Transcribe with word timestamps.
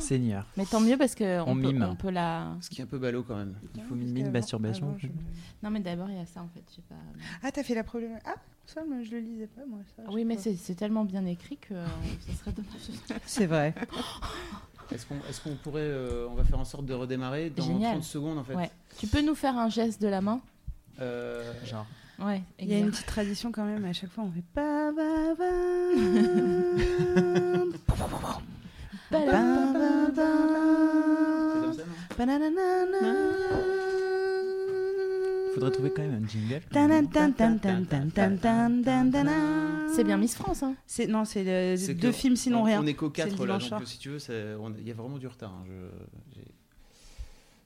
Seigneur. 0.00 0.46
Mais 0.56 0.64
tant 0.66 0.80
mieux 0.80 0.96
parce 0.96 1.14
que 1.14 1.40
On 1.40 1.52
on, 1.52 1.54
peut, 1.54 1.72
mime. 1.72 1.86
on 1.90 1.94
peut 1.96 2.10
la. 2.10 2.48
Ce 2.60 2.68
qui 2.70 2.80
est 2.80 2.84
un 2.84 2.86
peu 2.88 2.98
ballot 2.98 3.22
quand 3.22 3.36
même. 3.36 3.54
Il 3.76 3.82
faut 3.82 3.94
mille 3.94 4.30
masturbation. 4.30 4.88
Avant, 4.88 4.98
je- 4.98 5.06
Non, 5.62 5.70
mais 5.70 5.80
d'abord 5.80 6.08
il 6.10 6.16
y 6.16 6.20
a 6.20 6.26
ça 6.26 6.42
en 6.42 6.48
fait. 6.48 6.62
je 6.70 6.76
sais 6.76 6.82
pas. 6.88 6.94
Ah, 7.42 7.50
t'as 7.52 7.62
fait 7.62 7.74
la 7.74 7.84
problème. 7.84 8.18
Ah, 8.24 8.34
ça, 8.66 8.82
moi, 8.84 8.98
je 9.02 9.10
le 9.12 9.18
lisais 9.20 9.46
pas, 9.48 9.62
moi. 9.68 9.80
Ça, 9.96 10.02
je 10.06 10.12
Oui, 10.12 10.20
sais 10.20 10.24
mais 10.24 10.36
pas. 10.36 10.42
c'est 10.42 10.54
c'est 10.56 10.74
tellement 10.74 11.04
bien 11.04 11.24
écrit 11.26 11.56
que 11.56 11.74
euh, 11.74 11.86
ça 12.28 12.32
serait 12.38 12.52
dommage. 12.52 13.20
C'est 13.26 13.46
vrai. 13.46 13.74
Est-ce 14.92 15.06
qu'on 15.06 15.16
est 15.16 15.42
qu'on 15.42 15.54
pourrait. 15.56 15.80
euh, 15.82 16.26
on 16.30 16.34
va 16.34 16.44
faire 16.44 16.58
en 16.58 16.64
sorte 16.64 16.84
de 16.86 16.94
redémarrer 16.94 17.50
dans 17.50 17.64
Génial. 17.64 17.92
30 17.92 18.04
secondes 18.04 18.38
en 18.38 18.44
fait. 18.44 18.54
Ouais. 18.56 18.70
Tu 18.98 19.06
peux 19.06 19.22
nous 19.22 19.34
faire 19.36 19.56
un 19.56 19.68
geste 19.68 20.00
de 20.02 20.08
la 20.08 20.20
main 20.20 20.40
Euh, 21.00 21.52
Genre. 21.64 21.86
Ouais. 22.20 22.42
Il 22.58 22.68
y 22.68 22.74
a 22.74 22.78
une 22.78 22.86
exact. 22.88 22.96
petite 22.96 23.06
tradition 23.06 23.50
quand 23.52 23.64
même. 23.64 23.84
À 23.86 23.92
chaque 23.92 24.10
fois, 24.10 24.24
on 24.24 24.30
fait. 24.30 24.42
Faudrait 35.52 35.70
trouver 35.72 35.90
quand 35.90 36.02
même 36.02 36.22
un 36.22 36.28
jingle. 36.28 36.60
C'est 39.92 40.04
bien 40.04 40.16
Miss 40.16 40.36
France, 40.36 40.62
hein. 40.62 40.74
C'est 40.86 41.08
non, 41.08 41.24
c'est 41.24 41.94
deux 41.94 42.12
films 42.12 42.36
sinon 42.36 42.62
rien. 42.62 42.80
On 42.82 42.86
est 42.86 42.94
qu'au 42.94 43.10
4 43.10 43.30
là, 43.30 43.58
dimanche 43.58 43.70
donc 43.70 43.86
si 43.86 43.98
tu 43.98 44.10
veux, 44.10 44.18
il 44.78 44.86
y 44.86 44.90
a 44.90 44.94
vraiment 44.94 45.18
du 45.18 45.26
retard. 45.26 45.52
Hein, 45.52 45.64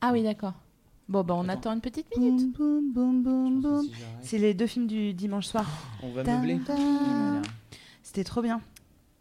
ah 0.00 0.10
oui, 0.12 0.22
d'accord. 0.22 0.54
Bon, 1.08 1.22
bah 1.22 1.34
on 1.36 1.48
attend 1.48 1.72
une 1.72 1.82
petite 1.82 2.14
minute. 2.16 2.56
C'est 4.22 4.38
les 4.38 4.54
deux 4.54 4.66
films 4.66 4.86
du 4.86 5.12
dimanche 5.12 5.46
soir. 5.46 5.66
on 6.02 6.10
va 6.10 6.24
meubler. 6.24 6.58
C'était 8.02 8.24
trop 8.24 8.40
bien. 8.42 8.60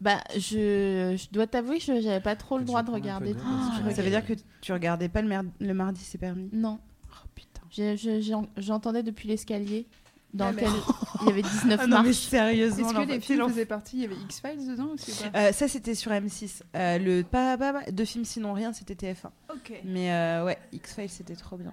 Bah, 0.00 0.22
je, 0.34 1.16
je 1.16 1.30
dois 1.32 1.46
t'avouer 1.46 1.78
que 1.78 2.00
j'avais 2.00 2.20
pas 2.20 2.36
trop 2.36 2.58
le 2.58 2.64
droit 2.64 2.82
de 2.82 2.90
regarder. 2.90 3.32
truc. 3.32 3.94
Ça 3.94 4.02
veut 4.02 4.10
dire 4.10 4.26
que 4.26 4.34
tu 4.60 4.72
regardais 4.72 5.08
pas 5.08 5.22
le, 5.22 5.28
mer- 5.28 5.44
le 5.60 5.74
mardi, 5.74 6.00
c'est 6.04 6.18
permis? 6.18 6.48
Non. 6.52 6.78
Oh 7.10 7.26
putain. 7.34 7.62
Je- 7.70 7.96
je- 7.96 8.20
j'en- 8.20 8.46
J'entendais 8.56 9.02
depuis 9.02 9.28
l'escalier 9.28 9.86
dans 10.34 10.46
Ah, 10.46 10.52
lequel 10.52 10.68
il 11.22 11.28
y 11.28 11.30
avait 11.30 11.42
19 11.42 11.80
Ah 11.82 11.86
non, 11.86 11.98
mais 11.98 12.02
marches. 12.08 12.16
sérieusement. 12.16 12.86
Est-ce 12.88 12.92
que 12.94 12.98
les 13.00 13.06
l'enfer- 13.06 13.22
films 13.22 13.48
faisaient 13.48 13.64
partie? 13.66 13.96
Il 13.96 14.02
y 14.02 14.04
avait 14.04 14.16
X-Files 14.16 14.66
dedans 14.68 14.88
aussi 14.94 15.12
ou 15.12 15.30
pas 15.30 15.38
Euh, 15.38 15.52
ça, 15.52 15.68
c'était 15.68 15.94
sur 15.94 16.10
M6. 16.10 16.62
Euh, 16.74 16.98
le 16.98 17.22
pas, 17.22 17.56
pas, 17.56 17.72
pas- 17.72 17.90
deux 17.90 18.04
films 18.04 18.24
sinon 18.24 18.52
rien, 18.52 18.72
c'était 18.72 18.94
TF1. 18.94 19.30
Ok. 19.50 19.80
Mais 19.84 20.12
euh, 20.12 20.44
ouais, 20.44 20.58
X-Files, 20.72 21.08
c'était 21.08 21.36
trop 21.36 21.56
bien 21.56 21.72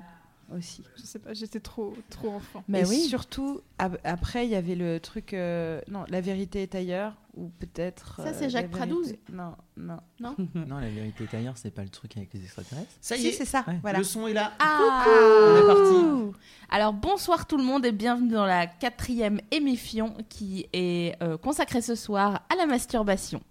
aussi. 0.57 0.83
Je 0.97 1.01
sais 1.03 1.19
pas, 1.19 1.33
j'étais 1.33 1.59
trop, 1.59 1.93
trop 2.09 2.29
enfant. 2.29 2.63
Mais 2.67 2.81
Et 2.81 2.85
oui. 2.85 2.99
surtout, 3.01 3.61
ab- 3.77 3.97
après, 4.03 4.45
il 4.45 4.51
y 4.51 4.55
avait 4.55 4.75
le 4.75 4.99
truc. 4.99 5.33
euh, 5.33 5.81
non, 5.89 6.03
la 6.09 6.21
vérité 6.21 6.61
est 6.63 6.75
ailleurs, 6.75 7.13
ou 7.35 7.49
peut-être. 7.59 8.15
Ça, 8.17 8.29
euh, 8.29 8.33
c'est 8.37 8.49
Jacques 8.49 8.71
La 8.71 8.77
Pradouze 8.77 9.07
vérité- 9.07 9.23
Non, 9.33 9.55
non. 9.77 9.97
Non, 10.67 10.77
la 10.79 10.89
vérité 10.89 11.23
est 11.31 11.35
ailleurs, 11.37 11.57
c'est 11.57 11.71
pas 11.71 11.83
le 11.83 11.89
truc 11.89 12.15
avec 12.17 12.33
les 12.33 12.43
extraterrestres. 12.43 12.91
Ça 13.01 13.15
y 13.15 13.19
si, 13.19 13.27
est, 13.27 13.31
c'est 13.31 13.45
ça. 13.45 13.63
Ouais. 13.67 13.79
Voilà. 13.81 13.99
le 13.99 14.03
son 14.03 14.27
est 14.27 14.33
là. 14.33 14.51
Ah 14.59 15.05
On 15.07 15.57
est 15.57 15.67
parti. 15.67 16.37
Alors 16.69 16.93
bonsoir 16.93 17.45
tout 17.47 17.57
le 17.57 17.63
monde 17.63 17.85
et 17.85 17.91
bienvenue 17.91 18.31
dans 18.31 18.45
la 18.45 18.65
quatrième 18.67 19.39
émission 19.51 20.15
qui 20.29 20.67
est 20.73 21.15
euh, 21.21 21.37
consacrée 21.37 21.81
ce 21.81 21.95
soir 21.95 22.45
à 22.49 22.55
la 22.55 22.65
masturbation. 22.65 23.41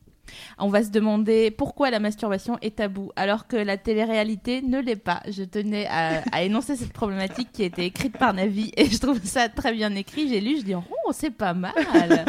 On 0.58 0.68
va 0.68 0.82
se 0.82 0.90
demander 0.90 1.50
pourquoi 1.50 1.90
la 1.90 2.00
masturbation 2.00 2.58
est 2.62 2.76
tabou 2.76 3.10
alors 3.16 3.46
que 3.46 3.56
la 3.56 3.76
télé-réalité 3.76 4.62
ne 4.62 4.80
l'est 4.80 4.96
pas. 4.96 5.22
Je 5.28 5.42
tenais 5.42 5.86
à, 5.86 6.22
à 6.32 6.42
énoncer 6.42 6.76
cette 6.76 6.92
problématique 6.92 7.52
qui 7.52 7.62
a 7.62 7.66
été 7.66 7.84
écrite 7.84 8.16
par 8.16 8.34
Navi 8.34 8.72
et 8.76 8.86
je 8.86 8.98
trouve 8.98 9.20
ça 9.24 9.48
très 9.48 9.72
bien 9.72 9.94
écrit. 9.94 10.28
J'ai 10.28 10.40
lu, 10.40 10.58
je 10.58 10.64
dis 10.64 10.74
oh 10.74 11.12
c'est 11.12 11.30
pas 11.30 11.54
mal. 11.54 11.72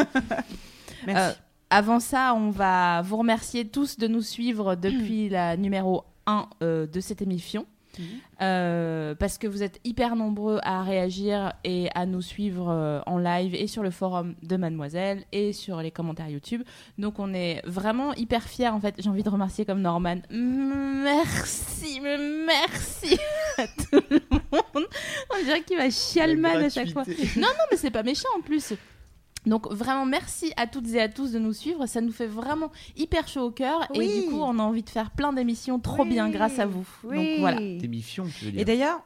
Merci. 1.05 1.31
Euh, 1.31 1.41
avant 1.69 1.99
ça, 1.99 2.33
on 2.35 2.49
va 2.49 3.01
vous 3.01 3.17
remercier 3.17 3.65
tous 3.65 3.97
de 3.97 4.07
nous 4.07 4.21
suivre 4.21 4.75
depuis 4.75 5.29
la 5.29 5.55
numéro 5.55 6.03
1 6.25 6.49
euh, 6.61 6.85
de 6.85 6.99
cette 6.99 7.21
émission. 7.21 7.65
Euh, 8.41 9.15
parce 9.15 9.37
que 9.37 9.47
vous 9.47 9.63
êtes 9.63 9.79
hyper 9.83 10.15
nombreux 10.15 10.59
à 10.63 10.83
réagir 10.83 11.53
et 11.63 11.89
à 11.95 12.05
nous 12.05 12.21
suivre 12.21 12.69
euh, 12.69 12.99
en 13.05 13.17
live 13.17 13.55
et 13.55 13.67
sur 13.67 13.83
le 13.83 13.91
forum 13.91 14.35
de 14.41 14.57
Mademoiselle 14.57 15.23
et 15.31 15.53
sur 15.53 15.81
les 15.81 15.91
commentaires 15.91 16.29
YouTube. 16.29 16.63
Donc 16.97 17.19
on 17.19 17.33
est 17.33 17.61
vraiment 17.65 18.13
hyper 18.13 18.43
fiers 18.43 18.69
en 18.69 18.79
fait. 18.79 18.95
J'ai 18.97 19.09
envie 19.09 19.23
de 19.23 19.29
remercier 19.29 19.65
comme 19.65 19.81
Norman. 19.81 20.17
Merci, 20.29 21.99
mais 22.01 22.17
merci 22.17 23.17
à 23.57 23.67
tout 23.67 24.03
le 24.09 24.21
monde. 24.31 24.87
On 25.33 25.43
dirait 25.43 25.61
qu'il 25.61 25.77
va 25.77 25.89
chialman 25.89 26.63
à 26.63 26.69
chaque 26.69 26.91
fois. 26.91 27.03
Non, 27.35 27.47
non, 27.47 27.65
mais 27.69 27.77
c'est 27.77 27.91
pas 27.91 28.03
méchant 28.03 28.29
en 28.37 28.41
plus. 28.41 28.73
Donc 29.45 29.71
vraiment 29.71 30.05
merci 30.05 30.53
à 30.55 30.67
toutes 30.67 30.87
et 30.93 31.01
à 31.01 31.09
tous 31.09 31.31
de 31.31 31.39
nous 31.39 31.53
suivre, 31.53 31.85
ça 31.87 31.99
nous 32.01 32.11
fait 32.11 32.27
vraiment 32.27 32.69
hyper 32.95 33.27
chaud 33.27 33.41
au 33.47 33.51
cœur 33.51 33.87
et 33.93 33.97
du 34.21 34.27
coup 34.29 34.39
on 34.39 34.59
a 34.59 34.63
envie 34.63 34.83
de 34.83 34.89
faire 34.89 35.09
plein 35.11 35.33
d'émissions 35.33 35.79
trop 35.79 36.05
bien 36.05 36.29
grâce 36.29 36.59
à 36.59 36.65
vous. 36.67 36.87
Oui. 37.03 37.15
Donc 37.17 37.39
voilà. 37.39 37.57
Des 37.59 37.87
mifions, 37.87 38.25
tu 38.25 38.45
veux 38.45 38.51
dire. 38.51 38.61
Et 38.61 38.65
d'ailleurs, 38.65 39.03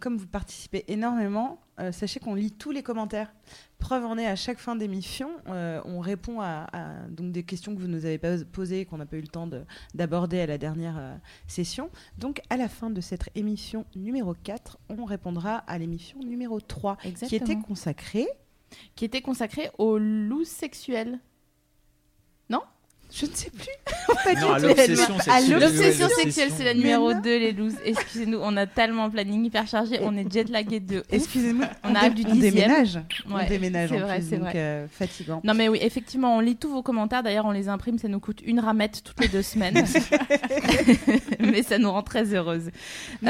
comme 0.00 0.16
vous 0.18 0.26
participez 0.26 0.84
énormément, 0.88 1.60
euh, 1.80 1.92
sachez 1.92 2.18
qu'on 2.20 2.34
lit 2.34 2.50
tous 2.52 2.70
les 2.72 2.82
commentaires. 2.82 3.32
Preuve 3.78 4.04
en 4.04 4.18
est, 4.18 4.26
à 4.26 4.34
chaque 4.34 4.58
fin 4.58 4.74
d'émission, 4.74 5.30
euh, 5.46 5.80
on 5.84 6.00
répond 6.00 6.40
à, 6.40 6.66
à, 6.72 7.06
donc 7.08 7.30
des 7.30 7.44
questions 7.44 7.74
que 7.76 7.80
vous 7.80 7.86
nous 7.86 8.04
avez 8.04 8.18
pas 8.18 8.36
posées, 8.52 8.84
qu'on 8.84 8.96
n'a 8.98 9.06
pas 9.06 9.16
eu 9.16 9.20
le 9.20 9.28
temps 9.28 9.46
de- 9.46 9.62
d'aborder 9.94 10.40
à 10.40 10.46
la 10.46 10.58
dernière 10.58 10.96
euh, 10.98 11.14
session. 11.46 11.88
Donc, 12.18 12.40
à 12.50 12.56
la 12.56 12.68
fin 12.68 12.90
de 12.90 13.00
cette 13.00 13.30
émission 13.36 13.84
numéro 13.94 14.34
4, 14.42 14.78
on 14.88 15.04
répondra 15.04 15.58
à 15.68 15.78
l'émission 15.78 16.18
numéro 16.18 16.60
3, 16.60 16.96
qui 17.28 17.36
était 17.36 17.54
consacrée. 17.62 18.26
Qui 18.96 19.04
était 19.04 19.22
consacré 19.22 19.70
aux 19.78 19.98
loups 19.98 20.44
sexuels. 20.44 21.20
Je 23.12 23.26
ne 23.26 23.30
sais 23.32 23.50
plus. 23.50 23.66
Non, 24.40 24.52
à 24.52 24.58
l'obsession 24.58 25.18
sexuelle. 25.18 25.60
L'obsession 25.60 26.06
Ouais, 26.06 26.22
sexuelle, 26.22 26.50
c'est 26.56 26.64
la 26.64 26.74
numéro 26.74 27.12
non. 27.14 27.20
2, 27.20 27.38
les 27.38 27.52
looses. 27.52 27.74
Excusez-nous, 27.84 28.38
on 28.42 28.56
a 28.56 28.66
tellement 28.66 29.04
un 29.04 29.10
planning 29.10 29.44
hyper 29.44 29.66
chargé, 29.66 29.98
on 30.02 30.16
est 30.16 30.30
jet 30.30 30.48
lagué 30.50 30.80
de 30.80 30.98
ouf. 30.98 31.04
Excusez-nous, 31.10 31.64
On 31.84 31.94
arrive 31.94 32.14
du 32.14 32.24
on 32.26 32.32
dixième. 32.34 32.54
déménage. 32.54 32.96
Ouais, 32.96 33.42
on 33.44 33.48
déménage 33.48 33.88
c'est 33.90 33.96
en 33.96 34.06
vrai, 34.06 34.18
plus, 34.18 34.28
c'est 34.28 34.36
donc 34.36 34.48
vrai. 34.48 34.52
euh, 34.56 34.86
fatigant. 34.88 35.40
Non 35.44 35.54
mais 35.54 35.68
oui, 35.68 35.78
effectivement, 35.80 36.36
on 36.36 36.40
lit 36.40 36.56
tous 36.56 36.68
vos 36.70 36.82
commentaires. 36.82 37.22
D'ailleurs, 37.22 37.46
on 37.46 37.50
les 37.52 37.68
imprime, 37.68 37.98
ça 37.98 38.08
nous 38.08 38.20
coûte 38.20 38.40
une 38.44 38.60
ramette 38.60 39.02
toutes 39.04 39.20
les 39.20 39.28
deux 39.28 39.42
semaines. 39.42 39.84
mais 41.40 41.62
ça 41.62 41.78
nous 41.78 41.90
rend 41.90 42.02
très 42.02 42.34
heureuse. 42.34 42.64
Donc, 42.64 42.72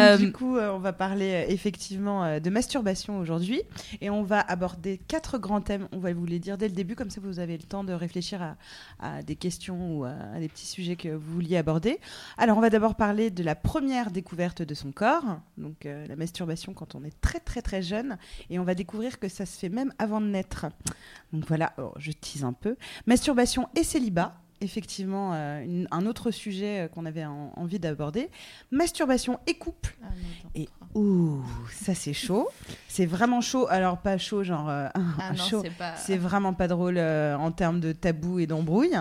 Euh, 0.00 0.16
du 0.16 0.32
coup, 0.32 0.56
euh, 0.56 0.70
on 0.72 0.78
va 0.78 0.92
parler 0.92 1.44
euh, 1.46 1.52
effectivement 1.52 2.24
euh, 2.24 2.40
de 2.40 2.50
masturbation 2.50 3.18
aujourd'hui 3.18 3.62
et 4.00 4.10
on 4.10 4.22
va 4.22 4.40
aborder 4.40 4.98
quatre 5.08 5.38
grands 5.38 5.60
thèmes. 5.60 5.86
On 5.92 5.98
va 5.98 6.12
vous 6.12 6.26
les 6.26 6.38
dire 6.38 6.56
dès 6.58 6.68
le 6.68 6.74
début, 6.74 6.94
comme 6.94 7.10
ça 7.10 7.20
vous 7.22 7.38
avez 7.40 7.56
le 7.56 7.62
temps 7.62 7.84
de 7.84 7.92
réfléchir 7.92 8.40
à, 8.42 8.56
à 9.00 9.22
des 9.22 9.36
questions 9.36 9.67
ou 9.74 10.04
à, 10.04 10.10
à 10.34 10.38
des 10.40 10.48
petits 10.48 10.66
sujets 10.66 10.96
que 10.96 11.08
vous 11.08 11.32
vouliez 11.34 11.56
aborder. 11.56 11.98
Alors, 12.36 12.56
on 12.58 12.60
va 12.60 12.70
d'abord 12.70 12.94
parler 12.94 13.30
de 13.30 13.42
la 13.42 13.54
première 13.54 14.10
découverte 14.10 14.62
de 14.62 14.74
son 14.74 14.92
corps, 14.92 15.40
donc 15.56 15.86
euh, 15.86 16.06
la 16.06 16.16
masturbation 16.16 16.72
quand 16.74 16.94
on 16.94 17.04
est 17.04 17.20
très 17.20 17.40
très 17.40 17.62
très 17.62 17.82
jeune 17.82 18.18
et 18.50 18.58
on 18.58 18.64
va 18.64 18.74
découvrir 18.74 19.18
que 19.18 19.28
ça 19.28 19.46
se 19.46 19.58
fait 19.58 19.68
même 19.68 19.92
avant 19.98 20.20
de 20.20 20.26
naître. 20.26 20.66
Donc 21.32 21.44
voilà, 21.46 21.72
oh, 21.78 21.92
je 21.98 22.12
tease 22.12 22.44
un 22.44 22.52
peu. 22.52 22.76
Masturbation 23.06 23.68
et 23.76 23.84
célibat. 23.84 24.34
Effectivement, 24.60 25.34
euh, 25.34 25.62
une- 25.62 25.86
un 25.92 26.04
autre 26.04 26.32
sujet 26.32 26.80
euh, 26.80 26.88
qu'on 26.88 27.06
avait 27.06 27.24
en- 27.24 27.52
envie 27.54 27.78
d'aborder. 27.78 28.28
Masturbation 28.72 29.38
et 29.46 29.54
couple. 29.54 29.96
Et 30.56 30.68
ouh, 30.96 31.42
ça 31.72 31.94
c'est 31.94 32.12
chaud. 32.12 32.48
C'est 32.98 33.06
vraiment 33.06 33.40
chaud. 33.40 33.68
Alors 33.70 33.98
pas 33.98 34.18
chaud 34.18 34.42
genre 34.42 34.68
euh, 34.68 34.88
Ah 35.20 35.30
non, 35.30 35.44
chaud. 35.44 35.60
c'est 35.62 35.70
pas. 35.70 35.94
C'est 35.94 36.16
vraiment 36.16 36.52
pas 36.52 36.66
drôle 36.66 36.98
euh, 36.98 37.36
en 37.38 37.52
termes 37.52 37.78
de 37.78 37.92
tabou 37.92 38.40
et 38.40 38.48
d'embrouille. 38.48 38.96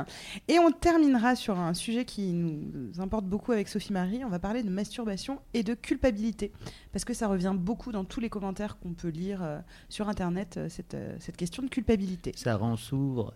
Et 0.47 0.59
on 0.59 0.69
terminera 0.69 1.35
sur 1.35 1.57
un 1.57 1.73
sujet 1.73 2.05
qui 2.05 2.31
nous 2.31 3.01
importe 3.01 3.25
beaucoup 3.25 3.53
avec 3.53 3.67
Sophie 3.67 3.93
Marie. 3.93 4.23
On 4.23 4.29
va 4.29 4.37
parler 4.37 4.61
de 4.61 4.69
masturbation 4.69 5.39
et 5.55 5.63
de 5.63 5.73
culpabilité. 5.73 6.51
Parce 6.91 7.05
que 7.05 7.13
ça 7.15 7.27
revient 7.27 7.53
beaucoup 7.55 7.91
dans 7.91 8.05
tous 8.05 8.19
les 8.19 8.29
commentaires 8.29 8.77
qu'on 8.79 8.93
peut 8.93 9.09
lire 9.09 9.39
euh, 9.43 9.59
sur 9.89 10.09
Internet, 10.09 10.57
euh, 10.57 10.69
cette, 10.69 10.93
euh, 10.93 11.15
cette 11.19 11.37
question 11.37 11.63
de 11.63 11.67
culpabilité. 11.67 12.33
Ça 12.35 12.55
rend 12.55 12.75
sourd. 12.75 13.33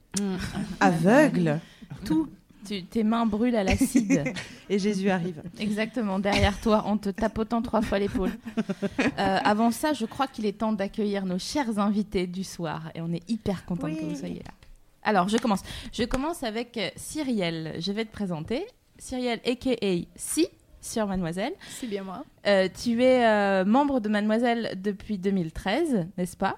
Aveugle 0.79 1.59
tout. 2.05 2.29
Tu- 2.65 2.83
tes 2.83 3.03
mains 3.03 3.25
brûlent 3.25 3.55
à 3.55 3.63
l'acide. 3.63 4.23
et 4.69 4.79
Jésus 4.79 5.09
arrive. 5.09 5.41
Exactement, 5.59 6.19
derrière 6.19 6.59
toi, 6.61 6.83
en 6.85 6.97
te 6.97 7.09
tapotant 7.09 7.61
trois 7.61 7.81
fois 7.81 7.99
l'épaule. 7.99 8.31
Euh, 9.19 9.37
avant 9.43 9.71
ça, 9.71 9.93
je 9.93 10.05
crois 10.05 10.27
qu'il 10.27 10.45
est 10.45 10.57
temps 10.59 10.73
d'accueillir 10.73 11.25
nos 11.25 11.37
chers 11.39 11.77
invités 11.79 12.27
du 12.27 12.43
soir. 12.43 12.91
Et 12.95 13.01
on 13.01 13.11
est 13.11 13.27
hyper 13.29 13.65
content 13.65 13.87
Oui. 13.87 13.97
que 13.97 14.03
vous 14.05 14.15
soyez 14.15 14.39
là. 14.39 14.51
Alors, 15.03 15.27
je 15.27 15.37
commence. 15.37 15.61
Je 15.91 16.03
commence 16.03 16.43
avec 16.43 16.77
euh, 16.77 16.89
Cyrielle. 16.95 17.75
Je 17.79 17.91
vais 17.91 18.05
te 18.05 18.11
présenter. 18.11 18.65
Cyrielle, 18.97 19.39
a.k.a. 19.45 20.05
Si, 20.15 20.47
sur 20.81 21.07
Mademoiselle. 21.07 21.53
C'est 21.79 21.87
bien 21.87 22.03
moi. 22.03 22.23
Euh, 22.47 22.67
tu 22.83 23.01
es 23.03 23.25
euh, 23.25 23.65
membre 23.65 23.99
de 23.99 24.09
Mademoiselle 24.09 24.79
depuis 24.81 25.17
2013, 25.17 26.07
n'est-ce 26.17 26.37
pas? 26.37 26.57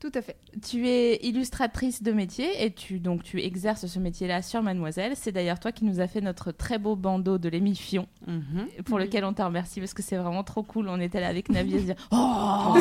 Tout 0.00 0.12
à 0.14 0.22
fait. 0.22 0.36
tu 0.64 0.86
es 0.88 1.16
illustratrice 1.26 2.04
de 2.04 2.12
métier 2.12 2.64
et 2.64 2.72
tu 2.72 3.00
donc 3.00 3.24
tu 3.24 3.42
exerces 3.42 3.86
ce 3.86 3.98
métier-là 3.98 4.42
sur 4.42 4.62
Mademoiselle. 4.62 5.14
C'est 5.16 5.32
d'ailleurs 5.32 5.58
toi 5.58 5.72
qui 5.72 5.84
nous 5.84 5.98
as 6.00 6.06
fait 6.06 6.20
notre 6.20 6.52
très 6.52 6.78
beau 6.78 6.94
bandeau 6.94 7.36
de 7.38 7.48
l'émission 7.48 8.06
Mhm. 8.26 8.68
pour 8.84 8.98
lequel 9.00 9.24
on 9.24 9.32
te 9.32 9.42
remercie 9.42 9.80
parce 9.80 9.94
que 9.94 10.02
c'est 10.04 10.16
vraiment 10.16 10.44
trop 10.44 10.62
cool. 10.62 10.88
On 10.88 11.00
était 11.00 11.20
là 11.20 11.26
avec 11.26 11.48
Navi 11.48 11.74
à 11.74 11.78
se 11.80 11.84
dire 11.84 11.96
Oh, 12.12 12.76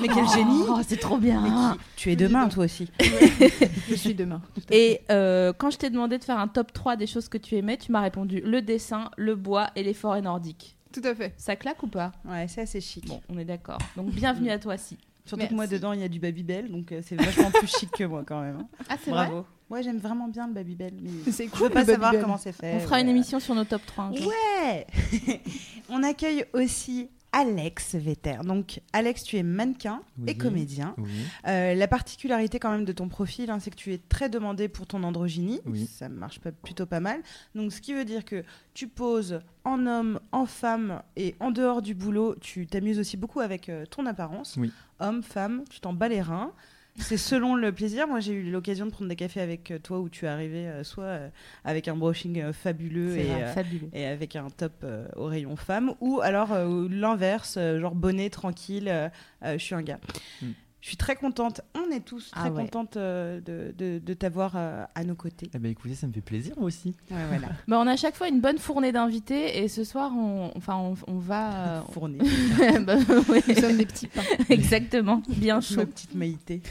Mais 0.00 0.08
quel 0.08 0.28
génie 0.28 0.62
oh, 0.68 0.80
c'est 0.86 0.98
trop 0.98 1.18
bien 1.18 1.74
qui- 1.74 1.80
Tu 1.96 2.10
es 2.12 2.16
demain, 2.16 2.48
toi 2.48 2.64
aussi. 2.64 2.90
Je 3.88 3.94
suis 3.94 4.14
demain. 4.14 4.42
tout 4.54 4.60
à 4.70 4.74
Et 4.74 5.02
euh, 5.10 5.52
quand 5.56 5.70
je 5.70 5.78
t'ai 5.78 5.88
demandé 5.90 6.18
de 6.18 6.24
faire 6.24 6.38
un 6.38 6.48
top 6.48 6.72
3 6.72 6.96
des 6.96 7.06
choses 7.06 7.28
que 7.28 7.38
tu 7.38 7.54
aimais, 7.54 7.76
tu 7.76 7.92
m'as 7.92 8.00
répondu 8.00 8.40
le 8.44 8.60
dessin, 8.60 9.10
le 9.16 9.36
bois 9.36 9.70
et 9.76 9.84
les 9.84 9.94
forêts 9.94 10.22
nordiques. 10.22 10.76
Tout 10.92 11.02
à 11.04 11.14
fait. 11.14 11.32
Ça 11.36 11.54
claque 11.54 11.82
ou 11.84 11.88
pas? 11.88 12.10
Ouais, 12.24 12.46
c'est 12.48 12.62
assez 12.62 12.80
chic. 12.80 13.06
Bon, 13.06 13.20
on 13.28 13.38
est 13.38 13.44
d'accord. 13.44 13.78
Donc 13.96 14.10
bienvenue 14.10 14.50
à 14.50 14.58
toi, 14.58 14.76
si. 14.76 14.96
Surtout 15.26 15.36
Merci. 15.40 15.50
que 15.50 15.56
moi, 15.56 15.66
dedans, 15.66 15.92
il 15.92 16.00
y 16.00 16.04
a 16.04 16.08
du 16.08 16.20
Babybel, 16.20 16.70
donc 16.70 16.92
euh, 16.92 17.00
c'est 17.04 17.16
vachement 17.20 17.50
plus 17.50 17.66
chic 17.66 17.90
que 17.90 18.04
moi 18.04 18.22
quand 18.26 18.40
même. 18.40 18.58
hein. 18.60 18.68
Ah, 18.88 18.96
c'est 19.02 19.10
vrai 19.10 19.26
Bravo. 19.26 19.44
Ouais, 19.68 19.82
j'aime 19.82 19.98
vraiment 19.98 20.28
bien 20.28 20.46
le 20.46 20.54
Babybel. 20.54 20.94
Mais 21.02 21.10
C'est 21.32 21.46
je 21.46 21.50
cool. 21.50 21.62
veux 21.66 21.70
pas 21.70 21.84
savoir 21.84 22.12
comment 22.20 22.36
c'est 22.38 22.52
fait. 22.52 22.74
On 22.76 22.80
fera 22.80 23.00
une 23.00 23.06
ouais. 23.06 23.12
émission 23.12 23.40
sur 23.40 23.54
nos 23.56 23.64
top 23.64 23.82
3 23.84 24.04
un 24.04 24.14
jour. 24.14 24.28
Ouais 24.28 24.86
On 25.88 26.02
accueille 26.04 26.44
aussi 26.52 27.08
Alex 27.36 27.96
Vetter. 27.96 28.38
Donc, 28.44 28.80
Alex, 28.94 29.22
tu 29.22 29.36
es 29.36 29.42
mannequin 29.42 30.00
et 30.26 30.38
comédien. 30.38 30.94
Oui. 30.96 31.10
Euh, 31.46 31.74
la 31.74 31.86
particularité 31.86 32.58
quand 32.58 32.70
même 32.70 32.86
de 32.86 32.92
ton 32.92 33.08
profil, 33.08 33.50
hein, 33.50 33.60
c'est 33.60 33.70
que 33.70 33.76
tu 33.76 33.92
es 33.92 33.98
très 33.98 34.30
demandé 34.30 34.68
pour 34.68 34.86
ton 34.86 35.02
androgynie. 35.02 35.60
Oui. 35.66 35.86
Ça 35.86 36.08
marche 36.08 36.40
pas, 36.40 36.50
plutôt 36.50 36.86
pas 36.86 37.00
mal. 37.00 37.20
Donc, 37.54 37.74
ce 37.74 37.82
qui 37.82 37.92
veut 37.92 38.06
dire 38.06 38.24
que 38.24 38.42
tu 38.72 38.88
poses 38.88 39.40
en 39.64 39.86
homme, 39.86 40.18
en 40.32 40.46
femme 40.46 41.02
et 41.16 41.34
en 41.38 41.50
dehors 41.50 41.82
du 41.82 41.94
boulot, 41.94 42.36
tu 42.40 42.66
t'amuses 42.66 42.98
aussi 42.98 43.18
beaucoup 43.18 43.40
avec 43.40 43.68
euh, 43.68 43.84
ton 43.84 44.06
apparence. 44.06 44.56
Oui. 44.56 44.72
Homme, 44.98 45.22
femme, 45.22 45.64
tu 45.68 45.80
t'en 45.80 45.92
bats 45.92 46.08
les 46.08 46.22
reins. 46.22 46.52
C'est 46.98 47.16
selon 47.16 47.54
le 47.54 47.72
plaisir. 47.72 48.06
Moi, 48.08 48.20
j'ai 48.20 48.32
eu 48.32 48.50
l'occasion 48.50 48.86
de 48.86 48.90
prendre 48.90 49.08
des 49.08 49.16
cafés 49.16 49.40
avec 49.40 49.70
euh, 49.70 49.78
toi 49.78 50.00
où 50.00 50.08
tu 50.08 50.24
es 50.24 50.28
arrivé, 50.28 50.66
euh, 50.66 50.84
soit 50.84 51.04
euh, 51.04 51.28
avec 51.64 51.88
un 51.88 51.96
brushing 51.96 52.40
euh, 52.40 52.52
fabuleux 52.52 53.16
et, 53.18 53.24
vrai, 53.24 53.42
euh, 53.42 53.52
fabuleux. 53.52 53.88
et 53.92 54.06
avec 54.06 54.36
un 54.36 54.48
top 54.48 54.72
euh, 54.82 55.06
au 55.16 55.26
rayon 55.26 55.56
femme, 55.56 55.94
ou 56.00 56.20
alors 56.22 56.52
euh, 56.52 56.88
l'inverse, 56.90 57.56
euh, 57.58 57.80
genre 57.80 57.94
bonnet, 57.94 58.30
tranquille, 58.30 58.88
euh, 58.88 59.08
euh, 59.44 59.58
je 59.58 59.62
suis 59.64 59.74
un 59.74 59.82
gars. 59.82 60.00
Mm. 60.42 60.46
Je 60.86 60.90
suis 60.90 60.96
très 60.98 61.16
contente, 61.16 61.62
on 61.74 61.90
est 61.90 61.98
tous 61.98 62.30
Ah 62.32 62.42
très 62.42 62.50
ouais. 62.50 62.62
contentes 62.62 62.96
euh, 62.96 63.40
de, 63.40 63.74
de- 63.76 63.98
de 63.98 64.14
t'avoir 64.14 64.52
euh, 64.54 64.84
à 64.94 65.02
nos 65.02 65.16
côtés. 65.16 65.50
Eh 65.52 65.58
ben 65.58 65.72
écoutez, 65.72 65.96
ça 65.96 66.06
me 66.06 66.12
fait 66.12 66.20
plaisir 66.20 66.54
moi 66.56 66.66
aussi. 66.66 66.94
Ouais, 67.10 67.16
voilà. 67.28 67.48
Bah, 67.66 67.80
on 67.80 67.88
a 67.88 67.94
à 67.94 67.96
chaque 67.96 68.14
fois 68.14 68.28
une 68.28 68.40
bonne 68.40 68.58
fournée 68.58 68.92
d'invités 68.92 69.58
et 69.64 69.66
ce 69.66 69.82
soir, 69.82 70.12
on, 70.16 70.52
enfin, 70.56 70.76
on, 70.76 70.94
on 71.08 71.18
va. 71.18 71.54
euh, 71.54 71.80
Fournie, 71.92 72.18
bah, 72.86 72.94
ouais, 73.28 73.42
Nous 73.48 73.54
sommes 73.56 73.76
des 73.78 73.86
petits 73.86 74.06
pains. 74.06 74.22
exactement, 74.48 75.22
bien 75.26 75.60
chaud. 75.60 75.74
ma 75.78 75.86
petite 75.86 76.14
Maïté. 76.14 76.62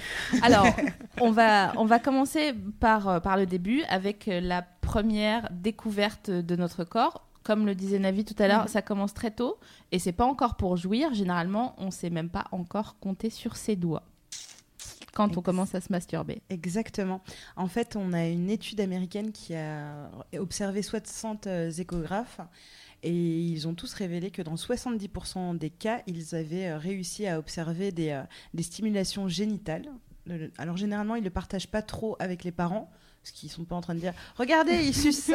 Alors, 0.43 0.65
on 1.19 1.31
va, 1.31 1.73
on 1.75 1.83
va 1.83 1.99
commencer 1.99 2.53
par, 2.79 3.21
par 3.21 3.35
le 3.35 3.45
début 3.45 3.81
avec 3.89 4.29
la 4.31 4.61
première 4.61 5.49
découverte 5.51 6.29
de 6.31 6.55
notre 6.55 6.85
corps. 6.85 7.27
Comme 7.45 7.65
le 7.67 7.75
disait 7.75 7.99
Navi 7.99 8.25
tout 8.25 8.35
à 8.39 8.47
l'heure, 8.47 8.67
ça 8.69 8.81
commence 8.81 9.13
très 9.13 9.29
tôt 9.31 9.59
et 9.91 9.99
c'est 9.99 10.11
pas 10.11 10.25
encore 10.25 10.55
pour 10.57 10.75
jouir. 10.77 11.13
Généralement, 11.13 11.75
on 11.77 11.91
sait 11.91 12.09
même 12.09 12.29
pas 12.29 12.47
encore 12.51 12.97
compter 12.99 13.29
sur 13.29 13.55
ses 13.55 13.75
doigts 13.75 14.03
quand 15.13 15.37
on 15.37 15.41
commence 15.41 15.75
à 15.75 15.79
se 15.79 15.91
masturber. 15.93 16.41
Exactement. 16.49 17.21
En 17.55 17.67
fait, 17.67 17.95
on 17.95 18.11
a 18.13 18.25
une 18.27 18.49
étude 18.49 18.81
américaine 18.81 19.31
qui 19.31 19.55
a 19.55 20.09
observé 20.37 20.81
60 20.81 21.47
euh, 21.47 21.69
échographes 21.71 22.41
et 23.03 23.13
ils 23.13 23.67
ont 23.67 23.75
tous 23.75 23.93
révélé 23.93 24.31
que 24.31 24.41
dans 24.41 24.55
70% 24.55 25.57
des 25.57 25.69
cas, 25.69 26.01
ils 26.07 26.33
avaient 26.35 26.67
euh, 26.67 26.77
réussi 26.79 27.27
à 27.27 27.37
observer 27.39 27.91
des, 27.91 28.09
euh, 28.09 28.23
des 28.55 28.63
stimulations 28.63 29.27
génitales. 29.29 29.85
Le- 30.25 30.51
Alors 30.57 30.75
généralement, 30.77 31.15
ils 31.15 31.19
ne 31.21 31.25
le 31.25 31.29
partagent 31.31 31.69
pas 31.69 31.83
trop 31.83 32.15
avec 32.19 32.43
les 32.43 32.51
parents. 32.51 32.89
Parce 33.25 33.31
qu'ils 33.39 33.49
sont 33.49 33.65
pas 33.65 33.75
en 33.75 33.81
train 33.81 33.95
de 33.95 33.99
dire 33.99 34.13
Regardez, 34.37 34.85
il 34.85 34.93
suce 34.93 35.31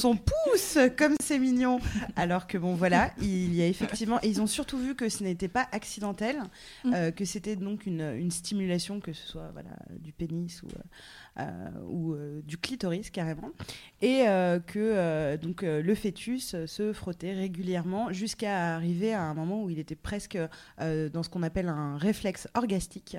son 0.00 0.16
pouce, 0.16 0.78
comme 0.98 1.14
c'est 1.22 1.38
mignon. 1.38 1.78
Alors 2.16 2.48
que 2.48 2.58
bon, 2.58 2.74
voilà, 2.74 3.12
il 3.22 3.54
y 3.54 3.62
a 3.62 3.68
effectivement. 3.68 4.18
Et 4.24 4.28
ils 4.28 4.40
ont 4.42 4.48
surtout 4.48 4.78
vu 4.78 4.96
que 4.96 5.08
ce 5.08 5.22
n'était 5.22 5.46
pas 5.46 5.68
accidentel, 5.70 6.38
Mm. 6.82 6.92
euh, 6.94 7.10
que 7.12 7.24
c'était 7.24 7.54
donc 7.54 7.86
une, 7.86 8.00
une 8.00 8.32
stimulation, 8.32 8.98
que 8.98 9.12
ce 9.12 9.24
soit 9.24 9.50
voilà, 9.52 9.70
du 10.00 10.12
pénis 10.12 10.60
ou, 10.64 10.66
euh, 10.66 11.42
euh, 11.42 11.68
ou 11.86 12.14
euh, 12.14 12.40
du 12.42 12.58
clitoris 12.58 13.10
carrément. 13.10 13.50
Et 14.02 14.24
que 14.66 15.36
donc, 15.36 15.62
le 15.62 15.94
fœtus 15.94 16.56
se 16.66 16.92
frottait 16.92 17.34
régulièrement 17.34 18.12
jusqu'à 18.12 18.74
arriver 18.74 19.14
à 19.14 19.22
un 19.22 19.34
moment 19.34 19.62
où 19.62 19.70
il 19.70 19.78
était 19.78 19.94
presque 19.94 20.38
dans 20.78 21.22
ce 21.22 21.28
qu'on 21.28 21.42
appelle 21.44 21.68
un 21.68 21.96
réflexe 21.96 22.48
orgastique. 22.54 23.16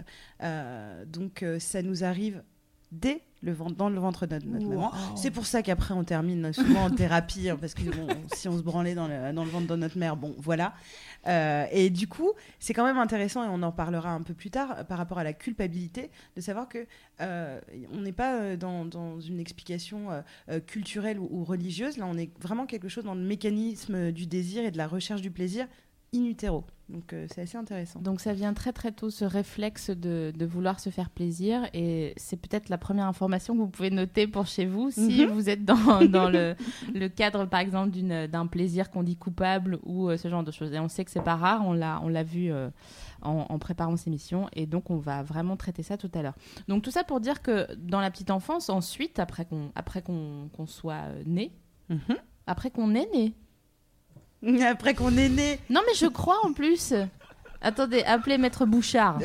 Donc 1.08 1.46
ça 1.60 1.82
nous 1.84 2.04
arrive 2.04 2.44
dès 2.92 3.22
le 3.42 3.54
ventre, 3.54 3.76
dans 3.76 3.90
le 3.90 4.00
ventre 4.00 4.28
de 4.28 4.36
notre, 4.36 4.46
notre 4.48 4.68
maman. 4.68 4.92
C'est 5.16 5.32
pour 5.32 5.46
ça 5.46 5.62
qu'après 5.64 5.94
on 5.94 6.04
termine 6.04 6.54
souvent 6.54 6.84
en 6.86 6.90
thérapie 6.92 7.50
hein, 7.50 7.58
parce 7.60 7.74
que 7.74 7.84
bon, 7.84 8.08
si 8.34 8.48
on 8.48 8.58
se 8.58 8.62
branlait 8.62 8.94
dans 8.94 9.08
le, 9.08 9.34
dans 9.34 9.44
le 9.44 9.50
ventre 9.50 9.68
de 9.68 9.76
notre 9.76 9.98
mère, 9.98 10.16
bon 10.16 10.36
voilà. 10.38 10.74
Euh, 11.28 11.66
et 11.72 11.90
du 11.90 12.08
coup, 12.08 12.32
c'est 12.60 12.74
quand 12.74 12.86
même 12.86 12.98
intéressant 12.98 13.44
et 13.44 13.48
on 13.48 13.62
en 13.64 13.72
parlera 13.72 14.12
un 14.12 14.22
peu 14.22 14.34
plus 14.34 14.52
tard 14.52 14.86
par 14.88 14.98
rapport 14.98 15.18
à 15.18 15.24
la 15.24 15.34
culpabilité 15.34 16.12
de 16.36 16.42
savoir 16.42 16.68
que 16.68 16.86
euh, 17.22 17.60
on 17.94 18.02
n'est 18.02 18.12
pas 18.12 18.40
euh, 18.40 18.58
dans, 18.58 18.86
dans 18.86 19.20
une 19.20 19.40
explication 19.40 20.08
euh, 20.50 20.60
culturelle 20.60 21.20
ou, 21.20 21.28
ou 21.32 21.44
religieuse. 21.44 21.98
Là, 21.98 22.06
on 22.08 22.18
est 22.18 22.32
vraiment 22.40 22.66
quelque 22.66 22.90
chose 22.90 23.04
dans 23.04 23.16
le 23.16 23.22
mécanisme 23.24 24.12
du 24.12 24.28
désir 24.28 24.64
et 24.64 24.72
de 24.72 24.78
la 24.78 24.88
recherche 24.88 25.22
du 25.22 25.32
plaisir 25.32 25.68
in 26.14 26.26
utero. 26.26 26.66
Donc 26.90 27.14
euh, 27.14 27.26
c'est 27.34 27.44
assez 27.44 27.58
intéressant. 27.58 28.02
Donc 28.02 28.20
ça 28.20 28.34
vient 28.34 28.54
très 28.54 28.74
très 28.74 28.92
tôt, 28.92 29.10
ce 29.10 29.24
réflexe 29.24 29.92
de, 29.92 30.34
de 30.36 30.46
vouloir 30.46 30.82
se 30.82 30.90
faire 30.90 31.10
plaisir. 31.10 31.70
Et 31.74 32.14
c'est 32.18 32.36
peut-être 32.36 32.68
la 32.68 32.78
première 32.78 33.06
information 33.06 33.54
que 33.54 33.60
vous 33.60 33.70
pouvez 33.70 33.90
noter 33.92 34.28
pour 34.28 34.46
chez 34.46 34.66
vous. 34.66 34.92
Si 34.92 35.26
Mhm. 35.26 35.32
vous 35.32 35.50
êtes 35.50 35.64
dans, 35.64 36.04
dans 36.10 36.30
le, 36.30 36.56
le 36.94 37.08
cadre, 37.08 37.46
par 37.46 37.62
exemple, 37.62 37.92
d'un 38.28 38.46
plaisir 38.48 38.92
qu'on 38.92 39.04
dit 39.04 39.16
coupable 39.16 39.80
ou 39.84 40.10
euh, 40.10 40.18
ce 40.18 40.28
genre 40.28 40.44
de 40.44 40.52
choses. 40.52 40.74
Et 40.74 40.80
on 40.80 40.90
sait 40.90 41.06
que 41.06 41.12
c'est 41.12 41.24
pas 41.24 41.38
rare, 41.38 41.64
on 41.66 41.72
l'a 41.74 42.24
vu 42.24 42.52
euh, 42.52 42.70
en, 43.22 43.46
en 43.48 43.58
préparant 43.58 43.96
ces 43.96 44.10
missions. 44.10 44.50
Et 44.52 44.66
donc 44.66 44.90
on 44.90 44.98
va 44.98 45.24
vraiment 45.24 45.56
traiter 45.56 45.82
ça 45.84 45.96
tout 45.96 46.12
à 46.14 46.22
l'heure. 46.22 46.36
Donc 46.68 46.84
tout 46.84 46.92
ça 46.92 47.06
pour 47.06 47.22
dire 47.22 47.42
que 47.42 47.74
dans 47.76 48.02
la 48.02 48.12
petite 48.12 48.32
enfance, 48.32 48.68
ensuite, 48.70 49.18
après 49.20 49.46
qu'on 49.46 50.66
soit 50.68 51.04
né, 51.26 51.54
Mhm. 51.90 52.18
après 52.48 52.70
qu'on 52.70 52.96
est 52.96 53.10
né, 53.14 53.34
Après 54.70 54.94
qu'on 54.94 55.16
est 55.18 55.30
né. 55.30 55.60
non, 55.70 55.82
mais 55.86 55.94
je 55.96 56.08
crois 56.08 56.38
en 56.44 56.54
plus. 56.54 56.94
Attendez, 57.64 58.02
appelez 58.04 58.40
Maître 58.40 58.66
Bouchard. 58.66 59.20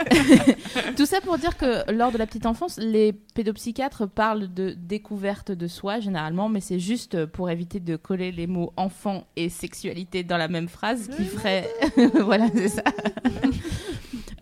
Tout 0.96 1.06
ça 1.06 1.20
pour 1.20 1.38
dire 1.38 1.56
que 1.56 1.88
lors 1.92 2.10
de 2.10 2.18
la 2.18 2.26
petite 2.26 2.44
enfance, 2.44 2.76
les 2.76 3.12
pédopsychiatres 3.12 4.08
parlent 4.08 4.52
de 4.52 4.74
découverte 4.76 5.52
de 5.52 5.68
soi 5.68 6.00
généralement, 6.00 6.48
mais 6.48 6.60
c'est 6.60 6.80
juste 6.80 7.24
pour 7.26 7.50
éviter 7.50 7.78
de 7.78 7.94
coller 7.94 8.32
les 8.32 8.48
mots 8.48 8.72
enfant 8.76 9.28
et 9.36 9.48
sexualité 9.48 10.24
dans 10.24 10.38
la 10.38 10.48
même 10.48 10.68
phrase 10.68 11.08
qui 11.16 11.24
ferait. 11.24 11.70
voilà, 12.20 12.48
c'est 12.52 12.68
ça. 12.68 12.82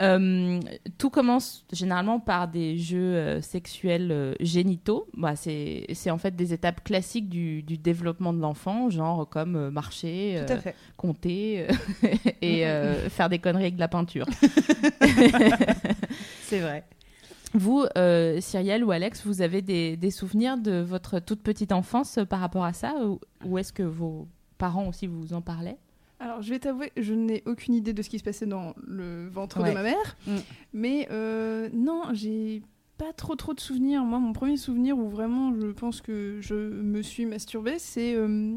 Euh, 0.00 0.61
tout 0.97 1.11
commence 1.11 1.66
généralement 1.73 2.21
par 2.21 2.49
des 2.49 2.78
jeux 2.78 2.99
euh, 3.16 3.42
sexuels 3.42 4.11
euh, 4.11 4.35
génitaux. 4.40 5.07
Bah, 5.16 5.37
c'est 5.37 6.11
en 6.11 6.19
fait 6.19 6.35
des 6.35 6.52
étapes 6.54 6.83
classiques 6.83 7.28
du, 7.28 7.62
du 7.62 7.76
développement 7.76 8.33
de 8.33 8.40
l'enfant, 8.40 8.88
genre 8.88 9.28
comme 9.28 9.69
marcher, 9.71 10.38
euh, 10.38 10.57
compter 10.97 11.66
et 12.42 12.66
euh, 12.66 13.09
faire 13.11 13.28
des 13.28 13.38
conneries 13.38 13.64
avec 13.64 13.75
de 13.75 13.80
la 13.80 13.88
peinture. 13.88 14.26
C'est 16.42 16.61
vrai. 16.61 16.85
Vous, 17.52 17.85
euh, 17.99 18.40
Cyrielle 18.40 18.85
ou 18.85 18.92
Alex, 18.92 19.26
vous 19.26 19.42
avez 19.42 19.61
des, 19.61 19.97
des 19.97 20.11
souvenirs 20.11 20.57
de 20.57 20.80
votre 20.80 21.19
toute 21.19 21.42
petite 21.42 21.73
enfance 21.73 22.21
par 22.28 22.40
rapport 22.40 22.64
à 22.64 22.73
ça 22.73 22.95
Ou, 23.04 23.21
ou 23.45 23.59
est-ce 23.59 23.73
que 23.73 23.83
vos 23.83 24.28
parents 24.57 24.87
aussi 24.87 25.07
vous 25.09 25.33
en 25.33 25.40
parlaient? 25.40 25.76
Alors, 26.21 26.43
je 26.43 26.50
vais 26.50 26.59
t'avouer, 26.59 26.93
je 26.99 27.15
n'ai 27.15 27.43
aucune 27.47 27.73
idée 27.75 27.93
de 27.95 28.03
ce 28.03 28.11
qui 28.11 28.19
se 28.19 28.25
passait 28.25 28.47
dans 28.47 28.75
le 28.87 29.29
ventre 29.29 29.59
Ouais. 29.61 29.71
de 29.71 29.75
ma 29.75 29.83
mère. 29.83 30.17
Mm. 30.27 30.37
Mais 30.75 31.09
euh, 31.11 31.69
non, 31.73 32.03
j'ai 32.12 32.62
pas 33.00 33.12
trop 33.14 33.35
trop 33.35 33.54
de 33.54 33.61
souvenirs. 33.61 34.04
Moi, 34.04 34.19
mon 34.19 34.35
premier 34.35 34.59
souvenir 34.59 34.99
où 34.99 35.09
vraiment 35.09 35.54
je 35.59 35.69
pense 35.69 36.02
que 36.02 36.37
je 36.42 36.54
me 36.54 37.00
suis 37.00 37.25
masturbée, 37.25 37.76
c'est 37.78 38.14
euh, 38.14 38.57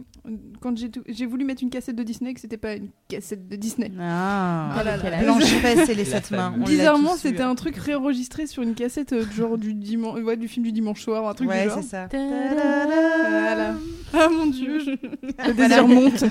quand 0.59 0.75
j'ai 1.07 1.25
voulu 1.25 1.45
mettre 1.45 1.63
une 1.63 1.69
cassette 1.69 1.95
de 1.95 2.03
Disney, 2.03 2.33
que 2.33 2.41
c'était 2.41 2.57
pas 2.57 2.73
une 2.73 2.89
cassette 3.07 3.47
de 3.47 3.55
Disney. 3.55 3.89
Ah. 3.97 4.71
Voilà, 4.73 4.97
Blanche 5.21 5.45
Fesse 5.61 5.87
et 5.87 5.95
les 5.95 6.03
La 6.03 6.09
sept 6.19 6.31
mains. 6.31 6.53
l'a 6.57 6.65
Bizarrement, 6.65 7.15
c'était 7.15 7.41
un 7.41 7.55
truc 7.55 7.77
réenregistré 7.77 8.45
sur 8.45 8.63
une 8.63 8.75
cassette 8.75 9.13
euh, 9.13 9.23
genre 9.31 9.57
du 9.57 9.73
dimanche, 9.73 10.19
ouais, 10.21 10.35
du 10.35 10.49
film 10.49 10.65
du 10.65 10.73
dimanche 10.73 11.01
soir, 11.01 11.25
un 11.25 11.33
truc 11.33 11.47
Ouais, 11.47 11.63
du 11.63 11.69
genre. 11.69 11.77
c'est 11.81 11.87
ça. 11.89 12.09
Voilà. 12.11 13.75
Ah 14.13 14.27
mon 14.27 14.47
dieu, 14.47 14.79
je... 14.79 14.89
le 15.47 15.53
désir 15.53 15.87
monte. 15.87 16.23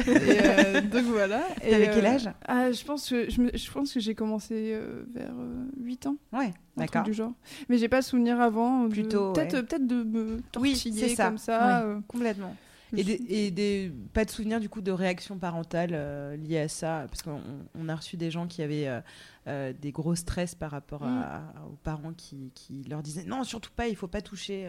Et, 0.07 0.39
euh, 0.43 0.81
donc 0.81 1.05
voilà. 1.05 1.43
Et, 1.63 1.71
T'avais 1.71 1.91
quel 1.93 2.05
euh, 2.07 2.09
âge? 2.11 2.31
ah, 2.47 2.73
Je 2.73 2.85
pense 2.85 3.09
que 3.09 3.31
je, 3.31 3.41
me- 3.41 3.51
je 3.57 3.71
pense 3.71 3.93
que 3.93 4.01
j'ai 4.01 4.15
commencé 4.15 4.73
euh, 4.75 5.05
vers 5.15 5.33
8 5.81 6.07
ans, 6.07 6.17
Ouais, 6.33 6.53
d'accord. 6.77 7.03
du 7.05 7.13
genre. 7.15 7.33
Mais 7.69 7.79
j'ai 7.79 7.89
pas 7.89 7.99
le 7.99 8.03
souvenir 8.03 8.41
avant. 8.41 8.89
Plutôt, 8.89 9.33
peut-être 9.33 9.73
ouais. 9.73 9.87
de 9.87 10.03
me 10.05 10.41
tortiller 10.53 11.09
ça. 11.15 11.27
comme 11.29 11.39
ça. 11.39 11.87
Ouais. 11.87 11.97
Complètement. 12.09 12.55
Et, 12.97 13.05
des, 13.05 13.23
et 13.29 13.51
des- 13.53 13.93
pas 14.13 14.25
de 14.25 14.31
souvenir 14.31 14.59
du 14.59 14.69
coup 14.69 14.81
de 14.81 14.91
réaction 14.91 15.39
parentale 15.39 15.91
euh, 15.93 16.37
liée 16.37 16.59
à 16.59 16.67
ça, 16.69 17.05
parce 17.09 17.23
qu'on 17.23 17.41
on 17.79 17.89
a 17.89 17.95
reçu 17.95 18.17
des 18.17 18.33
gens 18.33 18.49
qui 18.49 18.63
avaient 18.63 18.89
euh, 18.89 19.01
euh, 19.47 19.73
des 19.81 19.93
gros 19.93 20.17
stress 20.17 20.57
par 20.57 20.73
rapport 20.73 21.05
à- 21.05 21.41
aux 21.71 21.77
parents 21.85 22.13
qui, 22.17 22.51
qui 22.57 22.83
leur 22.91 23.01
disaient 23.05 23.23
non 23.25 23.45
surtout 23.45 23.71
pas, 23.77 23.87
il 23.87 23.95
faut 23.95 24.09
pas 24.09 24.23
toucher 24.23 24.69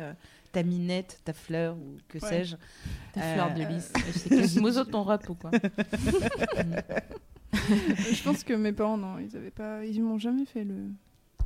ta 0.51 0.63
minette, 0.63 1.19
ta 1.23 1.33
fleur 1.33 1.75
ou 1.75 1.97
que 2.07 2.17
Ouais. 2.19 2.29
sais-je. 2.29 2.55
Ta 3.13 3.21
Euh, 3.21 3.33
fleur 3.33 3.53
de 3.53 3.63
lys. 3.63 3.91
C'est 4.13 4.29
Quasimodo 4.29 4.83
ton 4.85 5.03
rep 5.03 5.29
ou 5.29 5.35
quoi 5.35 5.51
je 7.53 8.23
pense 8.23 8.43
que 8.43 8.53
mes 8.53 8.71
parents 8.71 8.97
non, 8.97 9.17
ils 9.19 9.35
avaient 9.35 9.51
pas, 9.51 9.83
ils 9.85 10.01
m'ont 10.01 10.17
jamais 10.17 10.45
fait 10.45 10.63
le 10.63 10.75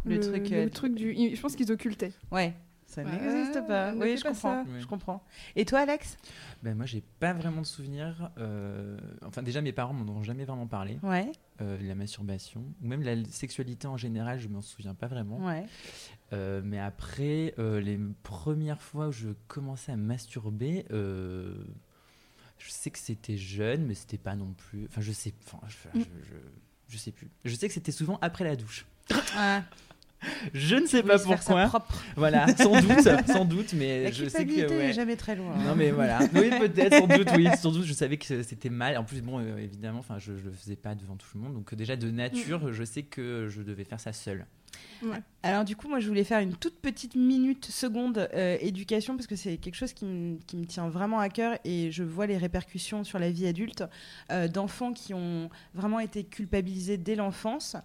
Le 0.05 0.19
truc, 0.19 0.51
euh, 0.51 0.69
truc 0.69 0.93
du. 0.95 1.35
Je 1.35 1.41
pense 1.41 1.55
qu'ils 1.55 1.71
occultaient. 1.71 2.11
Ouais. 2.31 2.53
Ça 2.95 3.03
Ouais, 3.03 3.11
n'existe 3.11 3.67
pas. 3.67 3.91
ne 3.91 4.01
Oui, 4.01 4.15
je 4.17 4.23
pas 4.23 4.29
comprends. 4.29 4.65
Je 4.79 4.85
comprends. 4.87 5.23
Et 5.57 5.65
toi, 5.65 5.79
Alex? 5.79 6.17
Ben, 6.63 6.75
moi, 6.77 6.85
j'ai 6.85 7.03
pas 7.19 7.33
vraiment 7.33 7.59
de 7.61 7.65
souvenirs. 7.65 8.31
euh, 8.37 8.97
Enfin, 9.25 9.43
déjà, 9.43 9.61
mes 9.61 9.73
parents 9.73 9.93
m'en 9.93 10.09
ont 10.13 10.23
jamais 10.23 10.45
vraiment 10.45 10.65
parlé. 10.67 10.97
Ouais. 11.03 11.29
Euh, 11.61 11.77
la 11.81 11.93
masturbation, 11.95 12.63
ou 12.81 12.87
même 12.87 13.01
la 13.03 13.15
sexualité 13.25 13.87
en 13.87 13.97
général, 13.97 14.39
je 14.39 14.47
m'en 14.47 14.61
souviens 14.61 14.93
pas 14.93 15.07
vraiment. 15.07 15.45
Ouais. 15.45 15.65
Euh, 16.33 16.61
mais 16.63 16.79
après, 16.79 17.53
euh, 17.59 17.81
les 17.81 17.99
premières 18.23 18.81
fois 18.81 19.07
où 19.09 19.11
je 19.11 19.29
commençais 19.47 19.91
à 19.91 19.97
masturber, 19.97 20.85
euh, 20.91 21.63
je 22.57 22.69
sais 22.69 22.91
que 22.91 22.99
c'était 22.99 23.37
jeune, 23.37 23.85
mais 23.85 23.93
c'était 23.93 24.17
pas 24.17 24.35
non 24.35 24.53
plus. 24.53 24.85
Enfin, 24.89 25.01
je 25.01 25.11
sais. 25.11 25.33
Enfin, 25.45 25.59
je, 25.67 25.99
je, 25.99 26.03
je, 26.03 26.35
je 26.87 26.97
sais 26.97 27.11
plus. 27.11 27.29
Je 27.43 27.55
sais 27.55 27.67
que 27.67 27.73
c'était 27.73 27.91
souvent 27.91 28.17
après 28.21 28.43
la 28.45 28.55
douche. 28.55 28.85
Ah, 29.37 29.63
Je 30.53 30.75
ne 30.75 30.87
sais 30.87 31.03
pas 31.03 31.19
pourquoi. 31.19 31.69
Voilà, 32.15 32.47
sans 32.57 32.81
doute, 32.81 33.07
sans 33.27 33.45
doute, 33.45 33.73
mais 33.73 34.05
La 34.05 34.11
je 34.11 34.25
sais 34.27 34.45
que. 34.45 34.69
ouais. 34.69 34.85
est 34.89 34.93
jamais 34.93 35.15
très 35.15 35.35
loin. 35.35 35.55
Non 35.57 35.75
mais 35.75 35.91
voilà, 35.91 36.19
oui 36.33 36.49
peut-être, 36.59 36.95
sans 36.97 37.07
doute, 37.07 37.29
oui, 37.35 37.47
sans 37.59 37.71
doute, 37.71 37.83
je 37.85 37.93
savais 37.93 38.17
que 38.17 38.41
c'était 38.43 38.69
mal. 38.69 38.97
En 38.97 39.03
plus, 39.03 39.21
bon, 39.21 39.39
euh, 39.39 39.57
évidemment, 39.57 39.99
enfin, 39.99 40.17
je, 40.17 40.35
je 40.37 40.45
le 40.45 40.51
faisais 40.51 40.75
pas 40.75 40.95
devant 40.95 41.15
tout 41.15 41.27
le 41.35 41.41
monde, 41.41 41.53
donc 41.53 41.71
euh, 41.73 41.75
déjà 41.75 41.95
de 41.95 42.09
nature, 42.09 42.73
je 42.73 42.83
sais 42.83 43.03
que 43.03 43.47
je 43.49 43.61
devais 43.61 43.83
faire 43.83 43.99
ça 43.99 44.13
Alors 45.43 45.63
du 45.65 45.75
coup, 45.75 45.87
moi, 45.87 45.99
je 45.99 46.07
voulais 46.07 46.23
faire 46.23 46.39
une 46.39 46.55
toute 46.55 46.79
petite 46.79 47.15
minute, 47.15 47.65
seconde 47.65 48.27
euh, 48.33 48.57
éducation, 48.59 49.15
parce 49.15 49.27
que 49.27 49.35
c'est 49.35 49.57
quelque 49.57 49.75
chose 49.75 49.93
qui, 49.93 50.05
me- 50.05 50.65
tient 50.65 50.89
vraiment 50.89 51.19
à 51.19 51.29
cœur 51.29 51.57
et 51.63 51.91
je 51.91 52.03
vois 52.03 52.25
les 52.25 52.37
répercussions 52.37 53.03
sur 53.03 53.19
la 53.19 53.29
vie 53.29 53.45
adulte 53.45 53.83
euh, 54.31 54.47
d'enfants 54.47 54.93
qui 54.93 55.13
ont 55.13 55.49
vraiment 55.75 55.99
été 55.99 56.23
culpabilisés 56.23 56.97
dès 56.97 57.15
l'enfance. 57.15 57.75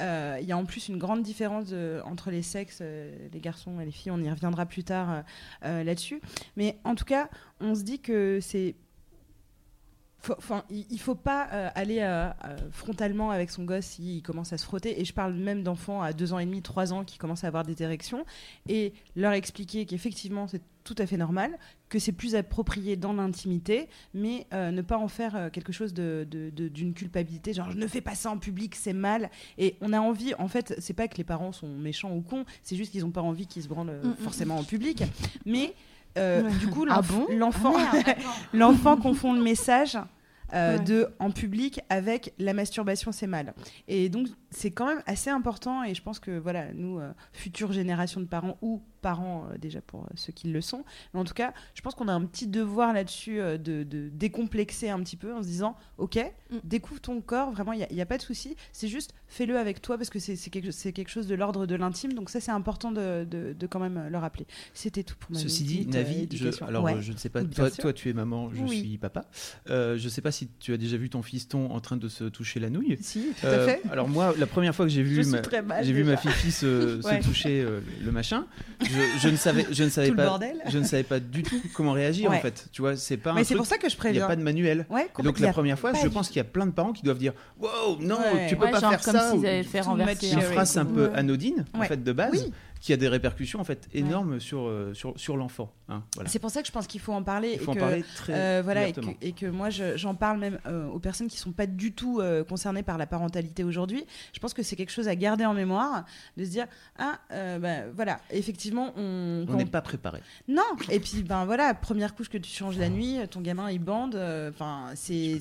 Euh, 0.00 0.38
Il 0.40 0.48
y 0.48 0.52
a 0.52 0.56
en 0.56 0.64
plus 0.64 0.88
une 0.88 0.96
grande 0.96 1.22
différence 1.22 1.74
entre 2.04 2.30
les 2.30 2.42
sexes, 2.42 2.80
les 2.80 3.40
garçons 3.40 3.78
et 3.80 3.84
les 3.84 3.90
filles, 3.92 4.12
on 4.12 4.22
y 4.22 4.30
reviendra 4.30 4.64
plus 4.64 4.84
tard 4.84 5.22
là-dessus. 5.62 6.20
Mais 6.56 6.78
en 6.84 6.94
tout 6.94 7.04
cas, 7.04 7.28
on 7.60 7.74
se 7.74 7.82
dit 7.82 7.98
que 8.00 8.38
c'est 8.40 8.74
Enfin, 10.36 10.64
il 10.70 11.00
faut 11.00 11.14
pas 11.14 11.48
euh, 11.52 11.68
aller 11.74 12.00
euh, 12.00 12.28
euh, 12.44 12.56
frontalement 12.72 13.30
avec 13.30 13.50
son 13.50 13.64
gosse 13.64 13.86
s'il 13.86 14.22
commence 14.22 14.52
à 14.52 14.58
se 14.58 14.64
frotter. 14.64 15.00
Et 15.00 15.04
je 15.04 15.12
parle 15.14 15.32
même 15.34 15.62
d'enfants 15.62 16.02
à 16.02 16.12
2 16.12 16.32
ans 16.34 16.38
et 16.38 16.44
demi, 16.46 16.60
3 16.62 16.92
ans 16.92 17.04
qui 17.04 17.16
commencent 17.16 17.44
à 17.44 17.46
avoir 17.46 17.64
des 17.64 17.82
érections. 17.82 18.24
Et 18.68 18.92
leur 19.16 19.32
expliquer 19.32 19.86
qu'effectivement, 19.86 20.46
c'est 20.46 20.60
tout 20.84 20.94
à 20.98 21.06
fait 21.06 21.16
normal, 21.16 21.58
que 21.88 21.98
c'est 21.98 22.12
plus 22.12 22.34
approprié 22.34 22.96
dans 22.96 23.12
l'intimité, 23.12 23.88
mais 24.14 24.46
euh, 24.52 24.70
ne 24.70 24.82
pas 24.82 24.96
en 24.98 25.08
faire 25.08 25.50
quelque 25.52 25.72
chose 25.72 25.92
de- 25.94 26.26
de- 26.30 26.50
de- 26.50 26.68
d'une 26.68 26.94
culpabilité. 26.94 27.52
Genre, 27.52 27.70
je 27.70 27.76
ne 27.76 27.86
fais 27.86 28.00
pas 28.00 28.14
ça 28.14 28.30
en 28.30 28.38
public, 28.38 28.74
c'est 28.74 28.92
mal. 28.94 29.30
Et 29.58 29.76
on 29.80 29.92
a 29.92 30.00
envie, 30.00 30.34
en 30.38 30.48
fait, 30.48 30.74
c'est 30.78 30.94
pas 30.94 31.06
que 31.08 31.16
les 31.16 31.24
parents 31.24 31.52
sont 31.52 31.68
méchants 31.68 32.14
ou 32.14 32.20
cons, 32.22 32.44
c'est 32.62 32.76
juste 32.76 32.92
qu'ils 32.92 33.02
n'ont 33.02 33.10
pas 33.10 33.22
envie 33.22 33.46
qu'ils 33.46 33.62
se 33.62 33.68
branlent 33.68 34.00
Mm, 34.02 34.08
mm, 34.08 34.14
forcément 34.16 34.56
en 34.56 34.64
public. 34.64 35.02
Mais. 35.46 35.74
Euh, 36.18 36.42
Ouais. 36.42 36.50
du 36.58 36.66
coup, 36.68 36.84
Ah 36.90 37.02
bon 37.02 37.26
Ah 37.28 37.34
l'enfant 38.52 38.96
confond 38.96 39.32
le 39.32 39.42
message 39.42 39.96
euh, 40.52 40.76
Ouais. 40.78 40.84
de 40.84 41.08
en 41.20 41.30
public 41.30 41.80
avec 41.90 42.34
la 42.38 42.52
masturbation 42.54 43.12
c'est 43.12 43.28
mal 43.28 43.54
et 43.86 44.08
donc 44.08 44.26
c'est 44.50 44.72
quand 44.72 44.86
même 44.86 45.02
assez 45.06 45.30
important 45.30 45.84
et 45.84 45.94
je 45.94 46.02
pense 46.02 46.18
que 46.18 46.36
voilà 46.38 46.72
nous 46.74 46.98
euh, 46.98 47.12
futures 47.32 47.72
générations 47.72 48.20
de 48.20 48.26
parents 48.26 48.56
ou 48.60 48.82
parents 49.00 49.46
euh, 49.52 49.58
déjà 49.58 49.80
pour 49.80 50.02
euh, 50.04 50.08
ceux 50.14 50.32
qui 50.32 50.48
le 50.48 50.60
sont 50.60 50.84
mais 51.14 51.20
en 51.20 51.24
tout 51.24 51.34
cas 51.34 51.52
je 51.74 51.80
pense 51.82 51.94
qu'on 51.94 52.08
a 52.08 52.12
un 52.12 52.24
petit 52.24 52.46
devoir 52.46 52.92
là-dessus 52.92 53.40
euh, 53.40 53.58
de, 53.58 53.82
de 53.82 54.08
décomplexer 54.12 54.88
un 54.90 55.00
petit 55.00 55.16
peu 55.16 55.34
en 55.34 55.42
se 55.42 55.48
disant 55.48 55.76
ok 55.98 56.18
Mm. 56.50 56.56
découvre 56.64 57.00
ton 57.00 57.20
corps 57.20 57.52
vraiment 57.52 57.72
il 57.72 57.86
n'y 57.92 58.00
a, 58.00 58.06
pas 58.06 58.16
de 58.18 58.22
souci 58.22 58.56
c'est 58.72 58.88
juste 58.88 59.14
fais-le 59.28 59.56
avec 59.56 59.80
toi 59.80 59.96
parce 59.96 60.10
que 60.10 60.18
c'est 60.18 60.36
quelque, 60.50 61.08
chose 61.08 61.28
de 61.28 61.36
l'ordre 61.36 61.64
de 61.64 61.76
l'intime 61.76 62.12
donc 62.12 62.28
ça 62.28 62.40
c'est 62.40 62.50
important 62.50 62.90
de, 62.90 63.22
de- 63.24 63.52
de 63.56 63.66
quand 63.68 63.78
même 63.78 64.08
le 64.10 64.18
rappeler 64.18 64.48
c'était 64.74 65.04
tout 65.04 65.14
pour 65.20 65.30
ma 65.32 65.38
Ceci 65.38 65.62
dit, 65.62 65.86
euh, 65.88 65.92
Navi, 65.92 66.28
je, 66.32 66.64
alors 66.64 66.82
Ouais. 66.84 67.00
je 67.00 67.12
ne 67.12 67.16
sais 67.18 67.28
pas, 67.28 67.44
toi, 67.44 67.70
toi, 67.70 67.92
tu 67.92 68.08
es 68.08 68.12
maman, 68.12 68.50
je 68.52 68.62
Oui. 68.62 68.78
suis 68.80 68.98
papa. 68.98 69.24
Euh, 69.68 69.96
je 69.96 70.04
ne 70.04 70.08
sais 70.08 70.20
pas 70.22 70.32
si 70.32 70.48
tu 70.58 70.72
as 70.72 70.76
déjà 70.76 70.96
vu 70.96 71.08
ton 71.10 71.22
fiston 71.22 71.70
en 71.70 71.80
train 71.80 71.96
de 71.96 72.08
se 72.08 72.24
toucher 72.24 72.58
la 72.60 72.70
nouille. 72.70 72.96
si 73.00 73.32
tout 73.40 73.46
Euh, 73.46 73.64
à 73.64 73.68
fait 73.68 73.82
Alors 73.90 74.08
moi, 74.08 74.34
la 74.38 74.46
première 74.46 74.74
fois 74.74 74.86
que 74.86 74.90
j'ai 74.90 75.02
vu 75.02 75.24
ma, 75.26 75.82
j'ai 75.82 75.92
vu 75.92 76.04
ma 76.04 76.16
fifi 76.16 76.50
se, 76.50 77.00
toucher 77.22 77.60
euh, 77.62 77.80
le 78.02 78.10
machin, 78.12 78.46
je, 78.92 79.18
je 79.20 79.28
ne 79.28 79.36
savais, 79.36 79.66
je 79.70 79.84
ne 79.84 79.88
savais 79.88 80.08
tout 80.08 80.14
le 80.14 80.16
pas, 80.18 80.26
bordel 80.26 80.56
je 80.66 80.78
ne 80.78 80.84
savais 80.84 81.02
pas 81.02 81.20
du 81.20 81.42
tout 81.42 81.60
comment 81.74 81.92
réagir 81.92 82.30
Ouais. 82.30 82.36
en 82.38 82.40
fait. 82.40 82.66
Tu 82.72 82.82
vois, 82.82 82.96
c'est 82.96 83.16
pas 83.16 83.32
mais 83.34 83.44
c'est 83.44 83.54
pour 83.54 83.66
ça 83.66 83.76
que 83.78 83.88
je 83.88 83.94
Il 83.94 83.96
n'y 83.96 83.98
préviens 83.98 84.24
a 84.24 84.28
pas 84.28 84.36
de 84.36 84.42
manuel. 84.42 84.86
Ouais, 84.90 85.08
donc 85.22 85.38
la 85.38 85.52
première 85.52 85.78
fois, 85.78 85.92
je 85.94 86.02
du- 86.02 86.10
pense 86.10 86.28
qu'il 86.28 86.36
y 86.38 86.40
a 86.40 86.44
plein 86.44 86.66
de 86.66 86.72
parents 86.72 86.92
qui 86.92 87.02
doivent 87.02 87.18
dire 87.18 87.32
Wow, 87.58 87.96
non, 88.00 88.16
Ouais. 88.16 88.46
tu 88.48 88.56
peux 88.56 88.64
Ouais, 88.64 88.70
pas 88.70 88.80
genre 88.80 88.90
faire 88.90 89.02
comme 89.02 89.14
ça. 89.14 89.30
s'ils 89.30 89.40
ou- 89.40 89.46
avaient 89.46 89.62
fait 89.62 89.80
renverser 89.80 90.30
une 90.32 90.40
phrase 90.40 90.76
un 90.78 90.84
peu 90.84 91.10
anodine 91.14 91.64
en 91.74 91.82
fait 91.82 92.02
de 92.02 92.12
base. 92.12 92.50
Qui 92.80 92.92
a 92.94 92.96
des 92.96 93.08
répercussions 93.08 93.60
en 93.60 93.64
fait 93.64 93.88
énormes 93.92 94.40
sur, 94.40 94.62
euh, 94.66 94.94
sur, 94.94 95.12
sur 95.18 95.36
l'enfant. 95.36 95.70
hein, 95.88 96.02
voilà. 96.14 96.30
C'est 96.30 96.38
pour 96.38 96.50
ça 96.50 96.62
que 96.62 96.66
je 96.66 96.72
pense 96.72 96.86
qu'il 96.86 97.00
faut 97.00 97.12
en 97.12 97.22
parler. 97.22 97.50
Il 97.54 97.58
faut 97.60 97.66
et 97.66 97.68
en 97.68 97.74
que, 97.74 97.78
parler 97.80 98.04
très 98.16 98.32
euh, 98.34 98.60
voilà, 98.64 98.88
et 98.88 98.92
que, 98.92 99.00
ouvertement. 99.00 99.18
et 99.20 99.32
que 99.32 99.46
moi 99.46 99.68
je- 99.70 99.96
j'en 99.98 100.14
parle 100.14 100.38
même 100.38 100.58
euh, 100.66 100.86
aux 100.88 100.98
personnes 100.98 101.28
qui 101.28 101.36
sont 101.36 101.52
pas 101.52 101.66
du 101.66 101.92
tout 101.92 102.20
euh, 102.20 102.42
concernées 102.42 102.82
par 102.82 102.96
la 102.96 103.06
parentalité 103.06 103.64
aujourd'hui. 103.64 104.04
Je 104.32 104.38
pense 104.40 104.54
que 104.54 104.62
c'est 104.62 104.76
quelque 104.76 104.92
chose 104.92 105.08
à 105.08 105.14
garder 105.14 105.44
en 105.44 105.52
mémoire, 105.54 106.04
de 106.38 106.44
se 106.44 106.50
dire 106.50 106.66
ah 106.98 107.18
bah, 107.30 107.88
voilà 107.94 108.18
effectivement 108.30 108.92
on, 108.96 109.42
On 109.42 109.46
quand 109.50 109.56
n'est 109.58 109.66
pas 109.66 109.82
préparé. 109.82 110.20
non 110.48 110.62
et 110.90 111.00
puis 111.00 111.22
ben 111.22 111.44
voilà 111.44 111.74
première 111.74 112.14
couche 112.14 112.28
que 112.30 112.38
tu 112.38 112.50
changes 112.50 112.78
la 112.78 112.88
nuit, 112.88 113.18
ton 113.30 113.40
gamin 113.42 113.70
il 113.70 113.78
bande, 113.80 114.14
enfin 114.48 114.86
c'est 114.94 115.38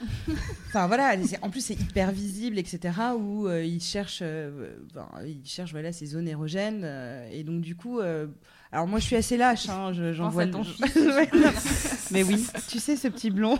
Enfin 0.66 0.86
voilà, 0.86 1.14
en 1.42 1.50
plus 1.50 1.60
c'est 1.60 1.74
hyper 1.80 2.10
visible, 2.10 2.58
etc. 2.58 2.92
Où 3.18 3.46
euh, 3.46 3.64
il 3.64 3.80
cherche, 3.80 4.20
euh, 4.22 4.76
ben, 4.94 5.08
il 5.24 5.44
cherche 5.44 5.72
voilà 5.72 5.92
ces 5.92 6.06
zones 6.06 6.28
érogènes 6.28 6.82
euh, 6.84 7.28
et 7.32 7.44
donc 7.44 7.60
du 7.60 7.76
coup, 7.76 8.00
euh, 8.00 8.26
alors 8.74 8.86
moi 8.88 8.98
je 8.98 9.04
suis 9.04 9.16
assez 9.16 9.36
lâche, 9.36 9.68
hein, 9.68 9.92
je- 9.92 10.12
j'en 10.12 10.28
vois 10.28 10.46
ton. 10.46 10.62
Mais 12.10 12.22
oui, 12.22 12.46
tu 12.68 12.78
sais 12.78 12.96
ce 12.96 13.08
petit 13.08 13.30
blond. 13.30 13.58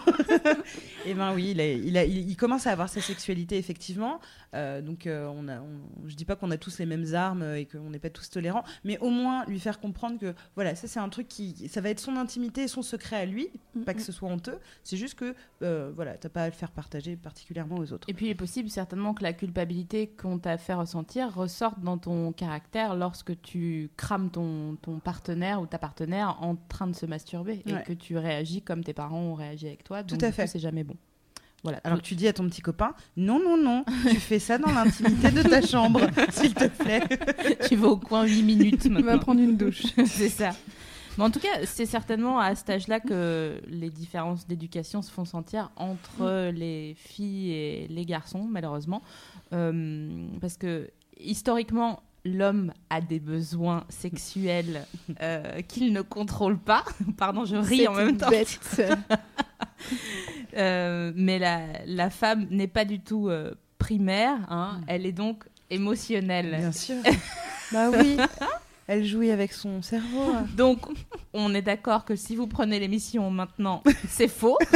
et 1.07 1.15
ben 1.15 1.35
oui, 1.35 1.51
il, 1.53 1.61
a- 1.61 1.73
il, 1.73 1.97
a- 1.97 2.05
il- 2.05 2.29
il 2.31 2.37
commence 2.37 2.67
à 2.67 2.73
avoir 2.73 2.89
sa 2.89 3.01
sexualité 3.01 3.57
effectivement. 3.57 4.21
Euh, 4.55 4.81
donc 4.83 5.07
euh, 5.07 5.27
on 5.35 5.49
a, 5.49 5.61
on- 5.61 6.07
je 6.09 6.15
dis 6.15 6.25
pas 6.25 6.37
qu'on 6.37 6.51
a 6.51 6.57
tous 6.57 6.79
les 6.79 6.87
mêmes 6.87 7.15
armes 7.15 7.43
et 7.55 7.67
qu'on 7.67 7.91
n'est 7.91 7.99
pas 7.99 8.11
tous 8.11 8.29
tolérants, 8.31 8.65
mais 8.85 8.99
au 8.99 9.11
moins 9.11 9.45
lui 9.47 9.59
faire 9.61 9.81
comprendre 9.81 10.19
que 10.19 10.35
voilà, 10.55 10.75
ça 10.75 10.87
c'est 10.89 11.01
un 11.01 11.09
truc 11.09 11.29
qui, 11.29 11.69
ça 11.69 11.81
va 11.81 11.91
être 11.91 12.01
son 12.01 12.17
intimité, 12.17 12.63
et 12.65 12.69
son 12.69 12.83
secret 12.83 13.17
à 13.17 13.25
lui, 13.27 13.49
pas 13.87 13.95
que 13.95 14.03
ce 14.03 14.13
soit 14.13 14.29
honteux. 14.29 14.59
C'est 14.83 14.97
juste 14.97 15.15
que 15.15 15.35
euh, 15.63 15.91
voilà, 15.95 16.17
t'as 16.17 16.29
pas 16.29 16.43
à 16.43 16.47
le 16.47 16.53
faire 16.53 16.71
partager 16.71 17.17
particulièrement 17.17 17.77
aux 17.77 17.93
autres. 17.93 18.09
Et 18.09 18.15
puis 18.15 18.27
il 18.27 18.31
est 18.31 18.35
possible 18.35 18.69
certainement 18.69 19.15
que 19.15 19.23
la 19.23 19.33
culpabilité 19.33 20.09
qu'on 20.09 20.39
t'a 20.39 20.59
fait 20.59 20.75
ressentir 20.75 21.33
ressorte 21.35 21.81
dans 21.81 21.99
ton 21.99 22.33
caractère 22.33 22.95
lorsque 22.95 23.41
tu 23.43 23.91
crames 23.97 24.31
ton, 24.31 24.77
ton 24.83 24.99
partenaire 25.05 25.61
ou 25.61 25.67
ta 25.67 25.79
partenaire 25.79 26.37
en 26.41 26.57
train 26.57 26.87
de 26.89 26.95
se 26.97 27.07
masturber 27.07 27.63
Ouais. 27.67 27.81
et 27.81 27.85
que 27.85 27.93
tu 27.93 28.17
réagis 28.19 28.63
comme 28.63 28.83
tes 28.83 28.93
parents 28.95 29.21
ont 29.21 29.35
réagi 29.35 29.67
avec 29.69 29.85
toi. 29.85 30.03
Tout 30.03 30.19
à 30.21 30.33
fait. 30.33 30.47
C'est 30.49 30.59
jamais 30.59 30.83
bon. 30.83 30.97
Voilà. 31.63 31.81
Alors 31.85 31.99
que 31.99 32.03
tu 32.03 32.15
dis 32.15 32.29
à 32.29 32.33
ton 32.35 32.47
petit 32.49 32.61
copain, 32.61 32.93
non, 33.17 33.39
non, 33.43 33.57
non, 33.57 33.85
tu 34.11 34.17
fais 34.17 34.39
ça 34.39 34.59
dans 34.59 34.71
l'intimité 34.73 35.31
de 35.31 35.43
ta 35.43 35.63
chambre, 35.63 36.01
s'il 36.31 36.53
te 36.53 36.69
plaît. 36.69 37.03
tu 37.69 37.77
vas 37.77 37.89
au 37.89 37.97
coin 37.97 38.25
8 38.25 38.43
minutes 38.43 38.83
Tu 38.83 39.03
vas 39.03 39.17
prendre 39.19 39.41
une 39.41 39.57
douche. 39.57 39.83
c'est 40.07 40.29
ça. 40.29 40.51
Mais 41.17 41.25
en 41.25 41.31
tout 41.31 41.39
cas, 41.41 41.65
c'est 41.65 41.87
certainement 41.87 42.39
à 42.39 42.55
cet 42.55 42.69
âge-là 42.69 43.01
que 43.01 43.61
les 43.69 43.89
différences 43.89 44.47
d'éducation 44.47 45.01
se 45.01 45.11
font 45.11 45.25
sentir 45.25 45.71
entre 45.77 46.51
les 46.51 46.95
filles 46.99 47.53
et 47.53 47.87
les 47.89 48.05
garçons, 48.05 48.47
malheureusement. 48.51 49.01
Euh, 49.55 50.27
parce 50.43 50.57
que 50.59 50.91
historiquement, 51.19 52.03
l'homme 52.25 52.73
a 52.91 53.01
des 53.01 53.21
besoins 53.21 53.85
sexuels 53.89 54.87
euh, 55.21 55.61
qu'il 55.63 55.93
ne 55.93 56.03
contrôle 56.03 56.59
pas. 56.59 56.85
Pardon, 57.17 57.45
je 57.45 57.57
ris 57.57 57.87
en 57.87 57.95
même 57.95 58.17
temps. 58.17 58.31
Bête. 58.31 58.61
Euh, 60.57 61.13
mais 61.17 61.41
la, 61.41 61.67
la 61.85 62.11
femme 62.11 62.47
n'est 62.49 62.69
pas 62.69 62.85
du 62.85 63.01
tout 63.01 63.29
euh, 63.29 63.55
primaire, 63.77 64.37
hein. 64.49 64.81
elle 64.87 65.05
est 65.05 65.13
donc 65.13 65.45
émotionnelle. 65.69 66.57
Bien 66.57 66.71
sûr. 66.71 66.95
bah 67.73 67.91
oui, 67.91 68.17
elle 68.87 69.05
jouit 69.05 69.31
avec 69.31 69.53
son 69.53 69.83
cerveau. 69.83 70.33
Donc, 70.57 70.81
on 71.33 71.55
est 71.55 71.63
d'accord 71.63 72.05
que 72.05 72.17
si 72.17 72.37
vous 72.37 72.47
prenez 72.47 72.79
l'émission 72.79 73.31
maintenant, 73.31 73.83
c'est 74.09 74.29
faux. 74.29 74.59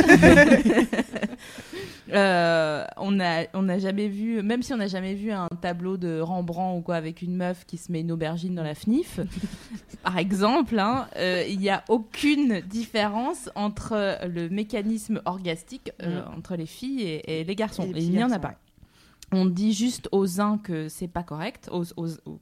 Euh, 2.10 2.86
on 2.96 3.10
n'a 3.10 3.44
on 3.52 3.62
n'a 3.62 3.78
jamais 3.78 4.08
vu, 4.08 4.42
même 4.42 4.62
si 4.62 4.72
on 4.72 4.78
n'a 4.78 4.86
jamais 4.86 5.12
vu 5.14 5.30
un 5.30 5.48
tableau 5.60 5.98
de 5.98 6.20
Rembrandt 6.20 6.78
ou 6.78 6.80
quoi 6.80 6.96
avec 6.96 7.20
une 7.20 7.36
meuf 7.36 7.66
qui 7.66 7.76
se 7.76 7.92
met 7.92 8.00
une 8.00 8.12
aubergine 8.12 8.54
dans 8.54 8.62
la 8.62 8.74
FNIF, 8.74 9.20
par 10.02 10.16
exemple, 10.16 10.78
hein, 10.78 11.06
euh, 11.16 11.44
il 11.46 11.58
n'y 11.58 11.68
a 11.68 11.84
aucune 11.88 12.60
différence 12.60 13.50
entre 13.54 14.18
le 14.26 14.48
mécanisme 14.48 15.20
orgastique 15.26 15.92
euh, 16.02 16.22
entre 16.34 16.56
les 16.56 16.66
filles 16.66 17.02
et, 17.02 17.40
et 17.40 17.44
les 17.44 17.54
garçons. 17.54 17.82
Et 17.82 17.92
les 17.92 18.04
Et 18.04 18.06
il 18.06 18.12
n'y 18.12 18.24
en 18.24 18.30
a 18.30 18.38
pas. 18.38 18.54
On 19.30 19.44
dit 19.44 19.74
juste 19.74 20.08
aux 20.10 20.40
uns 20.40 20.56
que 20.56 20.88
c'est 20.88 21.06
pas 21.08 21.22
correct, 21.22 21.68
aux, 21.70 21.84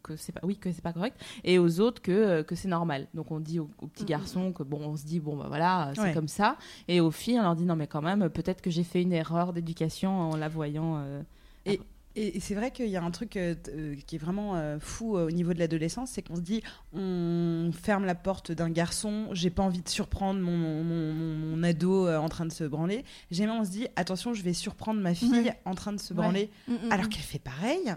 que 0.05 0.15
c'est 0.17 0.31
pas, 0.33 0.41
oui 0.45 0.57
que 0.57 0.71
c'est 0.71 0.83
pas 0.83 0.93
correct, 0.93 1.21
et 1.43 1.59
aux 1.59 1.81
autres 1.81 2.01
que, 2.01 2.13
euh, 2.13 2.43
que 2.45 2.55
c'est 2.55 2.69
normal. 2.69 3.09
Donc 3.13 3.33
on 3.33 3.41
dit 3.41 3.59
aux, 3.59 3.69
aux 3.81 3.89
petits 3.89 4.05
garçons 4.05 4.53
que 4.53 4.63
bon, 4.63 4.81
on 4.83 4.97
se 4.97 5.05
dit 5.05 5.19
bon 5.19 5.37
bah 5.37 5.47
voilà, 5.49 5.91
c'est 5.95 6.01
Ouais. 6.01 6.15
comme 6.15 6.29
ça, 6.29 6.57
et 6.87 7.01
aux 7.01 7.11
filles 7.11 7.41
on 7.41 7.43
leur 7.43 7.57
dit 7.57 7.65
non 7.65 7.75
mais 7.75 7.89
quand 7.89 8.03
même 8.03 8.29
peut-être 8.31 8.63
que 8.63 8.71
j'ai 8.71 8.85
fait 8.85 9.03
une 9.03 9.13
erreur 9.13 9.53
d'éducation 9.53 10.31
en 10.31 10.37
la 10.37 10.49
voyant. 10.49 10.99
euh, 10.99 11.23
Et, 11.65 11.81
et 12.17 12.41
c'est 12.41 12.55
vrai 12.55 12.71
qu'il 12.71 12.89
y 12.89 12.97
a 12.97 13.03
un 13.03 13.11
truc 13.11 13.37
euh, 13.37 13.55
euh, 13.69 13.95
qui 14.07 14.17
est 14.17 14.19
vraiment 14.19 14.57
euh, 14.57 14.79
fou 14.81 15.17
euh, 15.17 15.27
au 15.27 15.31
niveau 15.31 15.53
de 15.55 15.59
l'adolescence, 15.59 16.11
c'est 16.11 16.23
qu'on 16.23 16.37
se 16.37 16.41
dit, 16.41 16.63
on 16.93 17.71
ferme 17.73 18.05
la 18.05 18.15
porte 18.15 18.53
d'un 18.53 18.71
garçon, 18.71 19.29
j'ai 19.33 19.51
pas 19.51 19.63
envie 19.63 19.83
de 19.83 19.89
surprendre 19.89 20.41
mon, 20.41 20.57
mon, 20.57 20.83
mon- 20.83 21.15
mon 21.15 21.63
ado 21.63 22.09
en 22.09 22.29
train 22.29 22.47
de 22.47 22.53
se 22.53 22.65
branler. 22.65 23.05
Jamais 23.31 23.53
on 23.53 23.65
se 23.65 23.71
dit, 23.71 23.87
attention, 23.97 24.35
je 24.35 24.43
vais 24.43 24.53
surprendre 24.53 25.01
ma 25.01 25.15
fille 25.15 25.31
Ouais. 25.31 25.61
en 25.65 25.75
train 25.75 25.93
de 25.93 26.01
se 26.01 26.15
branler, 26.15 26.51
Mm, 26.69 26.73
mm, 26.73 26.93
alors 26.93 27.07
mm. 27.07 27.09
qu'elle 27.11 27.23
fait 27.23 27.39
pareil. 27.39 27.95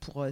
pour 0.00 0.22
euh, 0.22 0.30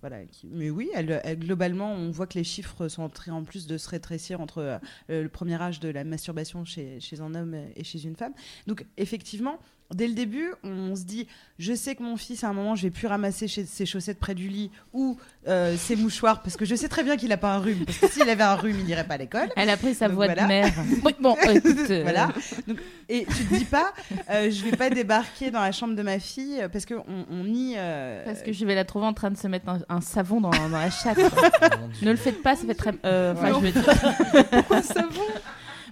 voilà, 0.00 0.24
qui- 0.24 0.46
mais 0.50 0.70
oui, 0.70 0.90
elle, 0.94 1.20
elle- 1.24 1.38
globalement, 1.38 1.92
on 1.92 2.10
voit 2.10 2.26
que 2.26 2.38
les 2.38 2.44
chiffres 2.44 2.88
sont 2.88 3.02
en 3.02 3.08
train 3.08 3.32
en 3.32 3.42
plus 3.44 3.66
de 3.66 3.76
se 3.78 3.88
rétrécir 3.88 4.40
entre 4.40 4.80
le 5.08 5.28
premier 5.28 5.60
âge 5.60 5.80
de 5.80 5.88
la 5.88 6.04
masturbation 6.04 6.64
chez, 6.64 6.98
chez 7.00 7.20
un 7.20 7.34
homme 7.34 7.54
et 7.76 7.84
chez 7.84 8.04
une 8.04 8.16
femme. 8.16 8.32
Donc, 8.66 8.86
effectivement, 8.96 9.58
dès 9.94 10.08
le 10.08 10.14
début, 10.14 10.52
on 10.64 10.94
se 10.96 11.02
dit 11.04 11.26
je 11.58 11.74
sais 11.74 11.94
que 11.94 12.02
mon 12.02 12.16
fils, 12.16 12.42
à 12.42 12.48
un 12.48 12.52
moment, 12.52 12.74
je 12.74 12.82
vais 12.82 12.90
plus 12.90 13.06
ramasser 13.06 13.46
chez- 13.46 13.64
ses 13.66 13.86
chaussettes 13.86 14.18
près 14.18 14.34
du 14.34 14.48
lit 14.48 14.70
ou 14.92 15.16
euh, 15.46 15.76
ses 15.76 15.94
mouchoirs 15.94 16.42
parce 16.42 16.56
que 16.56 16.64
je 16.64 16.74
sais 16.74 16.88
très 16.88 17.04
bien 17.04 17.16
qu'il 17.16 17.30
a 17.32 17.36
pas 17.36 17.54
un 17.54 17.58
rhume. 17.58 17.84
Parce 17.84 17.98
que 17.98 18.08
s'il 18.08 18.28
avait 18.28 18.42
un 18.42 18.56
rhume, 18.56 18.76
il 18.80 18.84
n'irait 18.86 19.06
pas 19.06 19.14
à 19.14 19.18
l'école. 19.18 19.48
Elle 19.54 19.70
a 19.70 19.76
pris 19.76 19.94
sa 19.94 20.08
Donc 20.08 20.16
voix 20.16 20.26
voilà. 20.26 20.42
de 20.42 20.48
mère. 20.48 20.72
Oui, 21.04 21.14
bon, 21.20 21.36
écoute, 21.50 21.76
euh, 21.90 22.02
Voilà. 22.02 22.30
Donc, 22.66 22.78
et 23.08 23.26
tu 23.26 23.44
te 23.44 23.54
dis 23.54 23.64
pas, 23.64 23.92
euh, 24.30 24.50
je 24.50 24.64
vais 24.64 24.76
pas 24.76 24.90
débarquer 24.90 25.50
dans 25.52 25.60
la 25.60 25.70
chambre 25.72 25.94
de 25.94 26.02
ma 26.02 26.18
fille 26.18 26.60
parce 26.72 26.84
qu'on 26.86 27.04
on 27.30 27.44
nie. 27.44 27.74
euh, 27.76 28.24
Parce 28.24 28.42
que 28.42 28.52
je 28.52 28.64
vais 28.66 28.74
la 28.74 28.84
trouver 28.84 29.06
en 29.06 29.12
train 29.12 29.30
de 29.30 29.36
se 29.38 29.46
mettre 29.46 29.68
un, 29.68 29.78
un 29.88 30.00
savon 30.00 30.40
dans, 30.40 30.50
dans 30.50 30.68
la 30.68 30.90
chatte. 30.90 31.18
Ne 32.02 32.10
le 32.10 32.16
faites 32.16 32.42
pas, 32.42 32.56
ça 32.56 32.66
fait 32.66 32.74
très. 32.74 32.92
euh, 33.04 33.34
Enfin, 33.34 33.52
Ouais. 33.52 33.70
je 33.72 33.72
veux 33.72 33.82
dire. 33.82 34.44
Pourquoi 34.50 34.82
ça 34.82 35.02
va 35.02 35.22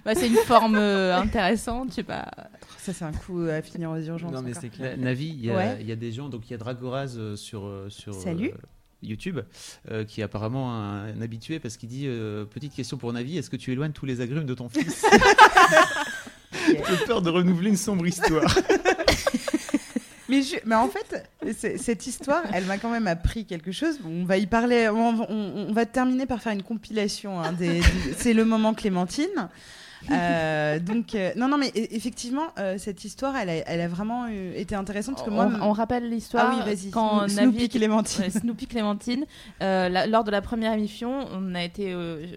Bah, 0.03 0.15
c'est 0.15 0.27
une 0.27 0.35
forme 0.37 0.75
euh, 0.75 1.15
intéressante, 1.17 1.89
je 1.91 1.95
sais 1.95 2.03
pas. 2.03 2.25
Ça, 2.83 2.93
c'est 2.93 3.05
un 3.05 3.11
coup 3.11 3.41
à 3.41 3.61
finir 3.61 3.91
aux 3.91 3.99
urgences. 3.99 4.31
Non, 4.31 4.41
mais 4.41 4.53
c'est 4.59 4.69
clair. 4.69 4.97
Navi, 4.97 5.27
il 5.29 5.45
y, 5.45 5.51
a- 5.51 5.55
Ouais. 5.55 5.77
il 5.81 5.87
y 5.87 5.91
a 5.91 5.95
des 5.95 6.11
gens, 6.11 6.29
donc 6.29 6.47
il 6.49 6.51
y 6.51 6.53
a 6.55 6.57
Dragoraz 6.57 7.15
euh, 7.17 7.35
sur, 7.35 7.63
euh, 7.65 7.89
sur 7.89 8.13
Salut. 8.15 8.49
euh, 8.49 8.57
YouTube, 9.03 9.39
euh, 9.91 10.03
qui 10.03 10.21
est 10.21 10.23
apparemment 10.23 10.73
un, 10.73 11.05
un 11.15 11.21
habitué 11.21 11.59
parce 11.59 11.77
qu'il 11.77 11.89
dit 11.89 12.05
euh, 12.07 12.45
Petite 12.45 12.73
question 12.73 12.97
pour 12.97 13.13
Navi, 13.13 13.37
est-ce 13.37 13.49
que 13.51 13.55
tu 13.55 13.71
éloignes 13.71 13.91
tous 13.91 14.05
les 14.07 14.19
agrumes 14.21 14.45
de 14.45 14.53
ton 14.55 14.67
fils? 14.69 15.05
J'ai 16.67 17.05
peur 17.05 17.21
de 17.21 17.29
renouveler 17.29 17.69
une 17.69 17.77
sombre 17.77 18.05
histoire. 18.07 18.43
Mais, 20.29 20.43
je- 20.43 20.55
mais 20.65 20.75
en 20.75 20.87
fait, 20.87 21.29
cette 21.77 22.07
histoire, 22.07 22.43
elle 22.53 22.63
m'a 22.63 22.77
quand 22.77 22.89
même 22.89 23.07
appris 23.07 23.43
quelque 23.45 23.73
chose. 23.73 23.99
On 24.05 24.23
va 24.23 24.37
y 24.37 24.45
parler. 24.47 24.87
On, 24.87 25.25
on- 25.29 25.67
on 25.67 25.73
va 25.73 25.85
terminer 25.85 26.25
par 26.25 26.41
faire 26.41 26.53
une 26.53 26.63
compilation. 26.63 27.41
hein, 27.43 27.53
c'est 28.15 28.33
le 28.33 28.45
moment 28.45 28.73
Clémentine. 28.73 29.49
Euh, 30.09 30.79
donc 30.79 31.13
euh, 31.13 31.31
non 31.35 31.47
non 31.47 31.57
mais 31.57 31.67
e- 31.69 31.87
effectivement 31.91 32.47
euh, 32.57 32.77
cette 32.79 33.05
histoire 33.05 33.35
elle 33.37 33.49
a, 33.49 33.53
elle 33.69 33.81
a 33.81 33.87
vraiment 33.87 34.25
été 34.27 34.73
intéressante 34.73 35.15
parce 35.15 35.27
que 35.27 35.33
moi 35.33 35.47
on, 35.61 35.67
on 35.69 35.71
rappelle 35.73 36.09
l'histoire. 36.09 36.49
ah 36.51 36.55
oui 36.57 36.65
vas-y 36.73 36.89
Quand 36.89 37.27
Snoopy 37.27 37.35
Navi 37.45 37.69
Clémentine 37.69 38.23
Ouais, 38.23 38.29
Snoopy 38.31 38.65
Clémentine. 38.67 39.25
La- 39.59 40.07
lors 40.07 40.23
de 40.23 40.31
la 40.31 40.41
première 40.41 40.73
émission, 40.73 41.27
on 41.31 41.53
a 41.53 41.63
été, 41.63 41.95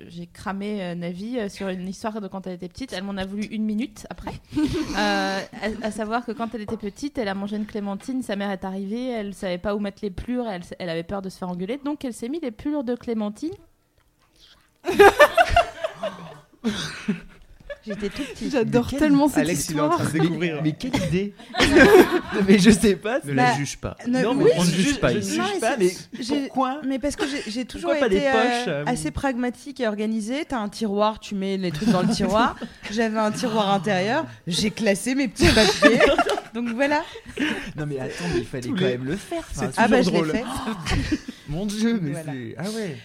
j'ai 0.08 0.26
cramé 0.26 0.94
Navi 0.94 1.38
sur 1.48 1.68
une 1.68 1.88
histoire 1.88 2.20
de 2.20 2.28
quand 2.28 2.46
elle 2.46 2.52
était 2.54 2.68
petite. 2.68 2.92
Elle 2.92 3.04
m'en 3.04 3.16
a 3.16 3.24
voulu 3.24 3.44
une 3.44 3.64
minute 3.64 4.06
après. 4.10 4.32
À, 4.96 5.38
à 5.82 5.90
savoir 5.90 6.24
que 6.26 6.32
quand 6.32 6.54
elle 6.54 6.60
était 6.62 6.76
petite, 6.76 7.16
elle 7.18 7.28
a 7.28 7.34
mangé 7.34 7.56
une 7.56 7.66
clémentine. 7.66 8.22
Sa 8.22 8.36
mère 8.36 8.50
est 8.50 8.64
arrivée, 8.64 9.08
elle 9.08 9.34
savait 9.34 9.58
pas 9.58 9.74
où 9.74 9.78
mettre 9.78 9.98
les 10.02 10.10
plures, 10.10 10.48
elle, 10.48 10.62
elle 10.78 10.88
avait 10.90 11.02
peur 11.02 11.22
de 11.22 11.28
se 11.28 11.38
faire 11.38 11.48
engueuler, 11.48 11.80
donc 11.84 12.04
elle 12.04 12.12
s'est 12.12 12.28
mis 12.28 12.40
les 12.40 12.50
plures 12.50 12.84
de 12.84 12.94
clémentine. 12.94 13.52
j'étais 17.86 18.08
tout 18.08 18.22
petit 18.22 18.50
J'adore 18.50 18.88
quel- 18.88 18.98
tellement 18.98 19.28
cette 19.28 19.38
Alex, 19.38 19.68
il 19.70 19.76
est 19.76 19.80
en 19.80 19.90
histoire. 19.90 20.08
train 20.08 20.18
de 20.18 20.22
découvrir. 20.22 20.60
Mais 20.62 20.72
quelle 20.72 20.96
idée 21.08 21.34
Mais 22.48 22.58
je 22.58 22.70
sais 22.70 22.96
pas. 22.96 23.18
Ne 23.24 23.32
la 23.32 23.54
juge 23.56 23.76
pas. 23.78 23.96
Ne- 24.06 24.22
Non, 24.22 24.34
oui, 24.36 24.44
mais 24.46 24.50
on 24.58 24.64
ne 24.64 24.70
juge 24.70 24.98
pas 25.00 25.12
je 25.12 25.16
ne 25.18 25.22
juge 25.22 25.38
mais 25.54 25.60
pas, 25.60 25.76
mais 25.76 25.90
j'ai- 26.20 26.40
pourquoi 26.46 26.80
mais 26.86 26.98
parce 26.98 27.16
que 27.16 27.24
j'ai- 27.48 27.64
toujours 27.64 27.92
été 27.94 28.08
des 28.08 28.20
poches, 28.20 28.68
euh, 28.68 28.82
euh, 28.82 28.84
assez 28.86 29.10
pragmatique 29.10 29.80
et 29.80 29.86
organisée. 29.88 30.44
T'as 30.46 30.58
un 30.58 30.68
tiroir, 30.68 31.18
tu 31.20 31.34
mets 31.34 31.56
les 31.56 31.70
trucs 31.70 31.88
dans 31.90 32.02
le 32.02 32.08
tiroir. 32.08 32.56
J'avais 32.90 33.18
un 33.18 33.30
tiroir 33.30 33.72
intérieur, 33.72 34.24
j'ai 34.46 34.70
classé 34.70 35.14
mes 35.14 35.28
petits 35.28 35.48
papiers. 35.48 36.00
Donc 36.54 36.68
voilà. 36.70 37.02
Non 37.76 37.84
mais 37.86 37.98
attends, 37.98 38.24
mais 38.32 38.40
il 38.40 38.46
fallait 38.46 38.62
Tous 38.68 38.74
quand 38.74 38.80
les- 38.80 38.92
même 38.98 39.04
le 39.06 39.16
faire. 39.16 39.42
Enfin, 39.50 39.70
Ah 39.76 39.88
bah 39.88 40.02
je 40.02 40.10
l'ai 40.10 40.24
fait. 40.24 40.44
Mon 41.48 41.66
Dieu, 41.66 41.98
mais 42.00 42.12
Voilà. 42.12 42.32
c'est 42.32 42.54
ah 42.58 42.70
ouais. 42.70 42.96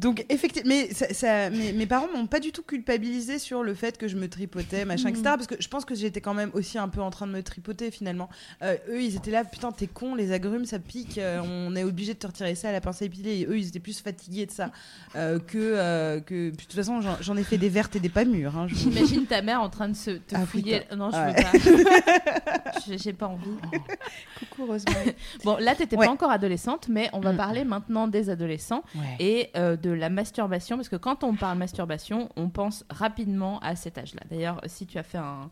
Donc 0.00 0.24
effectivement, 0.28 0.68
mais 0.70 0.92
ça, 0.94 1.12
ça- 1.12 1.50
mes, 1.50 1.72
mes 1.72 1.86
parents 1.86 2.08
m'ont 2.14 2.26
pas 2.26 2.40
du 2.40 2.52
tout 2.52 2.62
culpabilisé 2.62 3.38
sur 3.38 3.62
le 3.62 3.74
fait 3.74 3.98
que 3.98 4.08
je 4.08 4.16
me 4.16 4.28
tripotais, 4.28 4.84
machin, 4.84 5.08
etc. 5.10 5.22
Parce 5.24 5.46
que 5.46 5.56
je 5.60 5.68
pense 5.68 5.84
que 5.84 5.94
j'étais 5.94 6.20
quand 6.20 6.34
même 6.34 6.50
aussi 6.54 6.78
un 6.78 6.88
peu 6.88 7.00
en 7.02 7.10
train 7.10 7.26
de 7.26 7.32
me 7.32 7.42
tripoter 7.42 7.90
finalement. 7.90 8.28
Euh, 8.62 8.76
eux, 8.88 9.02
ils 9.02 9.14
étaient 9.16 9.30
là, 9.30 9.44
putain, 9.44 9.72
t'es 9.72 9.86
con, 9.86 10.14
les 10.14 10.32
agrumes, 10.32 10.64
ça 10.64 10.78
pique, 10.78 11.18
euh, 11.18 11.40
on 11.44 11.76
est 11.76 11.84
obligé 11.84 12.14
de 12.14 12.18
te 12.18 12.26
retirer 12.26 12.54
ça 12.54 12.70
à 12.70 12.72
la 12.72 12.80
pince 12.80 13.02
à 13.02 13.04
épiler. 13.04 13.40
Et 13.40 13.46
eux, 13.46 13.58
ils 13.58 13.68
étaient 13.68 13.78
plus 13.80 14.00
fatigués 14.00 14.46
de 14.46 14.50
ça 14.52 14.70
euh, 15.16 15.38
que, 15.38 16.18
que. 16.20 16.48
puis 16.50 16.66
de 16.66 16.70
toute 16.70 16.72
façon, 16.74 17.00
j'en- 17.20 17.36
ai 17.36 17.44
fait 17.44 17.58
des 17.58 17.68
vertes 17.68 17.94
et 17.96 18.00
des 18.00 18.08
pas 18.08 18.24
mûres. 18.24 18.56
hein, 18.56 18.66
J'imagine 18.68 19.26
ta 19.26 19.42
mère 19.42 19.60
en 19.62 19.68
train 19.70 19.88
de 19.88 19.94
se 19.96 20.10
te 20.12 20.34
Ah, 20.34 20.46
fouiller. 20.46 20.82
Non, 20.96 21.10
je 21.10 21.16
Ouais. 21.16 21.34
veux 21.58 21.84
pas. 21.84 22.70
J'ai- 22.96 23.12
pas 23.12 23.26
envie. 23.26 23.50
Coucou 24.38 24.66
Rosemary. 24.66 25.12
Bon, 25.44 25.56
là, 25.58 25.74
t'étais 25.74 25.96
Ouais. 25.96 26.06
pas 26.06 26.12
encore 26.12 26.30
adolescente, 26.30 26.88
mais 26.88 27.10
on 27.12 27.20
va 27.20 27.32
Mm. 27.32 27.36
parler 27.36 27.64
maintenant 27.64 28.06
des 28.08 28.30
adolescents 28.30 28.82
et 29.18 29.50
euh, 29.56 29.76
de 29.90 30.00
la 30.00 30.10
masturbation, 30.10 30.76
parce 30.76 30.88
que 30.88 30.96
quand 30.96 31.24
on 31.24 31.34
parle 31.34 31.58
masturbation, 31.58 32.28
on 32.36 32.48
pense 32.48 32.84
rapidement 32.90 33.58
à 33.60 33.76
cet 33.76 33.98
âge-là. 33.98 34.22
D'ailleurs, 34.30 34.60
si 34.66 34.86
tu 34.86 34.98
as 34.98 35.02
fait 35.02 35.18
un, 35.18 35.50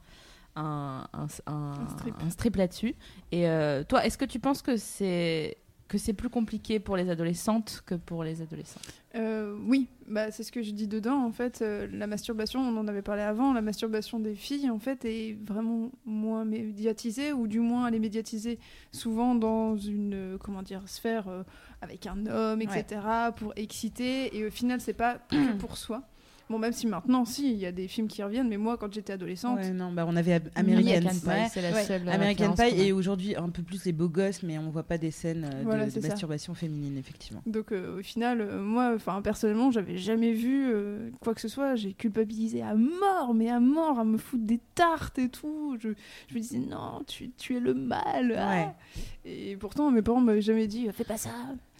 un, 0.56 1.06
un, 1.14 1.26
un- 1.46 1.88
strip. 1.88 2.14
un 2.22 2.30
strip 2.30 2.56
là-dessus, 2.56 2.94
et 3.32 3.48
euh, 3.48 3.82
toi, 3.84 4.04
est-ce 4.04 4.18
que 4.18 4.24
tu 4.24 4.38
penses 4.38 4.62
que 4.62 4.76
c'est 4.76 5.56
que 5.88 5.98
c'est 5.98 6.12
plus 6.12 6.28
compliqué 6.28 6.78
pour 6.78 6.96
les 6.96 7.08
adolescentes 7.08 7.82
que 7.86 7.94
pour 7.94 8.22
les 8.22 8.42
adolescents 8.42 8.80
Euh, 9.14 9.56
oui, 9.66 9.88
bah, 10.06 10.30
c'est 10.30 10.42
ce 10.42 10.52
que 10.52 10.62
je 10.62 10.70
dis 10.70 10.86
dedans. 10.86 11.24
En 11.24 11.32
fait, 11.32 11.62
euh, 11.62 11.88
la 11.90 12.06
masturbation, 12.06 12.60
on 12.60 12.76
en 12.76 12.86
avait 12.88 13.02
parlé 13.02 13.22
avant, 13.22 13.54
la 13.54 13.62
masturbation 13.62 14.20
des 14.20 14.34
filles, 14.34 14.70
en 14.70 14.78
fait, 14.78 15.04
est 15.06 15.36
vraiment 15.42 15.90
moins 16.04 16.44
médiatisée, 16.44 17.32
ou 17.32 17.48
du 17.48 17.60
moins 17.60 17.88
elle 17.88 17.94
est 17.94 18.00
médiatisée 18.00 18.58
souvent 18.92 19.34
dans 19.34 19.76
une, 19.76 20.14
euh, 20.14 20.38
comment 20.38 20.62
dire, 20.62 20.82
sphère 20.86 21.44
avec 21.80 22.06
un 22.06 22.26
homme, 22.26 22.60
etc., 22.60 23.00
pour 23.36 23.52
exciter, 23.56 24.36
et 24.36 24.46
au 24.46 24.50
final, 24.50 24.80
c'est 24.80 24.92
pas 24.92 25.14
que 25.30 25.56
pour 25.56 25.78
soi. 25.78 26.02
Bon, 26.50 26.58
même 26.58 26.72
si 26.72 26.86
maintenant, 26.86 27.24
si, 27.24 27.52
il 27.52 27.58
y 27.58 27.66
a 27.66 27.72
des 27.72 27.88
films 27.88 28.08
qui 28.08 28.22
reviennent, 28.22 28.48
mais 28.48 28.56
moi, 28.56 28.76
quand 28.78 28.92
j'étais 28.92 29.12
adolescente, 29.12 29.58
Ouais, 29.58 29.70
non, 29.70 29.92
bah, 29.92 30.04
on 30.08 30.16
avait 30.16 30.40
American 30.54 31.08
Pie. 31.10 31.50
C'est 31.50 31.60
la 31.62 31.84
seule 31.84 32.08
American 32.08 32.54
Pie 32.54 32.80
et 32.80 32.92
aujourd'hui 32.92 33.36
un 33.36 33.50
peu 33.50 33.62
plus 33.62 33.84
les 33.84 33.92
beaux 33.92 34.08
gosses, 34.08 34.42
mais 34.42 34.58
on 34.58 34.70
voit 34.70 34.82
pas 34.82 34.98
des 34.98 35.10
scènes 35.10 35.44
euh, 35.44 35.58
de, 35.60 35.64
Voilà, 35.64 35.86
masturbation 35.86 36.54
féminine, 36.54 36.96
effectivement. 36.96 37.42
Donc 37.46 37.72
euh, 37.72 37.98
au 37.98 38.02
final, 38.02 38.40
euh, 38.40 38.62
moi, 38.62 38.92
enfin 38.94 39.20
personnellement, 39.20 39.70
j'avais 39.70 39.98
jamais 39.98 40.32
vu 40.32 40.72
quoi 41.20 41.34
que 41.34 41.40
ce 41.40 41.48
soit. 41.48 41.74
J'ai 41.76 41.92
culpabilisé 41.92 42.62
à 42.62 42.74
mort, 42.74 43.34
mais 43.34 43.50
à 43.50 43.60
mort, 43.60 43.98
à 43.98 44.04
me 44.04 44.16
foutre 44.18 44.44
des 44.44 44.60
tartes 44.74 45.18
et 45.18 45.28
tout. 45.28 45.76
Je, 45.80 45.90
je 46.28 46.34
me 46.34 46.40
disais 46.40 46.58
non, 46.58 47.02
tu, 47.06 47.30
tu 47.36 47.56
es 47.56 47.60
le 47.60 47.74
mal. 47.74 48.34
ah. 48.38 48.50
Ouais. 48.54 48.68
Et 49.24 49.56
pourtant, 49.56 49.90
mes 49.90 50.02
parents 50.02 50.20
m'avaient 50.20 50.40
jamais 50.40 50.66
dit 50.66 50.88
fais 50.92 51.04
pas 51.04 51.18
ça. 51.18 51.30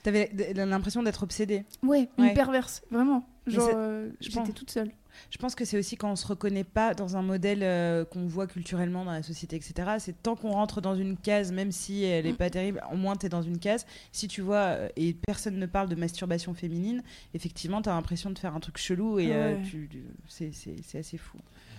T'avais 0.03 0.31
l'impression 0.55 1.03
d'être 1.03 1.23
obsédée. 1.25 1.65
Ouais, 1.83 2.09
Ouais. 2.19 2.29
une 2.29 2.35
perverse, 2.35 2.83
vraiment. 2.91 3.27
Genre, 3.51 3.71
euh, 3.75 4.09
je 4.21 4.27
j'étais 4.27 4.39
pense- 4.41 4.55
toute 4.55 4.71
seule. 4.71 4.91
Je 5.31 5.39
pense 5.39 5.57
que 5.57 5.65
c'est 5.65 5.77
aussi 5.77 5.97
quand 5.97 6.13
on 6.13 6.17
se 6.17 6.27
reconnaît 6.27 6.63
pas 6.63 6.95
dans 6.95 7.17
un 7.17 7.23
modèle 7.23 7.65
euh, 7.65 8.05
qu'on 8.05 8.27
voit 8.27 8.47
culturellement 8.47 9.05
dans 9.05 9.11
la 9.11 9.25
société, 9.25 9.57
etc. 9.57 9.97
C'est 9.99 10.23
tant 10.23 10.37
qu'on 10.37 10.53
rentre 10.53 10.81
dans 10.81 10.95
une 10.95 11.17
case, 11.17 11.51
même 11.51 11.73
si 11.73 12.05
elle 12.05 12.27
est 12.27 12.33
pas 12.35 12.51
terrible, 12.51 12.81
au 12.93 12.97
moins 12.97 13.17
tu 13.17 13.27
es 13.27 13.29
dans 13.29 13.43
une 13.43 13.59
case. 13.59 13.85
Si 14.13 14.29
tu 14.29 14.43
vois, 14.43 14.57
euh, 14.77 14.89
et 14.95 15.15
personne 15.15 15.57
ne 15.59 15.67
parle 15.67 15.89
de 15.89 15.97
masturbation 15.97 16.55
féminine, 16.55 17.03
effectivement, 17.35 17.83
tu 17.83 17.89
as 17.89 17.95
l'impression 17.95 18.31
de 18.31 18.39
faire 18.39 18.55
un 18.55 18.61
truc 18.61 18.79
chelou 18.79 19.19
et 19.19 19.33
euh, 19.33 19.57
tu- 19.65 19.89
tu- 19.91 20.05
c'est- 20.29 20.99
assez 20.99 21.19
fou. 21.19 21.39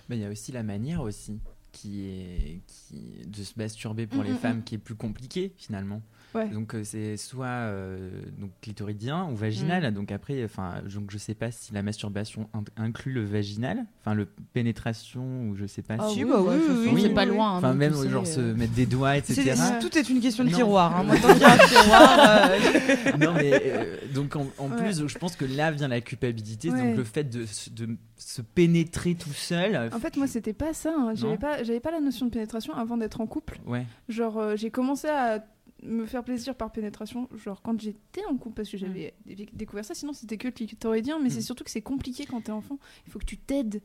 Mais 0.09 0.17
il 0.17 0.21
y 0.21 0.25
a 0.25 0.29
aussi 0.29 0.51
la 0.51 0.63
manière 0.63 1.01
aussi 1.01 1.39
qui 1.71 2.01
est 2.07 2.61
qui 2.67 3.25
de 3.27 3.43
se 3.43 3.53
masturber 3.55 4.05
pour 4.07 4.21
Mm, 4.21 4.25
les 4.25 4.31
mm, 4.33 4.37
femmes 4.37 4.57
mm. 4.57 4.63
qui 4.63 4.75
est 4.75 4.79
plus 4.79 4.95
compliquée 4.95 5.53
finalement. 5.55 6.01
Ouais. 6.35 6.47
Donc 6.49 6.75
euh, 6.75 6.83
c'est 6.83 7.17
soit 7.17 7.47
euh, 7.47 8.09
donc 8.37 8.51
clitoridien 8.61 9.27
ou 9.31 9.35
vaginal. 9.35 9.89
Mm. 9.91 9.93
Donc 9.95 10.11
après, 10.11 10.43
enfin, 10.43 10.75
donc 10.93 11.09
je 11.11 11.17
sais 11.17 11.33
pas 11.33 11.49
si 11.51 11.73
la 11.73 11.81
masturbation 11.81 12.49
in- 12.53 12.63
inclut 12.83 13.13
le 13.13 13.23
vaginal, 13.25 13.85
enfin 14.01 14.13
le 14.13 14.27
pénétration 14.53 15.47
ou 15.49 15.55
je 15.55 15.65
sais 15.65 15.81
pas 15.81 15.95
Ah 15.99 16.07
si. 16.09 16.15
Si, 16.19 16.25
bah 16.25 16.35
oui, 16.41 16.55
oui, 16.55 16.59
façon, 16.67 16.79
oui, 16.93 17.01
c'est 17.01 17.07
oui, 17.07 17.13
pas 17.13 17.23
oui. 17.25 17.29
loin. 17.29 17.53
hein, 17.53 17.57
Enfin 17.57 17.69
donc 17.69 17.77
même 17.77 17.93
genre 18.09 18.23
euh, 18.23 18.25
se 18.25 18.39
mettre 18.41 18.73
des 18.73 18.85
doigts, 18.85 19.17
etc. 19.17 19.53
Tout 19.81 19.97
est 19.97 20.09
une 20.09 20.19
question 20.19 20.43
de 20.43 20.49
Non. 20.49 20.55
tiroir. 20.57 20.95
hein. 20.97 21.03
Moi, 21.07 21.15
tant 21.17 21.33
qu'il 21.33 21.41
y 21.41 21.43
a 21.45 21.53
un 21.53 21.57
tiroir. 21.57 22.19
euh, 22.19 23.17
non 23.17 23.33
mais 23.33 23.51
euh, 23.65 23.95
donc 24.13 24.35
en, 24.35 24.45
en 24.57 24.69
Ouais. 24.69 24.77
plus 24.77 25.07
je 25.07 25.17
pense 25.17 25.35
que 25.35 25.45
là 25.45 25.71
vient 25.71 25.87
la 25.87 26.01
culpabilité 26.01 26.69
Ouais. 26.69 26.77
donc 26.89 26.97
le 26.97 27.03
fait 27.03 27.23
de, 27.23 27.45
se- 27.45 27.69
de 27.71 27.87
se 28.17 28.41
pénétrer 28.41 29.15
tout 29.15 29.29
seul 29.33 29.89
En 29.93 29.99
fait, 29.99 30.15
moi, 30.17 30.27
c'était 30.27 30.53
pas 30.53 30.73
ça. 30.73 30.93
hein. 30.95 31.13
J'avais 31.15 31.37
pas, 31.37 31.63
j'avais 31.63 31.79
pas 31.79 31.89
la 31.91 31.99
notion 32.01 32.25
de 32.27 32.31
pénétration 32.31 32.73
avant 32.75 32.97
d'être 32.97 33.21
en 33.21 33.27
couple. 33.27 33.59
ouais 33.65 33.85
Genre, 34.09 34.37
euh, 34.37 34.55
j'ai 34.55 34.69
commencé 34.69 35.07
à 35.07 35.43
me 35.83 36.05
faire 36.05 36.23
plaisir 36.23 36.55
par 36.55 36.71
pénétration, 36.71 37.29
genre 37.35 37.61
quand 37.61 37.79
j'étais 37.79 38.25
en 38.25 38.35
couple, 38.37 38.55
parce 38.57 38.69
que 38.69 38.77
j'avais 38.77 39.13
dé- 39.25 39.47
découvert 39.53 39.85
ça, 39.85 39.93
sinon 39.95 40.13
c'était 40.13 40.37
que 40.37 40.47
le 40.47 40.51
clitoridien, 40.51 41.19
mais 41.19 41.29
c'est 41.29 41.39
Mm. 41.39 41.43
surtout 41.43 41.63
que 41.63 41.71
c'est 41.71 41.81
compliqué 41.81 42.25
quand 42.25 42.41
t'es 42.41 42.51
enfant. 42.51 42.77
Il 43.05 43.11
faut 43.11 43.19
que 43.19 43.25
tu 43.25 43.37
t'aides 43.37 43.81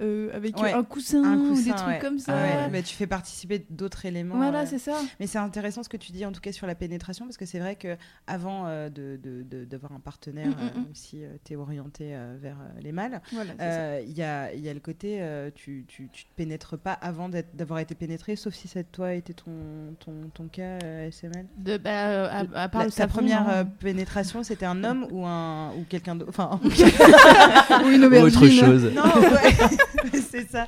euh, 0.00 0.30
avec 0.34 0.56
Ouais. 0.60 0.72
un 0.72 0.82
coussin, 0.82 1.22
un 1.24 1.36
ou 1.38 1.48
coussin, 1.50 1.62
des 1.62 1.70
trucs 1.76 1.86
ouais. 1.88 1.98
comme 2.00 2.18
ça. 2.18 2.32
Ah 2.34 2.42
ouais, 2.64 2.68
mais 2.70 2.82
tu 2.82 2.94
fais 2.94 3.06
participer 3.06 3.64
d'autres 3.70 4.04
éléments. 4.06 4.36
Voilà, 4.36 4.60
euh, 4.60 4.66
c'est 4.66 4.78
ça. 4.78 4.94
Mais 5.20 5.26
c'est 5.26 5.38
intéressant 5.38 5.82
ce 5.82 5.88
que 5.88 5.96
tu 5.96 6.12
dis, 6.12 6.24
en 6.26 6.32
tout 6.32 6.40
cas 6.40 6.52
sur 6.52 6.66
la 6.66 6.74
pénétration, 6.74 7.24
parce 7.26 7.36
que 7.36 7.46
c'est 7.46 7.58
vrai 7.58 7.76
que 7.76 7.96
avant 8.26 8.64
euh, 8.66 8.88
d'avoir 8.90 9.92
un 9.92 10.00
partenaire, 10.00 10.48
Mm, 10.48 10.50
mm, 10.50 10.54
euh, 10.62 10.70
mm. 10.80 10.82
même 10.84 10.94
si 10.94 11.22
tu 11.44 11.52
es 11.52 11.56
orienté 11.56 12.14
euh, 12.14 12.36
vers 12.40 12.56
euh, 12.60 12.80
les 12.80 12.92
mâles, 12.92 13.20
Voilà, 13.32 13.52
euh, 13.60 14.02
il 14.06 14.16
y, 14.16 14.22
a, 14.22 14.52
il 14.54 14.60
y 14.60 14.68
a 14.68 14.74
le 14.74 14.80
côté, 14.80 15.18
euh, 15.20 15.50
tu, 15.54 15.84
tu, 15.88 16.08
tu 16.12 16.24
te 16.24 16.30
pénètres 16.36 16.76
pas 16.78 16.92
avant 16.92 17.28
d'avoir 17.54 17.78
été 17.80 17.94
pénétré, 17.94 18.36
sauf 18.36 18.54
si 18.54 18.68
ça 18.68 18.82
toi 18.82 19.12
était 19.14 19.34
ton, 19.34 19.50
ton, 19.98 20.12
ton 20.34 20.48
cas 20.48 20.78
euh, 20.84 21.08
SML. 21.10 21.46
De, 21.58 21.76
bah, 21.78 21.90
euh, 22.08 22.28
à, 22.54 22.62
à 22.62 22.68
part 22.68 22.80
La- 22.82 22.86
le 22.86 22.92
ta 22.92 23.06
première 23.06 23.48
euh, 23.50 23.64
pénétration, 23.64 24.42
c'était 24.42 24.66
un 24.66 24.82
homme 24.84 25.06
ou, 25.10 25.26
un, 25.26 25.70
ou 25.74 25.84
quelqu'un 25.88 26.14
d'autre? 26.14 26.30
Enfin, 26.30 26.58
Ou 27.84 27.88
une 27.88 28.04
aubergine. 28.04 28.26
autre 28.26 28.48
chose 28.48 28.90
non, 28.94 29.02
ouais, 29.04 29.56
c'est 30.30 30.48
ça. 30.48 30.66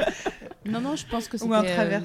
Non, 0.65 0.81
non, 0.81 0.97
je 0.97 1.07
pense 1.07 1.29
que 1.29 1.37
c'était. 1.39 1.51
Ou 1.51 1.55
un 1.55 1.65
euh. 1.65 2.01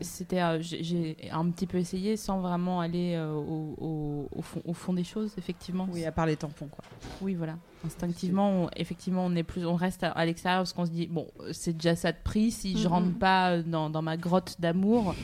C'était. 0.00 0.40
euh, 0.42 0.58
j'ai- 0.60 1.16
un 1.30 1.48
petit 1.50 1.66
peu 1.66 1.78
essayé 1.78 2.16
sans 2.16 2.40
vraiment 2.40 2.80
aller 2.80 3.14
euh, 3.14 3.32
au, 3.32 4.28
au- 4.30 4.42
fond, 4.42 4.62
au 4.64 4.72
fond 4.74 4.92
des 4.92 5.04
choses, 5.04 5.32
effectivement. 5.38 5.86
Oui, 5.92 6.04
à 6.04 6.12
part 6.12 6.26
les 6.26 6.36
tampons, 6.36 6.68
quoi. 6.68 6.84
Oui, 7.20 7.34
voilà. 7.34 7.56
Instinctivement, 7.84 8.64
on- 8.64 8.70
effectivement, 8.76 9.24
on 9.26 9.34
est 9.36 9.42
plus, 9.42 9.64
on 9.66 9.74
reste 9.76 10.02
à, 10.04 10.10
à 10.12 10.24
l'extérieur 10.24 10.60
parce 10.60 10.72
qu'on 10.72 10.86
se 10.86 10.90
dit 10.90 11.06
bon, 11.06 11.26
c'est 11.52 11.74
déjà 11.74 11.94
ça 11.96 12.12
de 12.12 12.18
prix. 12.22 12.50
Si 12.50 12.78
je 12.78 12.86
Mhm. 12.86 12.92
rentre 12.92 13.18
pas 13.18 13.58
dans, 13.62 13.90
dans 13.90 14.02
ma 14.02 14.16
grotte 14.16 14.56
d'amour, 14.58 15.14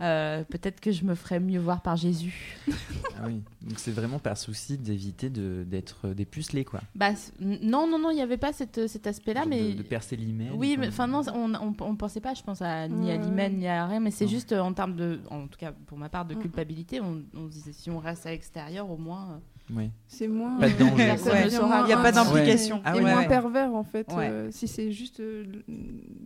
euh, 0.00 0.44
peut-être 0.44 0.80
que 0.80 0.92
je 0.92 1.04
me 1.04 1.14
ferais 1.14 1.40
mieux 1.40 1.58
voir 1.60 1.80
par 1.82 1.96
Jésus. 1.96 2.56
Ah 3.18 3.22
oui, 3.26 3.42
donc 3.62 3.78
c'est 3.78 3.92
vraiment 3.92 4.18
par 4.18 4.36
souci 4.36 4.76
d'éviter 4.76 5.30
de- 5.30 5.64
d'être 5.66 6.08
dépucelé, 6.08 6.64
quoi. 6.64 6.80
Bah 6.94 7.10
non, 7.40 7.88
non, 7.88 7.98
non, 7.98 8.10
il 8.10 8.18
y 8.18 8.20
avait 8.20 8.36
pas 8.36 8.52
cette, 8.52 8.86
cet 8.88 9.06
aspect-là, 9.06 9.44
mais 9.48 9.72
De, 9.72 9.78
de 9.78 9.82
percer 9.82 10.16
l'hymen. 10.16 10.50
Oui, 10.54 10.76
mais 10.78 10.88
enfin, 10.88 11.06
non, 11.06 11.22
on, 11.34 11.54
on, 11.54 11.74
on 11.80 11.96
pensait 11.96 12.20
pas, 12.20 12.34
je 12.34 12.42
pense, 12.42 12.60
à, 12.60 12.88
ni 12.88 13.10
à 13.10 13.16
l'hymen, 13.16 13.56
ni 13.56 13.66
à 13.66 13.86
rien, 13.86 14.00
mais 14.00 14.10
c'est 14.10 14.28
juste 14.28 14.52
euh, 14.52 14.60
en 14.60 14.72
termes 14.74 14.96
de, 14.96 15.20
en 15.30 15.46
tout 15.46 15.58
cas 15.58 15.72
pour 15.86 15.96
ma 15.96 16.08
part, 16.10 16.24
de 16.26 16.34
Mm. 16.34 16.40
culpabilité, 16.40 17.00
on, 17.00 17.22
on 17.34 17.46
se 17.48 17.52
disait 17.52 17.72
si 17.72 17.90
on 17.90 17.98
reste 17.98 18.26
à 18.26 18.30
l'extérieur, 18.30 18.90
au 18.90 18.98
moins. 18.98 19.30
euh, 19.32 19.38
oui. 19.74 19.90
C'est 20.08 20.28
moins. 20.28 20.56
Pas 20.58 20.68
de 20.68 20.74
danger. 20.78 21.14
Il 21.84 21.88
y 21.90 21.92
a 21.92 21.96
pas 21.96 22.12
d'implication. 22.12 22.76
Et 22.78 22.80
Ah 22.84 22.94
ouais, 22.94 23.00
moins 23.00 23.18
ouais. 23.18 23.28
pervers 23.28 23.74
en 23.74 23.82
fait. 23.82 24.06
Ouais. 24.12 24.28
euh, 24.30 24.48
si 24.52 24.68
c'est 24.68 24.92
juste, 24.92 25.18
euh, 25.20 25.44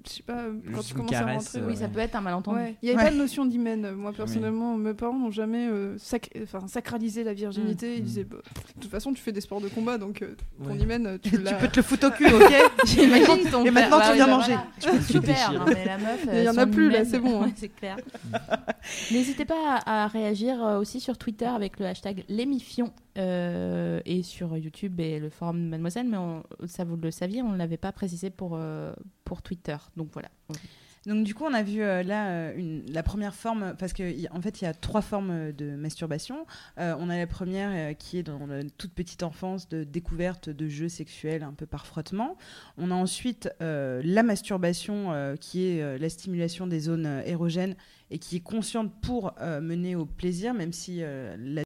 je 0.07 0.11
sais 0.13 0.23
pas, 0.23 0.45
quand 0.67 0.77
Juste 0.77 0.89
tu 0.89 0.95
commences 0.95 1.13
à 1.15 1.25
rentrer. 1.25 1.59
euh, 1.59 1.63
Oui, 1.67 1.73
ouais. 1.73 1.77
ça 1.77 1.89
peut 1.89 1.99
être 2.01 2.15
un 2.15 2.21
malentendu. 2.21 2.59
Ouais. 2.59 2.77
Il 2.83 2.87
n'y 2.87 2.91
avait 2.95 2.99
Ouais. 3.05 3.09
pas 3.09 3.15
de 3.15 3.19
notion 3.19 3.47
d'hymen. 3.47 3.93
Moi, 3.93 4.13
personnellement, 4.13 4.77
mes 4.77 4.93
parents 4.95 5.19
n'ont 5.19 5.31
jamais 5.31 5.67
euh, 5.69 5.97
sac- 5.99 6.31
enfin, 6.43 6.67
sacralisé 6.69 7.25
la 7.25 7.33
virginité. 7.33 7.97
Ils 7.97 8.03
Mm. 8.03 8.05
disaient, 8.05 8.25
bah, 8.25 8.37
de 8.77 8.81
toute 8.83 8.91
façon, 8.91 9.13
tu 9.15 9.23
fais 9.23 9.33
des 9.33 9.41
sports 9.41 9.61
de 9.63 9.69
combat, 9.69 9.97
donc 9.99 10.21
euh, 10.23 10.37
ton 10.63 10.71
Ouais. 10.71 10.77
hymen, 10.79 11.19
tu 11.23 11.31
Tu 11.31 11.55
peux 11.55 11.69
te 11.69 11.77
le 11.79 11.83
foutre 11.83 12.09
au 12.09 12.11
cul, 12.11 12.27
ok 12.35 12.53
J'imagine 12.87 13.51
ton 13.51 13.65
Et 13.65 13.71
maintenant, 13.71 13.99
bah 13.99 14.05
tu 14.05 14.11
oui, 14.11 14.17
viens 14.17 14.27
bah 14.27 14.37
manger. 14.37 14.57
Super, 15.09 15.51
hein, 15.51 15.65
mais 15.67 15.85
la 15.87 15.99
meuf. 15.99 16.27
Il 16.31 16.35
y 16.43 16.47
euh, 16.47 16.53
en 16.53 16.57
a 16.59 16.67
plus, 16.67 16.91
là, 16.91 17.05
c'est 17.07 17.19
bon, 17.19 17.43
hein. 17.45 17.51
c'est 17.57 17.69
clair. 17.71 17.97
N'hésitez 19.11 19.45
pas 19.45 19.81
à, 19.87 20.07
réagir 20.07 20.61
aussi 20.79 21.01
sur 21.01 21.17
Twitter 21.19 21.47
avec 21.47 21.79
le 21.79 21.87
hashtag 21.87 22.25
l'émifion 22.29 22.93
et 23.17 24.23
sur 24.23 24.57
YouTube 24.57 25.01
et 25.01 25.19
le 25.19 25.31
forum 25.31 25.65
de 25.65 25.69
Mademoiselle, 25.69 26.09
mais 26.09 26.19
ça 26.67 26.85
vous 26.85 26.97
le 26.97 27.11
saviez, 27.11 27.43
on 27.43 27.53
ne 27.53 27.57
l'avait 27.57 27.77
pas 27.77 27.93
précisé 27.93 28.31
pour, 28.31 28.53
euh, 28.55 28.93
pour 29.25 29.43
Twitter. 29.43 29.77
Donc 29.97 30.09
voilà. 30.13 30.29
Donc 31.07 31.25
du 31.25 31.35
coup, 31.35 31.45
on 31.45 31.55
a 31.55 31.63
vu 31.63 31.81
euh, 31.81 32.03
là 32.03 32.29
euh, 32.29 32.83
la 32.87 33.03
première 33.03 33.35
forme, 33.35 33.75
parce 33.79 33.95
qu'en 33.95 34.05
en 34.33 34.43
fait, 34.43 34.61
il 34.61 34.65
y 34.65 34.67
a 34.67 34.75
trois 34.75 35.01
formes 35.01 35.31
euh, 35.31 35.53
de 35.53 35.75
masturbation. 35.75 36.45
Euh, 36.79 36.95
on 36.99 37.09
a 37.09 37.17
la 37.17 37.27
première 37.27 37.71
euh, 37.73 37.95
qui 37.95 38.19
est 38.19 38.23
dans 38.23 38.47
la 38.47 38.63
toute 38.65 38.93
petite 38.93 39.23
enfance 39.23 39.67
de 39.71 39.83
découverte 39.83 40.51
de 40.51 40.69
jeux 40.69 40.91
sexuels 40.91 41.43
un 41.43 41.55
peu 41.55 41.65
par 41.65 41.87
frottement. 41.87 42.37
On 42.77 42.91
a 42.91 42.95
ensuite 42.95 43.49
euh, 43.63 44.03
la 44.05 44.23
masturbation 44.23 45.13
euh, 45.13 45.37
qui 45.37 45.69
est 45.69 45.81
euh, 45.81 45.97
la 45.97 46.11
stimulation 46.11 46.67
des 46.67 46.81
zones 46.81 47.07
euh, 47.07 47.23
érogènes 47.25 47.77
et 48.11 48.19
qui 48.19 48.37
est 48.37 48.41
consciente 48.41 48.93
pour 49.01 49.33
euh, 49.41 49.63
mener 49.63 49.97
au 49.97 50.05
plaisir, 50.05 50.53
même 50.53 50.75
si 50.75 50.99
euh, 51.01 51.35
la 51.39 51.63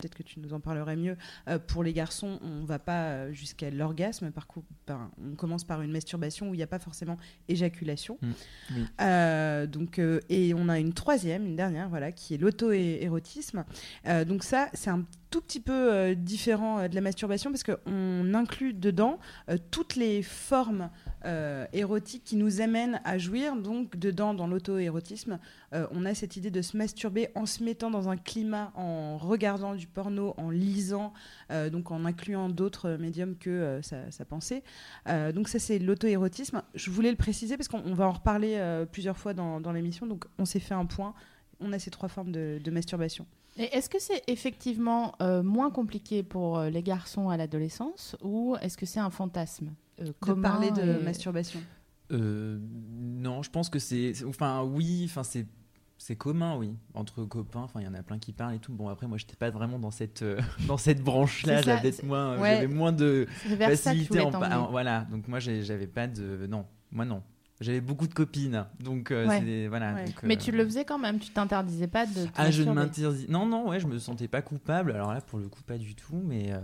Peut-être 0.00 0.14
que 0.14 0.22
tu 0.22 0.40
nous 0.40 0.52
en 0.54 0.60
parlerais 0.60 0.96
mieux. 0.96 1.16
Euh, 1.48 1.58
pour 1.58 1.82
les 1.84 1.92
garçons, 1.92 2.38
on 2.42 2.64
va 2.64 2.78
pas 2.78 3.04
euh, 3.10 3.32
jusqu'à 3.32 3.70
l'orgasme. 3.70 4.30
Par 4.30 4.46
par- 4.86 5.10
on 5.22 5.34
commence 5.36 5.64
par 5.64 5.82
une 5.82 5.92
masturbation 5.92 6.48
où 6.50 6.54
il 6.54 6.56
n'y 6.58 6.62
a 6.62 6.66
pas 6.66 6.78
forcément 6.78 7.16
éjaculation. 7.48 8.18
oui. 8.22 8.84
Euh, 9.00 9.66
donc, 9.66 9.98
euh, 9.98 10.20
et 10.28 10.54
on 10.54 10.68
a 10.68 10.78
une 10.78 10.92
troisième, 10.92 11.46
une 11.46 11.56
dernière, 11.56 11.88
voilà, 11.88 12.12
qui 12.12 12.34
est 12.34 12.38
l'auto-érotisme. 12.38 13.64
Donc 14.26 14.44
ça, 14.44 14.68
c'est 14.74 14.90
un 14.90 15.04
tout 15.30 15.40
petit 15.40 15.60
peu 15.60 15.92
euh, 15.92 16.14
différent 16.14 16.80
euh, 16.80 16.88
de 16.88 16.94
la 16.94 17.00
masturbation 17.00 17.50
parce 17.50 17.62
qu'on 17.62 18.34
inclut 18.34 18.74
dedans 18.74 19.18
euh, 19.48 19.56
toutes 19.70 19.96
les 19.96 20.22
formes 20.22 20.90
érotiques 21.74 22.24
qui 22.24 22.36
nous 22.36 22.62
amènent 22.62 22.98
à 23.04 23.18
jouir. 23.18 23.54
Donc, 23.54 23.98
dedans, 23.98 24.32
dans 24.32 24.46
l'auto-érotisme, 24.46 25.38
on 25.72 26.06
a 26.06 26.14
cette 26.14 26.38
idée 26.38 26.50
de 26.50 26.62
se 26.62 26.78
masturber 26.78 27.28
en 27.34 27.44
se 27.44 27.62
mettant 27.62 27.90
dans 27.90 28.08
un 28.08 28.16
climat, 28.16 28.72
en 28.74 29.18
regardant 29.18 29.74
du 29.74 29.86
porno, 29.86 30.32
en 30.38 30.48
lisant, 30.48 31.12
donc 31.70 31.90
en 31.90 32.06
incluant 32.06 32.48
d'autres 32.48 32.96
médiums 32.98 33.36
que 33.36 33.80
sa, 33.82 34.24
pensée. 34.24 34.64
Donc, 35.06 35.50
ça, 35.50 35.58
c'est 35.58 35.78
l'auto-érotisme. 35.78 36.62
Je 36.74 36.90
voulais 36.90 37.10
le 37.10 37.18
préciser 37.18 37.58
parce 37.58 37.68
qu'on 37.68 37.82
on 37.84 37.92
va 37.92 38.06
en 38.06 38.12
reparler 38.12 38.58
plusieurs 38.90 39.18
fois 39.18 39.34
dans, 39.34 39.72
l'émission. 39.72 40.06
Donc, 40.06 40.24
on 40.38 40.46
s'est 40.46 40.58
fait 40.58 40.72
un 40.72 40.86
point. 40.86 41.12
On 41.60 41.74
a 41.74 41.78
ces 41.78 41.90
trois 41.90 42.08
formes 42.08 42.32
de 42.32 42.70
masturbation. 42.70 43.26
Et 43.56 43.64
est-ce 43.76 43.90
que 43.90 43.98
c'est 44.00 44.22
effectivement 44.26 45.12
euh, 45.20 45.42
moins 45.42 45.70
compliqué 45.70 46.22
pour 46.22 46.58
euh, 46.58 46.70
les 46.70 46.82
garçons 46.82 47.28
à 47.30 47.36
l'adolescence 47.36 48.16
ou 48.22 48.56
est-ce 48.62 48.76
que 48.78 48.86
c'est 48.86 49.00
un 49.00 49.10
fantasme 49.10 49.72
euh, 50.00 50.12
De 50.26 50.32
parler 50.34 50.70
de 50.70 51.00
et- 51.00 51.02
masturbation. 51.04 51.60
Euh, 52.12 52.58
non, 52.98 53.42
je 53.42 53.50
pense 53.50 53.68
que 53.68 53.78
c'est. 53.78 54.12
Enfin, 54.24 54.62
oui, 54.64 55.02
enfin, 55.06 55.22
c'est. 55.22 55.46
C'est 56.02 56.16
commun, 56.16 56.56
oui, 56.56 56.74
entre 56.94 57.24
copains. 57.24 57.60
Enfin, 57.60 57.80
il 57.80 57.84
y 57.84 57.86
en 57.86 57.92
a 57.92 58.02
plein 58.02 58.18
qui 58.18 58.32
parlent 58.32 58.54
et 58.54 58.58
tout. 58.58 58.72
Bon, 58.72 58.88
après, 58.88 59.06
moi, 59.06 59.18
j'étais 59.18 59.36
pas 59.36 59.50
vraiment 59.50 59.78
dans 59.78 59.90
cette 59.90 60.22
euh, 60.22 60.40
dans 60.66 60.78
cette 60.78 61.02
branche-là. 61.02 61.60
J'avais 61.60 61.92
moins, 62.04 62.38
ouais. 62.40 62.54
j'avais 62.54 62.68
moins 62.68 62.92
de 62.92 63.26
facilité 63.58 64.18
en, 64.20 64.32
en- 64.32 64.70
voilà. 64.70 65.02
Donc 65.10 65.28
moi, 65.28 65.40
j'avais 65.40 65.86
pas 65.86 66.06
de 66.06 66.46
non. 66.48 66.64
Moi, 66.90 67.04
non. 67.04 67.22
J'avais 67.60 67.82
beaucoup 67.82 68.06
de 68.06 68.14
copines, 68.14 68.64
donc 68.82 69.10
euh, 69.10 69.28
Ouais. 69.28 69.68
voilà. 69.68 69.92
Ouais. 69.94 70.06
donc, 70.06 70.22
Mais 70.22 70.34
euh, 70.34 70.38
tu 70.38 70.50
le 70.50 70.64
faisais 70.64 70.86
quand 70.86 70.98
même, 70.98 71.18
tu 71.18 71.30
t'interdisais 71.30 71.88
pas 71.88 72.06
de. 72.06 72.26
Ah, 72.34 72.50
je 72.50 72.62
ne 72.62 72.72
m'interdis. 72.72 73.26
Non, 73.28 73.44
non, 73.46 73.68
ouais, 73.68 73.78
je 73.78 73.86
me 73.86 73.98
sentais 73.98 74.28
pas 74.28 74.40
coupable. 74.40 74.92
Alors 74.92 75.12
là, 75.12 75.20
pour 75.20 75.38
le 75.38 75.48
coup, 75.48 75.60
pas 75.62 75.76
du 75.76 75.94
tout. 75.94 76.16
Mais 76.24 76.52
euh, 76.52 76.58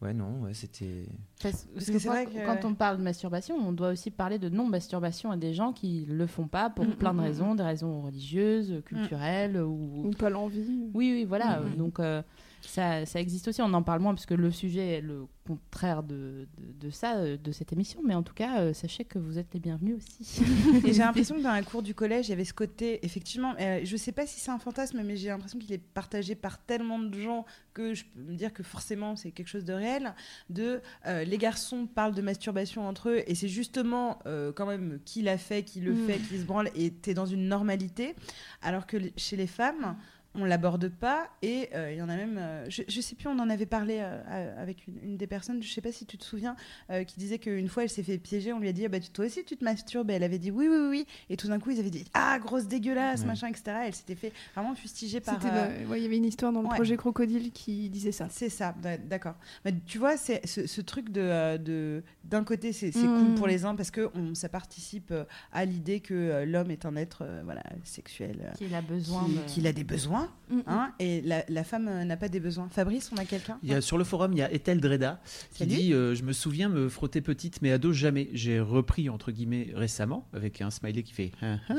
ouais, 0.00 0.14
non, 0.14 0.42
ouais, 0.42 0.54
c'était. 0.54 1.06
Parce, 1.42 1.66
que 1.74 1.92
que 1.92 1.98
vrai 2.06 2.26
que- 2.26 2.46
quand 2.46 2.64
on 2.64 2.74
parle 2.74 2.98
de 2.98 3.02
masturbation, 3.02 3.56
on 3.56 3.72
doit 3.72 3.88
aussi 3.90 4.12
parler 4.12 4.38
de 4.38 4.48
non-masturbation 4.48 5.32
à 5.32 5.36
des 5.36 5.52
gens 5.52 5.72
qui 5.72 6.06
le 6.08 6.26
font 6.28 6.46
pas 6.46 6.70
pour 6.70 6.84
Mm, 6.84 6.94
plein 6.94 7.12
de 7.12 7.18
mm, 7.18 7.20
mm, 7.20 7.24
raisons, 7.24 7.54
des 7.56 7.62
raisons 7.64 8.02
religieuses, 8.02 8.82
culturelles 8.86 9.56
ou. 9.56 10.06
Ou 10.06 10.10
pas 10.10 10.30
l'envie. 10.30 10.90
Oui, 10.94 11.10
oui, 11.12 11.24
voilà. 11.24 11.58
Mm, 11.60 11.70
mm. 11.72 11.76
Donc 11.76 11.98
euh, 11.98 12.22
ça, 12.66 13.06
ça 13.06 13.20
existe 13.20 13.48
aussi. 13.48 13.62
On 13.62 13.72
en 13.72 13.82
parle 13.82 14.00
moins 14.00 14.14
parce 14.14 14.26
que 14.26 14.34
le 14.34 14.50
sujet 14.50 14.98
est 14.98 15.00
le 15.00 15.26
contraire 15.46 16.02
de, 16.02 16.46
de, 16.58 16.86
de 16.86 16.90
ça, 16.90 17.16
euh, 17.16 17.36
de 17.36 17.52
cette 17.52 17.72
émission. 17.72 18.00
Mais 18.04 18.14
en 18.14 18.22
tout 18.22 18.34
cas, 18.34 18.60
euh, 18.60 18.72
sachez 18.72 19.04
que 19.04 19.18
vous 19.18 19.38
êtes 19.38 19.52
les 19.54 19.60
bienvenus 19.60 19.96
aussi. 19.96 20.42
Et 20.84 20.92
j'ai 20.92 20.98
l'impression 21.02 21.36
que 21.36 21.42
dans 21.42 21.50
un 21.50 21.62
cours 21.62 21.82
du 21.82 21.94
collège, 21.94 22.26
il 22.28 22.30
y 22.30 22.32
avait 22.34 22.44
ce 22.44 22.54
côté, 22.54 23.04
effectivement, 23.04 23.54
euh, 23.60 23.80
je 23.84 23.96
sais 23.96 24.12
pas 24.12 24.26
si 24.26 24.40
c'est 24.40 24.50
un 24.50 24.58
fantasme, 24.58 25.02
mais 25.04 25.16
j'ai 25.16 25.28
l'impression 25.28 25.58
qu'il 25.58 25.72
est 25.72 25.78
partagé 25.78 26.34
par 26.34 26.58
tellement 26.58 26.98
de 26.98 27.18
gens 27.18 27.44
que 27.74 27.94
je 27.94 28.04
peux 28.04 28.20
me 28.20 28.34
dire 28.36 28.52
que 28.52 28.62
forcément 28.62 29.16
c'est 29.16 29.30
quelque 29.30 29.48
chose 29.48 29.64
de 29.64 29.72
réel. 29.72 30.14
De 30.50 30.80
euh, 31.06 31.24
les 31.24 31.38
garçons 31.38 31.86
parlent 31.86 32.14
de 32.14 32.22
masturbation 32.22 32.86
entre 32.86 33.08
eux 33.08 33.22
et 33.26 33.34
c'est 33.34 33.48
justement 33.48 34.18
quand 34.54 34.66
même 34.66 34.98
qui 35.04 35.22
l'a 35.22 35.38
fait, 35.38 35.62
qui 35.62 35.80
le 35.80 35.92
Mm. 35.92 36.06
fait, 36.06 36.18
qui 36.18 36.38
se 36.38 36.44
branle 36.44 36.70
et 36.74 36.90
t'es 36.90 37.14
dans 37.14 37.26
une 37.26 37.48
normalité. 37.48 38.14
Alors 38.62 38.86
que 38.86 38.96
chez 39.16 39.36
les 39.36 39.46
femmes, 39.46 39.96
on 40.34 40.44
l'aborde 40.44 40.88
pas 40.88 41.28
et 41.42 41.68
euh, 41.74 41.92
il 41.92 41.98
y 41.98 42.02
en 42.02 42.08
a 42.08 42.16
même, 42.16 42.38
euh, 42.38 42.64
je, 42.70 42.82
je 42.88 43.00
sais 43.02 43.14
plus, 43.14 43.28
on 43.28 43.38
en 43.38 43.50
avait 43.50 43.66
parlé 43.66 43.98
euh, 44.00 44.62
avec 44.62 44.86
une, 44.86 44.98
une 45.02 45.16
des 45.18 45.26
personnes, 45.26 45.62
je 45.62 45.70
sais 45.70 45.80
pas 45.82 45.92
si 45.92 46.06
tu 46.06 46.16
te 46.16 46.24
souviens, 46.24 46.56
euh, 46.90 47.04
qui 47.04 47.18
disait 47.18 47.38
qu'une 47.38 47.68
fois 47.68 47.82
elle 47.82 47.90
s'est 47.90 48.02
fait 48.02 48.16
piéger, 48.18 48.52
on 48.52 48.58
lui 48.58 48.68
a 48.68 48.72
dit 48.72 48.84
ah 48.86 48.88
bah 48.88 48.98
tu- 49.00 49.10
toi 49.10 49.26
aussi 49.26 49.44
tu 49.44 49.56
te 49.56 49.64
masturbes, 49.64 50.10
et 50.10 50.14
elle 50.14 50.22
avait 50.22 50.38
dit 50.38 50.50
oui 50.50 50.68
oui 50.68 50.86
oui, 50.88 51.06
et 51.28 51.36
tout 51.36 51.48
d'un 51.48 51.58
coup 51.58 51.70
ils 51.70 51.78
avaient 51.80 51.90
dit 51.90 52.04
ah 52.14 52.38
grosse 52.38 52.66
dégueulasse 52.66 53.20
Ouais. 53.22 53.26
machin 53.26 53.48
etc. 53.48 53.76
Elle 53.86 53.94
s'était 53.94 54.14
fait 54.14 54.32
vraiment 54.54 54.74
fustiger 54.74 55.20
par. 55.20 55.38
Euh, 55.44 55.86
ouais, 55.86 56.00
Il 56.00 56.02
y 56.02 56.06
avait 56.06 56.16
une 56.16 56.24
histoire 56.24 56.50
dans 56.52 56.62
le 56.62 56.68
ouais. 56.68 56.74
projet 56.76 56.96
Crocodile 56.96 57.50
qui 57.52 57.90
disait 57.90 58.12
ça. 58.12 58.28
c'est 58.30 58.48
ça, 58.48 58.74
d- 58.82 58.98
d'accord. 59.04 59.34
Mais 59.64 59.74
tu 59.86 59.98
vois, 59.98 60.16
c'est 60.16 60.46
ce, 60.46 60.66
ce 60.66 60.80
truc 60.80 61.10
de, 61.10 61.56
de 61.58 62.02
d'un 62.24 62.44
côté, 62.44 62.72
c'est 62.72 62.90
c'est 62.90 63.02
Mm. 63.06 63.26
cool 63.26 63.34
pour 63.34 63.46
les 63.46 63.64
uns 63.64 63.74
parce 63.74 63.90
que 63.90 64.08
on, 64.14 64.34
ça 64.34 64.48
participe 64.48 65.12
à 65.52 65.64
l'idée 65.64 66.00
que 66.00 66.44
l'homme 66.46 66.70
est 66.70 66.86
un 66.86 66.96
être 66.96 67.22
euh, 67.22 67.42
voilà 67.44 67.62
sexuel, 67.84 68.52
Qu'il 68.56 68.74
a 68.74 68.80
besoin 68.82 69.28
de. 69.28 69.38
qu'il 69.46 69.66
a 69.66 69.72
des 69.72 69.84
besoins, 69.84 70.21
Mm, 70.50 70.60
hein, 70.66 70.92
et 70.98 71.20
la, 71.22 71.44
la 71.48 71.64
femme 71.64 71.88
euh, 71.88 72.04
n'a 72.04 72.16
pas 72.16 72.28
des 72.28 72.40
besoins. 72.40 72.68
Fabrice, 72.70 73.10
on 73.12 73.16
a 73.16 73.24
quelqu'un? 73.24 73.58
Il 73.62 73.70
y 73.70 73.74
a, 73.74 73.80
sur 73.80 73.96
le 73.96 74.04
forum, 74.04 74.32
il 74.32 74.38
y 74.38 74.42
a 74.42 74.52
Ethel 74.52 74.80
Dreda 74.80 75.20
qui 75.52 75.58
Salut. 75.60 75.70
dit 75.70 75.92
euh, 75.94 76.14
Je 76.14 76.22
me 76.24 76.32
souviens 76.32 76.68
me 76.68 76.88
frotter 76.88 77.20
petite, 77.22 77.62
mais 77.62 77.72
ado 77.72 77.92
jamais. 77.92 78.28
J'ai 78.34 78.60
repris, 78.60 79.08
entre 79.08 79.32
guillemets, 79.32 79.68
récemment, 79.74 80.26
avec 80.34 80.60
un 80.60 80.70
smiley 80.70 81.02
qui 81.02 81.12
fait. 81.14 81.30
Ah, 81.42 81.56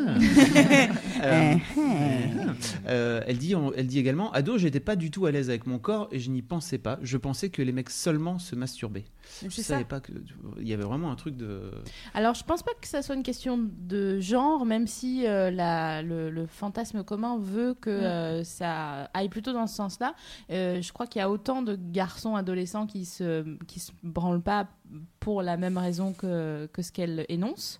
ah. 1.21 1.53
Euh, 2.87 3.21
elle, 3.27 3.37
dit, 3.37 3.55
on- 3.55 3.71
elle 3.73 3.87
dit 3.87 3.99
également 3.99 4.31
Ado, 4.31 4.57
j'étais 4.57 4.79
pas 4.79 4.95
du 4.95 5.11
tout 5.11 5.25
à 5.25 5.31
l'aise 5.31 5.49
avec 5.49 5.67
mon 5.67 5.79
corps 5.79 6.07
et 6.11 6.19
je 6.19 6.29
n'y 6.29 6.41
pensais 6.41 6.77
pas. 6.77 6.99
Je 7.01 7.17
pensais 7.17 7.49
que 7.49 7.61
les 7.61 7.71
mecs 7.71 7.89
seulement 7.89 8.39
se 8.39 8.55
masturbaient. 8.55 9.05
Je 9.43 9.49
savais 9.61 9.81
ça. 9.81 9.85
pas 9.87 9.99
que. 9.99 10.11
Il 10.59 10.67
y 10.67 10.73
avait 10.73 10.83
vraiment 10.83 11.11
un 11.11 11.15
truc 11.15 11.35
de. 11.37 11.71
Alors, 12.13 12.33
je 12.35 12.43
pense 12.43 12.63
pas 12.63 12.71
que 12.81 12.87
ça 12.87 13.01
soit 13.01 13.15
une 13.15 13.23
question 13.23 13.59
de 13.87 14.19
genre, 14.19 14.65
même 14.65 14.87
si 14.87 15.25
euh, 15.27 15.49
la- 15.51 16.01
le, 16.01 16.29
le 16.29 16.45
fantasme 16.45 17.03
commun 17.03 17.37
veut 17.39 17.73
que 17.79 17.93
Mm. 17.93 18.32
Euh, 18.39 18.43
ça 18.43 19.09
aille 19.13 19.29
plutôt 19.29 19.53
dans 19.53 19.67
ce 19.67 19.75
sens-là. 19.75 20.15
Euh, 20.51 20.81
je 20.81 20.91
crois 20.93 21.07
qu'il 21.07 21.19
y 21.19 21.23
a 21.23 21.29
autant 21.29 21.61
de 21.61 21.75
garçons 21.75 22.35
adolescents 22.35 22.85
qui 22.87 23.05
se 23.05 23.43
qui 23.65 23.79
se 23.79 23.91
branlent 24.03 24.41
pas 24.41 24.67
pour 25.19 25.41
la 25.41 25.57
même 25.57 25.77
raison 25.77 26.13
que 26.13 26.69
que 26.73 26.81
ce 26.81 26.91
qu'elle 26.91 27.25
énonce. 27.29 27.79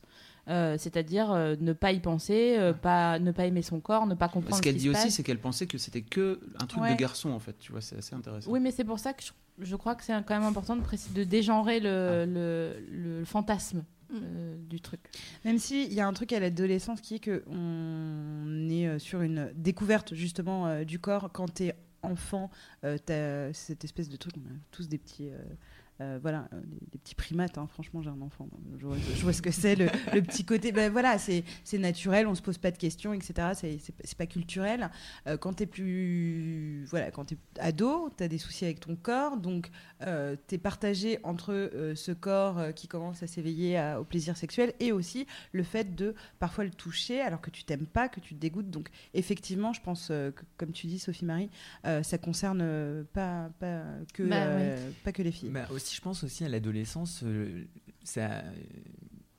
Euh, 0.49 0.75
c'est-à-dire 0.77 1.31
euh, 1.31 1.55
ne 1.61 1.71
pas 1.71 1.93
y 1.93 2.01
penser, 2.01 2.57
euh, 2.59 2.73
pas, 2.73 3.17
ne 3.17 3.31
pas 3.31 3.45
aimer 3.45 3.61
son 3.61 3.79
corps, 3.79 4.05
ne 4.05 4.13
pas 4.13 4.27
comprendre 4.27 4.57
Ce 4.57 4.61
qu'elle 4.61 4.75
dit 4.75 4.87
se 4.87 4.97
aussi, 4.97 5.09
c'est 5.09 5.23
qu'elle 5.23 5.39
pensait 5.39 5.67
que 5.67 5.77
c'était 5.77 6.01
que 6.01 6.41
un 6.59 6.65
truc 6.65 6.83
Ouais. 6.83 6.93
de 6.93 6.99
garçon, 6.99 7.29
en 7.29 7.39
fait. 7.39 7.57
Tu 7.59 7.71
vois, 7.71 7.79
c'est 7.79 7.97
assez 7.97 8.13
intéressant. 8.13 8.51
Oui, 8.51 8.59
mais 8.59 8.71
c'est 8.71 8.83
pour 8.83 8.99
ça 8.99 9.13
que 9.13 9.23
je, 9.23 9.31
je 9.59 9.75
crois 9.77 9.95
que 9.95 10.03
c'est 10.03 10.11
quand 10.25 10.37
même 10.37 10.43
important 10.49 10.75
de, 10.75 10.83
de 11.15 11.23
dégenrer 11.23 11.79
le, 11.79 12.25
le, 12.27 12.75
le 12.91 13.23
fantasme. 13.23 13.85
Euh, 14.13 14.55
du 14.69 14.81
truc. 14.81 14.99
Même 15.45 15.57
s'il 15.57 15.93
y 15.93 15.99
a 15.99 16.07
un 16.07 16.13
truc 16.13 16.33
à 16.33 16.39
l'adolescence 16.39 17.01
qui 17.01 17.15
est 17.15 17.19
que 17.19 17.43
on 17.47 18.69
est 18.69 18.87
euh, 18.87 18.99
sur 18.99 19.21
une 19.21 19.51
découverte 19.55 20.13
justement 20.13 20.67
euh, 20.67 20.83
du 20.83 20.99
corps 20.99 21.31
quand 21.31 21.53
t'es 21.53 21.75
enfant, 22.01 22.51
euh, 22.83 22.97
t'as 23.03 23.53
cette 23.53 23.83
espèce 23.83 24.09
de 24.09 24.17
truc, 24.17 24.33
on 24.37 24.41
a 24.41 24.57
tous 24.71 24.89
des 24.89 24.97
petits. 24.97 25.29
Euh, 26.03 26.19
voilà, 26.21 26.47
euh, 26.53 26.61
des, 26.65 26.79
des 26.91 26.97
petits 26.97 27.15
primates. 27.15 27.57
hein. 27.57 27.67
Franchement, 27.73 28.01
j'ai 28.01 28.09
un 28.09 28.21
enfant. 28.21 28.45
donc 28.51 28.61
Je 28.79 28.85
vois, 28.85 28.97
je 29.15 29.21
vois 29.23 29.33
ce 29.33 29.41
que 29.41 29.51
c'est, 29.51 29.75
le, 29.75 29.87
le 30.13 30.21
petit 30.21 30.45
côté. 30.45 30.71
Ben 30.71 30.91
voilà, 30.91 31.17
c'est 31.17 31.43
c'est 31.63 31.77
naturel, 31.77 32.27
on 32.27 32.35
se 32.35 32.41
pose 32.41 32.57
pas 32.57 32.71
de 32.71 32.77
questions, 32.77 33.13
etc. 33.13 33.49
C'est 33.55 33.77
c'est 33.79 34.17
pas- 34.17 34.25
culturel. 34.27 34.89
Euh, 35.27 35.37
quand 35.37 35.53
t'es 35.53 35.65
plus. 35.65 36.85
Voilà, 36.89 37.11
quand 37.11 37.25
t'es 37.25 37.37
ado, 37.59 38.09
t'as 38.15 38.27
des 38.27 38.37
soucis 38.37 38.65
avec 38.65 38.79
ton 38.79 38.95
corps. 38.95 39.37
Donc, 39.37 39.69
euh, 40.01 40.35
t'es 40.47 40.57
partagé 40.57 41.19
entre 41.23 41.51
euh, 41.53 41.95
ce 41.95 42.11
corps 42.11 42.57
euh, 42.59 42.71
qui 42.71 42.87
commence 42.87 43.21
à 43.23 43.27
s'éveiller 43.27 43.79
au 43.99 44.03
plaisir 44.03 44.37
sexuel 44.37 44.73
et 44.79 44.91
aussi 44.91 45.27
le 45.51 45.63
fait 45.63 45.95
de 45.95 46.15
parfois 46.39 46.63
le 46.63 46.69
toucher 46.71 47.21
alors 47.21 47.41
que 47.41 47.49
tu 47.49 47.63
t'aimes 47.63 47.85
pas, 47.85 48.09
que 48.09 48.19
tu 48.19 48.33
te 48.35 48.39
dégoûtes. 48.39 48.69
Donc 48.69 48.89
effectivement, 49.13 49.73
je 49.73 49.81
pense 49.81 50.09
euh, 50.11 50.31
que, 50.31 50.43
comme 50.57 50.71
tu 50.71 50.87
dis, 50.87 50.99
Sophie 50.99 51.25
Marie, 51.25 51.49
euh, 51.85 52.01
ça 52.03 52.17
concerne 52.17 53.05
pas, 53.13 53.49
pas, 53.59 53.83
que, 54.13 54.23
Bah, 54.23 54.35
euh, 54.45 54.91
pas 55.03 55.11
que 55.11 55.21
les 55.21 55.31
filles. 55.31 55.49
Bah, 55.49 55.67
aussi, 55.71 55.92
je 55.95 56.01
pense 56.01 56.23
aussi 56.23 56.43
à 56.45 56.49
l'adolescence, 56.49 57.21
euh, 57.23 57.65
ça. 58.03 58.43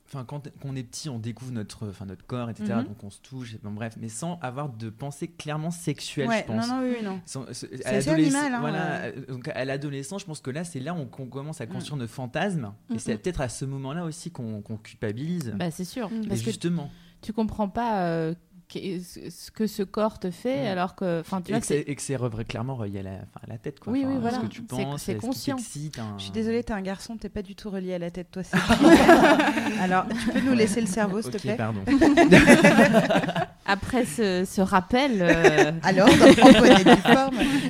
Enfin, 0.06 0.24
quand, 0.24 0.48
on 0.64 0.76
est 0.76 0.82
petit, 0.84 1.08
on 1.08 1.18
découvre 1.18 1.50
notre, 1.50 1.88
enfin, 1.88 2.04
notre 2.04 2.24
corps, 2.26 2.48
etc. 2.50 2.74
Mhm. 2.76 2.84
Donc 2.84 3.02
on 3.02 3.10
se 3.10 3.20
touche, 3.20 3.56
bon, 3.62 3.72
bref, 3.72 3.96
mais 3.98 4.08
sans 4.10 4.38
avoir 4.40 4.68
de 4.68 4.90
pensée 4.90 5.26
clairement 5.28 5.70
sexuelle, 5.70 6.28
ouais, 6.28 6.40
je 6.42 6.44
pense. 6.52 6.68
non, 6.68 6.76
non, 6.76 6.82
oui, 6.88 7.02
non. 7.02 7.20
Sans- 7.24 7.46
ce- 7.52 7.66
à 7.84 7.88
assez 7.96 8.10
l'adolescence- 8.10 8.34
animal, 8.42 8.52
hein, 8.54 8.60
voilà, 8.60 9.00
ouais. 9.00 9.14
euh, 9.16 9.26
donc 9.32 9.48
à 9.48 9.64
l'adolescence, 9.64 10.20
je 10.20 10.26
pense 10.26 10.40
que 10.40 10.50
là, 10.50 10.62
c'est 10.62 10.78
là 10.78 10.94
où 10.94 11.04
qu'on 11.06 11.26
commence 11.26 11.60
à 11.62 11.66
Mm. 11.66 11.70
construire 11.70 11.96
nos 11.96 12.06
fantasmes. 12.06 12.74
Et 12.94 12.98
c'est 12.98 13.16
peut-être 13.18 13.40
à 13.40 13.48
ce 13.48 13.64
moment-là 13.64 14.04
aussi 14.04 14.30
qu'on 14.30 14.62
culpabilise. 14.82 15.52
Bah, 15.56 15.70
c'est 15.70 15.84
sûr. 15.86 16.10
Mm. 16.10 16.26
Parce 16.28 16.40
que 16.40 16.46
justement. 16.46 16.90
tu 17.22 17.32
comprends 17.32 17.68
pas 17.70 18.02
euh, 18.06 18.34
ce 18.74 19.50
que 19.50 19.66
ce 19.66 19.82
corps 19.82 20.18
te 20.18 20.30
fait, 20.30 20.66
alors 20.68 20.94
que. 20.94 21.20
Enfin, 21.20 21.40
tu 21.40 21.50
Et 21.50 21.54
vois, 21.54 21.60
que 21.60 21.74
et 21.74 21.94
que 21.94 22.02
c'est 22.02 22.16
re- 22.16 22.44
clairement 22.44 22.74
relié 22.76 23.00
à 23.00 23.02
la, 23.02 23.10
à 23.10 23.46
la 23.48 23.58
tête. 23.58 23.80
Quoi. 23.80 23.92
Oui, 23.92 24.04
oui, 24.06 24.14
voilà. 24.20 24.38
Ce 24.38 24.42
que 24.42 24.46
tu 24.48 24.62
C'est- 24.68 24.84
penses, 24.84 25.10
conscient. 25.20 25.56
un- 25.56 26.18
Je 26.18 26.22
suis 26.22 26.30
désolée, 26.32 26.62
t'es 26.64 26.72
un 26.72 26.82
garçon, 26.82 27.16
t'es 27.16 27.28
pas 27.28 27.42
du 27.42 27.54
tout 27.54 27.70
relié 27.70 27.94
à 27.94 27.98
la 27.98 28.10
tête, 28.10 28.30
toi. 28.30 28.42
alors, 29.80 30.06
tu 30.08 30.30
peux 30.30 30.40
nous 30.40 30.54
laisser 30.54 30.80
le 30.80 30.86
cerveau, 30.86 31.22
s'il 31.22 31.30
te 31.32 31.36
Ok, 31.36 31.42
plaît 31.42 31.56
pardon. 31.56 31.80
Après 33.66 34.04
ce, 34.04 34.44
ce 34.44 34.60
rappel, 34.60 35.22
euh, 35.22 35.72
Alors, 35.82 36.08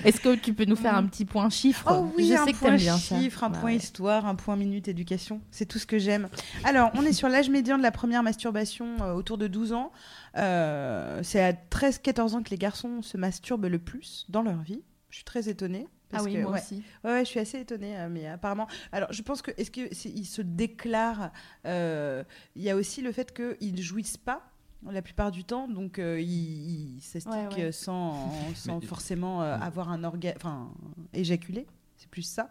est-ce 0.04 0.20
que 0.20 0.34
tu 0.34 0.52
peux 0.52 0.64
nous 0.64 0.74
faire 0.76 0.96
un 0.96 1.04
petit 1.04 1.24
point 1.24 1.48
chiffre? 1.50 1.86
Oh 1.88 2.10
oui, 2.16 2.28
Je 2.28 2.34
un 2.34 2.44
sais 2.44 2.52
que 2.52 2.58
point 2.58 2.70
t'aimes 2.70 2.78
bien 2.78 2.96
ça. 2.98 3.16
chiffre, 3.16 3.44
un 3.44 3.50
Bah 3.50 3.58
point 3.60 3.70
ouais. 3.70 3.76
histoire, 3.76 4.26
un 4.26 4.34
point 4.34 4.56
minute 4.56 4.88
éducation. 4.88 5.40
C'est 5.52 5.66
tout 5.66 5.78
ce 5.78 5.86
que 5.86 5.98
j'aime. 5.98 6.28
Alors, 6.64 6.90
on 6.94 7.02
est 7.02 7.12
sur 7.12 7.28
l'âge 7.28 7.48
médian 7.48 7.78
de 7.78 7.82
la 7.84 7.92
première 7.92 8.24
masturbation 8.24 8.86
euh, 9.02 9.12
autour 9.12 9.38
de 9.38 9.46
12 9.46 9.72
ans. 9.72 9.92
Euh, 10.36 11.20
c'est 11.22 11.42
à 11.42 11.52
13-14 11.52 12.34
ans 12.34 12.42
que 12.42 12.50
les 12.50 12.58
garçons 12.58 13.02
se 13.02 13.16
masturbent 13.16 13.66
le 13.66 13.78
plus 13.78 14.26
dans 14.28 14.42
leur 14.42 14.60
vie. 14.62 14.82
Je 15.10 15.16
suis 15.16 15.24
très 15.24 15.48
étonnée. 15.48 15.86
Ah 16.12 16.22
oui, 16.22 16.34
que, 16.34 16.38
moi 16.42 16.52
ouais. 16.52 16.60
aussi. 16.60 16.82
Ouais, 17.02 17.10
ouais, 17.10 17.24
je 17.24 17.30
suis 17.30 17.40
assez 17.40 17.58
étonnée, 17.60 17.96
euh, 17.98 18.08
mais 18.08 18.26
apparemment. 18.26 18.68
Alors, 18.92 19.12
je 19.12 19.22
pense 19.22 19.42
que 19.42 19.50
est-ce 19.56 19.70
que 19.70 19.92
c'est- 19.92 20.10
ils 20.10 20.26
se 20.26 20.42
déclarent 20.42 21.30
euh, 21.66 22.22
Il 22.56 22.62
y 22.62 22.70
a 22.70 22.76
aussi 22.76 23.00
le 23.00 23.10
fait 23.12 23.32
qu'ils 23.34 23.80
jouissent 23.82 24.16
pas. 24.16 24.42
la 24.90 25.00
plupart 25.00 25.30
du 25.32 25.44
temps, 25.44 25.66
donc 25.66 25.98
euh, 25.98 26.20
il, 26.20 26.96
il 26.96 27.00
s'astique 27.00 27.32
Ouais, 27.32 27.46
ouais. 27.56 27.62
euh, 27.64 27.72
sans, 27.72 28.28
forcément 28.86 29.42
euh, 29.42 29.56
avoir 29.56 29.88
un 29.90 30.04
orgasme, 30.04 30.36
enfin 30.36 30.70
éjaculer, 31.14 31.66
c'est 31.96 32.10
plus 32.10 32.20
ça. 32.22 32.50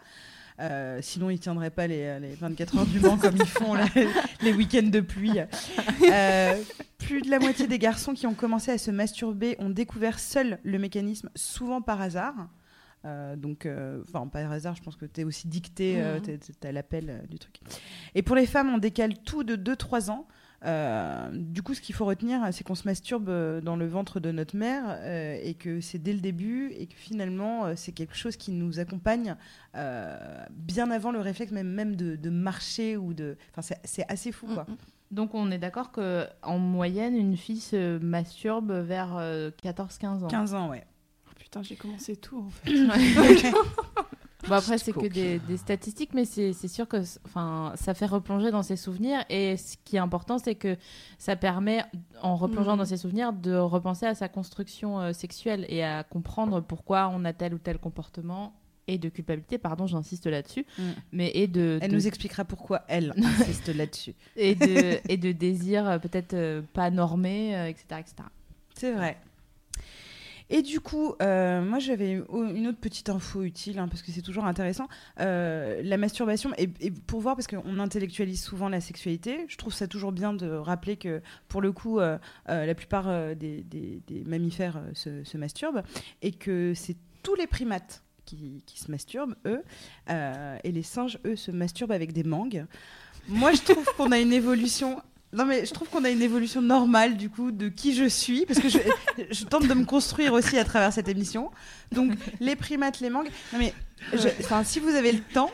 Euh, 0.60 1.00
sinon, 1.02 1.30
ils 1.30 1.40
tiendraient 1.40 1.70
pas 1.72 1.88
les, 1.88 2.20
les 2.20 2.36
24 2.36 2.78
heures 2.78 2.86
du 2.86 3.00
Mans 3.00 3.18
comme 3.18 3.36
ils 3.36 3.46
font 3.46 3.74
là, 3.74 3.86
les 4.42 4.54
week-ends 4.54 4.88
de 4.90 5.00
pluie. 5.00 5.40
Euh, 6.10 6.56
plus 7.00 7.22
de 7.22 7.30
la 7.30 7.40
moitié 7.40 7.68
des 7.68 7.80
garçons 7.80 8.14
qui 8.14 8.28
ont 8.28 8.34
commencé 8.34 8.72
à 8.72 8.78
se 8.78 8.92
masturber 8.92 9.56
ont 9.60 9.70
découvert 9.70 10.20
seuls 10.20 10.60
le 10.64 10.78
mécanisme, 10.80 11.30
souvent 11.36 11.82
par 11.82 12.02
hasard. 12.02 12.36
Euh, 13.06 13.36
donc, 13.36 13.68
enfin, 14.08 14.28
par 14.28 14.52
hasard, 14.52 14.76
je 14.76 14.82
pense 14.84 14.96
que 14.96 15.06
tu 15.06 15.22
es 15.22 15.24
aussi 15.24 15.48
dicté, 15.48 16.02
t'es- 16.24 16.38
t'es 16.38 16.68
à 16.68 16.72
l'appel 16.72 17.24
du 17.30 17.38
truc. 17.40 17.60
Et 18.16 18.22
pour 18.22 18.36
les 18.36 18.46
femmes, 18.46 18.70
on 18.74 18.78
décale 18.78 19.18
tout 19.26 19.44
de 19.44 19.56
2-3 19.56 20.10
ans. 20.10 20.28
Euh, 20.66 21.30
du 21.34 21.62
coup, 21.62 21.74
ce 21.74 21.82
qu'il 21.82 21.94
faut 21.94 22.06
retenir, 22.06 22.42
c'est 22.52 22.64
qu'on 22.64 22.76
se 22.76 22.88
masturbe 22.88 23.28
euh, 23.30 23.60
dans 23.62 23.76
le 23.76 23.86
ventre 23.86 24.20
de 24.20 24.32
notre 24.32 24.56
mère 24.56 24.84
euh, 24.88 25.38
et 25.44 25.56
que 25.56 25.82
c'est 25.82 26.00
dès 26.00 26.14
le 26.14 26.20
début 26.22 26.72
et 26.78 26.88
que 26.88 26.96
finalement, 26.96 27.76
c'est 27.76 27.92
quelque 27.92 28.16
chose 28.16 28.38
qui 28.38 28.52
nous 28.52 28.80
accompagne 28.80 29.36
euh, 29.76 30.18
bien 30.52 30.90
avant 30.92 31.12
le 31.12 31.20
réflexe 31.20 31.52
même, 31.52 31.68
même 31.70 31.96
de, 31.96 32.16
de 32.16 32.30
marcher 32.30 32.96
ou 32.98 33.14
de... 33.14 33.36
Enfin, 33.52 33.62
c'est- 33.62 33.82
c'est 33.84 34.10
assez 34.12 34.32
fou, 34.32 34.48
quoi. 34.54 34.66
Donc 35.12 35.36
on 35.36 35.52
est 35.52 35.60
d'accord 35.60 35.92
que 35.92 36.26
en 36.42 36.58
moyenne, 36.58 37.16
une 37.16 37.38
fille 37.38 37.60
se 37.60 38.00
masturbe 38.00 38.72
vers 38.72 39.16
euh, 39.18 39.52
14-15 39.64 40.24
ans. 40.24 40.28
15 40.28 40.54
ans, 40.56 40.70
ouais. 40.70 40.84
Oh, 41.28 41.34
putain, 41.38 41.62
j'ai 41.62 41.76
commencé 41.76 42.16
tout 42.16 42.40
en 42.40 42.50
fait. 42.50 42.72
Bon 44.48 44.56
après 44.56 44.78
c'est 44.78 44.92
que 44.92 45.08
des, 45.08 45.40
des 45.40 45.58
statistiques, 45.58 46.14
mais 46.14 46.26
c'est 46.26 46.52
c'est 46.54 46.68
sûr 46.68 46.88
que 46.88 46.98
enfin 47.26 47.72
ça 47.76 47.94
fait 47.94 48.06
replonger 48.06 48.52
dans 48.52 48.64
ses 48.64 48.76
souvenirs 48.76 49.24
et 49.30 49.56
ce 49.58 49.78
qui 49.86 49.96
est 49.96 50.00
important 50.00 50.38
c'est 50.38 50.56
que 50.56 50.76
ça 51.18 51.36
permet 51.36 51.84
en 52.22 52.36
replongeant 52.36 52.74
Mhm. 52.74 52.80
dans 52.80 52.86
ses 52.86 52.98
souvenirs 52.98 53.32
de 53.34 53.56
repenser 53.56 54.06
à 54.06 54.16
sa 54.16 54.28
construction 54.28 55.00
euh, 55.00 55.14
sexuelle 55.14 55.66
et 55.70 55.84
à 55.84 56.04
comprendre 56.04 56.60
pourquoi 56.62 57.10
on 57.14 57.24
a 57.26 57.34
tel 57.34 57.54
ou 57.54 57.58
tel 57.58 57.78
comportement 57.78 58.54
et 58.86 58.98
de 58.98 59.08
culpabilité, 59.08 59.58
pardon, 59.58 59.88
j'insiste 59.88 60.28
là-dessus, 60.28 60.66
Mm. 60.78 60.82
mais 61.14 61.32
et 61.36 61.48
de, 61.48 61.80
Elle 61.82 61.90
de- 61.92 61.96
nous 61.96 62.06
expliquera 62.06 62.44
pourquoi 62.44 62.82
elle 62.90 63.14
insiste 63.18 63.74
là-dessus. 63.74 64.14
et 64.36 64.56
de 64.56 65.00
et 65.10 65.16
de 65.16 65.32
désir 65.32 65.88
euh, 65.88 66.00
peut-être 66.00 66.34
euh, 66.34 66.62
pas 66.74 66.90
normé, 66.92 67.56
euh, 67.56 67.68
etc., 67.70 67.86
etc. 68.02 68.16
C'est 68.76 68.92
vrai. 68.92 69.18
Et 70.50 70.62
du 70.62 70.80
coup, 70.80 71.16
euh, 71.22 71.62
moi 71.62 71.80
j'avais 71.80 72.22
une 72.32 72.68
autre 72.68 72.80
petite 72.80 73.10
info 73.10 73.44
utile, 73.44 73.80
hein, 73.80 73.88
parce 73.88 74.02
que 74.02 74.12
c'est 74.12 74.22
toujours 74.22 74.46
intéressant. 74.46 74.88
Euh, 75.20 75.82
la 75.84 75.98
masturbation, 75.98 76.52
et, 76.58 76.68
pour 76.92 77.22
voir, 77.22 77.36
parce 77.36 77.48
qu'on 77.48 77.80
intellectualise 77.80 78.42
souvent 78.42 78.70
la 78.70 78.82
sexualité, 78.82 79.46
je 79.48 79.58
trouve 79.58 79.74
ça 79.74 79.88
toujours 79.88 80.12
bien 80.12 80.34
de 80.34 80.50
rappeler 80.50 80.98
que 80.98 81.22
pour 81.48 81.62
le 81.62 81.72
coup, 81.72 82.00
euh, 82.00 82.18
la 82.48 82.76
plupart 82.76 83.36
des, 83.36 83.66
mammifères 84.26 84.82
se, 84.94 85.38
masturbent, 85.38 85.84
et 86.22 86.32
que 86.32 86.74
c'est 86.76 86.98
tous 87.24 87.36
les 87.36 87.48
primates 87.48 88.04
qui, 88.26 88.64
se 88.76 88.90
masturbent, 88.90 89.36
eux, 89.46 89.64
et 90.10 90.72
les 90.72 90.84
singes, 90.84 91.20
eux, 91.26 91.36
se 91.36 91.52
masturbent 91.52 91.92
avec 91.92 92.14
des 92.14 92.24
mangues. 92.24 92.66
Moi, 93.28 93.54
je 93.54 93.62
trouve 93.62 93.86
qu'on 93.96 94.12
a 94.12 94.20
une 94.20 94.34
évolution. 94.34 95.02
Non, 95.34 95.46
mais 95.46 95.66
je 95.66 95.74
trouve 95.74 95.90
qu'on 95.90 96.04
a 96.04 96.10
une 96.10 96.22
évolution 96.22 96.62
normale, 96.62 97.18
du 97.18 97.30
coup, 97.30 97.52
de 97.52 97.68
qui 97.70 97.94
je 97.96 98.06
suis, 98.06 98.46
parce 98.46 98.60
que 98.60 98.70
je, 98.70 98.78
je 99.32 99.46
tente 99.46 99.68
de 99.68 99.74
me 99.74 99.86
construire 99.86 100.34
aussi 100.34 100.58
à 100.58 100.64
travers 100.64 100.94
cette 100.94 101.08
émission. 101.08 101.50
Donc, 101.92 102.14
les 102.40 102.56
primates, 102.56 103.00
les 103.00 103.10
mangues. 103.10 103.30
Non, 103.52 103.60
mais 103.60 103.74
je- 104.14 104.30
si 104.64 104.80
vous 104.80 104.90
avez 104.90 105.12
le 105.12 105.22
temps, 105.22 105.50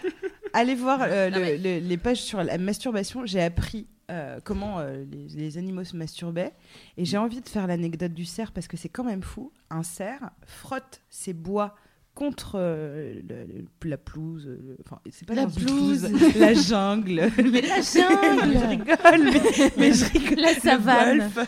allez 0.54 0.76
voir 0.76 1.00
euh, 1.04 1.30
Non, 1.30 1.38
le- 1.38 1.44
mais- 1.44 1.58
le- 1.58 1.80
les 1.88 1.98
pages 1.98 2.22
sur 2.22 2.44
la 2.44 2.58
masturbation. 2.58 3.26
J'ai 3.26 3.42
appris 3.42 3.88
euh, 4.12 4.40
comment 4.44 4.80
euh, 4.80 5.06
les, 5.10 5.28
les 5.36 5.58
animaux 5.58 5.84
se 5.84 5.96
masturbaient. 5.96 6.52
Et 6.98 7.06
j'ai 7.06 7.18
envie 7.18 7.42
de 7.42 7.48
faire 7.48 7.68
l'anecdote 7.68 8.14
du 8.14 8.26
cerf, 8.26 8.52
parce 8.52 8.68
que 8.68 8.76
c'est 8.76 8.90
quand 8.90 9.04
même 9.04 9.22
fou. 9.24 9.52
Un 9.70 9.84
cerf 9.84 10.32
frotte 10.46 11.02
ses 11.10 11.34
bois 11.34 11.76
contre 12.20 12.52
euh, 12.56 13.14
le- 13.30 13.90
la 13.90 13.98
pelouse. 13.98 14.46
euh, 14.48 14.76
Enfin, 14.86 15.00
c'est 15.10 15.26
pas 15.26 15.36
La 15.36 15.44
dans 15.46 15.50
une 15.52 15.66
pelouse. 15.66 16.12
la 16.38 16.54
jungle. 16.54 17.32
Mais 17.38 17.62
la 17.62 17.82
jungle 17.82 18.60
je 18.60 18.68
rigole, 18.68 19.24
mais, 19.24 19.72
mais 19.78 19.94
je 19.94 20.06
rigole. 20.12 20.40
La 20.42 20.54
Le 20.54 20.60
savane. 20.60 21.18
golf. 21.20 21.40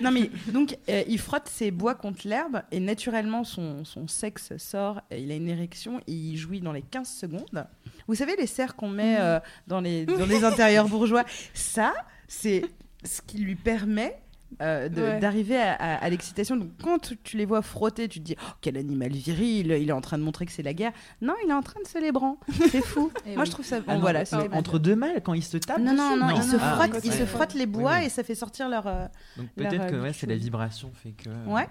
non 0.00 0.10
mais 0.10 0.30
donc 0.48 0.76
euh, 0.88 1.02
il 1.06 1.18
frotte 1.18 1.46
ses 1.48 1.70
bois 1.70 1.94
contre 1.94 2.26
l'herbe 2.26 2.62
et 2.72 2.80
naturellement 2.80 3.44
son, 3.44 3.84
son 3.84 4.08
sexe 4.08 4.56
sort, 4.56 5.00
et 5.10 5.20
il 5.22 5.30
a 5.30 5.36
une 5.36 5.48
érection 5.48 6.00
et 6.06 6.12
il 6.12 6.36
jouit 6.36 6.60
dans 6.60 6.72
les 6.72 6.82
15 6.82 7.08
secondes. 7.08 7.66
Vous 8.08 8.14
savez 8.16 8.34
les 8.36 8.46
cerfs 8.48 8.74
qu'on 8.74 8.88
met 8.88 9.16
euh, 9.20 9.38
dans, 9.68 9.80
les, 9.80 10.06
dans 10.06 10.26
les 10.26 10.42
intérieurs 10.44 10.88
bourgeois, 10.88 11.24
ça 11.54 11.94
c'est 12.26 12.62
ce 13.04 13.20
qui 13.22 13.38
lui 13.38 13.54
permet 13.54 14.18
euh, 14.62 14.88
Ouais. 14.88 15.18
d'arriver 15.20 15.56
à, 15.58 15.72
à- 15.74 15.94
à 15.96 16.08
l'excitation. 16.10 16.56
Donc 16.56 16.70
quand 16.82 16.98
tu, 16.98 17.16
tu 17.18 17.36
les 17.36 17.44
vois 17.44 17.62
frotter, 17.62 18.08
tu 18.08 18.18
te 18.20 18.24
dis 18.24 18.36
oh, 18.40 18.50
quel 18.60 18.76
animal 18.76 19.10
viril, 19.12 19.76
il 19.80 19.88
est 19.88 19.92
en 19.92 20.00
train 20.00 20.18
de 20.18 20.22
montrer 20.22 20.46
que 20.46 20.52
c'est 20.52 20.62
la 20.62 20.72
guerre. 20.74 20.92
Non, 21.20 21.34
il 21.44 21.50
est 21.50 21.54
en 21.54 21.62
train 21.62 21.80
de 21.82 21.86
se 21.86 21.98
les 21.98 22.12
branler. 22.12 22.38
C'est 22.70 22.80
fou. 22.84 23.10
Moi 23.26 23.34
oui. 23.36 23.46
je 23.46 23.50
trouve 23.50 23.64
ça 23.64 23.78
Ah 23.86 23.94
non, 23.94 24.00
voilà, 24.00 24.20
mais 24.20 24.24
c'est- 24.24 24.52
entre 24.54 24.78
deux 24.78 24.96
mâles 24.96 25.20
quand 25.22 25.34
ils 25.34 25.42
se 25.44 25.58
tapent 25.58 25.78
non, 25.80 25.94
non, 25.94 26.16
non, 26.16 26.30
ils 26.34 26.42
se 26.42 26.56
Ah, 26.60 26.74
frottent, 26.76 27.04
ils 27.04 27.12
se 27.12 27.24
frottent 27.26 27.54
les 27.54 27.66
bois 27.66 27.92
Oui, 27.92 27.98
oui. 28.00 28.06
et 28.06 28.08
ça 28.08 28.22
fait 28.24 28.34
sortir 28.34 28.68
leur. 28.68 28.86
euh, 28.86 29.06
Donc 29.36 29.48
peut-être 29.56 29.86
que 29.86 29.94
euh, 29.94 30.02
ouais, 30.02 30.12
c'est 30.12 30.26
la 30.26 30.36
vibration 30.36 30.90
fait 30.94 31.12
que. 31.12 31.28
Ouais. 31.46 31.66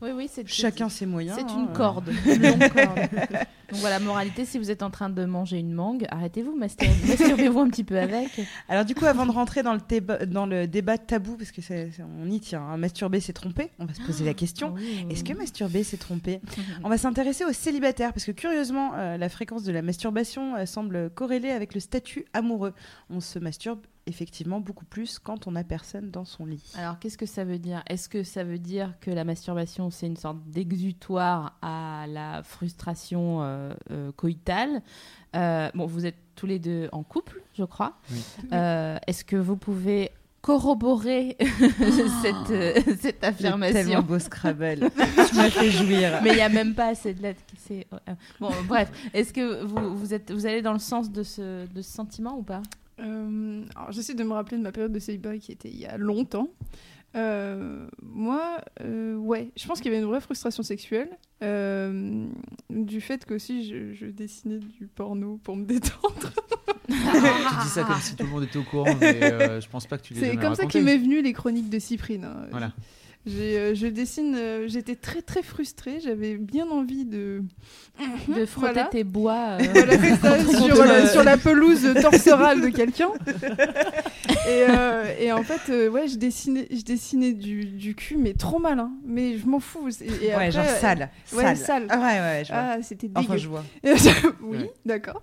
Oui, 0.00 0.10
oui, 0.14 0.30
c'est 0.32 0.46
Chacun 0.48 0.88
ses 0.88 1.06
moyens. 1.06 1.36
C'est 1.38 1.44
hein. 1.44 1.66
une 1.66 1.72
corde, 1.74 2.10
une 2.26 2.42
longue 2.48 2.72
corde. 2.72 2.98
Donc 3.70 3.78
voilà, 3.80 4.00
moralité, 4.00 4.44
si 4.44 4.58
vous 4.58 4.70
êtes 4.70 4.82
en 4.82 4.90
train 4.90 5.10
de 5.10 5.24
manger 5.24 5.58
une 5.58 5.72
mangue, 5.72 6.06
arrêtez-vous, 6.10 6.58
mastur- 6.58 6.88
masturbez-vous 7.06 7.60
un 7.60 7.68
petit 7.68 7.84
peu 7.84 7.98
avec. 7.98 8.40
Alors 8.68 8.84
du 8.84 8.94
coup, 8.94 9.04
avant 9.04 9.26
de 9.26 9.30
rentrer 9.30 9.62
dans 9.62 9.74
le, 9.74 9.80
débat, 9.86 10.24
dans 10.26 10.46
le 10.46 10.66
débat 10.66 10.98
tabou, 10.98 11.36
parce 11.36 11.52
que 11.52 11.60
on 12.22 12.30
y 12.30 12.40
tient, 12.40 12.62
hein, 12.62 12.76
masturber 12.78 13.20
c'est 13.20 13.32
tromper, 13.32 13.70
on 13.78 13.84
va 13.84 13.94
se 13.94 14.00
poser 14.00 14.24
la 14.24 14.34
question. 14.34 14.74
Est-ce 15.10 15.22
que 15.22 15.34
masturber 15.34 15.84
c'est 15.84 15.98
tromper? 15.98 16.40
On 16.84 16.88
va 16.88 16.98
s'intéresser 16.98 17.44
aux 17.44 17.52
célibataires 17.52 18.12
parce 18.12 18.24
que 18.24 18.32
curieusement, 18.32 18.92
euh, 18.94 19.16
la 19.16 19.28
fréquence 19.28 19.62
de 19.64 19.72
la 19.72 19.82
masturbation 19.82 20.56
euh, 20.56 20.66
semble 20.66 21.10
corrélée 21.10 21.50
avec 21.50 21.74
le 21.74 21.80
statut 21.80 22.24
amoureux. 22.32 22.72
On 23.10 23.20
se 23.20 23.38
masturbe 23.38 23.80
effectivement 24.10 24.60
beaucoup 24.60 24.84
plus 24.84 25.18
quand 25.18 25.46
on 25.46 25.52
n'a 25.52 25.64
personne 25.64 26.10
dans 26.10 26.24
son 26.26 26.44
lit. 26.44 26.62
Alors, 26.76 26.98
qu'est-ce 26.98 27.16
que 27.16 27.24
ça 27.26 27.44
veut 27.44 27.58
dire? 27.58 27.82
Est-ce 27.88 28.08
que 28.10 28.22
ça 28.22 28.44
veut 28.44 28.58
dire 28.58 28.92
que 29.00 29.10
la 29.10 29.24
masturbation, 29.24 29.90
c'est 29.90 30.06
une 30.06 30.16
sorte 30.18 30.38
d'exutoire 30.46 31.56
à 31.62 32.04
la 32.08 32.42
frustration 32.42 33.42
euh, 33.42 33.72
euh, 33.90 34.12
coïtale? 34.12 34.82
Euh, 35.36 35.70
Bon, 35.74 35.86
vous 35.86 36.04
êtes 36.06 36.16
tous 36.36 36.46
les 36.46 36.58
deux 36.58 36.88
en 36.92 37.02
couple, 37.02 37.40
je 37.56 37.64
crois. 37.64 37.94
Oui. 38.10 38.22
Euh, 38.52 38.98
Est-ce 39.06 39.24
que 39.24 39.36
vous 39.36 39.56
pouvez 39.56 40.10
corroborer 40.42 41.36
cette, 42.22 42.50
euh, 42.50 42.72
cette 42.86 43.00
C'est 43.00 43.12
tellement 43.20 43.66
affirmation 43.66 44.02
beau 44.02 44.18
Scrabble. 44.18 44.90
tu 45.28 45.36
m'as 45.36 45.50
fait 45.50 45.70
jouir. 45.70 46.20
mais 46.22 46.30
il 46.30 46.36
n'y 46.36 46.40
a 46.40 46.48
même 46.48 46.74
pas 46.74 46.86
assez 46.88 47.12
de 47.12 47.20
lettres 47.22 47.42
qui 47.46 47.56
c'est 47.58 47.86
bon 48.40 48.48
bref 48.66 48.90
est-ce 49.12 49.34
que 49.34 49.62
vous, 49.64 49.94
vous 49.94 50.14
êtes 50.14 50.32
vous 50.32 50.46
allez 50.46 50.62
dans 50.62 50.72
le 50.72 50.78
sens 50.78 51.12
de 51.12 51.22
ce, 51.22 51.66
de 51.66 51.82
ce 51.82 51.92
sentiment 51.92 52.38
ou 52.38 52.42
pas? 52.42 52.62
Euh, 53.00 53.64
alors, 53.76 53.92
j'essaie 53.92 54.14
de 54.14 54.22
me 54.24 54.32
rappeler 54.32 54.58
de 54.58 54.62
ma 54.62 54.72
période 54.72 54.92
de 54.92 54.98
célibat 54.98 55.38
qui 55.38 55.52
était 55.52 55.70
il 55.70 55.78
y 55.78 55.86
a 55.86 55.96
longtemps. 55.96 56.50
Euh, 57.16 57.88
moi, 58.02 58.60
euh, 58.82 59.16
ouais, 59.16 59.50
je 59.56 59.66
pense 59.66 59.80
qu'il 59.80 59.90
y 59.90 59.94
avait 59.94 60.02
une 60.02 60.08
vraie 60.08 60.20
frustration 60.20 60.62
sexuelle 60.62 61.08
du 62.70 63.00
fait 63.00 63.24
qu'aussi 63.24 63.66
je, 63.68 63.94
je 63.94 64.06
dessinais 64.06 64.58
du 64.58 64.86
porno 64.86 65.38
pour 65.42 65.56
me 65.56 65.64
détendre. 65.66 66.32
tu 66.86 66.94
dis 66.94 67.68
ça 67.68 67.82
comme 67.84 68.00
si 68.00 68.14
tout 68.14 68.24
le 68.24 68.30
monde 68.30 68.44
était 68.44 68.58
au 68.58 68.62
courant, 68.62 68.94
mais 69.00 69.60
je 69.60 69.68
pense 69.68 69.86
pas 69.86 69.98
que 69.98 70.02
tu 70.02 70.14
les 70.14 70.20
C'est 70.20 70.36
comme 70.36 70.54
ça 70.54 70.66
qu'il 70.66 70.84
m'est 70.84 70.98
venu 70.98 71.22
les 71.22 71.32
chroniques 71.32 71.70
de 71.70 71.78
Cyprine. 71.78 72.24
hein. 72.24 72.46
Voilà. 72.50 72.72
Euh, 73.28 73.74
je 73.74 73.86
dessine, 73.86 74.34
euh, 74.34 74.66
j'étais 74.68 74.96
très 74.96 75.20
très 75.22 75.42
frustrée, 75.42 76.00
j'avais 76.02 76.36
bien 76.36 76.66
envie 76.70 77.04
de. 77.04 77.42
de 78.28 78.46
frotter 78.46 78.72
Voilà. 78.72 78.84
tes 78.86 79.04
bois 79.04 79.58
euh, 79.60 79.64
Voilà, 79.74 80.16
ça, 80.16 80.38
sur, 80.44 81.08
sur 81.12 81.22
la 81.24 81.36
pelouse 81.36 81.86
torsorale 82.00 82.62
de 82.62 82.68
quelqu'un. 82.68 83.10
et, 84.48 84.64
euh, 84.68 85.04
et 85.18 85.32
en 85.32 85.42
fait, 85.42 85.70
euh, 85.70 85.88
ouais, 85.90 86.08
je 86.08 86.16
dessinais, 86.16 86.66
je 86.70 86.82
dessinais 86.82 87.32
du, 87.32 87.66
du 87.66 87.94
cul, 87.94 88.16
mais 88.16 88.32
trop 88.32 88.58
mal, 88.58 88.78
hein. 88.78 88.90
Mais 89.04 89.36
je 89.36 89.46
m'en 89.46 89.60
fous. 89.60 89.88
Et, 90.00 90.06
et 90.06 90.10
ouais, 90.28 90.32
après, 90.32 90.52
genre 90.52 90.64
sale. 90.64 91.10
ouais, 91.34 91.42
sale. 91.42 91.56
sale. 91.58 91.86
Ah, 91.90 91.98
ouais, 91.98 92.20
ouais, 92.20 92.42
je 92.46 92.52
vois. 92.52 92.62
Ah, 92.62 92.82
c'était 92.82 93.08
dégueu. 93.08 93.20
enfin, 93.20 93.36
je 93.36 93.48
vois. 93.48 93.64
oui, 94.42 94.58
Ouais. 94.58 94.70
d'accord. 94.86 95.20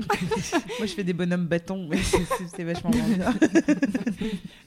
Moi, 0.77 0.85
je 0.85 0.93
fais 0.93 1.03
des 1.03 1.13
bonhommes 1.13 1.47
bâtons, 1.47 1.87
mais 1.89 1.97
c'est- 1.97 2.63
vachement 2.63 2.91
bien. 2.91 3.33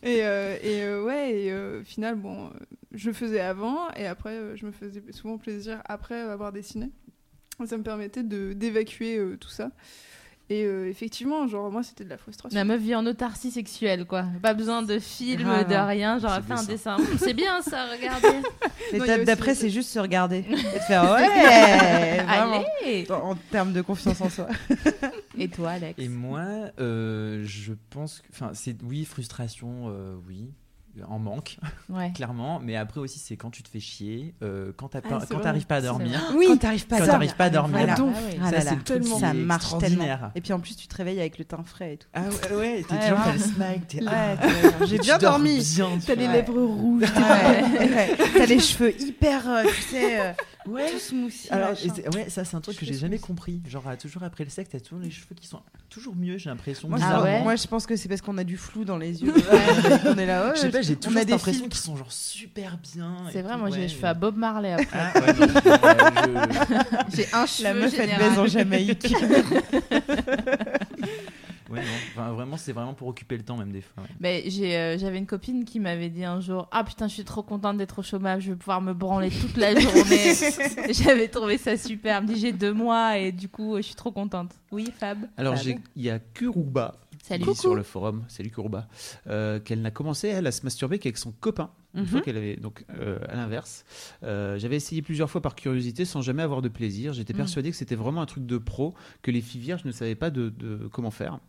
Et, 0.03 0.21
euh, 0.23 0.57
et 0.63 0.83
euh, 0.83 1.05
ouais, 1.05 1.31
et 1.33 1.53
euh, 1.53 1.81
au 1.81 1.85
final, 1.85 2.15
bon, 2.17 2.47
euh, 2.47 2.49
je 2.93 3.11
faisais 3.13 3.41
avant, 3.41 3.91
et 3.93 4.07
après, 4.07 4.35
euh, 4.35 4.57
je 4.57 4.67
me 4.67 4.73
faisais 4.73 5.03
souvent 5.13 5.39
plaisir 5.39 5.83
après 5.87 6.21
avoir 6.21 6.53
dessiné. 6.53 6.91
Ça 7.67 7.77
me 7.77 7.83
permettait 7.83 8.23
de 8.23 8.55
d'évacuer 8.55 9.19
euh, 9.19 9.37
tout 9.37 9.51
ça. 9.51 9.71
Et 10.49 10.65
euh, 10.65 10.89
effectivement, 10.89 11.47
genre, 11.47 11.71
moi, 11.71 11.83
c'était 11.83 12.03
de 12.05 12.09
la 12.09 12.17
frustration. 12.17 12.57
la 12.59 12.65
meuf 12.65 12.81
vit 12.81 12.95
en 12.97 13.07
autarcie 13.07 13.53
sexuelle 13.53 14.05
quoi 14.05 14.25
pas 14.43 14.55
besoin 14.55 14.83
de 14.83 14.99
film 14.99 15.45
de 15.45 15.75
rien 15.75 16.19
genre 16.19 16.33
elle 16.35 16.43
fait 16.43 16.55
un 16.55 16.65
dessin 16.65 16.97
c'est 17.19 17.35
bien 17.35 17.63
ça 17.63 17.87
regardez 17.93 18.43
L'étape 18.93 19.23
d'après, 19.25 19.55
c'est 19.55 19.71
juste 19.71 19.91
se 19.91 19.99
regarder. 19.99 20.39
Et 20.49 20.53
de 20.53 20.85
faire 20.85 21.05
ouais 21.13 22.23
vraiment. 22.23 22.65
allez 22.83 23.07
En, 23.11 23.31
en 23.31 23.35
termes 23.37 23.73
de 23.73 23.83
confiance 23.83 24.21
en 24.21 24.29
soi. 24.29 24.49
et 25.39 25.49
toi 25.49 25.71
Alex? 25.71 25.95
Et 26.03 26.09
moi, 26.09 26.43
euh, 26.81 27.43
je 27.45 27.73
pense 27.91 28.21
que. 28.21 28.27
Enfin, 28.33 28.51
c'est. 28.55 28.77
Oui, 28.83 29.05
frustration, 29.05 29.85
euh, 29.89 30.17
oui. 30.27 30.51
En 31.09 31.19
manque, 31.19 31.59
Ouais. 31.89 32.13
clairement. 32.13 32.61
Mais 32.63 32.77
après 32.77 33.01
aussi, 33.01 33.19
c'est 33.19 33.37
quand 33.37 33.51
tu 33.51 33.63
te 33.63 33.69
fais 33.69 33.81
chier, 33.81 34.35
euh, 34.43 34.73
quand 34.77 34.89
t'as 34.89 35.01
Ah, 35.05 35.09
pas- 35.09 35.27
à 35.77 35.81
dormir. 35.81 36.21
Oui, 36.37 36.47
quand 36.49 36.57
t'arrives 36.57 36.87
pas 36.87 36.97
pas 37.37 37.45
à 37.45 37.51
dormir. 37.51 37.79
Voilà. 37.79 37.95
Donc, 37.95 38.13
Ah 38.17 38.21
ouais. 38.23 38.39
Ah 38.41 38.45
ça, 38.47 38.51
là 38.51 38.59
c'est 38.61 38.65
là. 38.67 38.71
le 38.77 38.83
truc 38.83 39.01
Tellement. 39.03 39.19
ça 39.19 39.33
marche 39.35 39.79
tellement. 39.79 40.05
Et 40.35 40.41
puis 40.41 40.53
en 40.53 40.61
plus, 40.61 40.77
tu 40.77 40.87
te 40.89 40.97
réveilles 40.97 41.21
avec 41.21 41.39
le 41.39 41.45
teint 41.45 41.63
frais 41.65 41.95
et 41.95 41.97
tout. 41.99 42.09
Ah 42.15 42.23
ouais, 42.23 42.57
ouais, 42.57 42.85
t'es 42.89 42.95
Ouais, 42.95 43.01
toujours 43.01 43.19
ouais. 43.19 43.25
t'as 43.25 43.33
le 43.33 43.39
smile, 43.39 43.83
t'es- 43.89 44.01
ah, 44.07 44.87
j'ai 44.87 44.97
tu 44.99 45.03
bien 45.05 45.19
dormi. 45.19 45.59
bien, 45.59 45.89
tu 45.99 46.07
T'as 46.07 46.15
les 46.15 46.29
lèvres 46.29 46.61
rouges. 46.63 47.05
T'as 47.15 48.47
les 48.47 48.59
cheveux 48.61 48.95
hyper, 49.01 49.49
euh, 49.49 49.63
tu 49.75 49.83
sais, 49.83 50.21
euh, 50.21 50.33
Ouais. 50.67 50.91
tout 50.91 50.99
smoothie. 50.99 51.49
Alors, 51.51 51.71
ouais, 52.15 52.29
ça 52.29 52.45
c'est 52.45 52.57
un 52.57 52.61
truc 52.61 52.77
que 52.79 52.85
j'ai 52.87 52.95
jamais 52.95 53.19
compris. 53.19 53.61
Genre, 53.69 53.87
euh, 53.89 53.97
toujours 53.97 54.23
après 54.23 54.45
le 54.45 54.51
sexe, 54.51 54.71
t'as 54.71 54.81
toujours 54.81 55.01
les 55.01 55.11
cheveux 55.11 55.35
qui 55.35 55.47
sont 55.47 55.61
toujours 55.89 56.15
mieux, 56.15 56.39
j'ai 56.39 56.51
l'impression. 56.51 56.89
Moi, 56.89 56.99
je, 56.99 57.03
Ah 57.05 57.07
bizarrement. 57.09 57.25
ouais 57.39 57.43
moi, 57.43 57.57
je 57.57 57.67
pense 57.67 57.87
que 57.87 57.97
c'est 57.97 58.09
parce 58.09 58.21
qu'on 58.21 58.37
a 58.39 58.45
du 58.45 58.57
flou 58.57 58.85
dans 58.85 58.99
les 58.99 59.23
yeux. 59.23 59.33
on 60.05 60.19
est 60.19 60.27
là, 60.27 60.47
ouais, 60.49 60.53
Je 60.57 60.61
sais 60.61 60.71
pas, 60.71 60.83
j'ai 60.83 60.97
toujours 60.97 61.17
a 61.17 61.21
cette 61.21 61.29
des 61.29 61.35
impression 61.35 61.69
qu'ils 61.69 61.81
sont 61.81 61.97
genre 61.97 62.13
super 62.13 62.79
bien. 62.79 63.17
C'est 63.33 63.43
vrai, 63.43 63.57
moi 63.57 63.71
j'ai 63.71 63.81
les 63.81 63.89
cheveux 63.89 64.05
à 64.07 64.15
Bob 64.15 64.37
Marley 64.37 64.73
après. 64.73 64.87
Ah, 64.93 65.13
je- 67.11 67.17
J'ai 67.17 67.27
un 67.33 67.47
cheveu 67.47 67.65
La 67.65 67.75
meuf, 67.75 67.95
elle 67.99 68.19
baise 68.19 68.39
en 68.39 68.47
Jamaïque. 68.47 69.15
Ouais, 71.71 71.79
non. 71.81 71.87
Enfin, 72.11 72.33
vraiment, 72.33 72.57
c'est 72.57 72.73
vraiment 72.73 72.95
pour 72.95 73.07
occuper 73.09 73.37
le 73.37 73.45
temps, 73.45 73.57
même 73.57 73.71
des 73.71 73.81
fois. 73.81 74.03
ouais. 74.21 74.43
J'ai, 74.47 74.77
euh, 74.77 74.99
j'avais 74.99 75.19
une 75.19 75.27
copine 75.27 75.65
qui 75.65 75.79
m'avait 75.81 76.09
dit 76.09 76.25
un 76.25 76.41
jour 76.41 76.67
Ah 76.73 76.83
putain, 76.85 77.07
je 77.09 77.15
suis 77.15 77.25
trop 77.25 77.43
contente 77.43 77.77
d'être 77.77 78.01
au 78.01 78.03
chômage, 78.03 78.43
je 78.43 78.51
vais 78.51 78.57
pouvoir 78.57 78.81
me 78.83 78.93
branler 78.93 79.31
toute 79.31 79.57
la 79.57 79.79
journée. 79.79 80.35
J'avais 80.93 81.29
trouvé 81.29 81.59
ça 81.59 81.77
super. 81.77 82.19
Elle 82.19 82.25
me 82.25 82.29
dit 82.35 82.41
J'ai 82.41 82.53
deux 82.53 82.73
mois 82.73 83.19
et 83.19 83.31
du 83.33 83.49
coup, 83.49 83.77
je 83.77 83.83
suis 83.83 83.95
trop 83.95 84.11
contente. 84.11 84.51
Oui, 84.73 84.93
Fab 84.99 85.19
Alors, 85.37 85.55
Fab. 85.55 85.63
j'ai- 85.65 85.79
il 85.97 86.03
y 86.03 86.11
a 86.11 86.19
Kuruba 86.19 86.97
Salut. 87.23 87.45
qui 87.45 87.51
dit 87.51 87.57
sur 87.57 87.75
le 87.75 87.83
forum, 87.83 88.25
salut 88.29 88.51
Kuruba, 88.51 88.89
euh, 89.29 89.61
qu'elle 89.61 89.83
n'a 89.83 89.91
commencé 89.91 90.29
elle 90.29 90.47
à 90.47 90.53
se 90.53 90.63
masturber 90.65 90.99
qu'avec 90.99 91.19
son 91.19 91.33
copain. 91.33 91.71
Une 91.95 92.07
fois 92.07 92.19
Mhm. 92.21 92.25
qu'elle 92.25 92.37
avait 92.37 92.57
donc 92.57 92.85
euh, 92.99 93.19
à 93.29 93.35
l'inverse. 93.35 93.85
Euh, 94.23 94.59
J'avais 94.59 94.77
essayé 94.77 95.03
plusieurs 95.03 95.29
fois 95.29 95.41
par 95.43 95.57
curiosité 95.57 96.05
sans 96.05 96.23
jamais 96.23 96.43
avoir 96.43 96.63
de 96.63 96.69
plaisir. 96.69 97.13
J'étais 97.13 97.33
Mm. 97.33 97.39
persuadé 97.39 97.71
que 97.71 97.77
c'était 97.77 97.97
vraiment 97.97 98.23
un 98.23 98.27
truc 98.27 98.47
de 98.47 98.59
pro 98.59 98.95
que 99.23 99.31
les 99.33 99.41
filles 99.41 99.61
vierges 99.61 99.85
ne 99.85 99.91
savaient 99.93 100.15
pas 100.15 100.31
de, 100.31 100.51
de 100.51 100.89
comment 100.93 101.11
faire. 101.11 101.41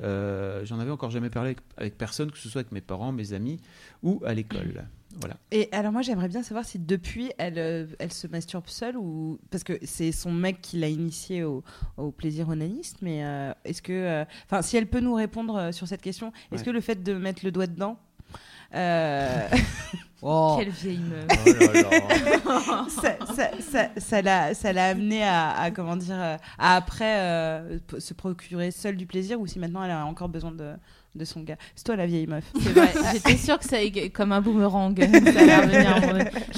Euh, 0.00 0.64
J'en 0.64 0.78
avais 0.78 0.90
encore 0.90 1.10
jamais 1.10 1.30
parlé 1.30 1.50
avec, 1.50 1.58
avec 1.76 1.98
personne, 1.98 2.30
que 2.30 2.38
ce 2.38 2.48
soit 2.48 2.60
avec 2.60 2.72
mes 2.72 2.80
parents, 2.80 3.12
mes 3.12 3.32
amis 3.34 3.60
ou 4.02 4.22
à 4.24 4.32
l'école. 4.34 4.86
Voilà. 5.20 5.36
Et 5.50 5.68
alors 5.72 5.90
moi 5.92 6.02
j'aimerais 6.02 6.28
bien 6.28 6.44
savoir 6.44 6.64
si 6.64 6.78
depuis 6.78 7.32
elle, 7.36 7.88
elle 7.98 8.12
se 8.12 8.28
masturbe 8.28 8.68
seule 8.68 8.96
ou 8.96 9.40
parce 9.50 9.64
que 9.64 9.72
c'est 9.82 10.12
son 10.12 10.30
mec 10.32 10.60
qui 10.62 10.78
l'a 10.78 10.88
initiée 10.88 11.42
au, 11.42 11.64
au 11.96 12.12
plaisir 12.12 12.48
onaniste 12.48 12.98
mais 13.02 13.24
est-ce 13.64 13.82
que 13.82 14.24
enfin 14.46 14.62
si 14.62 14.76
elle 14.76 14.86
peut 14.86 15.00
nous 15.00 15.14
répondre 15.14 15.74
sur 15.74 15.88
cette 15.88 16.00
question 16.00 16.32
est-ce 16.52 16.60
Ouais. 16.60 16.66
que 16.66 16.70
le 16.70 16.80
fait 16.80 17.02
de 17.02 17.14
mettre 17.14 17.44
le 17.44 17.50
doigt 17.50 17.66
dedans 17.66 17.98
euh, 18.74 19.48
oh, 20.22 20.56
Quelle 20.58 20.70
vieille 20.70 20.98
meuf. 20.98 21.26
Oh 21.28 21.50
là 21.50 21.82
là. 21.82 22.86
ça, 22.88 23.16
ça, 23.34 23.50
ça, 23.60 23.88
ça 23.96 24.22
l'a 24.22 24.54
ça 24.54 24.72
l'a 24.72 24.88
amené 24.88 25.24
à, 25.24 25.50
à, 25.50 25.70
comment 25.70 25.96
dire 25.96 26.20
euh, 26.20 26.36
à 26.58 26.76
après 26.76 27.18
euh, 27.18 27.78
se 27.98 28.14
procurer 28.14 28.70
seule 28.70 28.96
du 28.96 29.06
plaisir 29.06 29.40
ou 29.40 29.46
si 29.46 29.58
maintenant 29.58 29.82
elle 29.82 29.90
a 29.90 30.04
encore 30.06 30.28
besoin 30.28 30.52
de, 30.52 30.74
de 31.14 31.24
son 31.24 31.40
gars. 31.40 31.56
C'est 31.74 31.84
toi 31.84 31.96
la 31.96 32.06
vieille 32.06 32.26
meuf. 32.26 32.44
C'est 32.60 32.70
vrai, 32.72 32.92
j'étais 33.12 33.36
sûre 33.36 33.58
que 33.58 33.64
ça 33.64 33.78
comme 34.12 34.32
un 34.32 34.40
boomerang. 34.40 34.94
ça. 35.00 35.60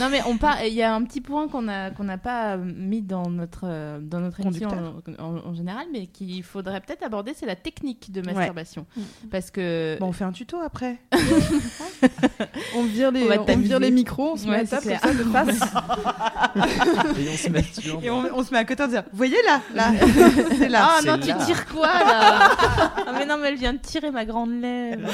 Non 0.01 0.09
mais 0.11 0.21
on 0.27 0.37
part. 0.37 0.65
Il 0.65 0.75
y 0.75 0.83
a 0.83 0.95
un 0.95 1.03
petit 1.05 1.21
point 1.21 1.49
qu'on 1.49 1.69
a 1.69 1.91
qu'on 1.91 2.05
n'a 2.05 2.19
pas 2.19 2.57
mis 2.57 3.03
dans 3.03 3.31
notre 3.31 3.63
euh, 3.65 3.99
dans 4.01 4.21
notre 4.21 4.41
émission 4.41 4.69
en, 5.19 5.23
en- 5.25 5.47
en 5.49 5.55
général, 5.55 5.87
mais 5.93 6.07
qu'il 6.07 6.43
faudrait 6.43 6.81
peut-être 6.81 7.03
aborder, 7.03 7.33
c'est 7.35 7.47
la 7.47 7.57
technique 7.57 8.13
de 8.13 8.21
masturbation, 8.21 8.87
parce 9.31 9.51
que 9.51 9.97
bon 10.01 10.09
on 10.09 10.13
fait 10.13 10.25
un 10.25 10.33
tuto 10.33 10.59
après. 10.61 10.99
On 12.77 12.85
vire 12.85 13.11
les, 13.13 13.27
On 13.49 13.57
vire 13.59 13.79
les 13.79 13.91
micros, 13.91 14.33
on 14.33 14.37
se 14.37 14.45
Ouais, 14.47 14.63
met 14.63 14.75
à 14.75 14.81
table 14.81 14.99
ça 15.01 15.13
de 15.15 15.25
face. 15.25 15.61
Et 17.19 17.29
on 17.33 17.37
se 17.37 17.49
masturbe. 17.51 18.05
et 18.05 18.11
on, 18.11 18.25
on 18.35 18.43
se 18.43 18.53
met 18.53 18.59
à 18.59 18.65
côté 18.65 18.83
en 18.83 18.87
disant 18.89 19.03
vous 19.11 19.17
voyez 19.17 19.37
là 19.47 19.61
là. 19.75 19.93
C'est 20.59 20.69
là. 20.69 20.89
Ah 20.99 20.99
non, 21.05 21.17
là. 21.17 21.19
tu 21.19 21.45
tires 21.47 21.67
quoi 21.67 21.87
là? 21.87 22.51
Ah 23.07 23.13
mais 23.19 23.27
non, 23.27 23.39
mais 23.39 23.49
elle 23.49 23.57
vient 23.59 23.73
de 23.73 23.79
tirer 23.79 24.11
ma 24.11 24.25
grande 24.25 24.42
lèvre. 24.47 25.09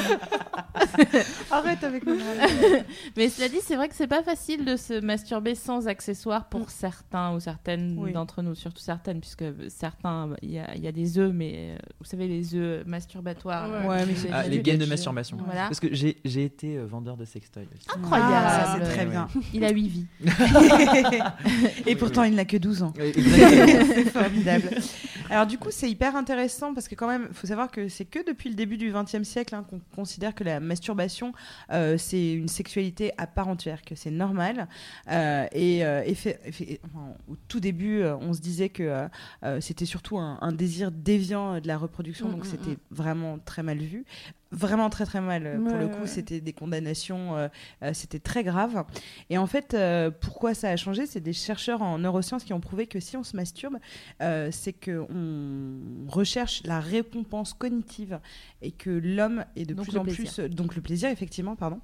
arrête 1.50 1.82
avec 1.84 2.04
le 2.04 2.16
Mais 3.16 3.28
cela 3.28 3.48
dit, 3.48 3.58
c'est 3.62 3.76
vrai 3.76 3.88
que 3.88 3.94
c'est 3.94 4.06
pas 4.06 4.22
facile 4.22 4.64
de 4.64 4.76
se 4.76 5.00
masturber 5.00 5.54
sans 5.54 5.88
accessoires 5.88 6.48
pour 6.48 6.70
certains 6.70 7.34
ou 7.34 7.40
certaines 7.40 7.96
Oui. 7.98 8.12
d'entre 8.12 8.42
nous, 8.42 8.54
surtout 8.54 8.80
certaines, 8.82 9.20
puisque 9.20 9.44
certains, 9.68 10.30
il 10.42 10.50
y 10.52 10.58
a, 10.58 10.74
il 10.76 10.82
y 10.82 10.88
a 10.88 10.92
des 10.92 11.18
œufs, 11.18 11.32
mais 11.32 11.54
euh, 11.56 11.78
vous 12.00 12.06
savez, 12.06 12.28
les 12.28 12.54
œufs 12.54 12.84
masturbatoires. 12.86 13.68
Ouais. 13.84 13.88
Ouais, 13.88 14.06
mais 14.06 14.14
c'est- 14.14 14.30
Ah, 14.32 14.46
les 14.46 14.60
gaines 14.60 14.78
de 14.78 14.86
masturbation. 14.86 15.36
Voilà. 15.44 15.62
Parce 15.62 15.80
que 15.80 15.88
j'ai 15.92 16.44
été 16.44 16.76
euh, 16.76 16.86
vendeur 16.86 17.16
de 17.16 17.24
sextoy 17.24 17.66
aussi. 17.74 17.86
Incroyable. 17.96 18.32
Ah, 18.34 18.76
c'est 18.78 18.84
très 18.84 19.04
Ouais, 19.04 19.10
bien. 19.10 19.28
Il 19.54 19.64
a 19.64 19.70
8 19.70 19.88
vies. 19.88 20.06
Et 21.86 21.96
pourtant, 21.96 22.24
il 22.24 22.34
n'a 22.34 22.44
que 22.44 22.56
12 22.56 22.82
ans. 22.82 22.92
C'est 22.96 24.10
formidable. 24.10 24.70
Alors 25.30 25.46
du 25.46 25.58
coup, 25.58 25.68
c'est 25.70 25.90
hyper 25.90 26.16
intéressant 26.16 26.74
parce 26.74 26.88
que 26.88 26.94
quand 26.94 27.06
même, 27.08 27.26
il 27.30 27.34
faut 27.34 27.46
savoir 27.46 27.70
que 27.70 27.88
c'est 27.88 28.04
que 28.04 28.24
depuis 28.26 28.48
le 28.48 28.54
début 28.54 28.76
du 28.76 28.92
XXe 28.92 29.17
siècle 29.24 29.54
hein, 29.54 29.64
qu'on 29.68 29.80
considère 29.94 30.34
que 30.34 30.44
la 30.44 30.60
masturbation, 30.60 31.32
euh, 31.72 31.96
c'est 31.98 32.32
une 32.32 32.48
sexualité 32.48 33.12
à 33.18 33.26
part 33.26 33.48
entière, 33.48 33.82
que 33.82 33.94
c'est 33.94 34.10
normal. 34.10 34.68
Euh, 35.10 35.46
et 35.52 35.84
euh, 35.84 36.02
effe- 36.04 36.36
enfin, 36.84 37.14
au 37.28 37.36
tout 37.48 37.60
début, 37.60 38.02
on 38.04 38.32
se 38.32 38.40
disait 38.40 38.68
que 38.68 39.08
c'était 39.60 39.84
surtout 39.86 40.18
un, 40.18 40.38
un 40.40 40.52
désir 40.52 40.90
déviant 40.90 41.60
de 41.60 41.66
la 41.68 41.76
reproduction, 41.78 42.28
Mm, 42.28 42.32
donc 42.32 42.44
mm, 42.44 42.48
c'était 42.50 42.76
vraiment 42.90 43.38
très 43.38 43.62
mal 43.62 43.78
vu. 43.78 44.04
Vraiment 44.50 44.88
très 44.88 45.04
très 45.04 45.20
mal. 45.20 45.60
Pour 45.62 45.76
le 45.76 45.88
coup, 45.88 46.00
ouais. 46.02 46.06
c'était 46.06 46.40
des 46.40 46.54
condamnations, 46.54 47.36
euh, 47.36 47.48
euh, 47.82 47.90
c'était 47.92 48.18
très 48.18 48.42
grave. 48.44 48.84
Et 49.28 49.36
en 49.36 49.46
fait, 49.46 49.74
euh, 49.74 50.10
pourquoi 50.10 50.54
ça 50.54 50.70
a 50.70 50.76
changé 50.76 51.04
C'est 51.06 51.20
des 51.20 51.34
chercheurs 51.34 51.82
en 51.82 51.98
neurosciences 51.98 52.44
qui 52.44 52.54
ont 52.54 52.60
prouvé 52.60 52.86
que 52.86 52.98
si 52.98 53.16
on 53.18 53.22
se 53.24 53.36
masturbe, 53.36 53.76
c'est 54.20 54.72
qu'on 54.72 55.78
recherche 56.08 56.62
la 56.64 56.80
récompense 56.80 57.52
cognitive 57.52 58.20
et 58.62 58.70
que 58.72 58.90
l'homme 58.90 59.44
est 59.56 59.66
de 59.66 59.74
Donc 59.74 59.86
plus 59.88 59.96
en 59.98 60.02
plaisir. 60.04 60.24
plus 60.32 60.48
donc 60.54 60.74
le 60.76 60.82
plaisir 60.82 61.10
effectivement 61.10 61.54
pardon 61.56 61.80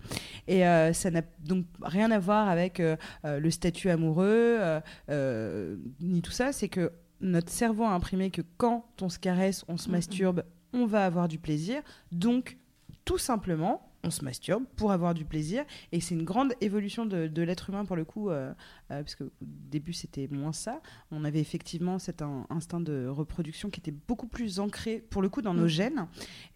et 0.48 0.60
ça 0.92 1.10
n'a 1.10 1.22
donc 1.44 1.66
rien 1.82 2.10
à 2.10 2.18
voir 2.18 2.48
avec 2.48 2.80
le 3.24 3.50
statut 3.50 3.90
amoureux 3.90 4.58
ni 6.00 6.22
tout 6.22 6.30
ça 6.32 6.52
c'est 6.52 6.68
que 6.68 6.92
notre 7.20 7.50
cerveau 7.50 7.84
a 7.84 7.90
imprimé 7.90 8.30
que 8.30 8.42
quand 8.56 8.84
on 9.02 9.08
se 9.08 9.18
caresse 9.18 9.64
on 9.68 9.76
se 9.76 9.88
Mhm. 9.88 9.92
masturbe 9.92 10.42
on 10.74 10.84
va 10.84 11.06
avoir 11.06 11.26
du 11.28 11.38
plaisir. 11.38 11.80
Donc 12.12 12.58
tout 13.06 13.16
simplement 13.18 13.90
on 14.06 14.10
se 14.10 14.22
masturbe 14.22 14.64
pour 14.76 14.92
avoir 14.92 15.14
du 15.14 15.24
plaisir. 15.24 15.64
Et 15.90 16.00
c'est 16.00 16.14
une 16.14 16.24
grande 16.24 16.52
évolution 16.60 17.06
de, 17.06 17.26
de 17.26 17.42
l'être 17.42 17.70
humain 17.70 17.86
pour 17.86 17.96
le 17.96 18.04
coup 18.04 18.28
euh, 18.28 18.52
euh, 18.90 19.02
parce 19.02 19.14
qu'au 19.14 19.30
début 19.40 19.94
c'était 19.94 20.28
moins 20.30 20.52
ça. 20.52 20.82
On 21.10 21.24
avait 21.24 21.40
effectivement 21.40 21.98
cet 21.98 22.20
in- 22.20 22.46
instinct 22.50 22.80
de 22.80 23.06
reproduction 23.08 23.70
qui 23.70 23.80
était 23.80 23.94
beaucoup 24.06 24.26
plus 24.26 24.60
ancré 24.60 24.98
pour 25.08 25.22
le 25.22 25.30
coup 25.30 25.40
dans 25.40 25.54
nos 25.54 25.64
Mm. 25.64 25.68
gènes. 25.68 26.06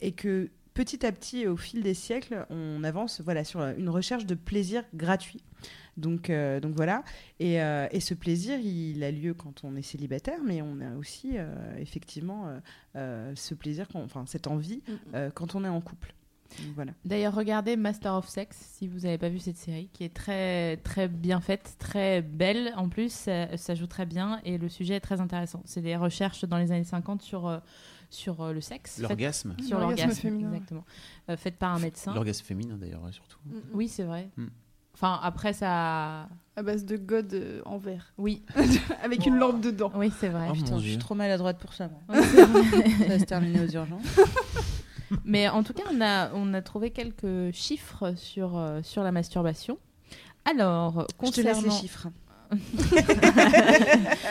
Et 0.02 0.12
que 0.12 0.50
petit 0.74 1.06
à 1.06 1.10
petit 1.12 1.46
au 1.46 1.56
fil 1.56 1.82
des 1.82 1.94
siècles 1.94 2.46
on 2.50 2.84
avance 2.84 3.20
voilà 3.22 3.42
sur 3.44 3.60
une 3.62 3.88
recherche 3.88 4.26
de 4.26 4.34
plaisir 4.34 4.84
gratuit 4.94 5.42
donc, 5.98 6.30
euh, 6.30 6.60
donc 6.60 6.74
voilà 6.74 7.02
et, 7.40 7.60
euh, 7.60 7.86
et 7.90 8.00
ce 8.00 8.14
plaisir 8.14 8.58
il 8.58 9.02
a 9.04 9.10
lieu 9.10 9.34
quand 9.34 9.64
on 9.64 9.76
est 9.76 9.82
célibataire 9.82 10.38
mais 10.44 10.62
on 10.62 10.80
a 10.80 10.94
aussi 10.96 11.32
euh, 11.36 11.76
effectivement 11.78 12.46
euh, 12.48 12.58
euh, 12.96 13.32
ce 13.34 13.54
plaisir 13.54 13.86
enfin 13.94 14.24
cette 14.26 14.46
envie 14.46 14.80
euh, 15.14 15.30
quand 15.34 15.54
on 15.54 15.64
est 15.64 15.68
en 15.68 15.80
couple 15.80 16.14
Donc, 16.64 16.74
voilà 16.74 16.92
D'ailleurs, 17.04 17.34
regardez 17.34 17.76
Master 17.76 18.14
of 18.14 18.26
Sex 18.28 18.56
si 18.56 18.88
vous 18.88 19.00
n'avez 19.00 19.18
pas 19.18 19.28
vu 19.28 19.38
cette 19.38 19.58
série, 19.58 19.90
qui 19.92 20.04
est 20.04 20.14
très 20.14 20.78
très 20.78 21.06
bien 21.08 21.40
faite, 21.40 21.76
très 21.78 22.22
belle. 22.22 22.72
En 22.76 22.88
plus, 22.88 23.12
ça, 23.12 23.54
ça 23.58 23.74
joue 23.74 23.86
très 23.86 24.06
bien 24.06 24.40
et 24.46 24.56
le 24.56 24.68
sujet 24.70 24.94
est 24.94 25.00
très 25.00 25.20
intéressant. 25.20 25.62
C'est 25.66 25.82
des 25.82 25.94
recherches 25.96 26.44
dans 26.46 26.56
les 26.56 26.72
années 26.72 26.84
50 26.84 27.20
sur 27.20 27.60
sur 28.10 28.50
le 28.54 28.60
sexe, 28.62 28.98
L'orgasme. 29.00 29.54
sur 29.62 29.78
L'orgasme 29.78 30.12
féminin. 30.12 30.48
exactement, 30.54 30.84
Euh, 31.28 31.36
faites 31.36 31.56
par 31.58 31.74
un 31.74 31.78
médecin. 31.78 32.14
L'orgasme 32.14 32.42
féminin 32.46 32.78
d'ailleurs, 32.78 33.02
surtout. 33.12 33.38
Oui, 33.74 33.86
c'est 33.88 34.04
vrai. 34.04 34.30
Mm. 34.38 34.46
Enfin, 35.00 35.20
après 35.22 35.52
ça, 35.52 36.28
À 36.56 36.62
base 36.64 36.84
de 36.84 36.96
god 36.96 37.32
euh, 37.32 37.62
en 37.64 37.78
verre. 37.78 38.12
oui, 38.18 38.42
Avec 39.04 39.26
une 39.26 39.36
lampe 39.38 39.60
dedans. 39.60 39.92
oui, 39.94 40.12
c'est 40.18 40.28
vrai. 40.28 40.48
Oh 40.50 40.54
Putain, 40.54 40.78
je 40.78 40.88
suis 40.88 40.98
trop 40.98 41.14
maladroite 41.14 41.58
pour 41.58 41.72
ça 41.72 41.88
moi. 41.88 42.20
Ça 42.20 43.04
va 43.06 43.18
se 43.20 43.24
terminer 43.24 43.60
aux 43.64 43.68
urgences 43.70 44.02
Mais 45.24 45.48
en 45.48 45.62
tout 45.62 45.72
cas, 45.72 45.84
on 45.92 46.00
a, 46.00 46.30
on 46.34 46.52
a 46.52 46.60
trouvé 46.62 46.90
quelques 46.90 47.52
chiffres 47.52 48.12
sur, 48.16 48.58
euh, 48.58 48.80
sur 48.82 49.04
la 49.04 49.12
masturbation. 49.12 49.78
Alors, 50.44 51.06
je 51.22 51.30
te 51.30 51.40
laisse 51.42 51.56
les 51.58 51.62
concernant... 51.62 51.80
chiffres 51.80 52.08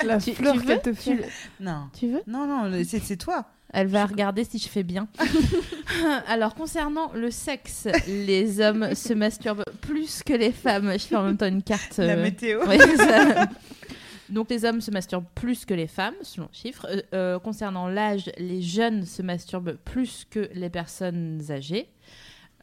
La 0.05 0.17
Tu- 0.19 0.33
fleur 0.33 0.53
tu 0.53 0.59
veux 0.59 0.65
qu'elle 0.65 0.81
te 0.81 0.93
fait. 0.93 1.27
non 1.59 1.89
Tu 1.97 2.07
veux? 2.07 2.21
Non 2.27 2.45
non 2.47 2.71
c'est 2.85 3.17
toi 3.17 3.45
Elle 3.71 3.87
va 3.87 4.05
regarder 4.05 4.43
si 4.43 4.57
je 4.59 4.67
fais 4.67 4.83
bien. 4.83 5.07
Alors, 6.27 6.55
concernant 6.55 7.11
le 7.13 7.31
sexe, 7.31 7.87
les 8.07 8.59
hommes 8.61 8.93
se 8.95 9.13
masturbent 9.13 9.65
plus 9.81 10.23
que 10.23 10.33
les 10.33 10.51
femmes. 10.51 10.91
Je 10.93 10.99
fais 11.05 11.15
en 11.15 11.23
même 11.23 11.37
temps 11.37 11.47
une 11.47 11.63
carte. 11.63 11.97
la 11.97 12.13
euh, 12.13 12.21
météo 12.23 12.65
ouais, 12.65 12.77
c'est 12.79 12.97
ça. 12.97 13.47
Donc, 14.29 14.49
les 14.49 14.65
hommes 14.65 14.81
se 14.81 14.91
masturbent 14.91 15.25
plus 15.35 15.63
que 15.65 15.73
les 15.73 15.87
femmes, 15.87 16.15
selon 16.21 16.47
le 16.51 16.57
chiffre. 16.57 16.85
Euh, 16.89 17.01
euh, 17.13 17.39
concernant 17.39 17.87
l'âge, 17.87 18.29
les 18.37 18.61
jeunes 18.61 19.05
se 19.05 19.21
masturbent 19.21 19.77
plus 19.85 20.25
que 20.29 20.49
les 20.53 20.69
personnes 20.69 21.41
âgées. 21.49 21.87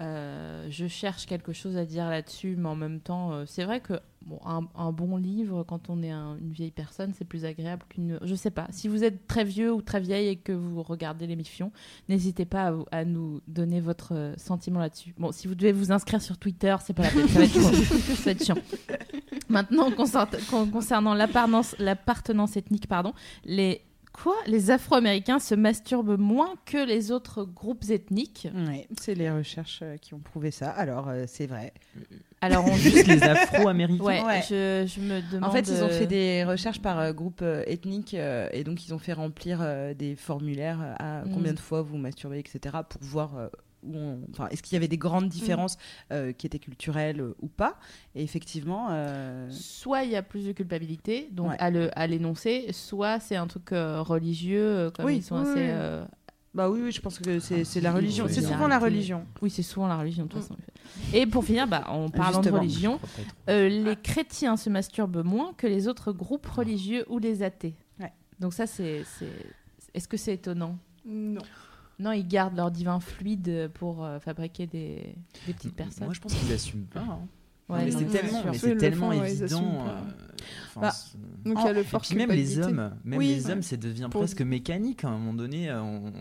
Euh, 0.01 0.67
je 0.71 0.89
cherche 0.89 1.27
quelque 1.27 1.53
chose 1.53 1.77
à 1.77 1.85
dire 1.85 2.09
là-dessus, 2.11 2.57
mais 2.59 2.69
en 2.69 2.75
même 2.75 2.99
temps, 3.01 3.33
euh, 3.33 3.45
c'est 3.47 3.63
vrai 3.65 3.81
que 3.81 3.95
bon, 4.27 4.41
un, 4.45 4.63
un 4.75 4.91
bon 4.91 5.17
livre, 5.17 5.63
quand 5.63 5.89
on 5.89 6.03
est 6.03 6.11
un- 6.11 6.37
une 6.39 6.51
vieille 6.51 6.73
personne, 6.73 7.13
c'est 7.17 7.25
plus 7.25 7.45
agréable 7.45 7.85
qu'une. 7.89 8.19
Je 8.23 8.35
sais 8.35 8.51
pas. 8.51 8.67
Si 8.71 8.89
vous 8.89 9.05
êtes 9.05 9.29
très 9.29 9.45
vieux 9.45 9.73
ou 9.73 9.83
très 9.83 10.01
vieille 10.01 10.27
et 10.29 10.37
que 10.37 10.51
vous 10.51 10.83
regardez 10.83 11.29
l'émission, 11.29 11.71
n'hésitez 12.09 12.45
pas 12.45 12.73
à, 12.91 13.05
nous 13.05 13.41
donner 13.47 13.81
votre 13.81 14.15
euh, 14.17 14.35
sentiment 14.37 14.81
là-dessus. 14.81 15.15
Bon, 15.17 15.31
si 15.31 15.47
vous 15.47 15.55
devez 15.55 15.71
vous 15.73 15.93
inscrire 15.93 16.21
sur 16.21 16.39
Twitter, 16.39 16.75
c'est 16.85 16.93
pas 16.93 17.05
la 17.05 17.11
peine, 17.11 17.29
ça 17.29 17.39
va 17.39 17.45
être. 17.45 17.53
Ça 18.17 18.23
va 18.25 18.31
être 18.33 18.45
chiant. 18.45 18.57
Maintenant, 19.49 19.93
concernant, 19.93 20.31
con- 20.51 20.67
concernant 20.71 21.15
l'appartenance 21.15 21.77
l'appartenance 21.79 22.57
ethnique, 22.57 22.89
pardon, 22.89 23.13
les 23.45 23.83
quoi 24.15 24.35
Les 24.47 24.71
Afro-Américains 24.71 25.39
se 25.39 25.55
masturbent 25.55 26.19
moins 26.19 26.55
que 26.65 26.79
les 26.87 27.11
autres 27.11 27.45
groupes 27.45 27.85
ethniques. 27.91 28.49
Ouais, 28.55 28.87
c'est 29.01 29.15
les 29.15 29.31
recherches 29.31 29.81
euh, 29.83 29.97
qui 29.99 30.15
ont 30.15 30.21
prouvé 30.21 30.51
ça. 30.51 30.71
Alors, 30.71 31.09
euh, 31.09 31.25
c'est 31.27 31.47
vrai. 31.47 31.75
Alors, 32.41 32.65
on 32.67 32.73
Juste 32.77 33.07
les 33.07 33.23
Afro-Américains. 33.23 34.03
Ouais, 34.05 34.23
Ouais. 34.23 34.43
Je, 34.49 34.85
je 34.87 35.01
me 35.01 35.21
demande. 35.33 35.51
En 35.51 35.53
fait, 35.53 35.69
ils 35.69 35.83
ont 35.83 35.87
euh, 35.89 35.99
fait 35.99 36.07
des 36.07 36.45
recherches 36.45 36.81
par 36.81 36.99
euh, 36.99 37.13
groupe 37.13 37.41
euh, 37.43 37.63
ethnique 37.67 38.15
euh, 38.15 38.49
et 38.53 38.65
donc 38.65 38.87
ils 38.87 38.95
ont 38.95 38.99
fait 38.99 39.13
remplir 39.13 39.59
euh, 39.61 39.93
des 39.95 40.15
formulaires 40.17 40.81
euh, 40.81 40.95
à 40.99 41.25
Mm. 41.25 41.31
combien 41.35 41.53
de 41.53 41.59
fois 41.61 41.83
vous 41.83 41.97
masturbez, 41.97 42.39
etc. 42.39 42.77
pour 42.89 43.01
voir 43.03 43.37
euh, 43.37 43.49
on... 43.93 44.19
enfin, 44.31 44.49
est-ce 44.49 44.63
qu'il 44.63 44.75
y 44.75 44.77
avait 44.77 44.89
des 44.89 44.99
grandes 44.99 45.29
différences 45.29 45.77
euh, 46.13 46.33
qui 46.33 46.47
étaient 46.47 46.59
culturelles 46.59 47.21
euh, 47.21 47.35
ou 47.41 47.49
pas? 47.49 47.79
Et 48.15 48.23
effectivement, 48.23 48.89
euh, 48.91 49.49
Soit 49.51 50.05
il 50.05 50.11
y 50.11 50.17
a 50.17 50.23
plus 50.23 50.47
de 50.47 50.53
culpabilité, 50.53 51.29
donc 51.33 51.51
Ouais. 51.51 51.91
à 51.95 52.07
l'énoncer, 52.07 52.67
soit 52.73 53.21
c'est 53.21 53.37
un 53.37 53.47
truc 53.47 53.73
euh, 53.73 54.01
religieux, 54.03 54.91
comme 54.95 55.07
Oui, 55.07 55.17
ils 55.17 55.23
sont 55.23 55.37
oui, 55.37 55.43
assez. 55.43 55.53
oui. 55.61 55.67
euh, 55.69 56.05
bah 56.55 56.71
oui, 56.71 56.81
oui, 56.85 56.93
je 56.93 57.01
pense 57.01 57.19
que 57.19 57.41
c'est 57.41 57.65
c'est 57.65 57.81
la 57.81 57.93
religion. 57.93 58.27
oui, 58.27 58.33
C'est 58.33 58.43
souvent 58.43 58.69
la 58.69 58.79
religion. 58.79 59.27
Oui, 59.43 59.51
c'est 59.51 59.63
souvent 59.65 59.89
la 59.89 59.97
religion 59.99 60.25
de 60.25 60.29
toute 60.29 60.41
façon. 60.43 60.57
Et 61.13 61.27
pour 61.27 61.45
finir, 61.45 61.67
bah, 61.67 61.83
en 61.89 62.09
parlant 62.09 62.41
Justement. 62.43 62.57
de 62.59 62.61
religion, 62.61 63.01
euh, 63.51 63.69
les 63.69 63.97
chrétiens 63.97 64.57
se 64.57 64.71
masturbent 64.71 65.25
moins 65.25 65.53
que 65.55 65.67
les 65.67 65.89
autres 65.89 66.13
groupes 66.13 66.47
religieux 66.47 67.05
ou 67.09 67.19
les 67.19 67.43
athées. 67.43 67.75
Ouais. 67.99 68.13
Donc 68.39 68.53
ça, 68.55 68.67
c'est. 68.69 69.03
c'est- 69.19 69.27
Est-ce 69.95 70.07
que 70.07 70.17
c'est 70.17 70.35
étonnant? 70.35 70.79
Non. 71.05 71.41
Non, 71.99 72.13
ils 72.13 72.27
gardent 72.27 72.57
leur 72.57 72.71
divin 72.71 72.99
fluide 73.01 73.71
pour 73.75 74.05
euh, 74.05 74.19
fabriquer 74.19 74.67
des, 74.67 75.15
des 75.47 75.53
petites 75.53 75.75
personnes. 75.77 76.05
Moi, 76.07 76.15
je 76.15 76.21
pense 76.21 76.35
qu'ils 76.35 76.53
assument 76.53 76.87
pas. 76.87 77.01
hein. 77.01 77.21
Ouais, 77.69 77.91
c'est 77.91 78.05
tellement, 78.07 78.43
mais 78.45 78.59
c'est 78.59 78.75
le 78.75 78.77
tellement 78.79 79.11
font, 79.13 79.23
évident. 79.23 79.87
euh, 79.89 80.01
Bah, 80.79 80.91
c'est- 80.91 81.17
Donc 81.45 81.57
il 81.61 81.65
y 81.65 81.69
a 81.69 81.73
le 81.73 81.81
Et 81.81 81.85
fort 81.85 82.03
puis 82.03 82.15
même 82.15 82.31
les 82.31 82.59
hommes, 82.59 82.93
même 83.05 83.19
Oui. 83.19 83.29
les 83.29 83.47
Ouais. 83.47 83.53
hommes, 83.53 83.63
ça 83.63 83.77
devient 83.79 84.09
Pour- 84.11 84.21
presque 84.21 84.43
mécanique. 84.43 85.03
À 85.05 85.09
un 85.09 85.13
moment 85.13 85.33
donné, 85.33 85.71
euh, 85.71 85.81
on, 85.81 86.13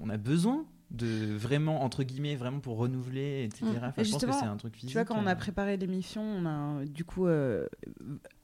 on 0.00 0.08
a 0.10 0.16
besoin 0.16 0.64
de 0.92 1.34
vraiment 1.34 1.82
entre 1.82 2.04
guillemets 2.04 2.36
vraiment 2.36 2.60
pour 2.60 2.76
renouveler, 2.76 3.44
etc. 3.44 3.64
Enfin, 3.78 3.92
Et 3.96 4.04
je 4.04 4.10
pense 4.12 4.20
que 4.22 4.26
justement, 4.28 4.32
c'est 4.34 4.44
un 4.46 4.56
truc 4.56 4.74
physique. 4.76 4.90
Tu 4.90 4.94
vois, 4.96 5.04
quand 5.04 5.16
on 5.20 5.26
a 5.26 5.34
préparé 5.34 5.76
l'émission, 5.76 6.22
on 6.22 6.46
a 6.46 6.84
du 6.84 7.04
coup 7.04 7.26
euh, 7.26 7.66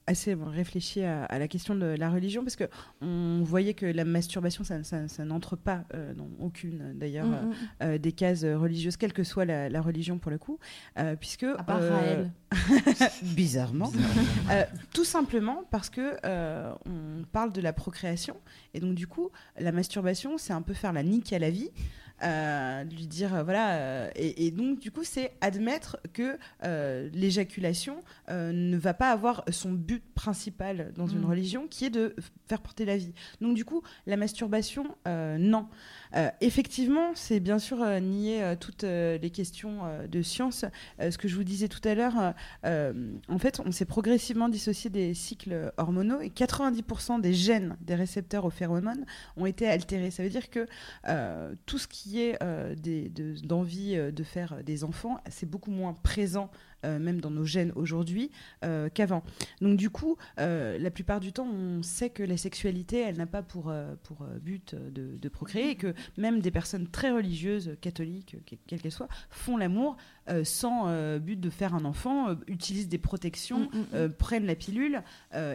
assez 0.09 0.33
réfléchi 0.33 1.03
à, 1.03 1.23
à 1.25 1.37
la 1.39 1.47
question 1.47 1.75
de 1.75 1.85
la 1.85 2.09
religion 2.09 2.43
parce 2.43 2.55
que 2.55 2.63
on 3.01 3.41
voyait 3.43 3.73
que 3.75 3.85
la 3.85 4.05
masturbation, 4.05 4.63
ça, 4.63 4.83
ça- 4.83 5.07
ça 5.07 5.23
n'entre 5.25 5.55
pas 5.55 5.83
euh, 5.93 6.13
dans 6.15 6.29
aucune 6.39 6.93
d'ailleurs 6.95 7.27
Mm, 7.27 7.33
euh, 7.33 7.41
mm. 7.43 7.53
euh, 7.83 7.97
des 7.99 8.11
cases 8.11 8.43
religieuses, 8.43 8.97
quelle 8.97 9.13
que 9.13 9.23
soit 9.23 9.45
la, 9.45 9.69
la 9.69 9.81
religion 9.81 10.17
pour 10.17 10.31
le 10.31 10.37
coup, 10.37 10.57
euh, 10.97 11.15
puisque 11.15 11.43
À 11.43 11.63
part 11.63 11.79
euh, 11.81 11.91
Raël. 11.95 12.31
bizarrement, 13.21 13.89
Bizarre. 13.89 14.09
euh, 14.51 14.63
tout 14.93 15.05
simplement 15.05 15.63
parce 15.71 15.89
que 15.89 16.15
euh, 16.25 16.71
on 16.85 17.23
parle 17.31 17.51
de 17.53 17.61
la 17.61 17.73
procréation 17.73 18.35
et 18.73 18.79
donc 18.79 18.95
du 18.95 19.07
coup 19.07 19.29
la 19.59 19.71
masturbation 19.71 20.37
c'est 20.37 20.53
un 20.53 20.61
peu 20.63 20.73
faire 20.73 20.93
la 20.93 21.03
nique 21.03 21.31
à 21.33 21.39
la 21.39 21.49
vie. 21.49 21.69
Euh, 22.23 22.83
lui 22.83 23.07
dire 23.07 23.33
euh, 23.33 23.43
voilà 23.43 23.71
euh, 23.77 24.09
et, 24.15 24.45
et 24.47 24.51
donc 24.51 24.79
du 24.79 24.91
coup 24.91 25.03
c'est 25.03 25.31
admettre 25.41 25.97
que 26.13 26.37
euh, 26.63 27.09
l'éjaculation 27.13 28.01
ne 28.29 28.77
va 28.77 28.93
pas 28.93 29.11
avoir 29.11 29.43
son 29.49 29.71
but 29.71 30.03
principal 30.13 30.91
dans 30.95 31.07
une 31.07 31.21
Mm. 31.21 31.25
religion 31.25 31.67
qui 31.67 31.85
est 31.85 31.89
de 31.89 32.15
faire 32.47 32.61
porter 32.61 32.85
la 32.85 32.97
vie 32.97 33.13
donc 33.41 33.55
du 33.55 33.65
coup 33.65 33.81
la 34.07 34.17
masturbation 34.17 34.85
non 35.05 35.67
Euh, 36.15 36.29
effectivement 36.41 37.11
c'est 37.13 37.39
bien 37.39 37.59
sûr 37.59 37.83
euh, 37.83 37.99
nier 37.99 38.41
euh, 38.41 38.55
toutes 38.59 38.81
les 38.83 39.29
questions 39.31 39.81
de 40.09 40.21
science 40.23 40.65
ce 40.99 41.17
que 41.17 41.27
je 41.27 41.35
vous 41.35 41.43
disais 41.43 41.67
tout 41.67 41.81
à 41.87 41.93
l'heure 41.93 42.33
en 42.63 43.37
fait, 43.37 43.59
on 43.63 43.71
s'est 43.71 43.85
progressivement 43.85 44.49
dissocié 44.49 44.89
des 44.89 45.13
cycles 45.13 45.71
hormonaux 45.77 46.19
et 46.21 46.29
90% 46.29 47.21
des 47.21 47.33
gènes 47.33 47.77
des 47.81 47.95
récepteurs 47.95 48.45
aux 48.45 48.49
phéromones 48.49 49.05
ont 49.37 49.45
été 49.45 49.67
altérés. 49.67 50.11
Ça 50.11 50.23
veut 50.23 50.29
dire 50.29 50.49
que 50.49 50.65
tout 51.65 51.77
ce 51.77 51.87
qui 51.87 52.21
est 52.21 52.37
de- 52.41 53.45
d'envie 53.45 53.95
euh, 53.95 54.11
de 54.11 54.23
faire 54.23 54.63
des 54.63 54.83
enfants, 54.83 55.19
c'est 55.29 55.49
beaucoup 55.49 55.71
moins 55.71 55.93
présent. 55.93 56.49
Euh, 56.85 56.99
même 56.99 57.21
dans 57.21 57.31
nos 57.31 57.45
gènes 57.45 57.71
aujourd'hui 57.75 58.31
euh, 58.63 58.89
qu'avant. 58.93 59.23
Donc 59.61 59.77
du 59.77 59.89
coup, 59.89 60.17
euh, 60.39 60.77
la 60.77 60.91
plupart 60.91 61.19
du 61.19 61.33
temps, 61.33 61.47
on 61.47 61.83
sait 61.83 62.09
que 62.09 62.23
la 62.23 62.37
sexualité, 62.37 62.99
elle 62.99 63.17
n'a 63.17 63.25
pas 63.25 63.41
pour, 63.41 63.73
pour 64.03 64.25
but 64.41 64.75
de, 64.75 65.17
de 65.17 65.29
procréer 65.29 65.71
et 65.71 65.75
que 65.75 65.93
même 66.17 66.39
des 66.39 66.51
personnes 66.51 66.87
très 66.87 67.11
religieuses, 67.11 67.75
catholiques, 67.81 68.37
que- 68.45 68.55
quelles 68.67 68.81
qu'elles 68.81 68.91
soient, 68.91 69.09
font 69.29 69.57
l'amour 69.57 69.97
euh, 70.29 70.43
sans 70.43 70.87
euh, 70.87 71.19
but 71.19 71.39
de 71.39 71.49
faire 71.49 71.73
un 71.75 71.85
enfant, 71.85 72.29
euh, 72.29 72.35
utilisent 72.47 72.89
des 72.89 72.97
protections, 72.97 73.69
Mm, 73.73 73.97
mm, 73.97 74.03
mm. 74.05 74.09
prennent 74.13 74.45
la 74.45 74.55
pilule 74.55 75.01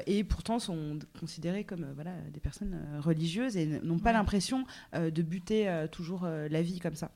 et 0.07 0.25
pourtant 0.25 0.59
sont 0.59 0.99
considérées 1.18 1.64
comme 1.64 1.87
voilà, 1.95 2.12
des 2.33 2.41
personnes 2.41 2.79
religieuses 3.01 3.57
et 3.57 3.66
n'ont 3.66 3.99
pas 3.99 4.11
Ouais. 4.11 4.16
l'impression 4.16 4.64
de 4.95 5.22
buter 5.22 5.87
toujours 5.91 6.27
la 6.27 6.62
vie 6.62 6.79
comme 6.81 6.95
ça. 6.95 7.11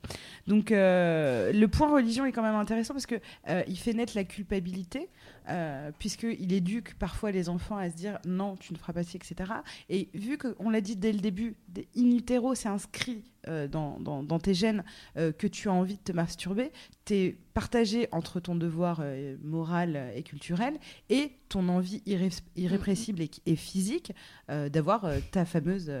Donc 0.47 0.69
le 0.71 1.65
point 1.67 1.91
religion 1.93 2.25
est 2.25 2.31
quand 2.31 2.41
même 2.41 2.55
intéressant 2.55 2.93
parce 2.93 3.05
euh, 3.49 3.63
il 3.67 3.77
fait 3.77 3.93
naître 3.93 4.13
la 4.15 4.23
culpabilité 4.23 5.09
euh, 5.49 5.91
puisqu'il 5.99 6.53
éduque 6.53 6.93
parfois 6.95 7.31
les 7.31 7.49
enfants 7.49 7.77
à 7.77 7.89
se 7.89 7.95
dire 7.95 8.19
non 8.25 8.55
tu 8.55 8.73
ne 8.73 8.77
feras 8.77 8.93
pas 8.93 9.03
ci 9.03 9.17
etc. 9.17 9.51
Et 9.89 10.09
vu 10.13 10.37
qu'on 10.37 10.69
l'a 10.69 10.81
dit 10.81 10.95
dès 10.95 11.11
le 11.11 11.19
début, 11.19 11.55
in 11.97 12.11
utero 12.11 12.55
c'est 12.55 12.69
inscrit 12.69 13.23
euh, 13.47 13.67
dans, 13.67 13.99
dans- 13.99 14.21
dans 14.21 14.37
tes 14.39 14.53
gènes 14.53 14.83
euh, 15.17 15.31
que 15.31 15.47
tu 15.47 15.69
as 15.69 15.73
envie 15.73 15.95
de 15.95 16.01
te 16.01 16.11
masturber, 16.11 16.71
tu 17.05 17.13
es 17.15 17.37
partagé 17.53 18.07
entre 18.11 18.39
ton 18.39 18.55
devoir 18.55 19.01
moral 19.43 20.11
et 20.15 20.23
culturel 20.23 20.75
et 21.09 21.31
ton 21.49 21.67
envie 21.67 22.01
irré- 22.05 22.29
irrépressible 22.55 23.21
et, 23.21 23.31
et 23.47 23.55
physique 23.57 24.13
d'avoir 24.47 25.05
ta 25.31 25.43
fameuse 25.45 25.91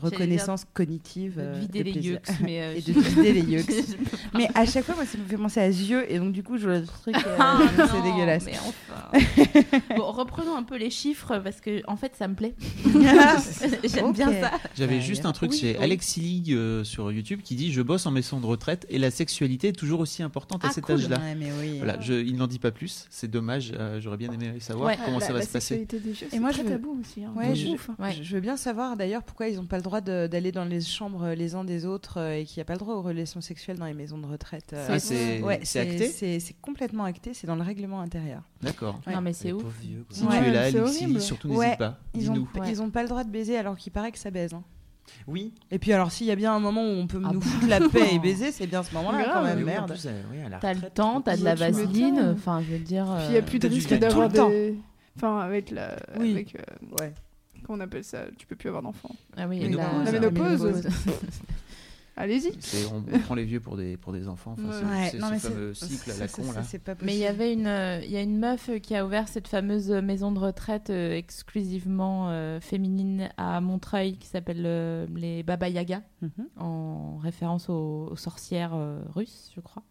reconnaissance 0.00 0.64
cognitive. 0.72 1.36
De 1.36 1.58
vider 1.60 1.84
de 1.84 1.84
les 1.90 2.06
yeux, 2.06 2.18
mais 2.42 2.78
et 2.78 2.80
de 2.80 2.92
vider 2.92 3.32
les 3.34 3.40
yeux. 3.52 3.64
Mais 4.34 4.48
à 4.54 4.64
chaque 4.64 4.84
fois, 4.84 4.94
moi, 4.94 5.04
ça 5.04 5.18
me 5.18 5.24
fait 5.24 5.36
penser 5.36 5.60
à 5.60 5.66
yeux 5.68 6.10
et 6.10 6.18
donc 6.18 6.32
du 6.32 6.42
coup, 6.42 6.56
je 6.56 6.64
vois 6.68 6.78
le 6.78 6.86
truc, 6.86 7.16
Ah, 7.38 7.60
c'est 7.76 8.02
dégueulasse. 8.02 8.46
Mais 8.52 8.58
enfin. 8.58 9.78
bon, 9.96 10.10
reprenons 10.12 10.56
un 10.56 10.62
peu 10.62 10.76
les 10.76 10.90
chiffres 10.90 11.38
parce 11.38 11.60
que 11.60 11.82
en 11.86 11.96
fait, 11.96 12.14
ça 12.16 12.28
me 12.28 12.34
plaît. 12.34 12.54
J'aime 13.84 14.12
bien 14.12 14.32
ça. 14.40 14.50
J'avais 14.76 15.00
juste 15.00 15.26
un 15.26 15.32
truc 15.32 15.50
Oui, 15.52 15.58
chez 15.58 15.76
oui. 15.78 15.82
Alexis 15.84 16.20
Lee 16.20 16.44
euh, 16.54 16.84
sur 16.84 17.10
YouTube 17.12 17.40
qui 17.42 17.54
dit 17.56 17.72
Je 17.72 17.82
bosse 17.82 18.06
en 18.06 18.10
maison 18.10 18.40
de 18.40 18.46
retraite 18.46 18.86
et 18.90 18.98
la 18.98 19.10
sexualité 19.10 19.68
est 19.68 19.72
toujours 19.72 20.00
aussi 20.00 20.22
importante 20.22 20.64
à 20.64 20.68
Ah, 20.68 20.72
cet 20.72 20.84
cool. 20.84 20.96
âge-là. 20.96 21.18
Ouais, 21.18 21.34
mais 21.34 21.50
oui. 21.60 21.78
Voilà, 21.78 22.00
je, 22.00 22.14
il 22.14 22.36
n'en 22.36 22.46
dit 22.46 22.58
pas 22.58 22.70
plus, 22.70 23.06
c'est 23.10 23.30
dommage, 23.30 23.72
euh, 23.78 24.00
j'aurais 24.00 24.16
bien 24.16 24.30
aimé 24.32 24.54
savoir 24.60 24.88
Ouais. 24.88 24.98
comment 25.04 25.18
la, 25.18 25.26
ça 25.26 25.32
va 25.32 25.38
la 25.40 25.44
se 25.44 25.50
passer. 25.52 25.76
sexualité 25.78 26.00
des 26.00 26.14
jeux, 26.14 26.26
Et 26.32 26.38
moi, 26.38 26.50
très 26.50 26.62
je 26.62 26.66
veux- 26.66 26.72
tabou 26.72 26.98
aussi. 27.00 27.24
hein. 27.24 27.32
Ouais, 27.36 27.54
je- 27.54 27.68
hein. 27.68 27.76
Ouais. 27.98 28.12
Je 28.12 28.22
je 28.32 28.34
veux 28.36 28.40
bien 28.40 28.56
savoir 28.56 28.96
d'ailleurs 28.96 29.22
pourquoi 29.22 29.48
ils 29.48 29.56
n'ont 29.56 29.66
pas 29.66 29.76
le 29.76 29.82
droit 29.82 30.00
d'aller 30.00 30.52
dans 30.52 30.64
les 30.64 30.80
chambres 30.80 31.24
euh, 31.24 31.34
les 31.34 31.54
uns 31.54 31.64
des 31.64 31.84
autres 31.84 32.18
euh, 32.18 32.38
et 32.38 32.44
qu'il 32.44 32.58
n'y 32.58 32.62
a 32.62 32.64
pas 32.64 32.72
le 32.72 32.78
droit 32.78 32.94
aux 32.94 33.02
relations 33.02 33.40
sexuelles 33.42 33.78
dans 33.78 33.84
les 33.84 33.92
maisons 33.94 34.16
de 34.18 34.26
retraite. 34.26 34.70
euh. 34.72 34.86
Ah, 34.88 34.98
c'est 34.98 35.80
acté 35.80 36.08
C'est 36.08 36.40
c'est 36.40 36.54
complètement 36.62 37.04
acté, 37.04 37.34
c'est 37.34 37.46
dans 37.46 37.56
le 37.56 37.62
règlement 37.62 38.00
intérieur. 38.00 38.31
D'accord. 38.62 39.00
Ouais. 39.06 39.14
Non, 39.14 39.20
mais 39.20 39.32
c'est 39.32 39.52
ouf. 39.52 39.62
vieux. 39.80 40.04
Si 40.10 40.24
Ouais, 40.24 40.38
tu 40.40 40.44
es 40.48 40.50
là, 40.52 40.62
Alexis, 40.64 41.20
surtout 41.20 41.48
Ouais. 41.48 41.64
n'hésite 41.66 41.78
pas, 41.78 41.98
Ils 42.14 42.26
n'ont 42.26 42.32
dis-nous. 42.34 42.48
Ouais. 42.84 42.90
pas 42.90 43.02
le 43.02 43.08
droit 43.08 43.24
de 43.24 43.30
baiser 43.30 43.56
alors 43.58 43.76
qu'il 43.76 43.92
paraît 43.92 44.12
que 44.12 44.18
ça 44.18 44.30
baise. 44.30 44.54
hein. 44.54 44.62
Oui. 45.26 45.52
Et 45.70 45.78
puis 45.78 45.92
alors 45.92 46.12
s'il 46.12 46.26
y 46.28 46.30
a 46.30 46.36
bien 46.36 46.54
un 46.54 46.60
moment 46.60 46.82
où 46.82 46.86
on 46.94 47.06
peut 47.08 47.20
Ah 47.24 47.30
nous 47.32 47.40
foutre 47.40 47.66
la 47.68 47.80
paix 47.80 48.14
et 48.14 48.18
baiser, 48.20 48.52
c'est 48.52 48.66
bien 48.68 48.82
ce 48.84 48.94
moment-là 48.94 49.30
quand 49.34 49.42
même, 49.42 49.62
merde. 49.64 49.92
euh, 50.06 50.48
T'as 50.60 50.74
le 50.74 50.88
temps, 50.90 51.20
t'as 51.20 51.36
de 51.36 51.44
la 51.44 51.54
vaseline. 51.56 52.34
Enfin, 52.34 52.62
je 52.62 52.72
veux 52.72 52.78
dire. 52.78 53.04
Puis 53.18 53.24
il 53.26 53.30
n'y 53.32 53.36
a 53.36 53.40
euh, 53.40 53.42
plus 53.42 53.58
de 53.58 53.68
risque 53.68 53.92
d'avoir 53.98 54.28
des. 54.28 54.76
Enfin, 55.16 55.40
avec 55.40 55.70
la. 55.70 55.96
Oui. 56.18 56.30
Avec, 56.32 56.54
euh, 56.56 56.86
Ouais. 57.00 57.12
comment 57.66 57.78
on 57.78 57.80
appelle 57.80 58.04
ça? 58.04 58.20
Tu 58.38 58.46
peux 58.46 58.56
plus 58.56 58.68
avoir 58.68 58.82
d'enfants. 58.82 59.14
Ah 59.36 59.46
oui, 59.48 59.60
La 59.60 60.12
ménopause. 60.12 60.88
Allez-y. 62.16 62.52
C'est- 62.60 62.86
On, 62.92 63.02
on 63.10 63.18
prend 63.20 63.34
les 63.34 63.44
vieux 63.44 63.60
pour 63.60 63.76
des, 63.76 63.96
pour 63.96 64.12
des 64.12 64.28
enfants, 64.28 64.54
enfin, 64.58 64.70
c'est- 64.70 64.84
Ouais, 64.84 65.08
c'est 65.12 65.18
non, 65.18 65.26
ce 65.28 65.32
mais 65.32 65.38
c'est- 65.38 65.48
fameux 65.48 65.74
cycle 65.74 66.10
à 66.10 66.16
la 66.18 66.28
con 66.28 66.42
là. 66.52 66.62
pas 66.84 66.94
Mais 67.04 67.14
il 67.14 67.20
y 67.20 67.26
avait 67.26 67.52
une, 67.54 67.66
euh, 67.66 68.00
il 68.04 68.10
y 68.10 68.16
a 68.18 68.20
une 68.20 68.38
meuf 68.38 68.68
euh, 68.68 68.78
qui 68.78 68.94
a 68.94 69.06
ouvert 69.06 69.28
cette 69.28 69.48
fameuse 69.48 69.90
maison 69.90 70.30
de 70.30 70.38
retraite 70.38 70.90
euh, 70.90 71.14
exclusivement 71.16 72.28
euh, 72.28 72.60
féminine 72.60 73.30
à 73.38 73.60
Montreuil 73.62 74.18
qui 74.18 74.28
s'appelle 74.28 74.62
euh, 74.66 75.06
les 75.16 75.42
Baba 75.42 75.68
Yaga, 75.70 76.02
Mhm. 76.20 76.48
en 76.58 77.16
référence 77.16 77.68
aux, 77.70 78.08
aux 78.12 78.16
sorcières 78.16 78.72
euh, 78.74 79.00
russes, 79.14 79.50
je 79.56 79.60
crois, 79.60 79.82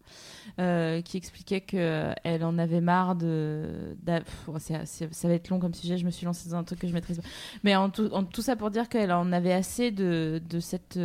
euh, 0.60 1.02
qui 1.02 1.16
expliquait 1.16 1.60
qu'elle 1.60 2.44
en 2.44 2.56
avait 2.56 2.80
marre 2.80 3.16
de. 3.16 3.96
d'a- 4.02 4.20
pff, 4.20 4.48
c'est- 4.58 4.86
c'est- 4.86 5.12
ça 5.12 5.28
va 5.28 5.34
être 5.34 5.48
long 5.50 5.58
comme 5.58 5.74
sujet, 5.74 5.98
je 5.98 6.06
me 6.06 6.10
suis 6.10 6.24
lancée 6.24 6.48
dans 6.48 6.56
un 6.56 6.64
truc 6.64 6.78
que 6.78 6.86
je 6.88 6.94
maîtrise 6.94 7.18
pas. 7.18 7.24
Mais 7.64 7.74
en 7.76 7.90
tout, 7.90 8.08
en 8.12 8.22
tout 8.24 8.42
ça 8.42 8.54
pour 8.56 8.70
dire 8.70 8.88
qu'elle 8.88 9.12
en 9.12 9.32
avait 9.32 9.52
assez 9.52 9.90
de, 9.90 10.40
de 10.48 10.60
cette. 10.60 10.96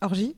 Orgie 0.00 0.36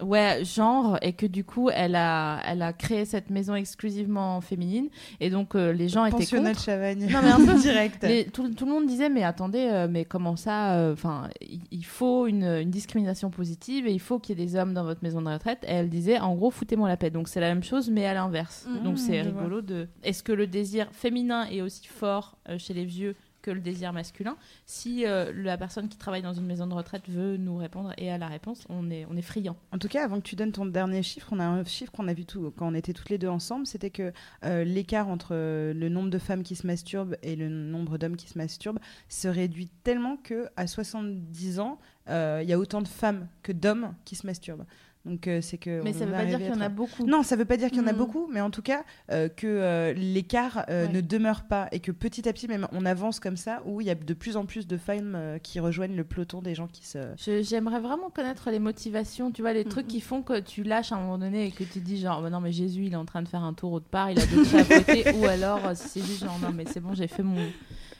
ouais, 0.00 0.42
genre, 0.42 0.96
et 1.02 1.12
que 1.12 1.26
du 1.26 1.44
coup, 1.44 1.68
elle 1.70 1.96
a, 1.96 2.40
elle 2.46 2.62
a 2.62 2.72
créé 2.72 3.04
cette 3.04 3.28
maison 3.28 3.54
exclusivement 3.54 4.40
féminine, 4.40 4.88
et 5.20 5.28
donc 5.28 5.54
euh, 5.54 5.70
les 5.72 5.88
gens 5.88 6.06
étaient 6.06 6.16
Pensionnat 6.16 6.50
de 6.50 6.54
contre. 6.54 6.64
Chavagne. 6.64 7.06
Non, 7.12 7.20
mais 7.22 7.30
un 7.30 7.44
peu. 7.46 7.54
direct. 7.60 8.02
Les- 8.02 8.24
tout, 8.24 8.48
tout 8.54 8.64
le 8.64 8.70
monde 8.72 8.86
disait 8.86 9.10
mais 9.10 9.22
attendez 9.22 9.68
euh, 9.70 9.88
mais 9.90 10.04
comment 10.06 10.34
ça 10.36 10.76
euh, 10.78 10.92
enfin 10.94 11.28
il 11.42 11.60
il 11.70 11.84
faut 11.84 12.26
une, 12.26 12.44
une 12.44 12.70
discrimination 12.70 13.28
positive 13.30 13.86
et 13.86 13.92
il 13.92 14.00
faut 14.00 14.18
qu'il 14.18 14.38
y 14.38 14.42
ait 14.42 14.46
des 14.46 14.56
hommes 14.56 14.72
dans 14.72 14.84
votre 14.84 15.02
maison 15.02 15.20
de 15.20 15.28
retraite 15.28 15.62
et 15.68 15.72
elle 15.72 15.90
disait 15.90 16.18
en 16.18 16.34
gros 16.34 16.50
foutez-moi 16.50 16.88
la 16.88 16.96
paix 16.96 17.10
donc 17.10 17.28
c'est 17.28 17.40
la 17.40 17.48
même 17.48 17.62
chose 17.62 17.90
mais 17.90 18.06
à 18.06 18.14
l'inverse 18.14 18.66
Mmh, 18.68 18.84
donc 18.84 18.98
c'est 18.98 19.22
vois. 19.22 19.42
rigolo 19.42 19.60
de 19.60 19.88
est-ce 20.02 20.22
que 20.22 20.32
le 20.32 20.46
désir 20.46 20.88
féminin 20.92 21.46
est 21.50 21.60
aussi 21.60 21.86
fort 21.86 22.38
chez 22.58 22.72
les 22.74 22.84
vieux 22.84 23.14
que 23.42 23.50
le 23.50 23.60
désir 23.60 23.92
masculin 23.92 24.36
si 24.66 25.04
euh, 25.04 25.32
la 25.34 25.58
personne 25.58 25.88
qui 25.88 25.98
travaille 25.98 26.22
dans 26.22 26.32
une 26.32 26.46
maison 26.46 26.66
de 26.66 26.74
retraite 26.74 27.08
veut 27.08 27.36
nous 27.36 27.56
répondre 27.56 27.92
et 27.98 28.10
à 28.10 28.18
la 28.18 28.28
réponse 28.28 28.64
on 28.68 28.90
est 28.90 29.06
on 29.10 29.16
est 29.16 29.22
friand 29.22 29.56
En 29.72 29.78
tout 29.78 29.88
cas, 29.88 30.04
avant 30.04 30.18
que 30.18 30.26
tu 30.26 30.36
donnes 30.36 30.52
ton 30.52 30.66
dernier 30.66 31.02
chiffre, 31.02 31.28
on 31.32 31.40
a 31.40 31.44
un 31.44 31.64
chiffre 31.64 31.92
qu'on 31.92 32.08
a 32.08 32.14
vu 32.14 32.24
quand 32.56 32.68
on 32.68 32.74
était 32.74 32.92
toutes 32.92 33.10
les 33.10 33.18
deux 33.18 33.28
ensemble, 33.28 33.66
c'était 33.66 33.90
que 33.90 34.12
euh, 34.44 34.64
l'écart 34.64 35.08
entre 35.08 35.30
euh, 35.32 35.74
le 35.74 35.88
nombre 35.88 36.10
de 36.10 36.18
femmes 36.18 36.42
qui 36.42 36.54
se 36.54 36.66
masturbent 36.66 37.16
et 37.22 37.36
le 37.36 37.48
nombre 37.48 37.98
d'hommes 37.98 38.16
qui 38.16 38.28
se 38.28 38.38
masturbent 38.38 38.78
se 39.08 39.28
réduit 39.28 39.68
tellement 39.82 40.16
que 40.16 40.48
à 40.56 40.66
70 40.66 41.60
ans, 41.60 41.78
il 42.08 42.44
y 42.48 42.52
a 42.52 42.58
autant 42.58 42.82
de 42.82 42.88
femmes 42.88 43.28
que 43.42 43.52
d'hommes 43.52 43.94
qui 44.04 44.16
se 44.16 44.26
masturbent. 44.26 44.64
Donc 45.04 45.26
euh, 45.26 45.40
c'est 45.40 45.58
que 45.58 45.82
mais 45.82 45.92
ça 45.92 46.06
veut 46.06 46.12
pas 46.12 46.24
dire 46.26 46.38
qu'il 46.38 46.46
y 46.48 46.52
en 46.56 46.60
a 46.60 46.68
beaucoup 46.68 47.06
Non, 47.06 47.24
ça 47.24 47.34
veut 47.34 47.44
pas 47.44 47.56
dire 47.56 47.70
qu'il 47.70 47.78
y 47.78 47.80
en 47.82 47.88
a 47.88 47.92
Mm. 47.92 47.96
beaucoup, 47.96 48.28
mais 48.32 48.40
en 48.40 48.50
tout 48.50 48.62
cas 48.62 48.84
euh, 49.10 49.28
que 49.28 49.48
euh, 49.48 49.92
l'écart 49.94 50.64
Ouais. 50.68 50.86
ne 50.88 51.00
demeure 51.00 51.42
pas 51.42 51.66
et 51.72 51.80
que 51.80 51.90
petit 51.90 52.28
à 52.28 52.32
petit, 52.32 52.46
même 52.46 52.68
on 52.72 52.86
avance 52.86 53.18
comme 53.18 53.36
ça, 53.36 53.62
où 53.66 53.80
il 53.80 53.86
y 53.88 53.90
a 53.90 53.96
de 53.96 54.14
plus 54.14 54.36
en 54.36 54.46
plus 54.46 54.66
de 54.68 54.76
femmes 54.76 55.14
euh, 55.16 55.38
qui 55.38 55.58
rejoignent 55.58 55.96
le 55.96 56.04
peloton 56.04 56.40
des 56.40 56.54
gens 56.54 56.68
qui 56.68 56.86
se. 56.86 56.98
J'aimerais 57.42 57.80
vraiment 57.80 58.10
connaître 58.10 58.50
les 58.50 58.60
motivations, 58.60 59.32
tu 59.32 59.42
vois, 59.42 59.52
les 59.52 59.64
trucs 59.64 59.86
Mhm. 59.86 59.90
qui 59.92 60.00
font 60.00 60.22
que 60.22 60.38
tu 60.38 60.62
lâches 60.62 60.92
à 60.92 60.96
un 60.96 61.00
moment 61.00 61.18
donné 61.18 61.46
et 61.46 61.50
que 61.50 61.64
tu 61.64 61.80
dis 61.80 61.98
genre, 61.98 62.22
bah 62.22 62.30
non 62.30 62.40
mais 62.40 62.52
Jésus 62.52 62.84
il 62.84 62.92
est 62.92 62.96
en 62.96 63.04
train 63.04 63.22
de 63.22 63.28
faire 63.28 63.42
un 63.42 63.54
tour 63.54 63.72
autre 63.72 63.88
part, 63.88 64.10
il 64.10 64.20
a 64.20 64.26
d'autres 64.26 64.54
à 64.54 64.64
côté, 64.64 65.04
ou 65.16 65.26
alors 65.26 65.72
c'est 65.74 66.00
juste 66.02 66.20
genre, 66.22 66.38
non 66.38 66.52
mais 66.52 66.64
c'est 66.64 66.80
bon, 66.80 66.94
j'ai 66.94 67.08
fait 67.08 67.24
mon, 67.24 67.52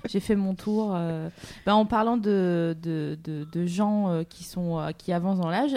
j'ai 0.08 0.20
fait 0.20 0.36
mon 0.36 0.54
tour. 0.54 0.92
euh. 0.94 1.28
Ben, 1.66 1.74
en 1.74 1.86
parlant 1.86 2.16
de, 2.16 2.76
de, 2.82 3.18
de, 3.22 3.44
de 3.50 3.66
gens 3.66 4.10
euh, 4.10 4.22
qui, 4.24 4.44
sont, 4.44 4.78
euh, 4.78 4.90
qui 4.92 5.12
avancent 5.12 5.38
dans 5.40 5.50
l'âge, 5.50 5.76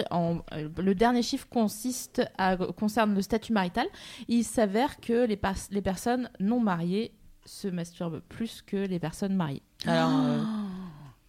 le 0.78 0.94
dernier 0.94 1.22
chiffre 1.22 1.46
consiste 1.48 2.22
à, 2.38 2.56
concerne 2.56 3.14
le 3.14 3.22
statut 3.22 3.52
marital. 3.52 3.86
Il 4.28 4.44
s'avère 4.44 5.00
que 5.00 5.26
les, 5.26 5.36
pas- 5.36 5.54
les 5.70 5.82
personnes 5.82 6.30
non 6.40 6.60
mariées 6.60 7.12
se 7.44 7.68
masturbent 7.68 8.20
plus 8.28 8.62
que 8.62 8.76
les 8.76 8.98
personnes 8.98 9.34
mariées. 9.34 9.62
Alors, 9.86 10.10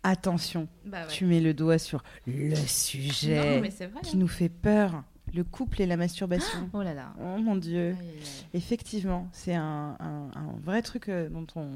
Attention, 0.04 0.68
bah 0.86 1.02
ouais. 1.02 1.08
tu 1.12 1.26
mets 1.26 1.42
le 1.42 1.54
doigt 1.54 1.78
sur 1.80 2.02
le 2.28 2.56
sujet 2.56 3.62
qui 4.04 4.16
nous 4.16 4.28
fait 4.28 4.48
peur, 4.48 5.04
le 5.34 5.44
couple 5.44 5.82
et 5.82 5.86
la 5.86 5.98
masturbation. 5.98 6.70
Oh 6.74 6.82
là 6.82 6.94
là. 6.94 7.14
Oh 7.22 7.38
mon 7.40 7.56
dieu. 7.56 7.90
Aïe, 7.90 7.96
aïe, 8.00 8.08
aïe. 8.18 8.46
Effectivement, 8.54 9.28
c'est 9.32 9.54
un, 9.56 9.96
un- 10.00 10.32
un 10.36 10.52
vrai 10.64 10.82
truc 10.82 11.10
euh, 11.10 11.30
dont, 11.30 11.46
on, 11.56 11.68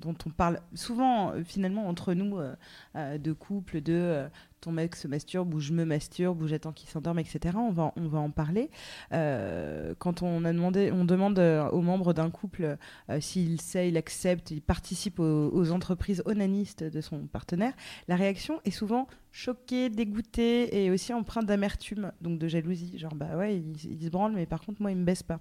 dont 0.00 0.14
on 0.26 0.30
parle 0.30 0.60
souvent 0.74 1.32
euh, 1.32 1.42
finalement 1.44 1.88
entre 1.88 2.14
nous 2.14 2.38
euh, 2.38 3.18
de 3.18 3.32
couple, 3.32 3.80
de 3.80 4.26
ton 4.66 4.72
mec 4.72 4.96
se 4.96 5.06
masturbe 5.06 5.54
ou 5.54 5.60
je 5.60 5.72
me 5.72 5.84
masturbe 5.84 6.42
ou 6.42 6.48
j'attends 6.48 6.72
qu'il 6.72 6.88
s'endorme, 6.88 7.20
etc. 7.20 7.56
On 7.56 7.70
va, 7.70 7.92
on 7.94 8.08
va 8.08 8.18
en 8.18 8.30
parler. 8.30 8.68
Euh, 9.12 9.94
quand 10.00 10.22
on 10.22 10.44
a 10.44 10.52
demandé, 10.52 10.90
on 10.92 11.04
demande 11.04 11.38
euh, 11.38 11.68
aux 11.70 11.82
membres 11.82 12.12
d'un 12.12 12.30
couple 12.30 12.76
euh, 13.08 13.20
s'il 13.20 13.60
sait, 13.60 13.88
il 13.88 13.96
accepte, 13.96 14.50
il 14.50 14.60
participe 14.60 15.20
aux, 15.20 15.70
entreprises 15.70 16.22
onanistes 16.26 16.82
de 16.82 17.00
son 17.00 17.26
partenaire, 17.26 17.74
la 18.08 18.16
réaction 18.16 18.60
est 18.64 18.70
souvent 18.72 19.06
choquée, 19.32 19.90
dégoûtée 19.90 20.84
et 20.84 20.90
aussi 20.90 21.12
empreinte 21.12 21.44
d'amertume, 21.44 22.10
donc 22.22 22.38
de 22.38 22.48
jalousie. 22.48 22.98
Genre, 22.98 23.14
bah 23.14 23.36
ouais, 23.36 23.58
il, 23.58 24.02
se 24.02 24.08
branle, 24.08 24.32
mais 24.32 24.46
par 24.46 24.62
contre, 24.62 24.80
moi, 24.80 24.90
il 24.90 24.96
me 24.96 25.04
baisse 25.04 25.22
pas. 25.22 25.38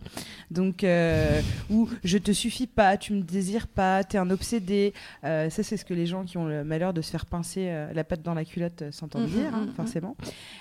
Donc, 0.51 0.83
euh, 0.83 1.41
ou 1.69 1.89
je 2.03 2.17
te 2.17 2.31
suffis 2.33 2.67
pas, 2.67 2.97
tu 2.97 3.13
me 3.13 3.21
désires 3.21 3.67
pas, 3.67 4.03
t'es 4.03 4.17
un 4.17 4.29
obsédé. 4.29 4.93
Ça, 5.23 5.49
c'est 5.49 5.77
ce 5.77 5.85
que 5.85 5.93
les 5.93 6.05
gens 6.05 6.25
qui 6.25 6.37
ont 6.37 6.45
le 6.45 6.63
malheur 6.65 6.93
de 6.93 7.01
se 7.01 7.09
faire 7.09 7.25
pincer 7.25 7.71
la 7.93 8.03
patte 8.03 8.21
dans 8.21 8.33
la 8.33 8.43
culotte 8.43 8.91
s'entendent 8.91 9.14
Mm, 9.21 9.25
dire, 9.27 9.51
mm, 9.51 9.55
hein, 9.55 9.65
mm, 9.65 9.69
mm. 9.69 9.73
forcément. 9.73 10.15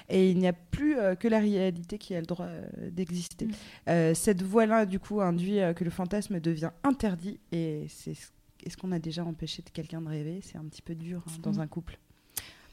Et 0.09 0.31
il 0.31 0.39
n'y 0.39 0.47
a 0.49 0.53
plus 0.53 0.99
euh, 0.99 1.15
que 1.15 1.29
la 1.29 1.39
réalité 1.39 1.99
qui 1.99 2.15
a 2.15 2.21
le 2.21 2.27
droit 2.27 2.47
euh, 2.47 2.91
d'exister. 2.91 3.47
Mm. 3.47 3.53
Euh, 3.89 4.15
cette 4.15 4.43
voie-là, 4.43 4.87
du 4.87 4.99
coup, 4.99 5.21
induit 5.21 5.59
que 5.77 5.85
le 5.85 5.91
fantasme 5.91 6.41
devient 6.41 6.71
interdit. 6.83 7.39
Et 7.53 7.87
c'est 7.89 8.15
ce- 8.15 8.29
est-ce 8.65 8.77
qu'on 8.77 8.93
a 8.93 8.99
déjà 8.99 9.25
empêché 9.25 9.63
de 9.63 9.71
quelqu'un 9.71 10.01
de 10.01 10.09
rêver? 10.09 10.41
C'est 10.43 10.59
un 10.59 10.65
petit 10.65 10.83
peu 10.83 10.95
dur 10.95 11.23
hein, 11.27 11.33
dans 11.43 11.53
Mm. 11.55 11.61
un 11.61 11.67
couple. 11.67 11.99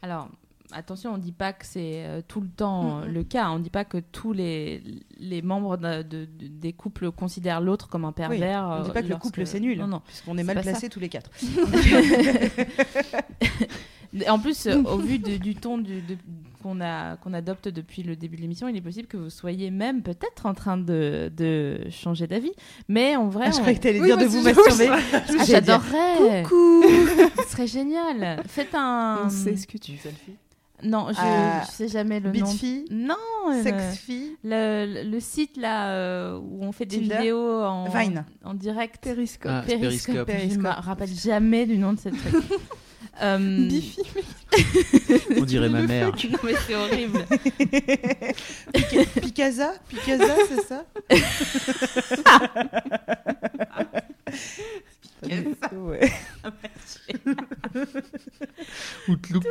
Alors, 0.02 0.30
attention, 0.72 1.14
on 1.14 1.18
ne 1.18 1.22
dit 1.22 1.34
pas 1.34 1.52
que 1.52 1.66
c'est 1.66 2.06
euh, 2.06 2.22
tout 2.26 2.40
le 2.40 2.48
temps 2.48 3.02
le 3.06 3.24
cas. 3.26 3.50
On 3.52 3.60
ne 3.60 3.64
dit 3.64 3.70
pas 3.70 3.84
que 3.84 3.98
tous 3.98 4.32
les, 4.32 4.82
les 5.20 5.42
membres 5.42 5.76
de- 5.76 6.02
de- 6.02 6.26
de- 6.26 6.48
des 6.48 6.72
couples 6.72 7.12
considèrent 7.12 7.60
l'autre 7.60 7.90
comme 7.90 8.06
un 8.06 8.10
Oui, 8.10 8.14
pervers. 8.16 8.64
on 8.64 8.80
ne 8.80 8.84
dit 8.86 8.90
euh, 8.90 8.94
pas 8.94 9.04
que 9.04 9.08
le 9.10 9.18
couple 9.18 9.46
c'est 9.46 9.60
nul, 9.60 9.78
Non, 9.80 9.88
non. 9.88 10.02
puisqu'on 10.08 10.36
est 10.38 10.38
c'est 10.38 10.44
mal 10.46 10.62
placés 10.62 10.88
tous 10.90 11.02
les 11.02 11.10
quatre. 11.10 11.30
En 14.30 14.40
plus, 14.40 14.68
euh, 14.68 14.82
au 14.84 14.98
vu 15.00 15.20
de- 15.20 15.38
du 15.38 15.56
ton 15.56 15.78
du- 15.78 16.02
de- 16.02 16.18
qu'on 16.62 16.80
a- 16.82 17.16
qu'on 17.18 17.34
adopte 17.34 17.68
depuis 17.70 18.04
le 18.04 18.16
début 18.16 18.36
de 18.36 18.42
l'émission, 18.42 18.68
il 18.68 18.76
est 18.78 18.82
possible 18.82 19.08
que 19.08 19.18
vous 19.18 19.30
soyez 19.32 19.72
même 19.72 20.04
peut-être 20.04 20.46
en 20.46 20.54
train 20.54 20.78
de, 20.78 21.32
de 21.36 21.80
changer 21.90 22.28
d'avis. 22.28 22.52
Mais 22.88 23.16
en 23.16 23.30
vrai, 23.30 23.46
Ah, 23.48 23.52
je 23.52 23.56
on- 23.56 23.60
croyais 23.62 23.78
que 23.78 23.84
t'allais 23.84 24.00
Oui, 24.00 24.06
dire 24.08 24.18
de 24.18 24.26
vous 24.26 24.42
masturber. 24.42 24.90
Ah, 25.14 25.44
j'adorerais. 25.46 26.44
Coucou 26.44 26.84
Ce 27.46 27.52
serait 27.52 27.68
génial. 27.68 28.44
Faites 28.48 28.76
un. 28.76 29.22
On 29.26 29.30
sait 29.30 29.56
ce 29.56 29.66
que 29.66 29.78
tu 29.80 29.98
selfie 29.98 30.34
Non, 30.84 31.08
je, 31.10 31.16
Ah, 31.20 31.64
je 31.66 31.72
sais 31.72 31.88
jamais 31.88 32.20
le 32.20 32.32
nom. 32.32 32.46
fille, 32.46 32.86
Non. 32.92 33.16
euh, 33.50 33.64
sex 33.64 33.98
fille, 33.98 34.36
Le, 34.44 35.10
le 35.10 35.20
site 35.20 35.58
là 35.58 35.90
euh, 35.94 36.38
où 36.38 36.60
on 36.64 36.72
fait 36.72 36.86
des 36.86 37.00
Tinder 37.00 37.18
vidéos 37.18 37.64
en, 37.64 37.86
Vine. 37.90 38.24
en 38.44 38.54
direct. 38.54 38.98
Périscope. 39.02 39.52
Ah, 39.52 39.64
Periscope. 39.66 40.14
Je 40.16 40.20
me 40.20 40.26
Periscope. 40.26 40.66
rappelle 40.80 41.10
jamais 41.10 41.66
du 41.66 41.78
nom 41.80 41.94
de 41.94 42.00
cette 42.00 42.18
truc. 42.18 42.44
Euh, 43.22 43.68
Bifi. 43.68 44.02
On 45.38 45.44
dirait 45.44 45.70
ma 45.70 45.82
mère. 45.84 46.08
non 46.08 46.14
mais 46.44 46.54
c'est 46.68 46.76
horrible. 46.76 47.26
Picasa 49.22 49.74
Picasa, 49.90 50.36
c'est 50.48 50.62
ça 50.62 50.86
Ouais. 55.74 56.12
Outlook. 59.08 59.46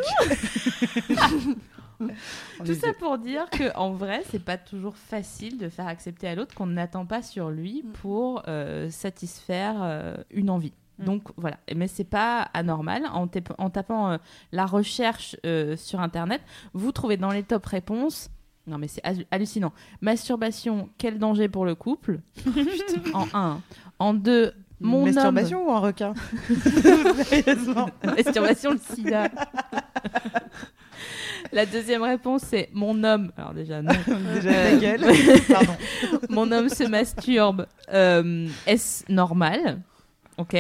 Tout 2.65 2.75
ça 2.75 2.93
pour 2.99 3.19
dire 3.19 3.49
que 3.51 3.75
en 3.77 3.93
vrai, 3.93 4.23
c'est 4.31 4.43
pas 4.45 4.57
toujours 4.57 4.97
facile 4.97 5.59
de 5.59 5.69
faire 5.69 5.87
accepter 5.87 6.29
à 6.29 6.35
l'autre 6.35 6.55
qu'on 6.55 6.67
n'attend 6.67 7.07
pas 7.07 7.23
sur 7.23 7.51
lui 7.51 7.85
pour 8.01 8.43
euh, 8.49 8.91
satisfaire 8.91 9.77
euh, 9.81 10.17
une 10.31 10.51
envie. 10.51 10.73
Mm. 11.01 11.05
Donc 11.05 11.23
voilà, 11.37 11.59
mais 11.75 11.89
c'est 11.89 12.05
pas 12.05 12.43
anormal. 12.55 13.03
En, 13.13 13.27
tap- 13.27 13.55
en 13.59 13.71
tapant 13.71 14.11
euh, 14.13 14.19
la 14.53 14.67
recherche 14.67 15.37
euh, 15.47 15.77
sur 15.77 16.01
internet, 16.01 16.41
vous 16.75 16.93
trouvez 16.93 17.17
dans 17.17 17.31
les 17.31 17.43
top 17.43 17.65
réponses. 17.67 18.31
Non 18.67 18.79
mais 18.79 18.89
c'est 18.89 19.03
hallu- 19.05 19.27
hallucinant. 19.31 19.73
Masturbation, 20.01 20.91
quel 20.99 21.19
danger 21.19 21.49
pour 21.49 21.65
le 21.65 21.75
couple? 21.75 22.21
En 23.15 23.27
un. 23.35 23.61
En 23.99 24.15
deux, 24.15 24.53
mon 24.81 25.07
Une 25.07 25.09
homme. 25.19 25.35
masturbation 25.35 25.67
ou 25.69 25.73
un 25.73 25.79
requin? 25.81 26.15
Masturbation, 28.05 28.73
le 28.73 28.79
sida. 28.79 29.29
La 31.53 31.67
deuxième 31.67 32.03
réponse, 32.03 32.43
c'est 32.43 32.69
mon 32.73 33.03
homme. 33.03 33.33
Alors 33.37 33.55
déjà, 33.55 33.83
non. 33.83 33.93
Déjà 34.35 34.51
Euh, 34.51 34.71
ta 34.71 34.77
gueule. 34.77 35.01
Pardon. 35.49 35.73
mon 36.29 36.53
homme 36.53 36.69
se 36.69 36.85
masturbe. 36.85 37.67
Euh, 37.93 38.47
Est-ce 38.67 39.11
normal? 39.11 39.81
Ok. 40.41 40.57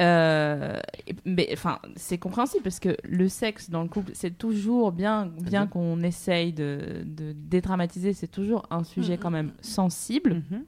Euh, 0.00 0.78
mais 1.24 1.48
enfin, 1.52 1.78
c'est 1.96 2.18
compréhensible 2.18 2.62
parce 2.64 2.80
que 2.80 2.96
le 3.04 3.28
sexe 3.28 3.70
dans 3.70 3.82
le 3.82 3.88
couple, 3.88 4.10
c'est 4.14 4.36
toujours 4.36 4.90
bien, 4.92 5.26
bien 5.26 5.66
qu'on 5.66 6.00
essaye 6.02 6.52
de, 6.52 7.02
de 7.04 7.32
dédramatiser, 7.32 8.12
c'est 8.12 8.26
toujours 8.28 8.66
un 8.70 8.82
sujet 8.84 9.14
Mhm. 9.14 9.20
quand 9.20 9.30
même 9.30 9.52
sensible. 9.60 10.34
Mhm. 10.50 10.64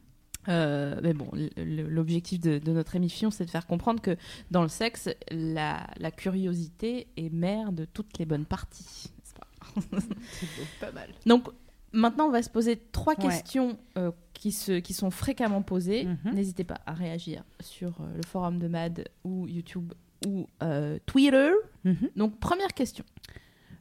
Euh, 0.48 1.00
mais 1.02 1.12
bon, 1.12 1.28
l'objectif 1.56 2.38
de, 2.38 2.58
de 2.58 2.70
notre 2.72 2.94
émission, 2.94 3.32
c'est 3.32 3.44
de 3.44 3.50
faire 3.50 3.66
comprendre 3.66 4.00
que 4.00 4.16
dans 4.52 4.62
le 4.62 4.68
sexe, 4.68 5.08
la, 5.32 5.84
la 5.98 6.10
curiosité 6.12 7.08
est 7.16 7.32
mère 7.32 7.72
de 7.72 7.84
toutes 7.84 8.16
les 8.18 8.26
bonnes 8.26 8.44
parties. 8.44 9.10
pas? 9.34 9.80
Pas 10.80 10.92
mal. 10.92 11.08
Donc, 11.26 11.48
maintenant, 11.92 12.26
on 12.26 12.30
va 12.30 12.42
se 12.42 12.50
poser 12.50 12.76
trois 12.92 13.14
Ouais. 13.18 13.24
questions 13.28 13.78
euh, 13.96 14.10
qui, 14.34 14.52
se, 14.52 14.78
qui 14.80 14.92
sont 14.94 15.10
fréquemment 15.10 15.62
posées. 15.62 16.04
Mhm. 16.04 16.34
N'hésitez 16.34 16.64
pas 16.64 16.78
à 16.86 16.92
réagir 16.92 17.44
sur 17.60 18.00
euh, 18.00 18.16
le 18.16 18.22
forum 18.26 18.58
de 18.58 18.68
MAD 18.68 19.08
ou 19.24 19.46
YouTube 19.46 19.92
ou 20.26 20.46
euh, 20.62 20.98
Twitter. 21.06 21.50
Mhm. 21.84 22.10
Donc, 22.16 22.38
première 22.38 22.74
question. 22.74 23.04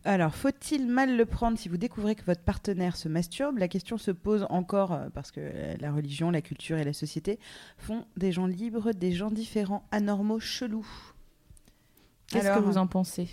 Alors, 0.08 0.36
faut-il 0.36 0.88
mal 0.88 1.18
le 1.18 1.26
prendre 1.26 1.58
si 1.58 1.68
vous 1.68 1.78
découvrez 1.78 2.14
que 2.14 2.24
votre 2.26 2.44
partenaire 2.44 2.96
se 2.96 3.10
masturbe? 3.10 3.58
La 3.58 3.68
question 3.68 3.98
se 3.98 4.12
pose 4.12 4.46
encore 4.52 5.00
parce 5.16 5.32
que 5.32 5.42
la 5.82 5.92
religion, 5.92 6.30
la 6.30 6.42
culture 6.42 6.78
et 6.78 6.84
la 6.84 6.94
société 6.94 7.40
font 7.80 8.06
des 8.16 8.32
gens 8.32 8.46
libres, 8.46 8.92
des 8.92 9.14
gens 9.14 9.32
différents, 9.32 9.84
anormaux, 9.92 10.40
chelous. 10.40 10.86
Qu'est-ce 12.28 12.50
que 12.56 12.60
vous 12.60 12.78
en 12.78 12.86
pensez? 12.86 13.28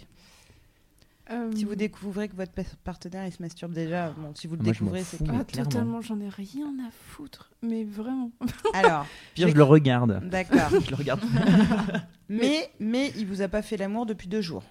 Si 1.55 1.65
vous 1.65 1.75
découvrez 1.77 2.29
que 2.29 2.37
votre 2.37 2.53
pa- 2.53 2.63
partenaire 2.85 3.27
il 3.27 3.33
se 3.33 3.41
masturbe 3.41 3.73
déjà, 3.73 4.11
bon, 4.11 4.33
si 4.35 4.47
vous 4.47 4.57
le 4.57 4.63
Moi, 4.63 4.73
je 4.73 4.85
m'en 4.85 4.91
découvrez, 4.91 5.05
c'est 5.05 5.17
fous. 5.19 5.25
que- 5.25 5.31
Ah, 5.41 5.45
clairement. 5.45 5.71
totalement, 5.71 6.01
j'en 6.03 6.21
ai 6.21 6.29
rien 6.29 6.67
à 6.87 6.91
foutre. 7.11 7.51
Mais 7.63 7.85
vraiment. 7.85 8.31
Alors, 8.75 9.07
Pire, 9.35 9.49
je 9.49 9.55
le 9.55 9.63
regarde. 9.63 10.21
d'accord. 10.29 10.69
Je 10.85 10.91
le 10.91 10.97
regarde. 10.97 11.21
mais, 12.29 12.71
mais 12.81 13.13
il 13.17 13.27
vous 13.27 13.41
a 13.43 13.49
pas 13.49 13.63
fait 13.63 13.77
l'amour 13.77 14.05
depuis 14.07 14.29
deux 14.29 14.41
jours. 14.43 14.65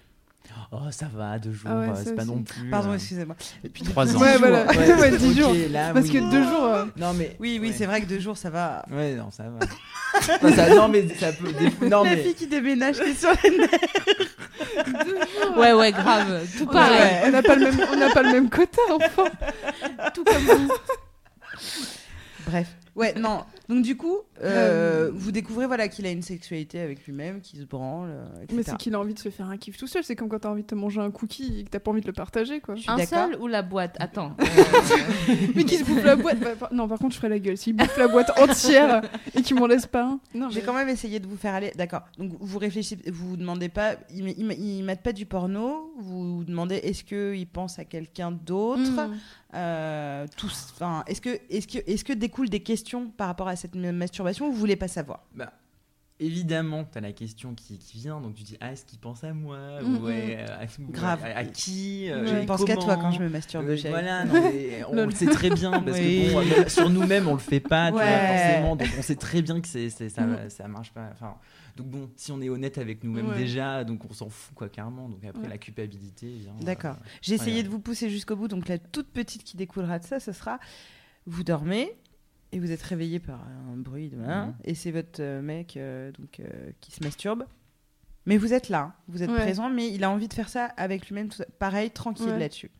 Oh, 0.72 0.90
ça 0.90 1.06
va, 1.12 1.38
deux 1.38 1.52
jours, 1.52 1.70
Ah 1.72 1.78
ouais, 1.80 1.88
euh, 1.88 1.94
ça 1.94 2.04
c'est 2.04 2.14
pas 2.14 2.22
aussi. 2.22 2.30
non 2.32 2.42
plus. 2.42 2.68
Pardon, 2.70 2.90
euh, 2.90 2.94
excusez-moi. 2.94 3.36
Depuis 3.64 3.84
trois 3.84 4.14
ans. 4.16 4.20
Ouais, 4.20 4.38
voilà. 4.38 4.66
Ouais, 4.66 5.16
dix 5.16 5.34
jours. 5.34 5.52
là, 5.70 5.92
Parce 5.92 6.06
oui. 6.06 6.12
que 6.12 6.30
deux 6.30 6.42
jours. 6.44 6.64
euh, 6.64 6.84
Non, 6.96 7.12
mais. 7.14 7.36
Oui, 7.40 7.58
oui, 7.60 7.68
ouais. 7.68 7.74
c'est 7.74 7.86
vrai 7.86 8.00
que 8.02 8.06
deux 8.06 8.18
jours, 8.18 8.36
ça 8.36 8.50
va. 8.50 8.84
Ouais, 8.90 9.14
non, 9.14 9.30
ça 9.30 9.44
va. 9.48 9.58
Enfin, 10.22 10.52
ça- 10.54 10.74
non, 10.74 10.88
mais 10.88 11.06
ça 11.18 11.32
peut. 11.32 11.52
des- 11.52 11.88
Non, 11.88 12.04
La 12.04 12.10
mais. 12.10 12.22
fille 12.22 12.34
qui 12.34 12.46
déménage, 12.46 12.96
qui 12.96 13.10
est 13.10 13.14
sur 13.20 13.30
les 13.44 13.58
nerfs. 13.58 13.68
Ouais, 15.56 15.72
ouais, 15.72 15.92
grave. 15.92 16.46
Tout 16.58 16.64
Ouais, 16.66 16.72
pareil. 16.72 17.16
on 17.26 17.30
n'a 17.30 17.42
pas 17.42 17.54
le 17.56 17.64
même, 17.70 17.86
on 17.92 17.96
n'a 17.96 18.10
pas 18.10 18.22
le 18.22 18.32
même 18.32 18.48
quota, 18.50 18.80
enfin. 18.90 19.24
Tout 20.14 20.24
comme 20.24 20.36
vous. 20.44 20.68
Bref. 22.46 22.66
Ouais, 22.94 23.14
non. 23.18 23.44
Donc 23.68 23.82
du 23.82 23.96
coup, 23.96 24.18
euh, 24.42 25.10
vous 25.14 25.32
découvrez 25.32 25.66
voilà 25.66 25.88
qu'il 25.88 26.04
a 26.06 26.10
une 26.10 26.22
sexualité 26.22 26.80
avec 26.80 27.04
lui-même, 27.06 27.40
qu'il 27.40 27.58
se 27.60 27.64
branle, 27.64 28.10
euh, 28.10 28.26
etc. 28.42 28.54
Mais 28.56 28.62
c'est 28.62 28.76
qu'il 28.76 28.94
a 28.94 29.00
envie 29.00 29.14
de 29.14 29.18
se 29.18 29.30
faire 29.30 29.48
un 29.48 29.56
kiff 29.56 29.76
tout 29.76 29.86
seul. 29.86 30.04
C'est 30.04 30.14
comme 30.16 30.28
quand 30.28 30.40
t'as 30.40 30.50
envie 30.50 30.62
de 30.62 30.66
te 30.66 30.74
manger 30.74 31.00
un 31.00 31.10
cookie 31.10 31.60
et 31.60 31.64
que 31.64 31.70
t'as 31.70 31.78
pas 31.80 31.90
envie 31.90 32.00
de 32.02 32.06
le 32.06 32.12
partager, 32.12 32.60
quoi. 32.60 32.76
suis 32.76 32.90
Un 32.90 32.96
d'accord. 32.96 33.28
seul 33.30 33.40
ou 33.40 33.46
la 33.46 33.62
boîte? 33.62 33.96
Attends. 33.98 34.36
Mais 35.54 35.64
qui 35.64 35.76
se 35.78 35.84
bouffe 35.84 36.04
la 36.04 36.16
boîte 36.16 36.38
Bah, 36.40 36.50
par- 36.58 36.72
Non, 36.72 36.88
par 36.88 36.98
contre, 36.98 37.12
je 37.14 37.18
ferais 37.18 37.28
la 37.28 37.38
gueule. 37.38 37.56
S'il 37.56 37.74
bouffe 37.76 37.96
la 37.96 38.08
boîte 38.08 38.30
entière 38.38 39.02
et 39.34 39.42
qu'il 39.42 39.56
m'en 39.56 39.66
laisse 39.66 39.86
pas 39.86 40.04
un. 40.04 40.20
Non, 40.34 40.50
J'ai 40.50 40.60
mais- 40.60 40.66
quand 40.66 40.74
même 40.74 40.88
essayé 40.88 41.20
de 41.20 41.26
vous 41.26 41.36
faire 41.36 41.54
aller. 41.54 41.72
D'accord. 41.76 42.02
Donc 42.18 42.32
vous 42.40 42.58
réfléchissez, 42.58 42.98
vous 43.10 43.30
vous 43.30 43.36
demandez 43.36 43.68
pas. 43.68 43.94
Il, 44.10 44.28
il, 44.28 44.52
il 44.52 44.82
mate 44.84 45.02
pas 45.02 45.12
du 45.12 45.26
porno. 45.26 45.92
Vous 45.98 46.36
vous 46.38 46.44
demandez 46.44 46.76
est-ce 46.76 47.04
que 47.04 47.34
il 47.34 47.46
pense 47.46 47.78
à 47.78 47.84
quelqu'un 47.84 48.30
d'autre? 48.32 48.90
Mm. 49.08 49.16
Euh, 49.54 50.26
tous. 50.36 50.68
Enfin, 50.74 51.04
est-ce 51.06 51.20
que 51.20 51.38
est-ce 51.50 51.66
que 51.68 51.78
est-ce 51.86 52.04
que 52.04 52.12
découlent 52.14 52.48
des 52.48 52.62
questions 52.62 53.08
par 53.10 53.26
rapport 53.26 53.48
à 53.48 53.56
cette 53.56 53.74
ma- 53.74 53.92
masturbation 53.92 54.48
ou 54.48 54.52
vous 54.52 54.58
voulez 54.58 54.76
pas 54.76 54.88
savoir? 54.88 55.24
Bah, 55.34 55.52
évidemment, 56.20 56.84
tu 56.90 56.96
as 56.96 57.00
la 57.00 57.12
question 57.12 57.54
qui, 57.54 57.78
qui 57.78 57.98
vient, 57.98 58.20
donc 58.20 58.34
tu 58.34 58.44
dis 58.44 58.56
Ah, 58.60 58.72
est-ce 58.72 58.84
qu'il 58.86 58.98
pense 58.98 59.24
à 59.24 59.34
moi 59.34 59.58
Mm, 59.82 59.96
Ou 59.96 60.06
ouais, 60.06 60.36
euh, 60.38 60.46
à, 60.60 60.64
ou 60.80 60.90
Grave. 60.90 61.24
À, 61.24 61.38
à 61.38 61.44
qui 61.44 62.10
euh, 62.10 62.40
Je 62.40 62.46
pense 62.46 62.64
qu'à 62.64 62.76
toi 62.76 62.96
quand 62.96 63.10
je 63.10 63.20
me 63.20 63.28
masturbe. 63.28 63.66
Euh, 63.68 63.76
voilà, 63.90 64.24
non, 64.26 64.34
on 64.88 65.04
le 65.06 65.10
sait 65.10 65.26
très 65.26 65.50
bien 65.50 65.82
parce 65.82 65.98
Oui. 65.98 66.28
que 66.28 66.32
bon, 66.32 66.44
même 66.46 66.68
sur 66.68 66.88
nous-mêmes 66.88 67.28
on 67.28 67.34
le 67.34 67.38
fait 67.38 67.60
pas, 67.60 67.88
tu 67.88 67.92
vois, 67.92 68.02
Ouais. 68.04 68.28
forcément. 68.28 68.76
Donc 68.76 68.88
on 68.98 69.02
sait 69.02 69.16
très 69.16 69.42
bien 69.42 69.60
que 69.60 69.68
c'est, 69.68 69.90
ça, 69.90 70.22
Mhm. 70.22 70.48
ça 70.48 70.66
marche 70.68 70.92
pas. 70.92 71.10
Enfin, 71.12 71.34
donc 71.76 71.86
bon, 71.88 72.10
si 72.16 72.32
on 72.32 72.40
est 72.40 72.48
honnête 72.48 72.78
avec 72.78 73.02
nous-mêmes 73.04 73.28
Ouais. 73.28 73.36
déjà, 73.38 73.84
donc 73.84 74.04
on 74.08 74.12
s'en 74.12 74.28
fout 74.28 74.54
quoi, 74.54 74.68
carrément. 74.68 75.08
Donc 75.08 75.24
après 75.24 75.42
Ouais. 75.42 75.48
la 75.48 75.58
culpabilité 75.58 76.28
vient. 76.30 76.54
D'accord. 76.60 76.96
euh, 77.00 77.08
J'ai 77.22 77.34
essayé 77.34 77.58
Ouais. 77.58 77.62
de 77.62 77.68
vous 77.68 77.78
pousser 77.80 78.10
jusqu'au 78.10 78.36
bout. 78.36 78.48
Donc 78.48 78.68
la 78.68 78.78
toute 78.78 79.08
petite 79.08 79.44
qui 79.44 79.56
découlera 79.56 79.98
de 79.98 80.04
ça, 80.04 80.20
ce 80.20 80.32
sera 80.32 80.58
vous 81.26 81.44
dormez 81.44 81.94
et 82.52 82.58
vous 82.58 82.70
êtes 82.70 82.82
réveillé 82.82 83.18
par 83.20 83.40
un 83.72 83.76
bruit 83.76 84.10
de 84.10 84.18
hein, 84.18 84.46
Mhm. 84.48 84.54
et 84.64 84.74
c'est 84.74 84.90
votre 84.90 85.20
euh, 85.22 85.40
mec 85.40 85.76
euh, 85.76 86.12
donc 86.18 86.40
euh, 86.40 86.70
qui 86.80 86.92
se 86.92 87.02
masturbe. 87.02 87.44
Mais 88.26 88.36
vous 88.36 88.52
êtes 88.52 88.68
là, 88.68 88.80
hein. 88.82 88.94
vous 89.08 89.22
êtes 89.22 89.30
Ouais. 89.30 89.36
présent, 89.40 89.68
mais 89.70 89.90
il 89.92 90.04
a 90.04 90.10
envie 90.10 90.28
de 90.28 90.34
faire 90.34 90.48
ça 90.48 90.66
avec 90.76 91.08
lui-même, 91.08 91.28
pareil, 91.58 91.90
tranquille 91.90 92.26
Ouais. 92.26 92.38
là-dessus. 92.38 92.70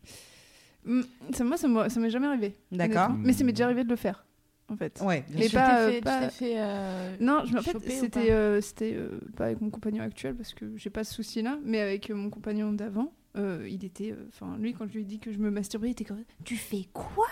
Mm, 0.85 1.01
moi, 1.43 1.57
ça 1.89 1.99
m'est 1.99 2.09
jamais 2.09 2.27
arrivé. 2.27 2.55
D'accord. 2.71 3.09
Mais 3.11 3.33
ça 3.33 3.43
m'est 3.43 3.51
déjà 3.53 3.65
arrivé 3.65 3.83
de 3.83 3.89
le 3.89 3.95
faire, 3.95 4.25
en 4.73 4.77
fait. 4.77 4.99
Ouais. 5.03 5.23
Mais 5.33 5.47
tu 5.47 5.55
pas, 5.55 5.81
euh, 5.81 5.89
fait, 5.91 6.01
pas- 6.01 6.29
fait, 6.29 6.53
euh, 6.57 7.15
Non, 7.19 7.43
je, 7.45 7.57
en 7.57 7.61
fait, 7.61 7.77
c'était 7.89 8.09
pas 8.09 8.19
euh, 8.33 8.61
c'était 8.61 8.93
euh, 8.95 9.19
pas 9.35 9.45
avec 9.45 9.61
mon 9.61 9.69
compagnon 9.69 10.03
actuel 10.03 10.35
parce 10.35 10.53
que 10.53 10.65
j'ai 10.75 10.89
pas 10.89 11.03
ce 11.03 11.13
souci-là, 11.13 11.57
mais 11.63 11.79
avec 11.79 12.09
mon 12.09 12.29
compagnon 12.29 12.71
d'avant. 12.73 13.13
Euh, 13.35 13.67
il 13.69 13.83
était, 13.83 14.11
euh, 14.11 14.27
enfin 14.29 14.55
lui 14.59 14.73
quand 14.73 14.85
je 14.87 14.93
lui 14.93 15.01
ai 15.01 15.05
dit 15.05 15.19
que 15.19 15.31
je 15.31 15.37
me 15.39 15.49
masturbais, 15.49 15.87
il 15.87 15.91
était 15.91 16.03
comme 16.03 16.23
tu 16.43 16.55
fais 16.55 16.85
quoi? 16.93 17.27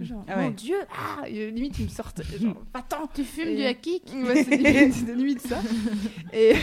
Genre 0.00 0.24
Ah 0.28 0.36
mon 0.36 0.50
dieu, 0.50 0.76
ah 0.92 1.26
Et, 1.28 1.50
limite 1.50 1.78
il 1.78 1.86
me 1.86 1.90
sortait 1.90 2.22
genre 2.42 2.62
attends 2.74 3.08
Tu 3.14 3.24
fumes 3.24 3.48
Et- 3.48 3.56
du 3.56 3.62
hakik? 3.64 4.02
Ouais, 4.14 4.44
c'était 4.44 5.14
limite 5.14 5.40
ça. 5.40 5.60
Et, 6.32 6.54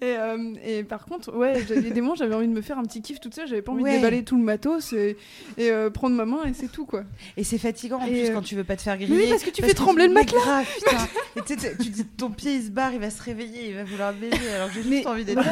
Mais 0.00 0.16
euh, 0.18 0.54
et 0.64 0.82
par 0.84 1.04
contre, 1.06 1.34
ouais, 1.36 1.62
il 1.62 1.84
y 1.84 1.86
a 1.86 1.90
des 1.90 2.00
moments, 2.00 2.14
j'avais 2.14 2.34
envie 2.34 2.48
de 2.48 2.52
me 2.52 2.62
faire 2.62 2.78
un 2.78 2.82
petit 2.84 3.02
kiff 3.02 3.20
toute 3.20 3.34
seule, 3.34 3.46
j'avais 3.46 3.62
pas 3.62 3.72
envie 3.72 3.82
Ouais. 3.82 3.92
de 3.92 3.96
déballer 3.96 4.24
tout 4.24 4.36
le 4.36 4.42
matos 4.42 4.92
et, 4.92 5.16
et, 5.58 5.70
euh, 5.70 5.90
prendre 5.90 6.16
ma 6.16 6.24
main 6.24 6.44
et 6.44 6.54
c'est 6.54 6.70
tout 6.70 6.86
quoi. 6.86 7.04
Et 7.36 7.44
c'est 7.44 7.58
fatigant 7.58 7.98
en 8.00 8.06
Et, 8.06 8.10
plus 8.10 8.30
euh, 8.30 8.34
quand 8.34 8.42
tu 8.42 8.54
veux 8.56 8.64
pas 8.64 8.76
te 8.76 8.82
faire 8.82 8.96
Mais 8.98 9.04
griller. 9.06 9.24
oui, 9.24 9.30
parce 9.30 9.42
que 9.44 9.50
tu 9.50 9.62
fais 9.62 9.74
trembler 9.74 10.04
tu- 10.04 10.08
le 10.08 10.14
mais 10.14 10.20
matelas. 10.22 10.40
grave, 10.40 10.66
putain. 10.74 11.08
Et 11.36 11.76
tu 11.82 11.90
dis 11.90 12.04
ton 12.06 12.30
pied 12.30 12.56
il 12.56 12.62
se 12.64 12.70
barre, 12.70 12.92
il 12.92 13.00
va 13.00 13.10
se 13.10 13.22
réveiller, 13.22 13.68
il 13.70 13.74
va 13.74 13.84
vouloir 13.84 14.12
baiser 14.14 14.48
alors 14.54 14.70
j'ai 14.72 14.82
Mais- 14.84 14.96
juste 14.96 15.06
envie 15.06 15.24
d'être. 15.24 15.42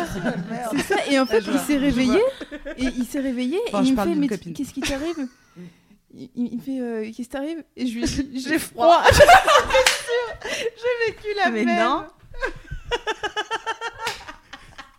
C'est 0.87 0.92
ça, 0.97 1.07
et 1.11 1.19
en 1.21 1.27
fait, 1.27 1.41
je 1.43 1.51
il 1.51 1.59
s'est 1.59 1.77
réveillé, 1.79 2.21
et 2.79 2.85
il 2.85 3.05
s'est 3.07 3.21
réveillé, 3.21 3.57
et 3.59 3.71
il 3.85 3.95
me 3.97 4.03
fait, 4.03 4.15
mais 4.15 4.27
copine. 4.29 4.55
qu'est-ce 4.55 4.73
qui 4.73 4.81
t'arrive? 4.81 5.27
Il, 6.15 6.29
il 6.35 6.57
me 6.57 6.61
fait, 6.63 6.81
euh, 6.81 7.03
qu'est-ce 7.07 7.17
qui 7.17 7.27
t'arrive? 7.29 7.65
Et 7.77 7.87
je 7.87 7.99
lui 7.99 8.05
dis, 8.05 8.41
J'ai 8.49 8.59
froid. 8.59 9.03
J'ai 10.45 11.13
vécu 11.13 11.27
la 11.43 11.51
Mais 11.51 11.65
même. 11.65 11.79
non. 11.85 12.05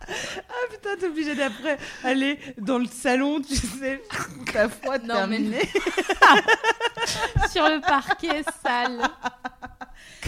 ah 0.06 0.66
putain, 0.70 0.96
t'es 0.98 1.06
obligé 1.06 1.34
d'après 1.34 1.78
aller 2.02 2.38
dans 2.58 2.78
le 2.78 2.86
salon, 2.86 3.40
tu 3.40 3.54
sais, 3.54 4.02
où 4.40 4.44
ta 4.44 4.68
foi 4.68 4.98
Non, 4.98 5.26
mais- 5.26 5.38
terminée. 5.38 5.58
sur 7.52 7.64
le 7.68 7.80
parquet 7.80 8.42
sale. 8.62 9.00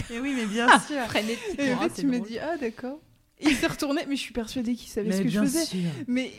Et 0.09 0.19
oui, 0.19 0.33
mais 0.35 0.45
bien 0.45 0.67
sûr. 0.79 1.03
Frénétique. 1.07 1.59
Et 1.59 1.73
en 1.73 1.79
fait, 1.79 1.97
il 1.99 2.07
me 2.07 2.19
dit, 2.19 2.39
ah 2.39 2.55
d'accord. 2.57 2.99
Il 3.41 3.55
s'est 3.55 3.67
retourné, 3.67 4.01
mais 4.07 4.15
je 4.15 4.21
suis 4.21 4.33
persuadée 4.33 4.73
qu'il 4.75 4.89
savait 4.89 5.11
ce 5.11 5.17
Mais 5.17 5.23
que 5.23 5.29
je 5.29 5.39
bien 5.39 5.43
faisais. 5.43 5.65
sûr. 5.65 5.79
Mais 6.07 6.31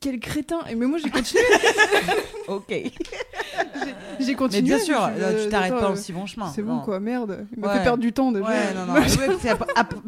quel 0.00 0.18
crétin 0.18 0.60
mais 0.76 0.86
moi, 0.86 0.98
j'ai 1.02 1.10
continué. 1.10 1.42
Ok. 2.48 2.64
J'ai 4.18 4.26
Mais 4.26 4.34
continué. 4.34 4.62
bien 4.62 4.78
je 4.78 4.82
sûr, 4.84 5.10
tu 5.44 5.48
t'arrêtes 5.50 5.72
pas 5.78 5.84
euh, 5.90 5.92
aussi 5.92 6.12
bon 6.12 6.26
chemin. 6.26 6.50
C'est 6.52 6.62
bon 6.62 6.76
Non. 6.76 6.80
quoi, 6.82 6.98
merde. 6.98 7.46
Il 7.52 7.60
m'a 7.60 7.68
Ouais. 7.68 7.76
fait 7.78 7.82
perdre 7.84 7.98
du 8.02 8.12
temps 8.12 8.32
déjà. 8.32 8.44
Ouais, 8.44 8.74
non, 8.74 8.86
non. 8.86 8.94
ouais, 8.94 9.06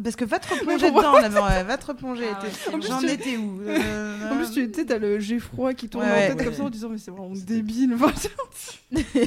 parce 0.03 0.15
que 0.17 0.25
va 0.25 0.39
te 0.39 0.53
replonger 0.53 0.91
dedans, 0.91 1.13
là, 1.13 1.29
mais 1.29 1.39
ouais, 1.39 1.63
va 1.63 1.77
te 1.77 1.85
replonger. 1.85 2.25
Ah 2.33 2.43
En 2.75 2.81
J'en 2.81 2.99
tu- 2.99 3.09
étais 3.09 3.37
où 3.37 3.61
Euh, 3.65 4.29
En 4.31 4.35
plus, 4.35 4.51
tu 4.51 4.69
sais, 4.73 4.85
t'as 4.85 4.97
le 4.97 5.19
j'ai 5.19 5.39
froid 5.39 5.73
qui 5.73 5.87
tourne 5.87 6.03
Ouais, 6.05 6.11
en 6.11 6.27
tête 6.31 6.37
ouais. 6.39 6.45
comme 6.45 6.53
ça 6.53 6.63
en 6.63 6.69
disant, 6.69 6.89
mais 6.89 6.97
c'est 6.97 7.11
vraiment 7.11 7.31
débile. 7.33 7.95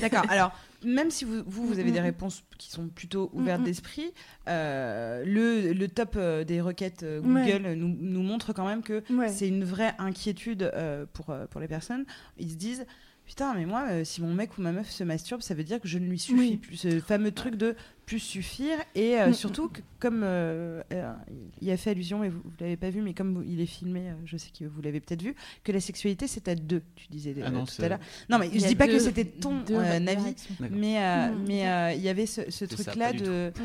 D'accord. 0.01 0.25
Alors, 0.29 0.53
même 0.85 1.11
si 1.11 1.25
vous, 1.25 1.43
vous, 1.47 1.67
vous 1.67 1.79
avez 1.79 1.91
des 1.91 1.99
Mm, 1.99 2.03
mm. 2.03 2.05
réponses 2.07 2.45
qui 2.59 2.71
sont 2.71 2.89
plutôt 2.89 3.31
ouvertes 3.33 3.61
Mm, 3.61 3.63
mm. 3.63 3.67
d'esprit, 3.67 4.13
euh, 4.49 5.25
le, 5.25 5.73
le 5.73 5.89
top 5.89 6.15
euh, 6.17 6.45
des 6.45 6.61
requêtes 6.61 7.03
euh, 7.03 7.21
Ouais. 7.21 7.53
Google 7.53 7.73
nous, 7.75 7.97
nous 7.99 8.23
montre 8.23 8.53
quand 8.53 8.67
même 8.67 8.83
que 8.83 9.03
ouais. 9.13 9.29
c'est 9.29 9.49
une 9.49 9.65
vraie 9.65 9.95
inquiétude 9.99 10.71
pour, 11.13 11.35
pour 11.51 11.61
les 11.61 11.69
personnes. 11.69 12.05
Ils 12.39 12.51
se 12.51 12.57
disent. 12.57 12.87
Putain, 13.27 13.55
mais 13.55 13.67
moi, 13.67 13.87
euh, 13.91 14.05
si 14.05 14.23
mon 14.23 14.33
mec 14.33 14.57
ou 14.57 14.63
ma 14.63 14.71
meuf 14.71 14.89
se 14.89 15.03
masturbe, 15.03 15.43
ça 15.43 15.55
veut 15.55 15.65
dire 15.65 15.81
que 15.81 15.89
je 15.89 15.99
ne 15.99 16.07
lui 16.07 16.19
suffis 16.19 16.39
Oui. 16.39 16.57
plus. 16.59 16.77
Ce 16.77 17.01
fameux 17.01 17.33
truc 17.33 17.57
de 17.57 17.75
plus 18.07 18.21
suffire. 18.21 18.79
Et 18.95 19.19
euh, 19.19 19.31
Mm, 19.31 19.35
surtout, 19.35 19.69
que, 19.69 19.81
comme 19.99 20.21
euh, 20.23 20.81
euh, 20.93 21.13
il 21.61 21.69
a 21.73 21.77
fait 21.77 21.91
allusion, 21.91 22.23
et 22.23 22.29
vous 22.29 22.39
ne 22.39 22.61
l'avez 22.65 22.77
pas 22.77 22.89
vu, 22.91 23.03
mais 23.03 23.15
comme 23.15 23.43
il 23.45 23.61
est 23.61 23.67
filmé, 23.67 24.11
euh, 24.11 24.13
je 24.27 24.37
sais 24.37 24.51
que 24.57 24.65
vous 24.65 24.81
l'avez 24.81 25.01
peut-être 25.01 25.23
vu, 25.23 25.35
que 25.65 25.73
la 25.73 25.81
sexualité, 25.81 26.29
c'est 26.29 26.47
à 26.47 26.55
deux, 26.55 26.83
tu 26.95 27.09
disais 27.11 27.35
euh, 27.37 27.43
Ah 27.45 27.51
non, 27.51 27.65
tout 27.65 27.83
à 27.83 27.89
l'heure. 27.89 27.99
Non, 28.31 28.39
mais 28.39 28.49
Il 28.55 28.61
je 28.61 28.65
a 28.67 28.69
dis 28.69 28.77
pas 28.77 28.87
que 28.87 29.01
c'était 29.01 29.25
ton 29.25 29.61
euh, 29.71 30.07
avis, 30.07 30.35
mais 30.71 30.99
euh, 31.03 31.31
Mm. 31.33 31.45
mais 31.49 31.69
euh, 31.69 31.93
il 31.95 32.03
y 32.03 32.09
avait 32.09 32.27
ce, 32.27 32.65
truc-là 32.65 33.13
de. 33.13 33.53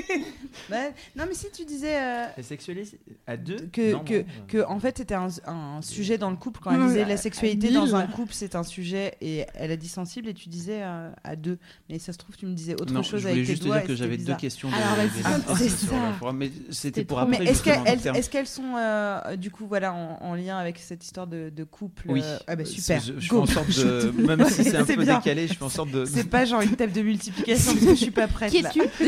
Ouais. 0.70 0.92
Non, 1.16 1.24
mais 1.28 1.34
si 1.34 1.46
tu 1.52 1.64
disais 1.64 1.96
euh, 1.96 2.24
La 2.36 2.42
sexualité 2.42 2.98
à 3.26 3.36
deux 3.36 3.68
que, 3.72 3.92
Non, 3.92 4.00
que, 4.04 4.14
non, 4.20 4.24
que 4.48 4.64
en 4.66 4.78
fait 4.80 4.98
c'était 4.98 5.14
un, 5.14 5.28
un 5.46 5.82
sujet 5.82 6.18
dans 6.18 6.30
le 6.30 6.36
couple 6.36 6.60
quand 6.62 6.70
elle 6.72 6.86
disait 6.88 7.02
à- 7.02 7.08
la 7.08 7.16
sexualité 7.16 7.70
dans 7.70 7.94
un 7.96 8.06
couple 8.06 8.32
c'est 8.34 8.54
un 8.54 8.62
sujet 8.62 9.14
et 9.20 9.44
elle 9.54 9.70
a 9.70 9.76
dit 9.76 9.88
sensible 9.88 10.28
et 10.28 10.34
tu 10.34 10.48
disais 10.48 10.80
euh, 10.82 11.10
à 11.24 11.36
deux 11.36 11.58
mais 11.88 11.98
ça 11.98 12.12
se 12.12 12.18
trouve 12.18 12.36
tu 12.36 12.46
me 12.46 12.54
disais 12.54 12.74
autre 12.74 12.92
non, 12.92 13.02
chose 13.02 13.22
je 13.22 13.26
avec 13.28 13.34
voulais 13.36 13.46
tes 13.46 13.52
juste 13.52 13.64
doigts 13.64 13.78
dire 13.78 13.86
que 13.88 13.94
j'avais 13.94 14.16
deux 14.16 14.34
questions. 14.36 14.68
Alors, 14.68 15.08
Ah, 15.24 15.54
c'est 15.56 15.68
ça. 15.68 16.32
Mais 16.32 16.50
c'était 16.70 17.04
pour 17.04 17.18
après. 17.18 17.38
mais 17.38 17.46
est-ce 17.50 18.30
qu'elles 18.30 18.46
sont 18.46 18.74
euh, 18.76 19.36
du 19.36 19.50
coup 19.50 19.66
voilà 19.66 19.92
en, 19.94 20.18
en 20.22 20.34
lien 20.34 20.56
avec 20.58 20.78
cette 20.78 21.04
histoire 21.04 21.26
de, 21.26 21.50
de 21.54 21.64
couple 21.64 22.04
Oui. 22.08 22.20
euh, 22.24 22.38
ah 22.46 22.56
bah 22.56 22.64
super 22.64 23.00
Je, 23.00 23.14
je 23.18 23.28
fais 23.28 23.34
en 23.36 23.46
sorte 23.46 23.68
de, 23.70 24.10
même 24.26 24.44
si 24.48 24.64
c'est 24.64 24.76
un 24.76 24.84
peu 24.84 25.04
décalé, 25.04 25.48
je 25.48 25.54
fais 25.54 25.64
en 25.64 25.68
sorte 25.68 25.90
de. 25.90 26.04
c'est 26.04 26.28
pas 26.28 26.44
genre 26.44 26.60
une 26.62 26.76
table 26.76 26.92
de 26.92 27.02
multiplication 27.02 27.72
parce 27.72 27.84
que 27.84 27.90
je 27.90 27.94
suis 27.94 28.10
pas 28.10 28.28
prête 28.28 28.50
Qui 28.50 28.58
es-tu 28.58 28.80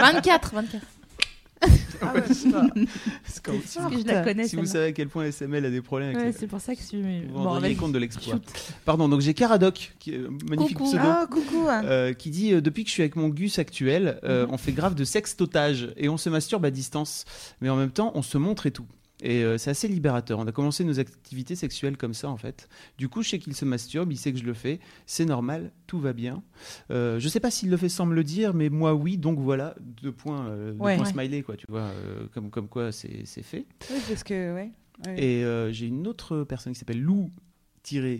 24, 0.00 0.54
24. 0.54 0.86
Ah 2.04 2.12
ouais. 2.14 2.22
C'est 2.28 2.50
comme- 2.50 2.72
Parce 3.22 3.40
que 3.40 3.52
je 4.00 4.06
la 4.08 4.22
connais. 4.24 4.48
si 4.48 4.56
vous 4.56 4.62
celle-là. 4.62 4.72
savez 4.72 4.84
à 4.86 4.92
quel 4.92 5.08
point 5.08 5.24
SML 5.26 5.64
a 5.64 5.70
des 5.70 5.80
problèmes 5.80 6.08
avec 6.08 6.18
Ouais, 6.20 6.26
les- 6.26 6.32
c'est 6.32 6.48
pour 6.48 6.60
ça 6.60 6.74
que 6.74 6.80
je 6.80 6.86
suis. 6.86 7.00
vous 7.00 7.28
vous 7.28 7.34
Bon, 7.34 7.42
rendriez 7.50 7.68
vas-y. 7.68 7.76
compte 7.76 7.92
de 7.92 7.98
l'exploit. 7.98 8.40
Pardon, 8.84 9.08
donc 9.08 9.20
j'ai 9.20 9.32
Caradoc, 9.34 9.92
qui 10.00 10.14
est 10.14 10.18
un 10.18 10.30
magnifique 10.50 10.76
Coucou. 10.78 10.90
pseudo. 10.90 11.04
ah 11.06 11.26
coucou 11.30 11.68
hein. 11.70 11.84
euh, 11.84 12.12
qui 12.14 12.30
dit 12.30 12.52
euh, 12.54 12.60
depuis 12.60 12.82
que 12.82 12.88
je 12.88 12.94
suis 12.94 13.02
avec 13.02 13.14
mon 13.14 13.28
gus 13.28 13.60
actuel, 13.60 14.18
euh, 14.24 14.44
Mhm. 14.46 14.54
on 14.54 14.58
fait 14.58 14.72
grave 14.72 14.96
de 14.96 15.04
sextotage 15.04 15.92
et 15.96 16.08
on 16.08 16.16
se 16.16 16.28
masturbe 16.28 16.64
à 16.64 16.72
distance, 16.72 17.24
mais 17.60 17.68
en 17.68 17.76
même 17.76 17.90
temps 17.92 18.10
on 18.16 18.22
se 18.22 18.38
montre 18.38 18.66
et 18.66 18.72
tout. 18.72 18.86
Et 19.24 19.44
euh, 19.44 19.56
c'est 19.56 19.70
assez 19.70 19.86
libérateur. 19.88 20.38
On 20.40 20.46
a 20.46 20.52
commencé 20.52 20.82
nos 20.84 20.98
activités 20.98 21.54
sexuelles 21.54 21.96
comme 21.96 22.12
ça, 22.12 22.28
en 22.28 22.36
fait. 22.36 22.68
Du 22.98 23.08
coup, 23.08 23.22
je 23.22 23.28
sais 23.30 23.38
qu'il 23.38 23.54
se 23.54 23.64
masturbe, 23.64 24.12
il 24.12 24.16
sait 24.16 24.32
que 24.32 24.38
je 24.38 24.44
le 24.44 24.52
fais. 24.54 24.80
C'est 25.06 25.24
normal, 25.24 25.70
tout 25.86 26.00
va 26.00 26.12
bien. 26.12 26.42
Euh, 26.90 27.20
je 27.20 27.28
sais 27.28 27.38
pas 27.40 27.50
s'il 27.52 27.70
le 27.70 27.76
fait 27.76 27.88
sans 27.88 28.04
me 28.04 28.14
le 28.14 28.24
dire, 28.24 28.52
mais 28.52 28.68
moi, 28.68 28.94
oui. 28.94 29.18
Donc 29.18 29.38
voilà, 29.38 29.76
deux 29.80 30.10
points, 30.12 30.46
euh, 30.48 30.72
deux 30.72 30.78
Ouais. 30.80 30.96
points 30.96 31.04
Ouais. 31.06 31.12
smiley, 31.12 31.42
quoi, 31.42 31.56
tu 31.56 31.66
vois, 31.68 31.82
euh, 31.82 32.26
comme, 32.34 32.50
comme 32.50 32.68
quoi 32.68 32.90
c'est 32.92 33.22
c'est 33.24 33.42
fait. 33.44 33.64
Oui, 33.90 33.98
parce 34.08 34.24
que, 34.24 34.54
ouais. 34.54 34.72
ouais. 35.06 35.22
Et 35.24 35.72
j'ai 35.72 35.86
une 35.86 36.06
autre 36.08 36.42
personne 36.44 36.72
qui 36.72 36.78
s'appelle 36.80 37.00
Lou. 37.00 37.30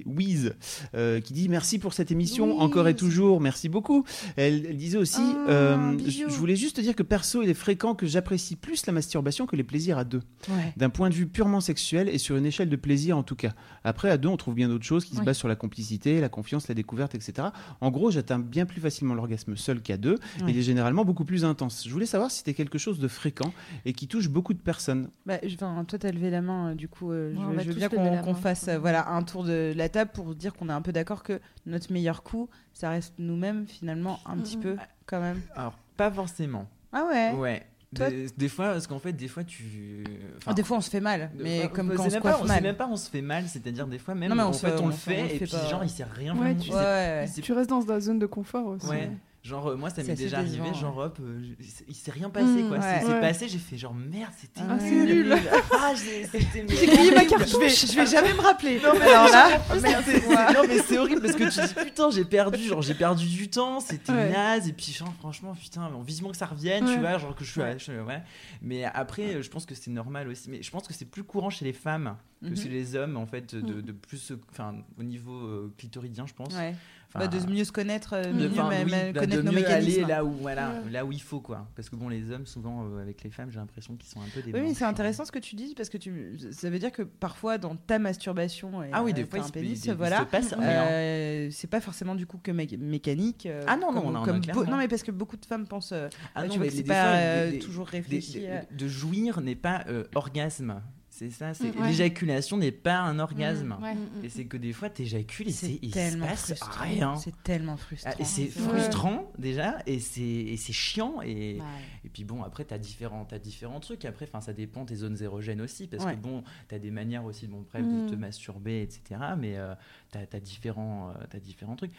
Wiz 0.06 0.54
euh, 0.94 1.20
qui 1.20 1.32
dit 1.32 1.48
merci 1.48 1.78
pour 1.78 1.94
cette 1.94 2.10
émission 2.10 2.58
encore 2.60 2.88
et 2.88 2.96
toujours 2.96 3.40
merci 3.40 3.68
beaucoup 3.68 4.04
elle, 4.36 4.66
elle 4.66 4.76
disait 4.76 4.98
aussi 4.98 5.20
Ah, 5.22 5.50
euh, 5.50 5.98
je 6.04 6.10
je 6.28 6.36
voulais 6.36 6.56
juste 6.56 6.76
te 6.76 6.80
dire 6.80 6.94
que 6.96 7.02
perso 7.02 7.42
il 7.42 7.48
est 7.48 7.54
fréquent 7.54 7.94
que 7.94 8.06
j'apprécie 8.06 8.56
plus 8.56 8.86
la 8.86 8.92
masturbation 8.92 9.46
que 9.46 9.54
les 9.56 9.62
plaisirs 9.64 9.98
à 9.98 10.04
deux 10.04 10.22
Ouais. 10.48 10.72
d'un 10.76 10.90
point 10.90 11.08
de 11.08 11.14
vue 11.14 11.26
purement 11.26 11.60
sexuel 11.60 12.08
et 12.08 12.18
sur 12.18 12.36
une 12.36 12.46
échelle 12.46 12.68
de 12.68 12.76
plaisir 12.76 13.16
en 13.16 13.22
tout 13.22 13.36
cas. 13.36 13.52
Après, 13.84 14.10
à 14.10 14.18
deux, 14.18 14.28
on 14.28 14.36
trouve 14.36 14.54
bien 14.54 14.68
d'autres 14.68 14.84
choses 14.84 15.04
qui 15.04 15.14
se 15.14 15.22
basent 15.22 15.36
sur 15.38 15.46
la 15.48 15.54
complicité, 15.56 16.20
la 16.20 16.28
confiance, 16.28 16.66
la 16.68 16.74
découverte, 16.74 17.14
etc. 17.14 17.48
En 17.80 17.90
gros, 17.92 18.10
j'atteins 18.10 18.38
bien 18.40 18.66
plus 18.66 18.80
facilement 18.80 19.14
l'orgasme 19.14 19.56
seul 19.56 19.80
qu'à 19.82 19.96
deux. 19.96 20.16
et. 20.40 20.50
Il 20.50 20.58
est 20.58 20.62
généralement 20.62 21.04
beaucoup 21.04 21.24
plus 21.24 21.44
intense. 21.44 21.84
Je 21.86 21.92
voulais 21.92 22.06
savoir 22.06 22.30
si 22.30 22.38
c'était 22.38 22.54
quelque 22.54 22.78
chose 22.78 22.98
de 22.98 23.06
fréquent 23.08 23.52
et 23.84 23.92
qui 23.92 24.08
touche 24.08 24.28
beaucoup 24.28 24.52
de 24.54 24.58
personnes. 24.58 25.10
Bah, 25.26 25.38
je- 25.44 25.54
toi, 25.56 25.84
tu 25.84 26.06
as 26.06 26.10
levé 26.12 26.30
la 26.30 26.42
main, 26.42 26.70
euh, 26.70 26.74
du 26.74 26.88
coup, 26.88 27.12
euh, 27.12 27.32
je, 27.34 27.40
veux- 27.40 27.72
je 27.72 27.78
bien 27.78 27.88
qu'on 28.22 28.34
fasse 28.34 28.66
euh, 28.68 28.78
voilà, 28.78 29.08
un 29.10 29.22
tour 29.22 29.44
de 29.44 29.51
la 29.74 29.88
table 29.88 30.10
pour 30.14 30.34
dire 30.34 30.54
qu'on 30.54 30.68
est 30.68 30.72
un 30.72 30.82
peu 30.82 30.92
d'accord 30.92 31.22
que 31.22 31.40
notre 31.66 31.92
meilleur 31.92 32.22
coup, 32.22 32.48
ça 32.72 32.90
reste 32.90 33.14
nous-mêmes, 33.18 33.66
finalement, 33.66 34.18
un 34.26 34.36
petit 34.38 34.56
Mhm. 34.56 34.62
peu, 34.62 34.76
quand 35.06 35.20
même. 35.20 35.40
Alors, 35.54 35.78
pas 35.96 36.10
forcément. 36.10 36.66
Ah 36.92 37.04
ouais, 37.10 37.32
Ouais. 37.32 37.66
Toi- 37.94 38.08
Des, 38.08 38.26
des 38.34 38.48
fois, 38.48 38.68
parce 38.72 38.86
qu'en 38.86 38.98
fait, 38.98 39.12
des 39.12 39.28
fois, 39.28 39.44
tu. 39.44 40.02
enfin, 40.38 40.54
Des 40.54 40.62
fois, 40.62 40.78
on 40.78 40.80
se 40.80 40.88
fait 40.88 41.00
mal, 41.00 41.30
mais 41.38 41.58
enfin, 41.58 41.68
comme 41.68 41.94
quand 41.94 42.04
on 42.04 42.08
se 42.08 42.14
même 42.14 42.22
pas- 42.22 42.42
mal. 42.44 42.62
même 42.62 42.74
pas 42.76 42.88
on 42.88 42.96
se 42.96 43.10
fait 43.10 43.20
mal, 43.20 43.46
c'est-à-dire 43.48 43.86
des 43.86 43.98
fois 43.98 44.14
même 44.14 44.30
Non, 44.30 44.36
mais 44.36 44.42
on 44.44 44.46
en 44.46 44.52
se- 44.54 44.64
fait 44.66 44.72
on, 44.80 44.84
on 44.84 44.86
le 44.86 44.92
fait 44.94 45.36
et 45.36 45.38
puis 45.40 45.46
pas. 45.50 45.66
genre 45.68 45.84
il 45.84 45.90
sait 45.90 46.04
rien 46.04 46.32
Ouais, 46.32 46.40
vraiment. 46.54 46.58
tu- 46.60 46.70
Ouais, 46.70 47.24
sait- 47.26 47.34
sait 47.34 47.40
Tu 47.42 47.52
restes 47.52 47.68
dans 47.68 47.82
ta 47.82 48.00
zone 48.00 48.18
de 48.18 48.24
confort 48.24 48.64
aussi. 48.66 48.86
Ouais. 48.86 49.10
Genre, 49.42 49.66
euh, 49.70 49.76
moi, 49.76 49.90
ça 49.90 50.04
m'est 50.04 50.14
déjà 50.14 50.38
arrivé, 50.38 50.72
genre, 50.72 50.96
hop, 50.98 51.18
euh, 51.20 51.42
il 51.88 51.94
s'est- 51.96 52.12
rien 52.12 52.30
passé, 52.30 52.46
Mmh, 52.62 52.68
quoi. 52.68 52.78
ouais. 52.78 53.00
C'est 53.00 53.08
Ouais. 53.08 53.20
passé, 53.20 53.48
j'ai 53.48 53.58
fait 53.58 53.76
genre, 53.76 53.92
merde, 53.92 54.30
c'était 54.40 54.60
Ah, 54.68 54.76
c'est 54.78 54.88
nul. 54.90 55.24
nul. 55.24 55.36
Ah, 55.72 55.92
j'ai- 55.96 56.24
c'était 56.26 56.64
J'ai 56.68 56.86
grillé 56.86 57.10
ma 57.12 57.24
carte. 57.24 57.48
Je 57.48 57.56
vais, 57.56 57.68
je 57.68 57.96
vais 57.96 58.06
jamais 58.06 58.32
me 58.34 58.40
rappeler. 58.40 58.76
Non, 58.80 58.92
mais 58.94 59.00
Alors 59.10 59.28
là, 59.30 59.48
non 60.54 60.62
mais 60.68 60.78
c'est 60.78 60.98
horrible 60.98 61.20
parce 61.22 61.34
que 61.34 61.44
tu 61.52 61.60
dis 61.66 61.84
putain 61.84 62.10
j'ai 62.10 62.24
perdu 62.24 62.62
genre 62.62 62.82
j'ai 62.82 62.94
perdu 62.94 63.26
du 63.26 63.48
temps 63.48 63.80
c'était 63.80 64.12
Ouais. 64.12 64.30
naze 64.30 64.68
et 64.68 64.72
puis 64.72 64.92
genre, 64.92 65.12
franchement 65.18 65.54
putain 65.54 65.90
bon, 65.90 66.02
vivement 66.02 66.30
que 66.30 66.36
ça 66.36 66.46
revienne 66.46 66.84
tu 66.86 66.98
vois 67.00 67.18
genre 67.18 67.34
que 67.34 67.44
je 67.44 67.50
suis 67.50 67.60
Ouais. 67.60 67.76
je- 67.78 67.92
ouais. 67.92 68.22
mais 68.60 68.84
après 68.84 69.42
je 69.42 69.50
pense 69.50 69.66
que 69.66 69.74
c'est 69.74 69.90
normal 69.90 70.28
aussi 70.28 70.50
mais 70.50 70.62
je 70.62 70.70
pense 70.70 70.86
que 70.86 70.94
c'est 70.94 71.04
plus 71.04 71.24
courant 71.24 71.50
chez 71.50 71.64
les 71.64 71.72
femmes 71.72 72.16
que 72.42 72.48
Mhm. 72.50 72.56
chez 72.56 72.68
les 72.68 72.96
hommes 72.96 73.16
en 73.16 73.26
fait 73.26 73.54
de, 73.54 73.74
Mhm. 73.74 73.82
de 73.82 73.92
plus 73.92 74.32
enfin 74.50 74.74
au 74.98 75.02
niveau 75.02 75.34
euh, 75.34 75.72
clitoridien 75.78 76.26
je 76.26 76.34
pense 76.34 76.54
ouais. 76.54 76.74
Enfin, 77.14 77.26
Bah, 77.26 77.38
de 77.38 77.50
mieux 77.50 77.64
se 77.64 77.72
connaître, 77.72 78.14
euh, 78.14 78.24
de- 78.24 78.32
mieux 78.32 78.48
oui, 78.48 78.56
bah, 78.56 79.20
connaître 79.20 79.36
de 79.36 79.42
nos 79.42 79.52
mieux 79.52 79.66
aller 79.66 79.84
mécanismes. 79.86 80.08
là 80.08 80.24
où 80.24 80.30
voilà 80.30 80.70
Ouais. 80.84 80.90
là 80.90 81.04
où 81.04 81.12
il 81.12 81.20
faut 81.20 81.40
quoi 81.40 81.68
parce 81.76 81.90
que 81.90 81.96
bon 81.96 82.08
les 82.08 82.30
hommes 82.30 82.46
souvent 82.46 82.86
euh, 82.86 83.02
avec 83.02 83.22
les 83.22 83.30
femmes 83.30 83.50
j'ai 83.50 83.58
l'impression 83.58 83.96
qu'ils 83.96 84.08
sont 84.08 84.20
un 84.20 84.28
peu 84.34 84.40
des 84.40 84.50
Oui, 84.52 84.60
mais 84.62 84.72
c'est 84.74 84.84
intéressant 84.86 85.24
ce 85.26 85.32
que 85.32 85.38
tu 85.38 85.54
dis 85.54 85.74
parce 85.76 85.90
que 85.90 85.98
tu, 85.98 86.38
ça 86.52 86.70
veut 86.70 86.78
dire 86.78 86.90
que 86.90 87.02
parfois 87.02 87.58
dans 87.58 87.76
ta 87.76 87.98
masturbation, 87.98 88.82
et, 88.82 88.88
ah 88.92 89.02
oui 89.02 89.10
euh, 89.10 89.14
des 89.14 89.24
fois 89.26 89.40
un 89.40 89.42
se, 89.42 89.52
pénis, 89.52 89.84
il 89.84 89.92
voilà. 89.92 90.26
Euh, 90.62 91.48
c'est 91.50 91.66
pas 91.68 91.80
forcément 91.80 92.14
du 92.14 92.26
coup 92.26 92.38
que 92.42 92.50
mé- 92.50 92.78
mécanique. 92.78 93.46
euh, 93.46 93.62
Ah 93.66 93.76
non, 93.76 93.92
non, 93.92 94.00
comme- 94.00 94.10
on 94.10 94.14
a- 94.14 94.18
on 94.20 94.22
a 94.22 94.26
comme 94.26 94.40
beau- 94.40 94.64
non, 94.64 94.76
mais 94.78 94.88
parce 94.88 95.02
que 95.02 95.10
beaucoup 95.10 95.36
de 95.36 95.44
femmes 95.44 95.66
pensent. 95.66 95.92
euh, 95.92 96.08
Ah 96.34 96.40
bah, 96.42 96.46
non, 96.46 96.52
tu 96.52 96.58
vois 96.58 96.64
mais 96.66 96.70
que 96.70 96.76
c'est 96.76 96.82
des 96.82 96.88
pas 96.88 97.14
euh, 97.16 97.50
des- 97.50 97.58
toujours 97.58 97.86
des- 97.86 97.90
réfléchi. 97.98 98.40
des- 98.40 98.60
de 98.74 98.88
jouir 98.88 99.40
n'est 99.40 99.54
pas 99.54 99.84
orgasme. 100.14 100.80
C'est 101.22 101.30
ça, 101.30 101.54
c'est 101.54 101.72
Mm, 101.74 101.80
ouais. 101.80 101.86
l'éjaculation 101.88 102.56
n'est 102.56 102.72
pas 102.72 102.98
un 102.98 103.18
orgasme. 103.20 103.76
Ouais. 103.80 103.94
Et 104.24 104.28
c'est 104.28 104.46
que 104.46 104.56
des 104.56 104.72
fois 104.72 104.90
t'éjacules 104.90 105.48
et 105.48 105.52
c'est 105.52 105.78
il 105.80 105.94
se 105.94 106.16
passe 106.18 106.46
frustrant. 106.46 106.82
rien. 106.82 107.14
C'est 107.16 107.42
tellement 107.44 107.76
frustrant. 107.76 108.10
Ah, 108.12 108.20
et 108.20 108.24
c'est 108.24 108.46
frustrant 108.48 109.30
déjà 109.38 109.78
et 109.86 110.00
c'est 110.00 110.20
et 110.22 110.56
c'est 110.56 110.72
chiant 110.72 111.22
et, 111.22 111.58
Ouais. 111.60 111.66
et 112.04 112.08
puis 112.08 112.24
bon 112.24 112.42
après 112.42 112.64
t'as 112.64 112.78
différents 112.78 113.24
t'as 113.24 113.38
différents 113.38 113.78
trucs 113.78 114.04
après 114.04 114.24
enfin 114.26 114.40
ça 114.40 114.52
dépend 114.52 114.84
tes 114.84 114.96
zones 114.96 115.16
érogènes 115.22 115.60
aussi 115.60 115.86
parce 115.86 116.04
Ouais. 116.04 116.14
que 116.16 116.20
bon 116.20 116.42
t'as 116.68 116.78
des 116.80 116.90
manières 116.90 117.24
aussi 117.24 117.46
bon 117.46 117.64
bref 117.70 117.84
Mm. 117.84 118.06
de 118.06 118.10
te 118.10 118.16
masturber 118.16 118.82
etc 118.82 119.20
mais 119.38 119.56
euh, 119.58 119.74
t'as 120.10 120.20
as 120.32 120.40
différents 120.40 121.10
euh, 121.10 121.24
t'as 121.30 121.38
différents 121.38 121.76
trucs 121.76 121.92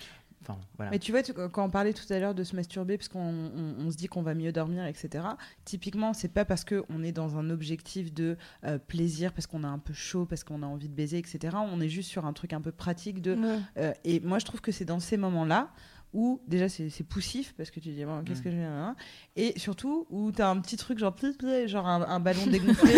enfin 0.45 0.59
voilà 0.77 0.91
Mais 0.91 0.99
tu 0.99 1.11
vois, 1.11 1.23
tu- 1.23 1.33
quand 1.33 1.65
on 1.65 1.69
parlait 1.69 1.93
tout 1.93 2.11
à 2.11 2.19
l'heure 2.19 2.35
de 2.35 2.43
se 2.43 2.55
masturber, 2.55 2.97
parce 2.97 3.07
qu'on 3.07 3.19
on- 3.19 3.75
on 3.79 3.91
se 3.91 3.97
dit 3.97 4.07
qu'on 4.07 4.21
va 4.21 4.33
mieux 4.35 4.51
dormir, 4.51 4.85
etc. 4.85 5.23
Typiquement, 5.65 6.13
c'est 6.13 6.27
pas 6.33 6.45
parce 6.45 6.63
qu'on 6.65 7.03
est 7.03 7.11
dans 7.11 7.37
un 7.37 7.49
objectif 7.49 8.13
de 8.13 8.37
euh, 8.65 8.77
plaisir, 8.77 9.33
parce 9.33 9.47
qu'on 9.47 9.63
a 9.63 9.67
un 9.67 9.79
peu 9.79 9.93
chaud, 9.93 10.25
parce 10.25 10.43
qu'on 10.43 10.61
a 10.63 10.65
envie 10.67 10.89
de 10.89 10.93
baiser, 10.95 11.17
etc. 11.17 11.55
On 11.71 11.79
est 11.81 11.89
juste 11.89 12.09
sur 12.09 12.25
un 12.25 12.33
truc 12.33 12.53
un 12.53 12.61
peu 12.61 12.71
pratique 12.71 13.21
de. 13.21 13.35
Ouais. 13.35 13.59
euh, 13.77 13.93
et 14.03 14.19
moi, 14.19 14.39
je 14.39 14.45
trouve 14.45 14.61
que 14.61 14.71
c'est 14.71 14.85
dans 14.85 14.99
ces 14.99 15.17
moments-là 15.17 15.69
où 16.13 16.41
déjà 16.47 16.69
c'est 16.69 17.03
poussif 17.03 17.53
parce 17.57 17.71
que 17.71 17.79
tu 17.79 17.89
dis 17.89 18.05
bon, 18.05 18.23
qu'est-ce 18.23 18.41
que 18.41 18.51
je 18.51 18.55
vais 18.55 18.63
hein. 18.63 18.95
Et 19.35 19.57
surtout 19.57 20.05
où 20.09 20.31
t'as 20.31 20.49
un 20.49 20.59
petit 20.61 20.77
truc 20.77 20.99
genre 20.99 21.13
pli, 21.13 21.33
pli, 21.33 21.67
genre 21.67 21.87
un, 21.87 22.01
un 22.07 22.19
ballon 22.19 22.45
dégonflé. 22.47 22.93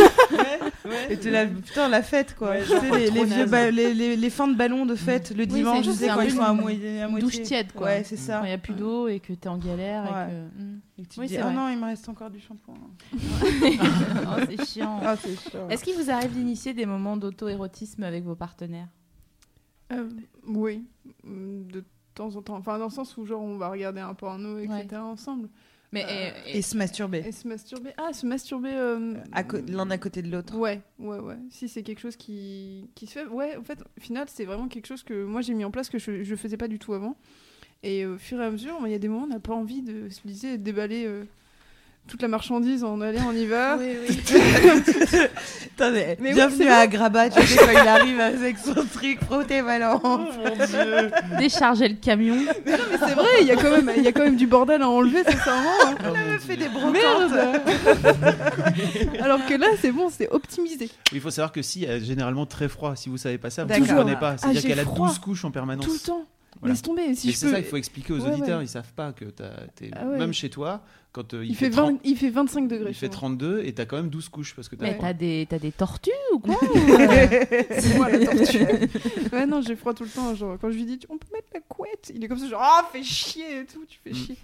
Et 1.09 1.17
t'es 1.17 1.31
là 1.31 1.45
putain 1.47 1.87
la 1.87 2.03
fête 2.03 2.35
quoi. 2.35 2.49
Ouais, 2.49 2.61
Tu 2.63 2.67
sais, 2.69 2.87
genre, 2.87 2.95
les, 2.97 3.09
vieux 3.25 3.71
les, 3.71 3.93
les, 3.93 4.15
les 4.17 4.29
fins 4.29 4.47
de 4.47 4.55
ballon 4.55 4.85
de 4.85 4.95
fête 4.95 5.31
le 5.31 5.43
Oui, 5.43 5.47
dimanche 5.47 5.85
c'est 5.85 5.91
tu 5.91 5.97
sais 5.97 6.07
quand 6.07 6.21
ils 6.21 6.31
sont 6.31 6.41
à, 6.41 6.51
une 6.51 6.61
moitié 6.61 7.07
douche 7.19 7.41
tiède, 7.41 7.71
quoi. 7.71 7.87
ouais 7.87 8.03
c'est 8.03 8.17
ça. 8.17 8.39
Quand 8.39 8.43
il 8.45 8.49
n'y 8.49 8.53
a 8.53 8.57
plus 8.57 8.73
d'eau 8.73 9.07
et 9.07 9.19
que 9.19 9.33
tu 9.33 9.39
es 9.43 9.47
en 9.47 9.57
galère. 9.57 10.03
Ouais. 10.03 10.25
Et 10.25 10.29
que... 10.29 10.63
Mm. 10.63 10.81
Et 10.97 11.03
que 11.03 11.07
tu 11.07 11.19
Oui, 11.19 11.27
dis 11.27 11.33
c'est 11.35 11.43
oh 11.43 11.51
non 11.51 11.69
il 11.69 11.77
me 11.77 11.85
reste 11.85 12.07
encore 12.09 12.29
du 12.29 12.39
shampoing. 12.39 12.75
Oh, 14.27 14.41
c'est 14.49 14.65
chiant. 14.65 14.99
ah 15.03 15.15
Est-ce 15.69 15.83
qu'il 15.83 15.95
vous 15.95 16.09
arrive 16.09 16.31
d'initier 16.33 16.73
des 16.73 16.85
moments 16.85 17.17
d'auto-érotisme 17.17 18.03
avec 18.03 18.23
vos 18.23 18.35
partenaires? 18.35 18.87
Euh, 19.93 20.09
oui, 20.47 20.83
de 21.23 21.83
temps 22.15 22.35
en 22.35 22.41
temps. 22.41 22.55
Enfin, 22.57 22.77
dans 22.79 22.85
le 22.85 22.91
sens 22.91 23.15
où 23.17 23.25
genre 23.25 23.41
on 23.41 23.57
va 23.57 23.69
regarder 23.69 23.99
un 24.01 24.13
porno, 24.13 24.57
etc. 24.57 24.85
Ouais. 24.91 24.97
ensemble. 24.97 25.49
Mais 25.91 26.03
Euh, 26.03 26.31
et- 26.47 26.57
et 26.57 26.61
se 26.61 26.75
masturber 26.75 27.23
Et 27.25 27.31
se 27.31 27.47
masturber. 27.47 27.91
Ah, 27.97 28.11
se 28.11 28.25
masturber. 28.25 28.71
euh, 28.73 29.13
l'un 29.67 29.89
à 29.91 29.97
côté 29.97 30.21
de 30.21 30.29
l'autre 30.31 30.57
Ouais, 30.57 30.81
ouais, 30.99 31.19
ouais. 31.19 31.37
Si 31.51 31.69
c'est 31.69 31.83
quelque 31.83 31.99
chose 31.99 32.15
qui, 32.17 32.89
qui 32.95 33.05
se 33.07 33.13
fait. 33.13 33.25
Ouais, 33.27 33.55
en 33.55 33.63
fait, 33.63 33.79
au 33.81 34.01
final, 34.01 34.27
c'est 34.29 34.43
vraiment 34.45 34.67
quelque 34.67 34.87
chose 34.87 35.03
que 35.03 35.23
moi 35.23 35.41
j'ai 35.41 35.53
mis 35.53 35.63
en 35.63 35.71
place 35.71 35.89
que 35.89 35.99
je, 35.99 36.23
je 36.23 36.35
faisais 36.35 36.57
pas 36.57 36.67
du 36.67 36.79
tout 36.79 36.93
avant. 36.93 37.15
Et 37.83 38.05
au 38.05 38.17
fur 38.17 38.41
et 38.41 38.45
à 38.45 38.49
mesure, 38.51 38.77
il 38.85 38.91
y 38.91 38.95
a 38.95 38.99
des 38.99 39.07
moments 39.07 39.23
où 39.23 39.27
on 39.27 39.29
n'a 39.29 39.39
pas 39.39 39.53
envie 39.53 39.83
de 39.83 40.09
se 40.09 40.27
lisser, 40.27 40.57
de 40.57 40.63
déballer 40.63 41.05
euh, 41.05 41.23
toute 42.07 42.21
la 42.21 42.27
marchandise 42.27 42.83
en 42.83 43.01
aller, 43.01 43.17
on 43.27 43.31
y 43.33 43.45
va. 43.47 43.77
Oui, 43.77 43.95
oui. 44.07 44.17
Mais 45.77 46.17
oui, 46.21 46.33
bienvenue 46.33 46.63
c'est 46.63 46.69
à 46.69 46.77
Agraba 46.77 47.29
tu 47.29 47.41
sais 47.41 47.57
quand 47.57 47.71
il 47.71 47.87
arrive 47.87 48.19
avec 48.21 48.57
son 48.57 48.73
truc 48.85 49.19
frotter 49.25 49.61
ballon 49.61 49.99
Décharger 51.37 51.89
le 51.89 51.95
camion. 51.95 52.35
Mais 52.65 52.71
non, 52.71 52.77
mais 52.91 52.97
c'est 53.05 53.13
vrai, 53.13 53.27
il 53.41 53.47
y, 53.47 53.51
a 53.51 53.55
quand 53.57 53.71
même- 53.71 53.91
il 53.97 54.03
y 54.03 54.07
a 54.07 54.11
quand 54.13 54.23
même 54.23 54.37
du 54.37 54.47
bordel 54.47 54.81
à 54.81 54.89
enlever, 54.89 55.23
sincèrement. 55.25 55.69
hein. 55.85 55.95
Oh, 55.99 56.13
mon 56.15 56.39
fait 56.39 56.55
Dieu. 56.55 56.65
des 56.67 56.69
brocantes 56.69 57.33
Alors 59.21 59.45
que 59.45 59.53
là, 59.55 59.67
c'est 59.81 59.91
bon, 59.91 60.09
c'est 60.09 60.29
optimisé. 60.29 60.89
Il 61.11 61.19
faut 61.19 61.29
savoir 61.31 61.51
que 61.51 61.61
si, 61.61 61.81
il 61.81 61.87
y 61.87 61.91
a 61.91 61.99
généralement 61.99 62.45
très 62.45 62.69
froid. 62.69 62.95
Si 62.95 63.09
vous 63.09 63.17
savez 63.17 63.37
pas 63.37 63.49
ça, 63.49 63.65
vous 63.65 63.73
ne 63.73 63.79
comprenez 63.85 64.15
pas. 64.15 64.37
C'est-à-dire 64.37 64.61
Ah, 64.63 64.67
qu'elle 64.67 64.79
a 64.79 64.83
froid. 64.83 65.07
12 65.09 65.19
couches 65.19 65.43
en 65.45 65.51
permanence. 65.51 65.85
Tout 65.85 65.93
le 65.93 65.99
temps. 65.99 66.25
Voilà. 66.65 66.73
Laisse 66.73 66.81
tomber. 66.81 67.15
Si 67.15 67.31
c'est 67.33 67.45
peux... 67.47 67.51
ça, 67.53 67.59
il 67.59 67.65
faut 67.65 67.77
expliquer 67.77 68.13
aux 68.13 68.19
Ouais, 68.21 68.31
auditeurs, 68.33 68.59
ouais. 68.59 68.65
ils 68.65 68.69
savent 68.69 68.93
pas 68.93 69.11
que 69.13 69.25
t'as- 69.25 69.67
t'es 69.75 69.89
Ah 69.93 70.05
ouais. 70.05 70.17
même 70.17 70.33
chez 70.33 70.49
toi 70.49 70.81
quand 71.11 71.33
euh, 71.33 71.45
il, 71.45 71.51
il, 71.51 71.55
fait 71.55 71.69
30 71.69 71.93
20 71.93 71.99
il 72.03 72.17
fait 72.17 72.29
25 72.29 72.67
degrés. 72.67 72.89
il 72.89 72.93
fait 72.93 73.05
chez 73.05 73.07
moi. 73.07 73.15
32 73.15 73.61
et 73.63 73.73
t'as 73.73 73.85
quand 73.85 73.95
même 73.95 74.09
12 74.09 74.27
couches 74.27 74.53
parce 74.53 74.67
que 74.67 74.75
t'as 74.75 74.83
Mais 74.85 74.97
t'as 74.97 75.13
des, 75.13 75.47
t'as 75.49 75.59
des 75.59 75.71
tortues 75.71 76.11
ou 76.33 76.39
quoi 76.39 76.55
euh, 76.75 77.45
C'est 77.79 77.95
moi 77.95 78.09
la 78.09 78.19
tortue. 78.25 78.57
ouais, 79.33 79.45
non, 79.45 79.61
j'ai 79.61 79.75
froid 79.77 79.93
tout 79.93 80.03
le 80.03 80.09
temps. 80.09 80.35
Genre, 80.35 80.57
quand 80.59 80.69
je 80.71 80.75
lui 80.75 80.85
dis, 80.85 80.99
on 81.09 81.17
peut 81.17 81.27
mettre 81.33 81.47
la 81.53 81.61
couette, 81.61 82.11
il 82.13 82.21
est 82.23 82.27
comme 82.27 82.37
ça, 82.39 82.47
genre, 82.49 82.61
ah, 82.61 82.89
fais 82.91 83.01
chier 83.03 83.61
et 83.61 83.65
tout, 83.65 83.85
tu 83.87 83.97
fais 84.03 84.11
Mm. 84.11 84.15
chier. 84.15 84.35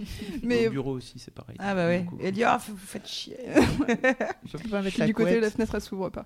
Mais 0.43 0.67
au 0.67 0.71
bureau 0.71 0.91
aussi, 0.93 1.19
c'est 1.19 1.33
pareil. 1.33 1.57
ah 1.59 1.75
bah 1.75 1.87
ouais 1.87 2.05
il 2.23 2.31
dit 2.31 2.43
ah 2.45 2.57
vous 2.65 2.77
faites 2.77 3.07
chier 3.07 3.37
Je 4.45 4.57
peux 4.57 4.69
pas 4.69 4.79
je 4.79 4.83
mettre 4.85 4.89
suis 4.91 4.99
la 5.01 5.07
du 5.07 5.13
côté, 5.13 5.31
couette. 5.31 5.41
la 5.41 5.49
fenêtre, 5.51 5.75
elle 5.75 5.81
s'ouvre 5.81 6.09
pas. 6.09 6.25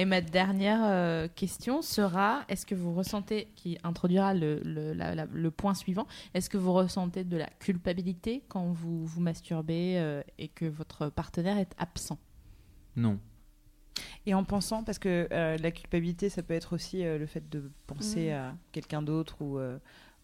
Et 0.00 0.04
ma 0.04 0.20
dernière 0.20 0.78
euh, 0.84 1.26
question 1.26 1.82
sera 1.82 2.44
est-ce 2.48 2.64
que 2.64 2.76
vous 2.76 2.94
ressentez, 2.94 3.48
qui 3.56 3.76
introduira 3.82 4.32
le, 4.32 4.60
le, 4.64 4.92
la- 4.92 5.14
la- 5.16 5.26
le 5.26 5.50
point 5.50 5.74
suivant, 5.74 6.06
est-ce 6.34 6.48
que 6.48 6.56
vous 6.56 6.72
ressentez 6.72 7.24
de 7.24 7.36
la 7.36 7.48
culpabilité 7.58 8.44
quand 8.48 8.66
vous 8.72 9.04
vous 9.04 9.20
masturbez 9.20 9.96
euh, 9.98 10.22
et 10.38 10.46
que 10.46 10.66
votre 10.66 11.08
partenaire 11.08 11.58
est 11.58 11.72
absent? 11.78 12.18
Non. 12.94 13.18
Et 14.24 14.34
en 14.34 14.44
pensant, 14.44 14.84
parce 14.84 15.00
que 15.00 15.26
euh, 15.32 15.56
la 15.58 15.70
culpabilité, 15.72 16.28
ça 16.28 16.44
peut 16.44 16.54
être 16.54 16.74
aussi 16.74 17.04
euh, 17.04 17.18
le 17.18 17.26
fait 17.26 17.48
de 17.50 17.68
penser 17.88 18.28
Mhm. 18.28 18.34
à 18.34 18.54
quelqu'un 18.70 19.02
d'autre 19.02 19.42
ou. 19.42 19.58
euh, 19.58 19.78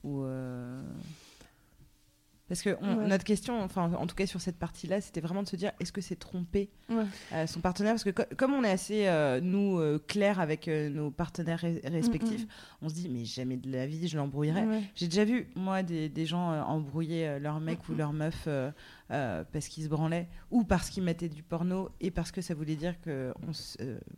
ou 0.05 0.23
euh, 0.23 0.83
Parce 2.47 2.61
que 2.61 2.77
on- 2.83 2.99
Ouais. 2.99 3.07
notre 3.07 3.25
question, 3.25 3.63
enfin 3.63 3.91
en 3.95 4.07
tout 4.07 4.15
cas 4.15 4.27
sur 4.27 4.41
cette 4.41 4.59
partie-là, 4.59 5.01
c'était 5.01 5.23
vraiment 5.23 5.43
de 5.43 5.49
se 5.49 5.57
dire 5.57 5.73
est-ce 5.81 5.93
que 5.93 6.03
c'est 6.03 6.17
tromper 6.17 6.69
Ouais. 6.91 7.05
euh, 7.33 7.47
son 7.47 7.61
partenaire? 7.61 7.93
Parce 7.93 8.05
que 8.05 8.11
co- 8.11 8.23
comme 8.37 8.53
on 8.53 8.63
est 8.65 8.71
assez, 8.71 9.07
euh, 9.07 9.41
nous, 9.41 9.79
euh, 9.79 9.99
clairs 10.07 10.41
avec 10.41 10.67
nos 10.69 11.11
partenaires 11.11 11.65
respectifs, 11.85 12.45
Mm, 12.45 12.49
on 12.83 12.89
se 12.91 12.95
dit 12.95 13.09
mais 13.09 13.25
jamais 13.25 13.57
de 13.57 13.71
la 13.73 13.87
vie 13.87 14.09
je 14.09 14.17
l'embrouillerais. 14.19 14.67
Ouais. 14.67 14.83
J'ai 14.95 15.09
déjà 15.09 15.25
vu, 15.25 15.49
moi, 15.57 15.83
des, 15.83 16.11
des 16.11 16.27
gens 16.27 16.51
embrouiller 16.65 17.39
leur 17.39 17.61
mec 17.61 17.89
ou 17.89 17.95
leur 17.95 18.13
meuf 18.13 18.47
euh, 19.11 19.25
euh, 19.25 19.45
parce 19.53 19.69
qu'ils 19.69 19.85
se 19.85 19.89
branlaient 19.89 20.29
ou 20.51 20.65
parce 20.65 20.91
qu'ils 20.91 21.03
mettaient 21.03 21.29
du 21.29 21.43
porno 21.43 21.91
et 22.01 22.11
parce 22.11 22.31
que 22.33 22.41
ça 22.41 22.55
voulait 22.55 22.77
dire 22.77 22.95
euh, 23.07 23.33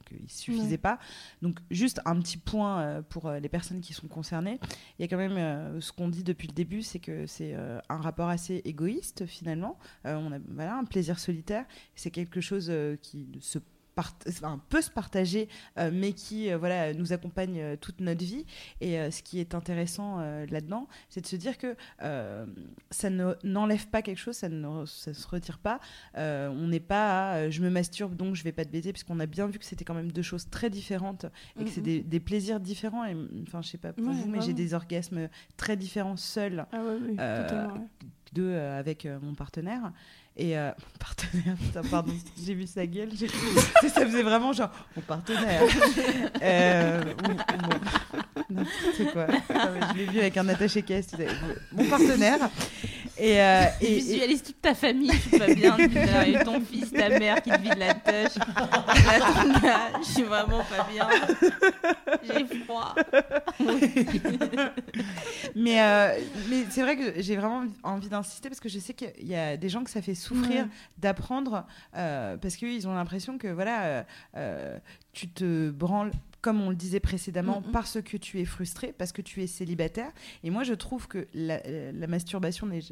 qu'il 0.06 0.22
ne 0.22 0.28
suffisait 0.28 0.70
Ouais. 0.72 0.78
pas. 0.78 0.98
Donc, 1.42 1.58
juste 1.70 2.00
un 2.04 2.18
petit 2.20 2.36
point 2.38 2.80
euh, 2.80 3.02
pour 3.02 3.26
euh, 3.26 3.38
les 3.38 3.48
personnes 3.48 3.80
qui 3.80 3.92
sont 3.94 4.08
concernées. 4.08 4.58
Il 4.98 5.02
y 5.02 5.04
a 5.04 5.08
quand 5.08 5.16
même 5.16 5.36
euh, 5.36 5.80
ce 5.80 5.92
qu'on 5.92 6.08
dit 6.08 6.24
depuis 6.24 6.48
le 6.48 6.54
début, 6.54 6.82
c'est 6.82 6.98
que 6.98 7.26
c'est 7.26 7.54
euh, 7.54 7.78
un 7.88 7.98
rapport 7.98 8.28
assez 8.28 8.62
égoïste 8.64 9.26
finalement. 9.26 9.78
Euh, 10.06 10.16
on 10.16 10.32
a 10.32 10.38
voilà, 10.48 10.76
un 10.76 10.84
plaisir 10.84 11.18
solitaire. 11.18 11.66
C'est 11.94 12.10
quelque 12.10 12.40
chose 12.40 12.68
euh, 12.70 12.96
qui 12.96 13.38
se 13.40 13.58
enfin, 14.28 14.60
peut 14.68 14.82
se 14.82 14.90
partager, 14.90 15.48
euh, 15.78 15.90
mais 15.92 16.12
qui 16.12 16.50
euh, 16.50 16.58
voilà, 16.58 16.92
nous 16.94 17.12
accompagne 17.12 17.60
euh, 17.60 17.76
toute 17.76 18.00
notre 18.00 18.24
vie. 18.24 18.44
Et 18.80 19.10
ce 19.10 19.22
qui 19.22 19.40
est 19.40 19.54
intéressant 19.54 20.18
là-dedans, 20.50 20.86
c'est 21.08 21.20
de 21.20 21.26
se 21.26 21.36
dire 21.36 21.58
que 21.58 21.74
ça 22.90 23.10
ne- 23.10 23.34
n'enlève 23.44 23.86
pas 23.88 24.02
quelque 24.02 24.18
chose, 24.18 24.36
ça 24.36 24.48
ne 24.48 24.84
ça 24.86 25.14
se 25.14 25.26
retire 25.26 25.58
pas. 25.58 25.80
On 26.14 26.66
n'est 26.68 26.80
pas 26.80 27.32
à, 27.32 27.50
je 27.50 27.62
me 27.62 27.70
masturbe 27.70 28.14
donc 28.16 28.34
je 28.34 28.42
vais 28.44 28.52
pas 28.52 28.64
te 28.64 28.70
baiser, 28.70 28.92
puisqu'on 28.92 29.20
a 29.20 29.26
bien 29.26 29.46
vu 29.46 29.58
que 29.58 29.64
c'était 29.64 29.84
quand 29.84 29.94
même 29.94 30.12
deux 30.12 30.22
choses 30.22 30.48
très 30.50 30.70
différentes 30.70 31.26
et 31.58 31.64
que 31.64 31.70
c'est 31.70 31.80
des, 31.80 32.00
des 32.02 32.20
plaisirs 32.20 32.60
différents. 32.60 33.04
Et 33.04 33.16
enfin, 33.46 33.62
je 33.62 33.68
sais 33.68 33.78
pas 33.78 33.92
pour 33.92 34.06
Ouais, 34.06 34.14
vous, 34.14 34.28
mais 34.28 34.40
j'ai 34.40 34.52
des 34.52 34.74
orgasmes 34.74 35.28
très 35.56 35.76
différents 35.76 36.16
seuls 36.16 36.66
Ah 36.72 36.82
ouais, 36.82 36.96
oui, 37.00 37.16
totalement. 37.16 37.74
ouais. 37.74 37.80
deux 38.32 38.50
euh, 38.50 38.78
avec 38.78 39.06
euh, 39.06 39.18
mon 39.22 39.34
partenaire. 39.34 39.92
Et 40.38 40.56
euh, 40.58 40.70
mon 40.78 40.98
partenaire, 40.98 41.56
putain, 41.56 41.82
pardon, 41.90 42.12
j'ai 42.44 42.54
vu 42.54 42.66
sa 42.66 42.86
gueule. 42.86 43.08
j'ai- 43.18 43.28
ça 43.28 43.88
ça 43.88 44.04
faisait 44.06 44.22
vraiment 44.22 44.52
genre 44.52 44.70
mon 44.94 45.02
partenaire. 45.02 45.62
euh, 46.42 47.02
N'importe 48.50 49.12
quoi. 49.12 49.26
Je 49.92 49.98
l'ai 49.98 50.04
vu 50.06 50.18
avec 50.20 50.36
un 50.36 50.48
attaché 50.48 50.82
caisse. 50.82 51.08
Mon 51.72 51.84
partenaire. 51.86 52.50
Et, 53.18 53.40
euh, 53.40 53.62
et- 53.80 53.86
et- 53.86 53.94
Visualise 53.96 54.42
toute 54.42 54.60
ta 54.60 54.74
famille, 54.74 55.10
tout 55.10 55.38
va 55.38 55.46
bien. 55.54 55.76
eu 55.78 56.44
ton 56.44 56.60
fils, 56.60 56.90
ta 56.92 57.08
mère 57.08 57.40
qui 57.42 57.50
te 57.50 57.60
vide 57.60 57.78
la. 57.78 57.86
Là, 57.86 57.94
gars, 59.62 59.98
je 60.00 60.06
suis 60.12 60.22
vraiment 60.22 60.62
pas 60.64 60.86
bien. 60.90 61.08
J'ai 62.22 62.46
froid. 62.64 62.94
mais 65.54 65.80
euh, 65.82 66.18
mais 66.50 66.64
c'est 66.70 66.82
vrai 66.82 66.96
que 66.96 67.20
j'ai 67.22 67.36
vraiment 67.36 67.64
envie 67.82 68.08
d'insister 68.08 68.48
parce 68.48 68.60
que 68.60 68.68
je 68.68 68.78
sais 68.78 68.94
qu'il 68.94 69.26
y 69.26 69.34
a 69.34 69.56
des 69.56 69.68
gens 69.68 69.84
que 69.84 69.90
ça 69.90 70.02
fait 70.02 70.14
souffrir 70.14 70.64
Ouais. 70.64 70.68
d'apprendre 70.98 71.66
euh, 71.96 72.36
parce 72.36 72.56
qu'ils 72.56 72.86
ont 72.88 72.94
l'impression 72.94 73.36
que 73.38 73.48
voilà 73.48 73.82
euh, 73.84 74.02
euh, 74.36 74.78
tu 75.12 75.28
te 75.28 75.70
branles 75.70 76.12
comme 76.42 76.60
on 76.60 76.70
le 76.70 76.76
disait 76.76 77.00
précédemment 77.00 77.60
Mhm. 77.62 77.72
parce 77.72 78.00
que 78.02 78.16
tu 78.16 78.40
es 78.40 78.44
frustré 78.44 78.92
parce 78.92 79.12
que 79.12 79.22
tu 79.22 79.42
es 79.42 79.46
célibataire. 79.46 80.12
Et 80.44 80.50
moi 80.50 80.62
je 80.62 80.74
trouve 80.74 81.08
que 81.08 81.26
la, 81.34 81.60
euh, 81.66 81.92
la 81.92 82.06
masturbation 82.06 82.66
n'est 82.66 82.82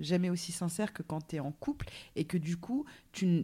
jamais 0.00 0.30
aussi 0.30 0.52
sincère 0.52 0.92
que 0.92 1.02
quand 1.02 1.26
tu 1.28 1.36
es 1.36 1.40
en 1.40 1.52
couple 1.52 1.86
et 2.16 2.24
que 2.24 2.36
du 2.38 2.56
coup 2.56 2.84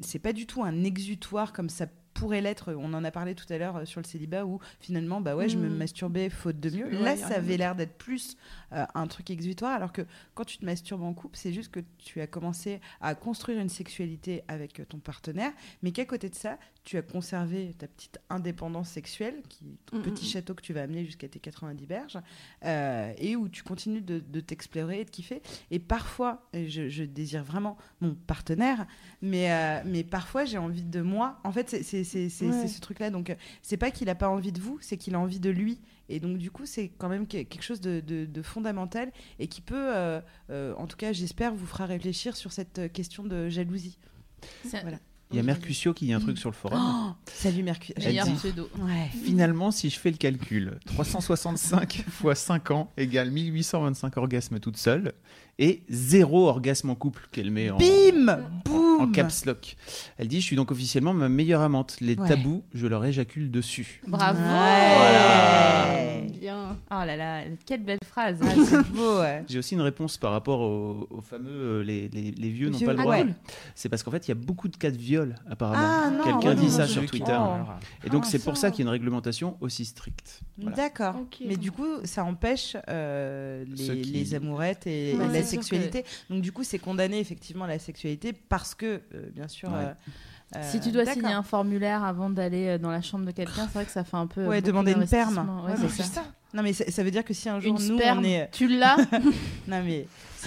c'est 0.02 0.18
pas 0.20 0.32
du 0.32 0.46
tout 0.46 0.62
un 0.62 0.84
exutoire 0.84 1.52
comme 1.52 1.68
ça 1.68 1.86
pourrait 2.14 2.40
l'être. 2.40 2.72
On 2.72 2.94
en 2.94 3.04
a 3.04 3.10
parlé 3.10 3.34
tout 3.34 3.44
à 3.52 3.58
l'heure 3.58 3.76
euh, 3.76 3.84
sur 3.84 4.00
le 4.00 4.06
célibat 4.06 4.46
où 4.46 4.58
finalement 4.80 5.20
bah 5.20 5.36
ouais 5.36 5.50
je 5.50 5.58
me 5.58 5.68
Mhm. 5.68 5.76
masturbais 5.76 6.30
faute 6.30 6.58
de 6.60 6.70
mieux. 6.70 6.88
Là 6.88 7.14
ça 7.16 7.34
avait 7.36 7.58
l'air 7.58 7.74
d'être 7.74 7.98
plus 7.98 8.36
euh, 8.72 8.86
un 8.94 9.06
truc 9.06 9.28
exutoire. 9.30 9.72
Alors 9.72 9.92
que 9.92 10.02
quand 10.34 10.44
tu 10.44 10.56
te 10.56 10.64
masturbes 10.64 11.02
en 11.02 11.12
couple 11.12 11.36
c'est 11.36 11.52
juste 11.52 11.70
que 11.72 11.80
tu 11.98 12.20
as 12.22 12.26
commencé 12.26 12.80
à 13.02 13.14
construire 13.14 13.58
une 13.60 13.68
sexualité 13.68 14.44
avec 14.48 14.80
ton 14.88 14.98
partenaire. 14.98 15.52
Mais 15.82 15.92
qu'à 15.92 16.06
côté 16.06 16.30
de 16.30 16.34
ça 16.34 16.58
tu 16.86 16.96
as 16.96 17.02
conservé 17.02 17.74
ta 17.76 17.88
petite 17.88 18.18
indépendance 18.30 18.88
sexuelle 18.88 19.42
qui 19.48 19.76
ton 19.86 19.96
Mhm. 19.96 20.02
petit 20.04 20.24
château 20.24 20.54
que 20.54 20.62
tu 20.62 20.72
vas 20.72 20.82
amener 20.82 21.04
jusqu'à 21.04 21.26
tes 21.28 21.40
90 21.40 21.84
berges 21.84 22.18
euh, 22.64 23.12
et 23.18 23.34
où 23.34 23.48
tu 23.48 23.62
continues 23.64 24.00
de, 24.00 24.20
de 24.20 24.40
t'explorer 24.40 25.00
et 25.00 25.04
de 25.04 25.10
kiffer 25.10 25.42
et 25.72 25.80
parfois 25.80 26.48
je, 26.54 26.88
je 26.88 27.02
désire 27.02 27.42
vraiment 27.42 27.76
mon 28.00 28.14
partenaire 28.14 28.86
mais 29.20 29.52
euh, 29.52 29.82
mais 29.84 30.04
parfois 30.04 30.44
j'ai 30.44 30.58
envie 30.58 30.84
de 30.84 31.00
moi 31.02 31.40
en 31.42 31.50
fait 31.50 31.68
c'est 31.82 31.96
Ouais. 32.46 32.68
ce 32.68 32.80
truc 32.80 33.00
là 33.00 33.10
donc 33.10 33.30
euh, 33.30 33.34
c'est 33.62 33.76
pas 33.76 33.90
qu'il 33.90 34.08
a 34.08 34.14
pas 34.14 34.28
envie 34.28 34.52
de 34.52 34.60
vous 34.60 34.78
c'est 34.80 34.96
qu'il 34.96 35.16
a 35.16 35.18
envie 35.20 35.40
de 35.40 35.50
lui 35.50 35.80
et 36.08 36.20
donc 36.20 36.38
du 36.38 36.52
coup 36.52 36.66
c'est 36.66 36.88
quand 36.98 37.08
même 37.08 37.26
que- 37.26 37.42
quelque 37.42 37.62
chose 37.64 37.80
de, 37.80 37.98
de- 37.98 38.26
de 38.26 38.42
fondamental 38.42 39.10
et 39.40 39.48
qui 39.48 39.60
peut 39.60 39.74
euh, 39.96 40.20
euh, 40.50 40.72
en 40.76 40.86
tout 40.86 40.96
cas 40.96 41.12
j'espère 41.12 41.52
vous 41.52 41.66
fera 41.66 41.84
réfléchir 41.86 42.36
sur 42.36 42.52
cette 42.52 42.92
question 42.92 43.24
de 43.24 43.48
jalousie 43.48 43.98
Voilà. 44.70 44.98
Il 45.32 45.36
y 45.36 45.40
a. 45.40 45.42
Mercutio 45.42 45.92
qui 45.92 46.06
dit 46.06 46.12
un 46.12 46.20
truc 46.20 46.38
sur 46.38 46.50
le 46.50 46.54
forum. 46.54 46.80
Oh, 46.80 47.10
salut 47.26 47.64
pseudo. 48.36 48.68
ouais 48.78 49.10
Finalement, 49.24 49.70
si 49.70 49.90
je 49.90 49.98
fais 49.98 50.10
le 50.10 50.16
calcul, 50.16 50.78
365 50.86 52.04
fois 52.10 52.34
5 52.34 52.70
ans 52.70 52.92
égale 52.96 53.30
1825 53.30 54.16
orgasmes 54.16 54.60
toute 54.60 54.76
seule 54.76 55.12
et 55.58 55.82
zéro 55.88 56.48
orgasme 56.48 56.90
en 56.90 56.94
couple 56.94 57.28
qu'elle 57.32 57.50
met 57.50 57.70
en, 57.70 57.78
bim 57.78 58.38
boum 58.64 59.00
en 59.00 59.10
caps 59.10 59.46
lock. 59.46 59.76
Elle 60.18 60.28
dit 60.28 60.40
Je 60.40 60.46
suis 60.46 60.56
donc 60.56 60.70
officiellement 60.70 61.12
ma 61.12 61.28
meilleure 61.28 61.62
amante. 61.62 61.96
Les 62.00 62.14
Ouais. 62.16 62.28
tabous, 62.28 62.62
je 62.72 62.86
leur 62.86 63.04
éjacule 63.04 63.50
dessus. 63.50 64.00
Bravo. 64.06 64.38
Ouais. 64.40 66.15
Bien. 66.26 66.76
Oh 66.90 66.94
là 67.04 67.16
là, 67.16 67.42
quelle 67.64 67.82
belle 67.82 67.98
phrase. 68.04 68.38
Ah, 68.42 68.46
c'est 68.64 68.86
beau 68.92 69.20
ouais 69.20 69.44
J'ai 69.48 69.58
aussi 69.58 69.74
une 69.74 69.80
réponse 69.80 70.16
par 70.18 70.32
rapport 70.32 70.60
au, 70.60 71.06
au 71.10 71.20
fameux 71.20 71.50
euh, 71.50 71.82
les, 71.82 72.08
les- 72.08 72.30
les 72.32 72.50
vieux 72.50 72.68
n'ont 72.70 72.78
pas 72.78 72.92
le 72.92 72.98
droit. 72.98 73.16
ouais. 73.16 73.26
C'est 73.74 73.88
parce 73.88 74.02
qu'en 74.02 74.10
fait, 74.10 74.26
il 74.26 74.30
y 74.30 74.32
a 74.32 74.36
beaucoup 74.36 74.68
de 74.68 74.76
cas 74.76 74.90
de 74.90 74.96
viol, 74.96 75.34
apparemment. 75.50 75.82
Ah, 75.82 76.10
non, 76.10 76.24
Quelqu'un 76.24 76.48
ouais, 76.50 76.54
dit 76.56 76.66
non, 76.66 76.70
ça 76.70 76.82
non, 76.82 76.88
sur 76.88 77.06
Twitter. 77.06 77.36
Oh. 77.38 77.72
Et 78.06 78.10
donc, 78.10 78.22
Ah, 78.26 78.28
c'est 78.30 78.42
pour 78.42 78.56
ça. 78.56 78.62
ça 78.62 78.70
qu'il 78.70 78.84
y 78.84 78.88
a 78.88 78.90
une 78.90 78.92
réglementation 78.92 79.56
aussi 79.60 79.84
stricte. 79.84 80.40
Voilà. 80.58 80.76
D'accord. 80.76 81.16
Mais 81.46 81.56
du 81.56 81.70
coup, 81.72 81.86
ça 82.04 82.24
empêche 82.24 82.76
euh, 82.88 83.64
les, 83.68 84.00
qui- 84.02 84.12
les 84.12 84.34
amourettes 84.34 84.86
et 84.86 85.14
Ouais, 85.16 85.28
la 85.32 85.42
sexualité. 85.42 86.04
Donc 86.30 86.42
du 86.42 86.52
coup, 86.52 86.64
c'est 86.64 86.78
condamner 86.78 87.18
effectivement 87.20 87.66
la 87.66 87.78
sexualité 87.78 88.32
parce 88.32 88.74
que, 88.74 89.00
euh, 89.14 89.30
bien 89.34 89.48
sûr. 89.48 89.68
Ouais. 89.70 89.76
euh, 89.84 89.92
Si 90.62 90.80
tu 90.80 90.90
dois 90.92 91.04
signer 91.06 91.32
un 91.32 91.42
formulaire 91.42 92.04
avant 92.04 92.30
d'aller 92.30 92.66
euh, 92.68 92.78
dans 92.78 92.90
la 92.90 93.02
chambre 93.02 93.24
de 93.26 93.32
quelqu'un, 93.32 93.66
c'est 93.66 93.74
vrai 93.74 93.84
que 93.84 93.90
ça 93.90 94.04
fait 94.04 94.16
un 94.16 94.26
peu. 94.26 94.42
Ouais, 94.46 94.56
beaucoup 94.60 94.68
demander 94.68 94.92
une 94.92 95.06
perme. 95.06 95.38
Ouais, 95.66 95.72
Ouais, 95.72 95.88
c'est 95.94 96.02
ça. 96.04 96.24
Non, 96.54 96.62
mais 96.62 96.72
ça, 96.72 96.84
ça 96.90 97.02
veut 97.02 97.10
dire 97.10 97.24
que 97.24 97.34
si 97.34 97.48
un 97.48 97.60
jour 97.60 97.76
Une 97.78 97.88
nous 97.88 97.98
sperme, 97.98 98.20
on 98.20 98.24
est. 98.24 98.48
tu 98.52 98.68
l'as 98.68 98.96
Non, 99.68 99.82
mais. 99.84 100.06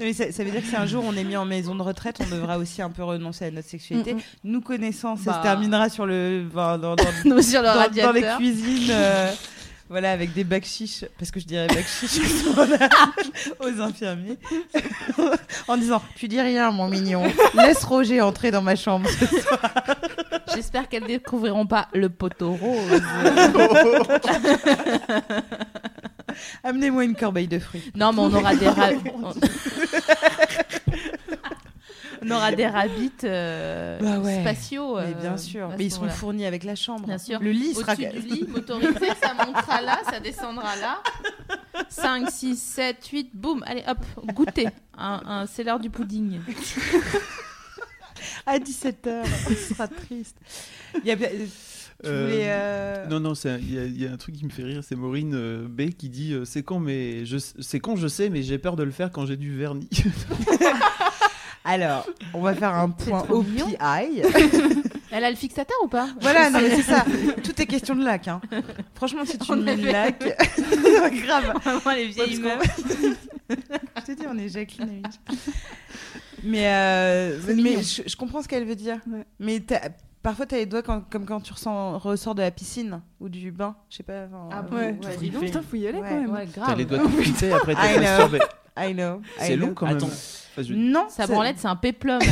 Non, 0.00 0.12
ça, 0.14 0.32
ça 0.32 0.44
veut 0.44 0.50
dire 0.50 0.62
que 0.62 0.66
si 0.68 0.76
un 0.76 0.86
jour 0.86 1.04
on 1.06 1.12
est 1.14 1.24
mis 1.24 1.36
en 1.36 1.44
maison 1.44 1.74
de 1.74 1.82
retraite, 1.82 2.18
on 2.24 2.34
devra 2.34 2.56
aussi 2.58 2.80
un 2.82 2.90
peu 2.90 3.02
renoncer 3.04 3.46
à 3.46 3.50
notre 3.50 3.68
sexualité. 3.68 4.14
Mm, 4.14 4.18
Nous 4.44 4.60
connaissant, 4.60 5.16
ça 5.16 5.32
Bah. 5.32 5.38
se 5.38 5.42
terminera 5.42 5.88
sur 5.88 6.06
le. 6.06 6.46
enfin, 6.50 6.78
dans, 6.78 6.96
dans- 6.96 7.04
Nous 7.24 7.42
sur 7.42 7.60
le 7.60 7.66
dans, 7.66 7.74
dans 7.74 7.80
radiateur. 7.80 8.12
les 8.14 8.22
cuisines. 8.36 8.88
euh, 8.90 9.30
Voilà, 9.90 10.12
avec 10.12 10.32
des 10.32 10.44
bacs 10.44 10.64
chiches, 10.64 11.04
parce 11.18 11.32
que 11.32 11.40
je 11.40 11.46
dirais 11.46 11.66
bacs 11.66 11.84
chiches 12.00 12.44
aux 13.60 13.80
infirmiers, 13.80 14.38
en 15.66 15.76
disant 15.76 16.00
Tu 16.14 16.28
dis 16.28 16.40
rien, 16.40 16.70
mon 16.70 16.88
mignon, 16.88 17.24
laisse 17.54 17.82
Roger 17.82 18.20
entrer 18.20 18.52
dans 18.52 18.62
ma 18.62 18.76
chambre. 18.76 19.10
ce 19.10 19.26
soir. 19.26 19.60
J'espère 20.54 20.88
qu'elles 20.88 21.06
découvriront 21.06 21.66
pas 21.66 21.88
le 21.92 22.08
poteau 22.08 22.52
rose. 22.52 23.02
Amenez-moi 26.62 27.04
une 27.04 27.16
corbeille 27.16 27.48
de 27.48 27.58
fruits. 27.58 27.90
non, 27.96 28.12
mais 28.12 28.20
on 28.20 28.32
aura 28.32 28.54
des 28.54 28.68
ra- 28.68 28.90
on 32.22 32.30
aura 32.30 32.52
des 32.52 32.66
rabbits 32.66 33.12
euh, 33.24 33.98
Bah 34.00 34.18
ouais. 34.18 34.40
spatiaux. 34.40 34.96
Mais 34.96 35.02
euh, 35.16 35.20
bien 35.20 35.36
sûr, 35.36 35.68
à 35.68 35.72
ce 35.72 35.78
mais 35.78 35.84
ils 35.86 35.90
seront 35.92 36.08
fournis 36.08 36.46
avec 36.46 36.64
la 36.64 36.74
chambre. 36.74 37.06
Bien 37.06 37.18
sûr. 37.18 37.38
Le 37.40 37.50
lit 37.50 37.74
sera. 37.74 37.92
Au-dessus 37.92 38.08
du 38.20 38.26
lit, 38.34 38.44
motorisé, 38.48 39.08
ça 39.22 39.34
montera 39.46 39.80
là, 39.80 39.98
ça 40.10 40.20
descendra 40.20 40.76
là. 40.76 41.02
5, 41.88 42.30
6, 42.30 42.56
7, 42.60 43.06
8, 43.06 43.30
boum, 43.34 43.62
allez 43.66 43.82
hop, 43.88 43.98
goûter. 44.34 44.68
Un, 44.96 45.20
un- 45.26 45.46
c'est 45.46 45.64
l'heure 45.64 45.80
du 45.80 45.90
pudding. 45.90 46.40
À 48.46 48.58
17h, 48.58 49.24
ce 49.48 49.54
sera 49.74 49.88
triste. 49.88 50.36
Il 51.02 51.06
y 51.08 51.12
a... 51.12 51.16
Euh, 51.16 51.46
euh, 52.06 53.06
Non, 53.08 53.20
non, 53.20 53.32
il 53.34 53.74
y, 53.74 53.78
a- 53.78 53.84
il 53.84 54.00
y 54.02 54.06
a 54.06 54.12
un 54.12 54.16
truc 54.16 54.34
qui 54.36 54.44
me 54.44 54.50
fait 54.50 54.62
rire, 54.62 54.82
c'est 54.82 54.94
Maureen 54.96 55.32
euh, 55.34 55.66
B 55.68 55.90
qui 55.90 56.08
dit 56.08 56.32
euh, 56.32 56.44
C'est 56.44 56.62
con, 56.62 56.80
mais 56.80 57.24
je, 57.26 57.36
c'est 57.38 57.80
con, 57.80 57.96
je 57.96 58.08
sais, 58.08 58.28
mais 58.30 58.42
j'ai 58.42 58.58
peur 58.58 58.76
de 58.76 58.82
le 58.82 58.90
faire 58.90 59.10
quand 59.10 59.26
j'ai 59.26 59.36
du 59.36 59.54
vernis. 59.56 59.88
Alors, 61.64 62.06
on 62.34 62.40
va 62.40 62.54
faire 62.54 62.74
un 62.74 62.88
point. 62.90 63.24
OPI. 63.28 64.22
Elle 65.12 65.24
a 65.24 65.30
le 65.30 65.36
fixateur 65.36 65.76
ou 65.84 65.88
pas? 65.88 66.08
Voilà, 66.20 66.50
non 66.50 66.60
mais 66.60 66.70
c'est 66.76 66.82
ça. 66.82 67.04
Tout 67.42 67.60
est 67.60 67.66
question 67.66 67.94
de 67.96 68.04
lac. 68.04 68.28
Hein. 68.28 68.40
Franchement, 68.94 69.24
si 69.26 69.36
tu 69.38 69.50
On 69.52 69.56
mets 69.56 69.76
le 69.76 69.90
lac, 69.90 70.18
grave. 71.24 71.52
Vraiment 71.64 71.96
les 71.96 72.06
vieilles 72.08 72.38
meufs. 72.40 72.80
Je 73.96 74.02
te 74.06 74.12
dis, 74.12 74.24
on 74.28 74.38
est 74.38 74.48
Jacqueline. 74.48 75.02
Mais, 76.44 76.66
euh, 76.68 77.38
mais 77.56 77.82
je, 77.82 78.02
je 78.06 78.16
comprends 78.16 78.40
ce 78.42 78.48
qu'elle 78.48 78.64
veut 78.64 78.76
dire. 78.76 78.98
Ouais. 79.10 79.24
Mais 79.40 79.60
parfois, 80.22 80.46
tu 80.46 80.54
as 80.54 80.58
les 80.58 80.66
doigts 80.66 80.82
quand- 80.82 81.02
comme 81.10 81.26
quand 81.26 81.40
tu 81.40 81.52
ressens, 81.52 81.98
ressors 81.98 82.34
de 82.36 82.42
la 82.42 82.50
piscine 82.52 83.02
ou 83.20 83.28
du 83.28 83.50
bain. 83.50 83.74
Je 83.90 83.96
sais 83.98 84.02
pas. 84.04 84.26
enfin, 84.26 84.48
Ah 84.52 84.58
euh, 84.60 84.62
bon 84.62 84.76
Ouais. 84.76 84.98
Ouais, 85.04 85.16
Dis 85.18 85.30
donc, 85.30 85.44
Putain, 85.44 85.62
faut 85.68 85.76
y 85.76 85.86
aller 85.88 85.98
Ouais. 85.98 86.08
quand 86.08 86.20
même. 86.20 86.30
Ouais, 86.30 86.46
T'as 86.54 86.74
les 86.76 86.84
doigts 86.84 86.98
tout 86.98 87.54
après 87.54 87.74
know. 87.74 88.00
masturbé. 88.00 88.38
I 88.78 88.92
know. 88.94 89.20
I 89.38 89.46
C'est 89.46 89.56
know. 89.56 89.66
long 89.68 89.74
quand 89.74 89.86
même. 89.86 89.96
Attends. 89.96 90.10
Non, 90.70 91.06
Sa 91.08 91.26
ça- 91.26 91.32
branlette, 91.32 91.56
c'est 91.58 91.68
un 91.68 91.76
péplum. 91.76 92.20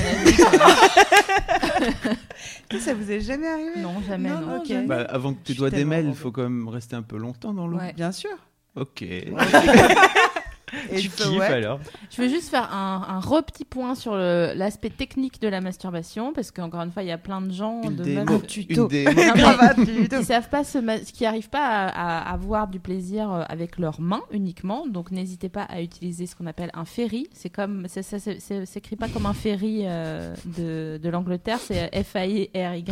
Ça 2.81 2.95
vous 2.95 3.11
est 3.11 3.21
jamais 3.21 3.49
arrivé 3.49 3.71
non, 3.81 3.95
jamais. 4.07 4.29
Non, 4.29 4.41
Non, 4.41 4.47
non, 4.47 4.59
Ok. 4.59 4.67
jamais. 4.69 4.87
Bah, 4.87 5.07
avant 5.09 5.33
que 5.35 5.39
doigts 5.55 5.71
tellement 5.71 5.91
démêlent, 5.97 6.09
il 6.11 6.15
faut 6.17 6.31
quand 6.31 6.43
même 6.43 6.69
rester 6.69 6.97
un 6.97 7.03
peu 7.03 7.17
longtemps 7.17 7.53
dans 7.55 7.67
l'eau. 7.67 7.79
Ouais. 7.79 7.93
Bien 7.95 8.13
sûr. 8.13 8.31
Ok. 8.77 9.03
Et 10.93 11.01
Tu 11.01 11.09
kiffes 11.11 11.41
alors 11.41 11.81
Je 12.11 12.23
veux 12.23 12.29
juste 12.29 12.49
faire 12.51 12.73
un, 12.73 13.07
un 13.09 13.21
petit 13.43 13.65
point 13.65 13.95
sur 13.95 14.15
l'aspect 14.17 14.91
technique 14.91 15.41
de 15.41 15.49
la 15.49 15.61
masturbation, 15.61 16.33
parce 16.33 16.51
qu'encore 16.51 16.81
une 16.81 16.91
fois, 16.93 17.03
il 17.03 17.09
y 17.09 17.13
a 17.13 17.19
plein 17.19 17.41
de 17.41 17.53
gens, 17.53 17.83
Une 17.83 17.97
de 17.97 18.05
démo. 18.05 18.25
meufs 18.25 18.47
tuto. 18.47 18.89
Qui 18.89 20.25
savent 20.25 20.49
pas 20.49 20.65
ma- 20.81 20.99
qui 20.99 21.25
arrivent 21.27 21.51
pas 21.51 21.87
à, 21.87 22.19
à 22.29 22.33
avoir 22.33 22.69
du 22.69 22.81
plaisir 22.81 23.31
euh, 23.33 23.43
avec 23.49 23.79
leurs 23.79 24.01
mains 24.01 24.23
uniquement. 24.31 24.87
Donc 24.87 25.11
n'hésitez 25.11 25.49
pas 25.49 25.63
à 25.63 25.81
utiliser 25.83 26.27
ce 26.27 26.35
qu'on 26.37 26.47
appelle 26.47 26.71
un 26.75 26.85
ferry. 26.85 27.27
C'est 27.33 27.51
comme 27.51 27.87
ça, 27.89 28.03
ça 28.03 28.19
s'écrit 28.67 28.97
pas 28.97 29.09
comme 29.09 29.27
un 29.27 29.35
ferry 29.35 29.83
euh, 29.85 30.35
de, 30.45 30.99
de 31.03 31.09
l'Angleterre, 31.09 31.59
c'est 31.59 31.91
F 32.05 32.17
A 32.17 32.27
I 32.27 32.51
R 32.55 32.75
Y 32.75 32.85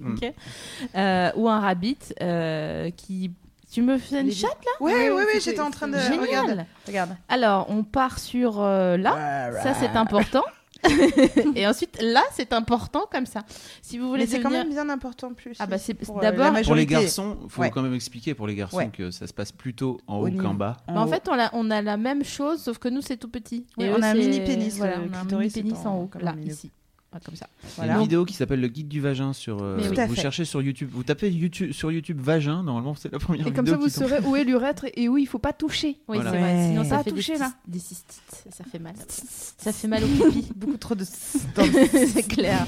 Mm. 0.00 0.14
Euh, 0.96 1.30
ou 1.36 1.48
un 1.48 1.60
rabbit 1.60 1.98
euh, 2.22 2.90
qui 2.90 3.30
tu 3.70 3.82
me 3.82 3.98
fais 3.98 4.20
une 4.20 4.32
chatte 4.32 4.50
Ouais, 4.80 4.92
ouais, 4.92 5.10
ouais, 5.12 5.24
c'était- 5.34 5.40
j'étais 5.40 5.60
en 5.60 5.70
train 5.70 5.88
de. 5.88 5.92
là 5.94 6.02
Regarde. 6.10 6.48
Génial. 6.48 6.66
Regarde. 6.86 7.16
Alors 7.28 7.66
on 7.70 7.82
part 7.84 8.18
sur 8.18 8.60
euh, 8.60 8.96
là, 8.96 9.50
ça 9.62 9.74
c'est 9.74 9.96
important. 9.96 10.42
Et 11.54 11.66
ensuite 11.66 12.00
là 12.00 12.22
c'est 12.32 12.54
important 12.54 13.02
comme 13.12 13.26
ça. 13.26 13.42
Si 13.82 13.98
vous 13.98 14.08
voulez 14.08 14.20
Mais 14.20 14.26
c'est 14.26 14.40
quand 14.40 14.48
même 14.50 14.70
bien 14.70 14.88
important 14.88 15.34
plus. 15.34 15.54
Ah 15.58 15.66
bah, 15.66 15.76
c'est- 15.76 15.92
euh, 16.08 16.20
d'abord- 16.22 16.52
Pour 16.62 16.74
les 16.74 16.86
garçons, 16.86 17.36
il 17.44 17.50
faut 17.50 17.60
Ouais. 17.60 17.70
quand 17.70 17.82
même 17.82 17.94
expliquer 17.94 18.32
pour 18.34 18.46
les 18.46 18.54
garçons 18.54 18.78
Ouais. 18.78 18.88
que 18.90 19.10
ça 19.10 19.26
se 19.26 19.34
passe 19.34 19.52
plutôt 19.52 20.00
en 20.06 20.16
Au 20.20 20.28
haut 20.28 20.30
qu'en 20.32 20.54
bas. 20.54 20.78
Bah, 20.88 20.94
en 21.00 21.06
fait, 21.06 21.28
on 21.28 21.38
a, 21.38 21.50
on 21.52 21.70
a 21.70 21.82
la 21.82 21.98
même 21.98 22.24
chose, 22.24 22.62
sauf 22.62 22.78
que 22.78 22.88
nous, 22.88 23.02
c'est 23.02 23.18
tout 23.18 23.28
petit. 23.28 23.66
Ouais, 23.76 23.86
Et 23.86 23.90
on 23.90 23.98
eux, 23.98 24.02
a 24.02 24.06
un 24.08 24.14
mini 24.14 24.40
pénis, 24.40 24.74
Voilà, 24.78 24.94
on 25.00 25.12
a 25.14 25.18
un 25.20 25.24
mini 25.24 25.50
pénis 25.50 25.74
en 25.84 25.90
en- 25.90 25.98
haut, 26.02 26.06
comme 26.06 26.22
là, 26.22 26.34
ici. 26.46 26.70
Ah, 27.12 27.18
comme 27.24 27.34
ça. 27.34 27.48
Il 27.82 27.86
y 27.86 27.90
a 27.90 27.94
une 27.94 28.02
vidéo 28.02 28.24
qui 28.24 28.34
s'appelle 28.34 28.60
le 28.60 28.68
guide 28.68 28.86
du 28.86 29.00
vagin 29.00 29.32
sur. 29.32 29.58
euh, 29.62 29.78
oui. 29.80 29.96
Vous 30.06 30.14
cherchez 30.14 30.44
sur 30.44 30.62
YouTube, 30.62 30.88
vous 30.92 31.02
tapez 31.02 31.28
YouTube 31.28 31.72
sur 31.72 31.90
YouTube 31.90 32.20
vagin. 32.20 32.62
Normalement, 32.62 32.94
c'est 32.94 33.10
la 33.10 33.18
première 33.18 33.48
Et 33.48 33.52
comme 33.52 33.64
vidéo 33.64 33.74
ça, 33.74 33.78
vous 33.80 33.86
qui 33.88 33.90
saurez 34.14 34.20
où 34.24 34.36
est 34.36 34.44
l'urètre 34.44 34.86
et 34.94 35.08
où 35.08 35.18
il 35.18 35.26
faut 35.26 35.40
pas 35.40 35.52
toucher. 35.52 35.98
Oui, 36.06 36.18
Voilà. 36.18 36.30
c'est 36.30 36.38
vrai. 36.38 36.54
Ouais. 36.54 36.66
Sinon, 36.68 36.84
ça 36.84 36.98
Pas 36.98 37.02
fait 37.02 37.10
touché, 37.10 37.32
des, 37.32 37.38
là. 37.40 37.52
des 37.66 37.78
cystites. 37.80 38.44
Ça 38.50 38.62
fait 38.70 38.78
mal. 38.78 38.94
Ça 39.58 39.72
fait 39.72 39.88
mal 39.88 40.04
au 40.04 40.06
pipi. 40.06 40.52
Beaucoup 40.56 40.76
trop 40.76 40.94
de. 40.94 41.04
c'est 41.04 42.26
clair. 42.28 42.64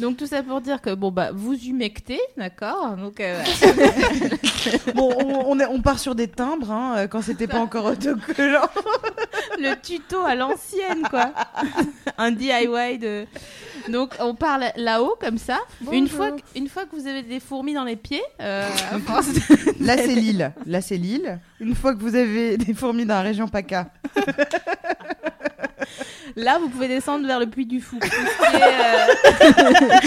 Donc, 0.00 0.18
tout 0.18 0.26
ça 0.26 0.42
pour 0.42 0.60
dire 0.60 0.80
que, 0.82 0.94
bon, 0.94 1.10
bah, 1.10 1.30
vous 1.32 1.54
humectez, 1.54 2.20
d'accord 2.36 2.94
Donc, 2.96 3.20
euh, 3.20 3.42
bon, 4.94 5.12
on, 5.18 5.50
on 5.52 5.58
est- 5.60 5.66
on 5.66 5.80
part 5.80 5.98
sur 5.98 6.14
des 6.14 6.28
timbres 6.28 6.70
hein, 6.70 6.94
euh, 6.98 7.06
quand 7.08 7.22
c'était 7.22 7.46
pas 7.46 7.58
encore 7.60 7.86
autocollant. 7.86 8.68
le 9.58 9.74
tuto 9.80 10.18
à 10.24 10.34
l'ancienne, 10.34 11.02
quoi. 11.10 11.32
Un 12.18 12.30
DIY 12.32 12.98
de. 12.98 13.24
Donc, 13.88 14.14
on 14.20 14.34
parle 14.34 14.66
là-haut, 14.76 15.14
comme 15.20 15.38
ça. 15.38 15.58
Une 15.92 16.08
fois, 16.08 16.30
que, 16.32 16.40
une 16.56 16.68
fois 16.68 16.84
que 16.84 16.94
vous 16.94 17.06
avez 17.06 17.22
des 17.22 17.40
fourmis 17.40 17.74
dans 17.74 17.84
les 17.84 17.96
pieds, 17.96 18.22
euh, 18.40 18.68
à 18.92 18.98
force 18.98 19.28
de- 19.32 19.84
Là, 19.84 19.96
c'est 19.96 20.06
l'île. 20.14 20.52
Là, 20.66 20.80
c'est 20.80 20.96
l'île. 20.96 21.38
Une 21.60 21.74
fois 21.74 21.94
que 21.94 22.00
vous 22.00 22.14
avez 22.14 22.56
des 22.56 22.74
fourmis 22.74 23.04
dans 23.06 23.14
la 23.14 23.22
région 23.22 23.48
PACA. 23.48 23.90
Là, 26.36 26.58
vous 26.58 26.68
pouvez 26.68 26.88
descendre 26.88 27.26
vers 27.26 27.40
le 27.40 27.46
Puy 27.46 27.66
du 27.66 27.80
Fou. 27.80 27.98
Tout 27.98 28.08
ce 28.08 28.50
qui 28.50 28.56
est, 28.56 28.62
euh, 28.62 30.00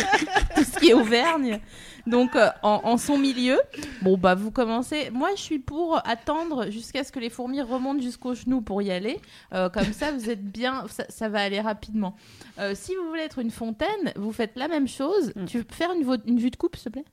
tout 0.55 0.63
ce 0.63 0.79
qui 0.79 0.89
est 0.89 0.93
Auvergne. 0.93 1.59
Donc, 2.07 2.35
euh, 2.35 2.49
en, 2.63 2.81
en 2.83 2.97
son 2.97 3.17
milieu, 3.17 3.59
bon, 4.01 4.17
bah, 4.17 4.35
vous 4.35 4.51
commencez. 4.51 5.09
Moi, 5.11 5.29
je 5.35 5.41
suis 5.41 5.59
pour 5.59 6.01
attendre 6.07 6.69
jusqu'à 6.69 7.03
ce 7.03 7.11
que 7.11 7.19
les 7.19 7.29
fourmis 7.29 7.61
remontent 7.61 8.01
jusqu'aux 8.01 8.33
genoux 8.33 8.61
pour 8.61 8.81
y 8.81 8.91
aller. 8.91 9.19
Euh, 9.53 9.69
comme 9.69 9.93
ça, 9.93 10.11
vous 10.11 10.29
êtes 10.29 10.43
bien. 10.43 10.85
Ça, 10.89 11.05
ça 11.09 11.29
va 11.29 11.41
aller 11.41 11.61
rapidement. 11.61 12.15
Euh, 12.59 12.73
si 12.75 12.95
vous 12.95 13.07
voulez 13.07 13.21
être 13.21 13.39
une 13.39 13.51
fontaine, 13.51 14.13
vous 14.15 14.31
faites 14.31 14.55
la 14.55 14.67
même 14.67 14.87
chose. 14.87 15.33
Mm. 15.35 15.45
Tu 15.45 15.63
peux 15.63 15.75
faire 15.75 15.91
une, 15.93 16.05
une 16.25 16.39
vue 16.39 16.51
de 16.51 16.55
coupe, 16.55 16.75
s'il 16.75 16.85
te 16.85 16.99
plaît? 16.99 17.05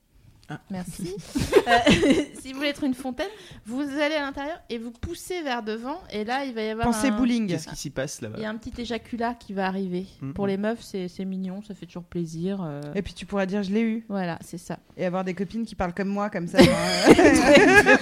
Ah. 0.49 0.61
Merci. 0.71 1.15
Euh, 1.69 1.79
si 2.41 2.53
vous 2.53 2.59
voulez 2.61 2.71
être 2.71 2.85
une 2.85 2.95
fontaine, 2.95 3.29
vous 3.67 3.83
allez 3.83 4.15
à 4.15 4.23
l'intérieur 4.23 4.59
et 4.71 4.79
vous 4.79 4.91
poussez 4.91 5.43
vers 5.43 5.63
devant. 5.63 6.01
Et 6.11 6.25
là, 6.25 6.47
il 6.47 6.55
va 6.55 6.63
y 6.63 6.71
avoir. 6.71 6.87
Pensez 6.87 7.09
un... 7.09 7.17
bowling. 7.17 7.47
Qu'est-ce 7.47 7.69
qui 7.69 7.77
s'y 7.77 7.91
passe 7.91 8.23
là-bas 8.23 8.37
Il 8.39 8.43
y 8.43 8.47
a 8.47 8.49
un 8.49 8.57
petit 8.57 8.73
éjaculat 8.81 9.35
qui 9.35 9.53
va 9.53 9.67
arriver. 9.67 10.07
Mhm. 10.23 10.33
Pour 10.33 10.47
les 10.47 10.57
meufs, 10.57 10.81
c'est 10.81 11.25
mignon, 11.27 11.63
ça 11.63 11.75
fait 11.75 11.85
toujours 11.85 12.05
plaisir. 12.05 12.63
euh, 12.63 12.81
Et 12.95 13.03
puis 13.03 13.13
tu 13.13 13.27
pourras 13.27 13.45
dire 13.45 13.63
je 13.63 13.71
l'ai 13.71 13.83
eu. 13.83 14.07
Voilà, 14.09 14.39
c'est 14.43 14.57
ça. 14.57 14.79
Et 14.97 15.05
avoir 15.05 15.25
des 15.25 15.35
copines 15.35 15.67
qui 15.67 15.75
parlent 15.75 15.93
comme 15.93 16.09
moi, 16.09 16.31
comme 16.31 16.47
ça. 16.49 16.57
hein. 16.63 17.97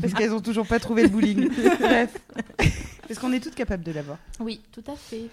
Parce 0.00 0.12
qu'elles 0.14 0.32
ont 0.32 0.40
toujours 0.40 0.66
pas 0.66 0.80
trouvé 0.80 1.02
le 1.04 1.08
bowling. 1.10 1.48
Bref. 1.78 2.16
Parce 3.06 3.20
qu'on 3.20 3.32
est 3.32 3.40
toutes 3.40 3.54
capables 3.54 3.84
de 3.84 3.92
l'avoir. 3.92 4.18
Oui, 4.40 4.60
tout 4.72 4.84
à 4.90 4.96
fait. 4.96 5.26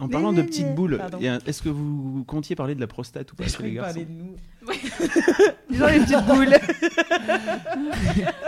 En 0.00 0.08
parlant 0.08 0.32
de 0.32 0.40
Mais- 0.40 0.46
petites 0.46 0.74
boules, 0.74 1.00
est-ce 1.46 1.62
que 1.62 1.68
vous 1.68 2.24
comptiez 2.26 2.56
parler 2.56 2.74
de 2.74 2.80
la 2.80 2.86
prostate 2.86 3.30
ou 3.32 3.36
pas 3.36 3.46
chez 3.46 3.62
les 3.62 3.72
garçons 3.72 4.06
nous. 4.08 4.36
Ils 5.70 5.82
ont 5.82 5.86
les 5.86 6.00
petites 6.00 6.24
boules. 6.26 6.54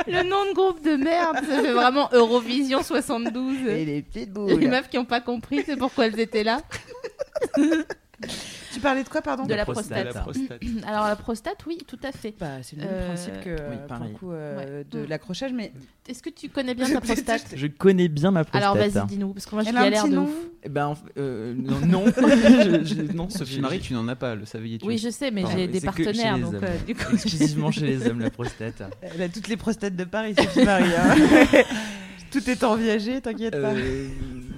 Le 0.06 0.22
nom 0.28 0.46
de 0.50 0.54
groupe 0.54 0.82
de 0.84 0.96
merde, 0.96 1.36
ça 1.36 1.60
fait 1.62 1.72
vraiment 1.72 2.08
Eurovision 2.12 2.82
72. 2.82 3.66
Et 3.68 3.84
les 3.84 4.02
petites 4.02 4.28
Les 4.28 4.54
boules. 4.54 4.68
meufs 4.68 4.88
qui 4.88 4.96
n'ont 4.96 5.04
pas 5.04 5.20
compris, 5.20 5.62
c'est 5.66 5.76
pourquoi 5.76 6.06
elles 6.06 6.18
étaient 6.18 6.44
là. 6.44 6.60
Tu 8.74 8.80
parlais 8.80 9.04
de 9.04 9.08
quoi, 9.08 9.22
pardon 9.22 9.44
De 9.46 9.54
la 9.54 9.64
prostate. 9.64 10.04
prostate. 10.10 10.14
La 10.14 10.20
prostate. 10.20 10.62
Alors 10.86 11.06
la 11.06 11.16
prostate, 11.16 11.58
oui, 11.66 11.78
tout 11.86 11.98
à 12.02 12.12
fait. 12.12 12.34
Bah, 12.38 12.62
c'est 12.62 12.76
le 12.76 12.82
même 12.82 12.90
Euh, 12.92 13.06
principe 13.06 13.40
que 13.42 13.50
oui, 13.70 13.76
pour 13.88 14.18
coup, 14.18 14.32
euh, 14.32 14.80
Ouais. 14.80 14.84
de 14.90 15.00
Mm. 15.04 15.08
l'accrochage, 15.08 15.52
mais 15.52 15.72
Est-ce 16.08 16.22
que 16.22 16.28
tu 16.28 16.48
connais 16.50 16.74
bien 16.74 16.86
ta 16.90 17.00
prostate 17.00 17.54
Je 17.56 17.66
connais 17.66 18.08
bien 18.08 18.30
ma 18.30 18.44
prostate. 18.44 18.62
Alors 18.62 18.76
vas-y, 18.76 19.06
dis-nous, 19.06 19.32
parce 19.32 19.46
que 19.46 19.54
moi 19.54 19.64
je 19.64 19.70
elle 19.70 19.76
a 19.76 19.80
un 19.80 19.84
galère 19.84 20.08
de 20.08 20.18
ouf. 20.18 20.30
Eh 20.64 20.68
ben, 20.68 20.94
euh, 21.16 21.54
non, 21.56 21.80
non. 21.86 22.04
Je- 22.16 22.84
je- 22.84 23.12
non, 23.14 23.30
Sophie 23.30 23.60
Marie, 23.60 23.80
tu 23.80 23.94
n'en 23.94 24.06
as 24.08 24.16
pas, 24.16 24.34
le 24.34 24.44
saviez-tu 24.44 24.84
Oui, 24.86 24.98
je 24.98 25.08
sais, 25.08 25.30
mais 25.30 25.44
j'ai 25.54 25.66
des 25.66 25.80
partenaires, 25.80 26.38
donc 26.38 26.54
euh, 26.54 26.76
du 26.86 26.94
coup. 26.94 27.12
Exclusivement 27.14 27.70
chez 27.70 27.86
les 27.86 28.06
hommes, 28.06 28.20
la 28.20 28.30
prostate. 28.30 28.82
Elle 29.00 29.22
a 29.22 29.28
toutes 29.28 29.48
les 29.48 29.56
prostates 29.56 29.96
de 29.96 30.04
Paris, 30.04 30.34
Sophie 30.36 30.64
Marie. 30.64 30.84
hein. 30.94 31.14
Tout 32.30 32.50
est 32.50 32.64
enviagé, 32.64 33.20
t'inquiète 33.20 33.52
pas. 33.60 33.72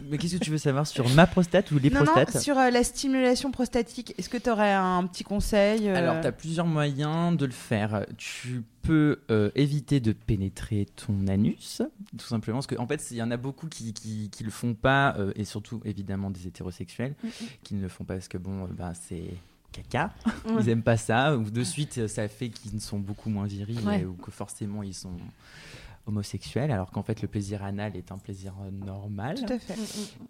Mais 0.08 0.18
qu'est-ce 0.18 0.36
que 0.36 0.44
tu 0.44 0.50
veux 0.50 0.58
savoir 0.58 0.86
sur 0.86 1.08
ma 1.10 1.26
prostate 1.26 1.70
ou 1.70 1.78
les 1.78 1.90
non, 1.90 2.04
prostates 2.04 2.34
non, 2.34 2.40
sur 2.40 2.58
euh, 2.58 2.70
la 2.70 2.84
stimulation 2.84 3.50
prostatique, 3.50 4.14
est-ce 4.18 4.28
que 4.28 4.36
tu 4.36 4.50
aurais 4.50 4.72
un 4.72 5.06
petit 5.06 5.24
conseil 5.24 5.88
euh, 5.88 5.96
Alors, 5.96 6.20
tu 6.20 6.26
as 6.26 6.32
plusieurs 6.32 6.66
moyens 6.66 7.36
de 7.36 7.46
le 7.46 7.52
faire. 7.52 8.06
Tu 8.16 8.62
peux 8.82 9.20
euh, 9.30 9.50
éviter 9.54 10.00
de 10.00 10.12
pénétrer 10.12 10.86
ton 10.94 11.26
anus, 11.26 11.82
tout 12.16 12.26
simplement, 12.26 12.58
parce 12.58 12.66
qu'en 12.68 12.82
en 12.82 12.86
fait, 12.86 13.04
il 13.10 13.16
y 13.16 13.22
en 13.22 13.30
a 13.30 13.36
beaucoup 13.36 13.66
qui, 13.68 13.92
qui, 13.92 14.30
qui 14.30 14.44
le 14.44 14.50
font 14.50 14.74
pas, 14.74 15.16
et 15.34 15.44
surtout, 15.44 15.80
évidemment, 15.84 16.30
des 16.30 16.46
hétérosexuels, 16.46 17.14
qui 17.62 17.74
ne 17.74 17.82
le 17.82 17.88
font 17.88 18.04
pas 18.04 18.14
parce 18.14 18.28
que, 18.28 18.38
bon, 18.38 18.68
ben, 18.70 18.92
c'est 18.94 19.24
caca, 19.72 20.12
ils 20.60 20.68
aiment 20.68 20.82
pas 20.82 20.96
ça, 20.96 21.36
ou 21.36 21.50
de 21.50 21.64
suite, 21.64 22.06
ça 22.06 22.28
fait 22.28 22.48
qu'ils 22.48 22.80
sont 22.80 22.98
beaucoup 22.98 23.28
moins 23.28 23.46
virils, 23.46 23.80
Ouais. 23.86 24.04
ou 24.04 24.12
que 24.14 24.30
forcément, 24.30 24.82
ils 24.82 24.94
sont 24.94 25.16
homosexuels, 26.06 26.70
alors 26.70 26.90
qu'en 26.90 27.02
fait, 27.02 27.20
le 27.22 27.28
plaisir 27.28 27.62
anal 27.64 27.96
est 27.96 28.12
un 28.12 28.18
plaisir 28.18 28.54
euh, 28.62 28.70
normal. 28.70 29.36
Tout 29.36 29.52
à 29.52 29.58
fait. 29.58 29.74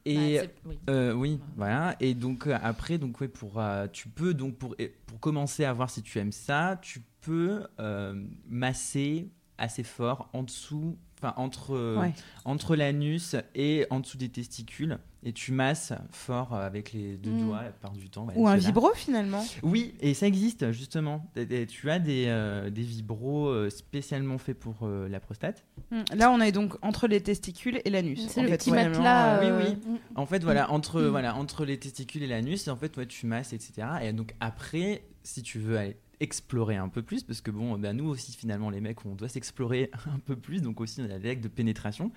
Et 0.04 0.38
Bah, 0.38 0.44
oui. 0.66 0.78
euh, 0.90 1.12
oui, 1.12 1.40
voilà. 1.56 1.96
Et 2.00 2.14
donc 2.14 2.46
euh, 2.46 2.56
après, 2.62 2.98
donc 2.98 3.20
ouais, 3.20 3.28
pour 3.28 3.58
euh, 3.60 3.86
tu 3.92 4.08
peux 4.08 4.34
donc 4.34 4.56
pour 4.56 4.74
pour 5.06 5.20
commencer 5.20 5.64
à 5.64 5.72
voir 5.72 5.90
si 5.90 6.02
tu 6.02 6.18
aimes 6.18 6.32
ça, 6.32 6.78
tu 6.82 7.02
peux 7.20 7.66
euh, 7.78 8.24
masser 8.48 9.28
assez 9.58 9.82
fort 9.82 10.28
en 10.32 10.42
dessous, 10.42 10.96
enfin 11.18 11.34
entre 11.36 11.74
euh, 11.74 11.98
Ouais. 12.00 12.12
entre 12.44 12.76
l'anus 12.76 13.36
et 13.54 13.86
en 13.90 14.00
dessous 14.00 14.16
des 14.18 14.28
testicules, 14.28 14.98
et 15.24 15.32
tu 15.32 15.50
masses 15.52 15.92
fort 16.10 16.54
euh, 16.54 16.64
avec 16.66 16.92
les 16.92 17.16
deux 17.16 17.30
Mm. 17.30 17.46
doigts 17.46 17.62
la 17.62 17.70
plupart 17.70 17.92
du 17.92 18.08
temps. 18.10 18.26
ouais, 18.26 18.34
Ou 18.36 18.46
un 18.48 18.56
vibro 18.56 18.90
finalement. 18.94 19.44
Oui, 19.62 19.94
et 20.00 20.14
ça 20.14 20.26
existe 20.26 20.70
justement. 20.72 21.30
Et- 21.36 21.62
et 21.62 21.66
Tu 21.66 21.90
as 21.90 21.98
des 21.98 22.26
euh, 22.28 22.70
des 22.70 22.82
vibros 22.82 23.70
spécialement 23.70 24.38
faits 24.38 24.58
pour 24.58 24.76
euh, 24.82 25.08
la 25.08 25.20
prostate. 25.20 25.64
Mm. 25.90 26.02
Là, 26.16 26.30
on 26.30 26.40
est 26.40 26.52
donc 26.52 26.74
entre 26.82 27.06
les 27.08 27.20
testicules 27.22 27.80
et 27.84 27.90
l'anus. 27.90 28.26
C'est 28.28 28.42
le 28.42 28.48
fait, 28.48 28.58
petit 28.58 28.70
matelas. 28.70 29.40
euh, 29.42 29.64
oui, 29.64 29.74
oui. 29.86 29.98
En 30.14 30.26
fait, 30.26 30.42
voilà, 30.44 30.70
entre, 30.70 31.02
voilà, 31.02 31.34
entre 31.36 31.64
les 31.64 31.78
testicules 31.78 32.22
et 32.22 32.26
l'anus, 32.26 32.68
en 32.68 32.76
fait, 32.76 32.96
ouais, 32.96 33.06
tu 33.06 33.26
masses, 33.26 33.52
etc. 33.52 33.88
Et 34.02 34.12
donc 34.12 34.34
après, 34.40 35.02
si 35.22 35.42
tu 35.42 35.58
veux 35.58 35.78
aller 35.78 35.96
explorer 36.20 36.76
un 36.76 36.88
peu 36.88 37.02
plus, 37.02 37.22
parce 37.22 37.40
que 37.40 37.50
bon, 37.50 37.76
bah, 37.78 37.92
nous 37.92 38.08
aussi, 38.08 38.32
finalement, 38.32 38.70
les 38.70 38.80
mecs, 38.80 39.04
on 39.04 39.14
doit 39.14 39.28
s'explorer 39.28 39.90
un 40.14 40.18
peu 40.18 40.36
plus, 40.36 40.62
donc 40.62 40.80
aussi, 40.80 41.00
on 41.00 41.10
a 41.10 41.18
règles 41.18 41.42
de 41.42 41.48
pénétration. 41.48 42.10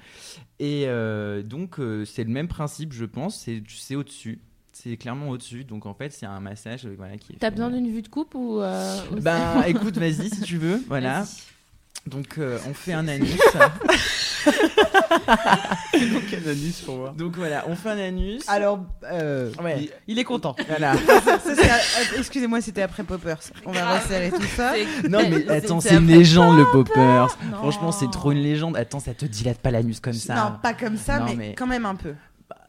Et 0.59 0.83
euh, 0.87 1.43
donc, 1.43 1.79
euh, 1.79 2.05
c'est 2.05 2.23
le 2.23 2.29
même 2.31 2.47
principe, 2.47 2.93
je 2.93 3.05
pense, 3.05 3.47
c'est 3.77 3.95
au-dessus. 3.95 4.39
C'est 4.71 4.95
clairement 4.97 5.29
au-dessus. 5.29 5.65
Donc 5.65 5.85
en 5.85 5.93
fait, 5.93 6.13
c'est 6.13 6.27
un 6.27 6.39
massage 6.39 6.85
euh, 6.85 6.93
voilà, 6.95 7.17
qui 7.17 7.33
T'as 7.33 7.49
besoin 7.49 7.69
d'une 7.69 7.89
vue 7.89 8.01
de 8.03 8.07
coupe 8.07 8.33
ou. 8.35 8.61
euh, 8.61 8.97
Ben 9.21 9.63
écoute, 9.67 9.97
vas-y 9.97 10.29
si 10.29 10.41
tu 10.41 10.57
veux. 10.57 10.81
Voilà. 10.87 11.25
Donc 12.07 12.37
euh, 12.37 12.57
on 12.67 12.73
fait 12.73 12.93
un 12.93 13.07
anus. 13.07 13.37
Quel 16.29 16.47
anus 16.49 16.81
pour 16.85 16.95
voir. 16.97 17.13
Donc 17.13 17.35
voilà, 17.35 17.65
on 17.67 17.75
fait 17.75 17.89
un 17.89 17.99
anus. 17.99 18.43
Alors, 18.47 18.79
euh, 19.11 19.51
Ouais. 19.63 19.77
il, 19.81 19.89
il 20.07 20.19
est 20.19 20.23
content. 20.23 20.55
Voilà. 20.67 20.93
Euh, 21.49 22.17
Excusez-moi, 22.17 22.61
c'était 22.61 22.81
après 22.81 23.03
Poppers. 23.03 23.39
On 23.65 23.71
va 23.71 23.99
resserrer 23.99 24.31
tout 24.31 24.41
ça. 24.55 24.73
Non 25.09 25.19
mais 25.29 25.47
attends, 25.49 25.79
c'est 25.81 25.95
une 25.95 26.07
légende 26.07 26.57
le 26.57 26.65
poppers. 26.71 27.37
Non. 27.51 27.57
Franchement, 27.57 27.91
c'est 27.91 28.09
trop 28.09 28.31
une 28.31 28.39
légende. 28.41 28.77
Attends, 28.77 28.99
ça 28.99 29.13
te 29.13 29.25
dilate 29.25 29.57
pas 29.57 29.71
l'anus 29.71 29.99
comme 29.99 30.13
ça. 30.13 30.35
Non, 30.35 30.53
pas 30.61 30.73
comme 30.73 30.95
ça, 30.97 31.19
Non, 31.19 31.25
mais, 31.25 31.35
mais- 31.35 31.55
quand 31.55 31.67
même 31.67 31.85
un 31.85 31.95
peu. 31.95 32.13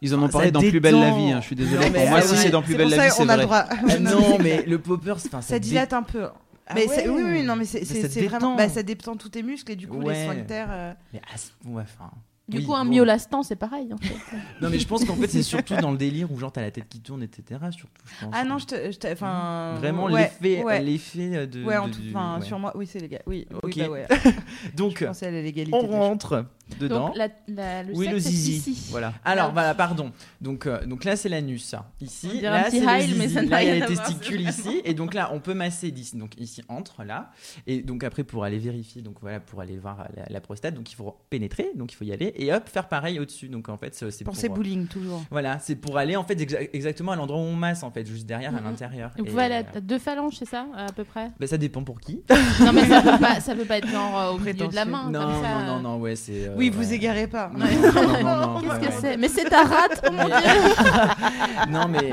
Ils 0.01 0.13
en 0.15 0.19
ont 0.21 0.27
Ça 0.27 0.33
parlé 0.33 0.51
dans 0.51 0.59
Plus 0.59 0.79
belle 0.79 0.99
la 0.99 1.11
vie. 1.11 1.31
hein, 1.31 1.39
Je 1.41 1.45
suis 1.47 1.55
désolé. 1.55 1.89
Pour 1.89 2.07
moi, 2.09 2.19
ah 2.19 2.21
si 2.21 2.35
c'est 2.37 2.49
dans 2.49 2.61
Plus 2.61 2.75
belle 2.75 2.89
la 2.89 3.05
vie, 3.07 3.11
c'est 3.15 3.21
on 3.23 3.29
a 3.29 3.37
le 3.37 3.45
vrai. 3.45 3.63
droit. 3.63 3.77
Ah 3.89 3.99
non, 3.99 4.37
mais 4.41 4.63
le 4.67 4.77
poppers, 4.79 5.19
Ça 5.19 5.39
dé- 5.51 5.59
dilate 5.59 5.93
un 5.93 6.03
peu. 6.03 6.27
Ah 6.71 6.75
mais 6.75 6.87
ouais. 6.87 7.07
oui, 7.09 7.21
oui, 7.23 7.43
non, 7.43 7.55
mais 7.55 7.65
c'est 7.65 8.25
vraiment. 8.27 8.55
Bah, 8.55 8.69
ça 8.69 8.83
détend 8.83 9.15
tous 9.15 9.29
tes 9.29 9.43
muscles 9.43 9.71
et 9.71 9.75
du 9.75 9.87
coup, 9.87 9.99
les 10.01 10.07
Ouais. 10.07 10.23
sphincters. 10.23 10.67
euh, 10.71 10.93
Mais 11.13 11.21
à 11.33 11.37
ce- 11.37 11.51
ouais, 11.67 11.83
enfin. 11.83 12.11
Du 12.47 12.57
oui, 12.57 12.65
coup, 12.65 12.73
un 12.75 12.83
bon. 12.83 12.91
myolastan, 12.91 13.43
c'est 13.43 13.55
pareil 13.55 13.93
en 13.93 13.97
fait. 13.97 14.13
Non, 14.61 14.69
mais 14.69 14.77
je 14.79 14.85
pense 14.85 15.05
qu'en 15.05 15.15
fait, 15.15 15.27
c'est 15.29 15.43
surtout 15.43 15.75
dans 15.77 15.91
le 15.91 15.97
délire 15.97 16.29
où 16.33 16.37
genre 16.37 16.51
t'as 16.51 16.59
la 16.61 16.71
tête 16.71 16.89
qui 16.89 16.99
tourne, 16.99 17.23
etc. 17.23 17.59
Surtout, 17.71 17.87
je 18.19 18.25
pense. 18.25 18.33
Ah 18.35 18.43
non, 18.43 18.57
je 18.57 18.65
te. 18.65 18.91
je 18.91 18.97
te- 18.97 19.07
Enfin. 19.07 19.75
Vraiment 19.77 20.05
ouais, 20.07 20.29
l'effet, 20.41 20.61
Ouais, 20.63 21.47
de. 21.47 21.63
ouais, 21.63 21.77
en 21.77 21.87
de- 21.87 21.93
tout- 21.93 22.01
enfin, 22.09 22.39
ouais. 22.39 22.45
sur 22.45 22.59
moi, 22.59 22.73
oui, 22.75 22.87
c'est 22.87 22.99
légal. 22.99 23.21
Oui, 23.25 23.47
oui, 23.51 23.57
Ok. 23.63 23.77
bah 23.77 23.89
ouais. 23.89 24.05
Donc, 24.75 24.97
Je 24.99 25.05
pensais 25.05 25.27
à 25.27 25.31
la 25.31 25.41
légalité. 25.41 25.77
on 25.81 25.87
rentre 25.87 26.45
dedans. 26.79 27.07
Donc, 27.07 27.17
la, 27.17 27.27
la- 27.47 27.83
le 27.83 27.93
oui, 27.95 28.07
le 28.07 28.19
sexe, 28.19 28.33
zizi. 28.35 28.71
ici. 28.71 28.87
Voilà. 28.91 29.13
Alors, 29.25 29.47
Là, 29.47 29.53
voilà, 29.53 29.75
pardon. 29.75 30.11
Donc, 30.41 30.65
euh, 30.67 30.85
donc 30.85 31.03
là, 31.03 31.15
c'est 31.15 31.29
l'anus. 31.29 31.63
ça. 31.63 31.91
Ici, 32.01 32.29
On 32.39 32.41
là, 32.41 32.69
c'est 32.69 32.79
le 32.79 33.17
mais 33.17 33.27
ça 33.29 33.41
Là, 33.41 33.63
il 33.63 33.67
y 33.67 33.71
a 33.71 33.75
les 33.75 33.85
testicules 33.85 34.41
ici. 34.41 34.81
Et 34.85 34.93
donc 34.93 35.13
là, 35.13 35.29
on 35.33 35.39
peut 35.39 35.53
masser 35.53 35.91
d'ici. 35.91 36.15
Donc 36.17 36.39
ici, 36.39 36.63
entre 36.69 37.03
là. 37.03 37.31
Et 37.67 37.81
donc 37.81 38.03
après, 38.03 38.23
pour 38.23 38.43
aller 38.43 38.57
vérifier, 38.59 39.01
donc 39.01 39.15
voilà, 39.21 39.39
pour 39.39 39.61
aller 39.61 39.77
voir 39.77 40.07
la, 40.15 40.23
la 40.29 40.41
prostate, 40.41 40.73
donc 40.75 40.91
il 40.91 40.95
faut 40.95 41.17
pénétrer. 41.29 41.71
Donc 41.75 41.91
il 41.91 41.95
faut 41.95 42.05
y 42.05 42.11
aller. 42.13 42.33
Et 42.37 42.53
hop, 42.53 42.67
faire 42.69 42.87
pareil 42.87 43.19
au-dessus. 43.19 43.47
Donc 43.49 43.69
en 43.69 43.77
fait, 43.77 43.93
c'est 43.95 44.23
Pensez 44.23 44.47
pour. 44.47 44.55
euh, 44.55 44.59
bowling, 44.59 44.87
toujours. 44.87 45.23
Voilà, 45.31 45.59
c'est 45.59 45.75
pour 45.75 45.97
aller 45.97 46.15
en 46.15 46.23
fait 46.23 46.35
exa- 46.35 46.69
exactement 46.73 47.11
à 47.11 47.15
l'endroit 47.15 47.39
où 47.39 47.43
on 47.43 47.55
masse 47.55 47.83
en 47.83 47.91
fait, 47.91 48.05
juste 48.07 48.25
derrière 48.25 48.55
à 48.55 48.59
Mhm. 48.59 48.65
l'intérieur. 48.65 49.11
Vous 49.17 49.25
pouvez 49.25 49.43
aller 49.43 49.55
à 49.55 49.79
deux 49.81 49.99
phalanges, 49.99 50.35
c'est 50.37 50.45
ça, 50.47 50.65
à 50.75 50.91
peu 50.91 51.03
près? 51.03 51.31
Bah, 51.39 51.47
ça 51.47 51.57
dépend 51.57 51.83
pour 51.83 51.99
qui. 51.99 52.21
Non, 52.59 52.73
mais 52.73 52.85
ça 52.87 53.01
peut 53.01 53.17
pas, 53.19 53.39
ça 53.39 53.55
peut 53.55 53.65
pas 53.65 53.77
être 53.77 53.87
genre 53.87 54.19
euh, 54.19 54.31
au 54.33 54.37
milieu 54.39 54.67
de 54.67 54.75
la 54.75 54.85
main. 54.85 55.09
non, 55.09 55.19
comme 55.21 55.41
ça. 55.41 55.59
non, 55.65 55.65
non, 55.65 55.79
non, 55.81 55.97
ouais, 55.99 56.15
c'est. 56.15 56.47
euh, 56.47 56.55
Oui, 56.61 56.69
vous 56.69 56.89
ouais. 56.89 56.93
égarez 56.95 57.27
pas. 57.27 57.51
Non, 57.53 57.65
non, 57.65 58.23
non, 58.23 58.23
non, 58.23 58.59
Qu'est-ce 58.61 58.71
ouais, 58.73 58.79
que 58.79 58.85
ouais. 58.85 58.97
c'est? 59.01 59.17
Mais 59.17 59.27
c'est 59.27 59.49
ta 59.49 59.63
rate, 59.63 60.01
oh 60.07 60.11
mon 60.11 60.25
dieu 60.25 61.71
non, 61.71 61.87
mais 61.87 62.11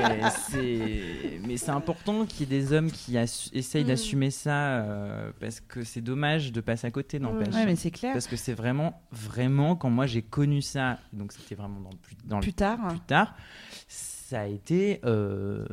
c'est 0.49 1.39
mais 1.47 1.57
c'est 1.57 1.71
important 1.71 2.25
qu'il 2.25 2.41
y 2.41 2.43
ait 2.55 2.59
des 2.61 2.73
hommes 2.73 2.91
qui 2.91 3.13
assu- 3.13 3.49
essayent 3.53 3.83
Mm. 3.83 3.87
d'assumer 3.87 4.29
ça 4.31 4.51
euh, 4.81 5.31
parce 5.39 5.59
que 5.61 5.83
c'est 5.83 6.01
dommage 6.01 6.51
de 6.51 6.61
passer 6.61 6.85
à 6.87 6.91
côté, 6.91 7.19
n'empêche. 7.19 7.53
Ouais, 7.55 7.65
mais 7.65 7.75
c'est 7.75 7.89
clair. 7.91 8.13
Parce 8.13 8.27
que 8.27 8.35
c'est 8.35 8.53
vraiment, 8.53 9.01
vraiment, 9.11 9.75
quand 9.75 9.89
moi 9.89 10.05
j'ai 10.05 10.21
connu 10.21 10.61
ça, 10.61 10.99
donc 11.13 11.31
c'était 11.31 11.55
vraiment 11.55 11.79
dans 11.79 11.89
le 11.89 11.97
plus, 11.97 12.15
dans 12.25 12.37
le 12.37 12.41
Plus 12.41 12.53
tard. 12.53 12.77
plus 12.89 12.99
tard, 12.99 13.33
ça 13.87 14.41
a 14.41 14.45
été 14.45 14.99
euh, 15.05 15.65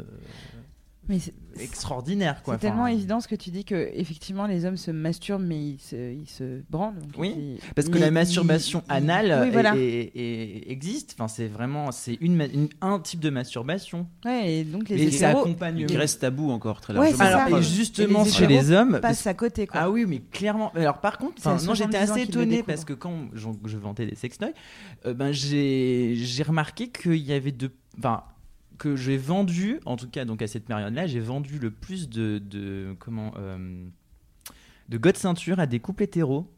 Mais 1.09 1.19
c'est 1.21 1.35
extraordinaire, 1.61 2.43
quoi. 2.43 2.55
c'est 2.55 2.61
tellement 2.61 2.83
Enfin, 2.83 2.93
évident 2.93 3.21
ce 3.21 3.29
que 3.29 3.35
tu 3.35 3.51
dis 3.51 3.65
que 3.65 3.91
effectivement 3.95 4.47
les 4.47 4.65
hommes 4.65 4.77
se 4.77 4.91
masturbent 4.91 5.45
mais 5.45 5.57
ils 5.59 5.79
se, 5.81 6.13
ils 6.13 6.29
se 6.29 6.63
branlent. 6.69 6.99
donc 6.99 7.13
Oui, 7.17 7.35
ils- 7.37 7.59
Parce 7.75 7.89
que 7.89 7.95
mais 7.95 8.01
la 8.01 8.11
masturbation 8.11 8.83
ils- 8.89 8.93
anale 8.93 9.39
Oui, 9.43 9.49
est- 9.49 9.51
voilà. 9.53 9.77
est- 9.77 10.11
est- 10.15 10.71
existe. 10.71 11.15
Enfin, 11.17 11.29
c'est 11.29 11.47
vraiment, 11.47 11.93
c'est 11.93 12.19
une, 12.21 12.69
un 12.81 12.99
type 12.99 13.21
de 13.21 13.31
masturbation. 13.31 14.07
Ouais, 14.25 14.53
et 14.53 14.65
donc 14.65 14.89
les 14.89 15.03
Et 15.03 15.11
ça 15.11 15.31
accompagne. 15.31 15.87
Il 15.89 15.97
reste 15.97 16.21
tabou 16.21 16.51
encore 16.51 16.81
très 16.81 16.93
Ouais, 16.95 17.11
largement. 17.13 17.25
Alors, 17.45 17.59
et 17.59 17.61
Et 17.61 17.63
justement, 17.63 18.25
les 18.25 18.31
chez 18.31 18.47
les 18.47 18.71
hommes, 18.73 18.99
parce 19.01 19.19
passent 19.19 19.27
à 19.27 19.35
côté. 19.35 19.67
Quoi. 19.67 19.81
Ah 19.81 19.91
oui, 19.91 20.05
mais 20.07 20.19
clairement. 20.21 20.73
Alors 20.75 21.01
par 21.01 21.19
contre, 21.19 21.35
non, 21.47 21.57
j'étais 21.75 21.75
70 21.75 22.11
ans 22.11 22.15
assez 22.15 22.23
étonné 22.23 22.63
parce 22.63 22.85
que 22.85 22.93
quand 22.93 23.29
je 23.35 23.77
vantais 23.79 24.07
des 24.07 24.15
sextoys, 24.17 24.53
euh, 25.07 25.15
ben 25.15 25.33
j'ai 25.33 26.15
j'ai 26.17 26.43
remarqué 26.43 26.89
qu'il 26.89 27.17
y 27.17 27.33
avait 27.33 27.53
de, 27.53 27.71
enfin 27.99 28.23
que 28.79 28.97
j'ai 28.97 29.17
vendu, 29.17 29.81
en 29.87 29.97
tout 29.97 30.09
cas 30.09 30.25
donc 30.25 30.43
à 30.43 30.47
cette 30.47 30.65
période-là, 30.67 31.07
j'ai 31.07 31.21
vendu 31.21 31.59
le 31.59 31.71
plus 31.71 32.09
de, 32.09 32.39
de 32.39 32.95
comment 32.99 33.33
euh, 33.39 33.87
de 34.89 34.99
God 34.99 35.17
ceinture 35.17 35.59
à 35.61 35.67
des 35.67 35.81
couples 35.81 36.03
hétéros. 36.05 36.51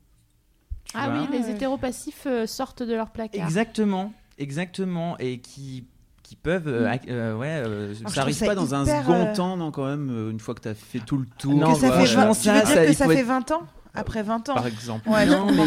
Ah 0.94 1.10
vois 1.10 1.20
oui, 1.30 1.38
les 1.38 1.50
hétéropassifs 1.50 2.24
euh, 2.26 2.46
sortent 2.46 2.82
de 2.82 2.94
leur 2.94 3.10
placard. 3.10 3.44
Exactement, 3.44 4.12
exactement, 4.38 5.16
et 5.18 5.38
qui 5.38 5.84
qui 6.22 6.36
peuvent, 6.36 6.68
euh, 6.68 6.86
ac- 6.86 7.08
euh, 7.08 7.34
ouais, 7.38 7.46
euh, 7.46 7.94
je 7.94 8.06
Ça 8.06 8.20
arrive 8.20 8.38
pas 8.38 8.54
dans 8.54 8.74
un 8.74 8.84
second 8.84 9.14
euh, 9.14 9.34
temps, 9.34 9.56
non, 9.56 9.70
quand 9.70 9.86
même, 9.86 10.10
une 10.30 10.38
fois 10.40 10.54
que 10.54 10.60
tu 10.60 10.68
as 10.68 10.74
fait 10.74 10.98
tout 10.98 11.16
le 11.16 11.24
tour. 11.38 11.54
Non, 11.54 11.72
que 11.72 11.78
ça 11.80 11.86
fait 11.90 12.04
franchement, 12.04 12.26
20 12.26 12.34
ça, 12.34 12.42
tu 12.42 12.48
veux 12.48 12.54
dire 12.54 12.66
ça, 12.98 13.06
que 13.06 13.12
fait 13.14 13.20
être- 13.20 13.26
20 13.26 13.50
ans? 13.52 13.62
Après 13.98 14.22
20 14.22 14.48
ans 14.48 14.54
Par 14.54 14.66
exemple. 14.66 15.08
Ouais, 15.08 15.26
non, 15.26 15.46
mais, 15.52 15.64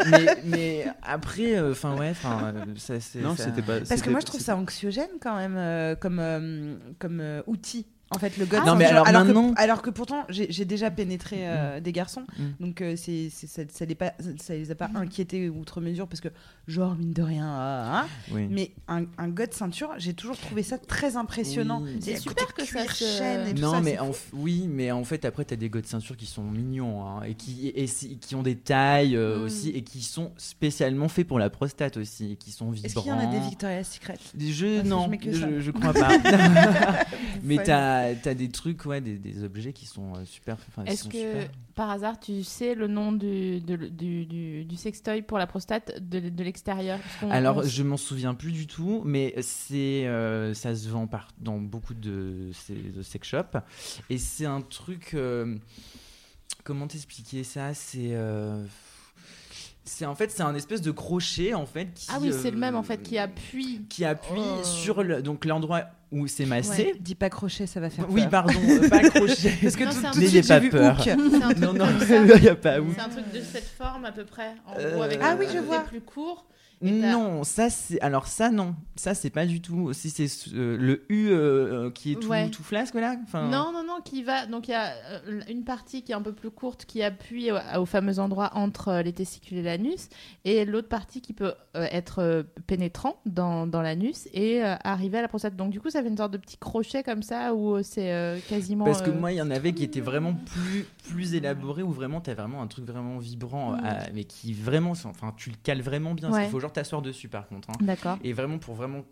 mais, 0.09 0.25
mais 0.45 0.85
après, 1.03 1.59
enfin 1.59 1.95
ouais, 1.95 2.09
enfin, 2.11 2.53
euh, 2.55 2.65
ça 2.77 2.99
c'est. 2.99 3.19
Non, 3.19 3.35
ça- 3.35 3.45
c'était 3.45 3.61
pas. 3.61 3.79
Parce 3.81 4.01
que 4.01 4.09
moi, 4.09 4.19
je 4.19 4.25
trouve 4.25 4.41
ça 4.41 4.55
anxiogène 4.55 5.09
quand 5.21 5.35
même 5.35 5.55
euh, 5.57 5.95
comme, 5.95 6.19
euh, 6.19 6.75
comme 6.99 7.19
euh, 7.19 7.41
outil. 7.47 7.85
En 8.13 8.19
fait, 8.19 8.37
le 8.37 8.45
god 8.45 8.59
Ah, 8.63 8.65
non, 8.67 8.75
mais 8.75 8.85
ceinture. 8.85 9.07
alors 9.07 9.25
que- 9.25 9.59
alors 9.61 9.81
que 9.81 9.89
pourtant, 9.89 10.25
j'ai 10.29 10.65
déjà 10.65 10.91
pénétré 10.91 11.37
euh, 11.41 11.79
des 11.79 11.91
garçons, 11.91 12.23
Mm. 12.37 12.43
donc 12.63 12.81
euh, 12.81 12.95
c'est 12.97 13.29
ça, 13.29 13.63
ça, 13.71 13.85
les 13.85 13.95
pas, 13.95 14.13
ça 14.37 14.53
les 14.53 14.69
a 14.71 14.75
pas 14.75 14.89
inquiétés 14.95 15.49
outre 15.49 15.79
mesure 15.81 16.07
parce 16.07 16.19
que, 16.21 16.27
genre, 16.67 16.95
mine 16.95 17.13
de 17.13 17.21
rien, 17.23 17.47
ah. 17.49 18.05
Oui. 18.31 18.47
mais 18.49 18.71
un, 18.87 19.05
un 19.17 19.29
god 19.29 19.53
ceinture, 19.53 19.91
j'ai 19.97 20.13
toujours 20.13 20.37
trouvé 20.37 20.61
ça 20.63 20.77
très 20.77 21.15
impressionnant. 21.15 21.81
Oui. 21.83 21.97
C'est 22.01 22.17
super 22.17 22.53
que 22.53 22.65
ça 22.65 22.85
se- 22.85 23.05
chaîne 23.17 23.47
et 23.47 23.53
tout 23.53 23.61
Non, 23.61 23.71
ça, 23.71 23.81
mais 23.81 23.97
en 23.99 24.11
oui, 24.33 24.67
mais 24.69 24.91
en 24.91 25.03
fait, 25.05 25.23
après, 25.25 25.45
t'as 25.45 25.55
des 25.55 25.69
gars 25.69 25.81
de 25.81 25.87
ceinture 25.87 26.17
qui 26.17 26.25
sont 26.25 26.43
mignons 26.43 27.05
hein, 27.05 27.21
et, 27.23 27.33
qui, 27.35 27.69
et, 27.73 27.87
si- 27.87 28.17
qui 28.17 28.35
ont 28.35 28.43
des 28.43 28.57
tailles 28.57 29.15
euh, 29.15 29.39
Mm. 29.39 29.43
aussi 29.43 29.69
et 29.69 29.83
qui 29.83 30.01
sont 30.01 30.31
spécialement 30.37 31.07
faits 31.07 31.27
pour 31.27 31.39
la 31.39 31.49
prostate 31.49 31.97
aussi 31.97 32.33
et 32.33 32.35
qui 32.35 32.51
sont 32.51 32.71
vibrants. 32.71 32.85
Est-ce 32.87 32.99
qu'il 32.99 33.09
y 33.09 33.13
en 33.13 33.19
a 33.19 33.25
des 33.31 33.39
Victoria's 33.39 33.89
Secret? 33.89 34.17
Des 34.33 34.47
que 34.51 34.85
non, 34.85 35.09
je 35.23 35.31
je, 35.31 35.59
je 35.61 35.71
crois 35.71 35.93
pas. 35.93 36.09
mais 37.43 37.55
Folle. 37.55 37.65
T'as 38.21 38.31
as 38.31 38.33
des 38.33 38.49
trucs, 38.49 38.85
ouais, 38.85 39.01
des, 39.01 39.17
des 39.17 39.43
objets 39.43 39.73
qui 39.73 39.85
sont 39.85 40.15
euh, 40.15 40.25
super. 40.25 40.57
Est-ce 40.85 41.05
que 41.05 41.17
super. 41.17 41.49
par 41.75 41.89
hasard 41.89 42.19
tu 42.19 42.43
sais 42.43 42.75
le 42.75 42.87
nom 42.87 43.11
du, 43.11 43.59
de- 43.61 43.75
du, 43.87 44.25
du, 44.25 44.65
du 44.65 44.75
sextoy 44.75 45.21
pour 45.21 45.37
la 45.37 45.47
prostate 45.47 45.99
de, 46.01 46.19
de 46.29 46.43
l'extérieur? 46.43 46.99
Alors, 47.29 47.57
on- 47.57 47.63
je 47.63 47.83
m'en 47.83 47.97
souviens 47.97 48.33
plus 48.33 48.51
du 48.51 48.67
tout, 48.67 49.01
mais 49.05 49.33
c'est 49.41 50.07
euh, 50.07 50.53
ça 50.53 50.75
se 50.75 50.87
vend 50.89 51.07
par, 51.07 51.29
dans 51.39 51.59
beaucoup 51.59 51.93
de, 51.93 52.51
de 52.69 53.01
sex 53.01 53.27
shops. 53.27 53.57
Et 54.09 54.17
c'est 54.17 54.45
un 54.45 54.61
truc. 54.61 55.11
euh, 55.13 55.55
comment 56.63 56.87
t'expliquer 56.87 57.43
ça? 57.43 57.73
C'est. 57.73 58.11
euh, 58.13 58.65
c'est 59.83 60.05
en 60.05 60.15
fait 60.15 60.29
c'est 60.31 60.43
un 60.43 60.53
espèce 60.55 60.81
de 60.81 60.91
crochet 60.91 61.53
en 61.53 61.65
fait 61.65 61.87
qui, 61.93 62.07
Ah 62.13 62.17
oui, 62.21 62.31
c'est 62.33 62.51
le 62.51 62.57
même 62.57 62.75
en 62.75 62.79
euh, 62.79 62.83
fait 62.83 63.01
qui 63.01 63.17
appuie. 63.17 63.81
qui 63.89 64.05
appuie 64.05 64.39
Oh. 64.39 64.63
sur 64.63 65.03
le, 65.03 65.21
donc 65.21 65.45
l'endroit 65.45 65.85
où 66.11 66.27
c'est 66.27 66.45
massé. 66.45 66.83
Ouais. 66.83 66.95
Dis 66.99 67.15
pas 67.15 67.29
crochet, 67.29 67.65
ça 67.67 67.79
va 67.79 67.89
faire 67.89 68.05
Oui, 68.09 68.21
peur. 68.21 68.29
pardon, 68.29 68.59
euh, 68.67 68.89
pas 68.89 68.99
crochet. 69.09 69.53
Parce 69.61 69.75
que 69.77 69.83
Non, 69.85 69.91
tout, 69.91 70.01
tout 70.01 70.15
de 70.15 70.19
N'ayez 70.19 70.29
suite, 70.43 70.47
pas 70.49 70.53
j'ai 70.59 70.65
vu 70.65 70.69
peur. 70.69 70.95
hook. 70.99 71.03
C'est 71.03 71.11
un 71.11 71.17
truc 71.49 71.57
non, 71.59 71.73
non, 71.73 71.85
il 72.35 72.41
n'y 72.41 72.47
a 72.49 72.55
pas. 72.55 72.75
C'est 72.95 73.01
un 73.01 73.09
truc 73.09 73.31
de 73.33 73.41
cette 73.41 73.67
forme 73.77 74.05
à 74.05 74.11
peu 74.11 74.25
près, 74.25 74.53
en 74.67 74.77
Euh, 74.77 74.93
gros 74.93 75.03
avec 75.03 75.19
Ah 75.23 75.31
un 75.31 75.37
oui, 75.37 75.45
je 75.53 75.59
vois. 75.59 75.79
plus 75.79 76.01
court. 76.01 76.45
Non, 76.81 77.43
ça 77.43 77.69
c'est 77.69 77.99
alors 78.01 78.27
ça 78.27 78.49
non, 78.49 78.75
ça 78.95 79.13
c'est 79.13 79.29
pas 79.29 79.45
du 79.45 79.61
tout. 79.61 79.93
Si 79.93 80.09
c'est 80.09 80.27
euh, 80.53 80.77
le 80.77 81.05
U 81.09 81.29
euh, 81.29 81.33
euh, 81.87 81.91
qui 81.91 82.13
est 82.13 82.15
tout, 82.15 82.29
Ouais. 82.29 82.49
tout 82.49 82.63
flasque 82.63 82.95
là. 82.95 83.15
Enfin, 83.23 83.43
Non, 83.49 83.71
non, 83.71 83.83
non, 83.83 83.99
qui 84.03 84.23
va. 84.23 84.45
Donc 84.45 84.67
il 84.67 84.71
y 84.71 84.75
a 84.75 84.93
une 85.49 85.63
partie 85.63 86.03
qui 86.03 86.11
est 86.11 86.15
un 86.15 86.21
peu 86.21 86.33
plus 86.33 86.49
courte 86.51 86.85
qui 86.85 87.03
appuie 87.03 87.51
au, 87.51 87.57
au 87.79 87.85
fameux 87.85 88.19
endroit 88.19 88.51
entre 88.55 89.01
les 89.03 89.13
testicules 89.13 89.57
et 89.59 89.63
l'anus, 89.63 90.09
et 90.45 90.65
l'autre 90.65 90.89
partie 90.89 91.21
qui 91.21 91.33
peut 91.33 91.53
euh, 91.75 91.87
être 91.91 92.45
pénétrant 92.67 93.17
dans, 93.25 93.67
dans 93.67 93.81
l'anus 93.81 94.27
et 94.33 94.61
arriver 94.63 95.19
à 95.19 95.21
la 95.21 95.27
prostate. 95.27 95.55
Donc 95.55 95.69
du 95.71 95.79
coup, 95.81 95.89
ça 95.89 96.01
fait 96.01 96.09
une 96.09 96.17
sorte 96.17 96.31
de 96.31 96.37
petit 96.37 96.57
crochet 96.57 97.03
comme 97.03 97.21
ça 97.23 97.53
où 97.53 97.81
c'est 97.83 98.41
quasiment. 98.49 98.85
Parce 98.85 99.01
que 99.01 99.11
moi, 99.11 99.31
il 99.31 99.37
y 99.37 99.41
en 99.41 99.51
avait 99.51 99.73
qui 99.73 99.83
étaient 99.83 99.99
vraiment 100.01 100.33
plus, 100.33 100.85
plus 101.09 101.35
élaborés, 101.35 101.83
où 101.83 101.91
vraiment, 101.91 102.21
t'as 102.21 102.33
vraiment 102.33 102.61
un 102.61 102.67
truc 102.67 102.85
vraiment 102.85 103.17
vibrant, 103.17 103.71
Mm. 103.71 103.81
euh, 103.85 103.89
mais 104.13 104.23
qui 104.23 104.53
vraiment, 104.53 104.91
enfin, 104.91 105.33
tu 105.37 105.49
le 105.49 105.55
cales 105.61 105.81
vraiment 105.81 106.13
bien. 106.13 106.31
Ouais. 106.31 106.45
Il 106.45 106.49
faut 106.49 106.59
genre 106.59 106.70
t'asseoir 106.71 107.01
dessus, 107.01 107.27
par 107.29 107.47
contre. 107.47 107.69
hein. 107.69 107.77
D'accord. 107.81 108.17
Et 108.23 108.33
vraiment, 108.33 108.57
pour 108.57 108.75
vraiment 108.75 109.03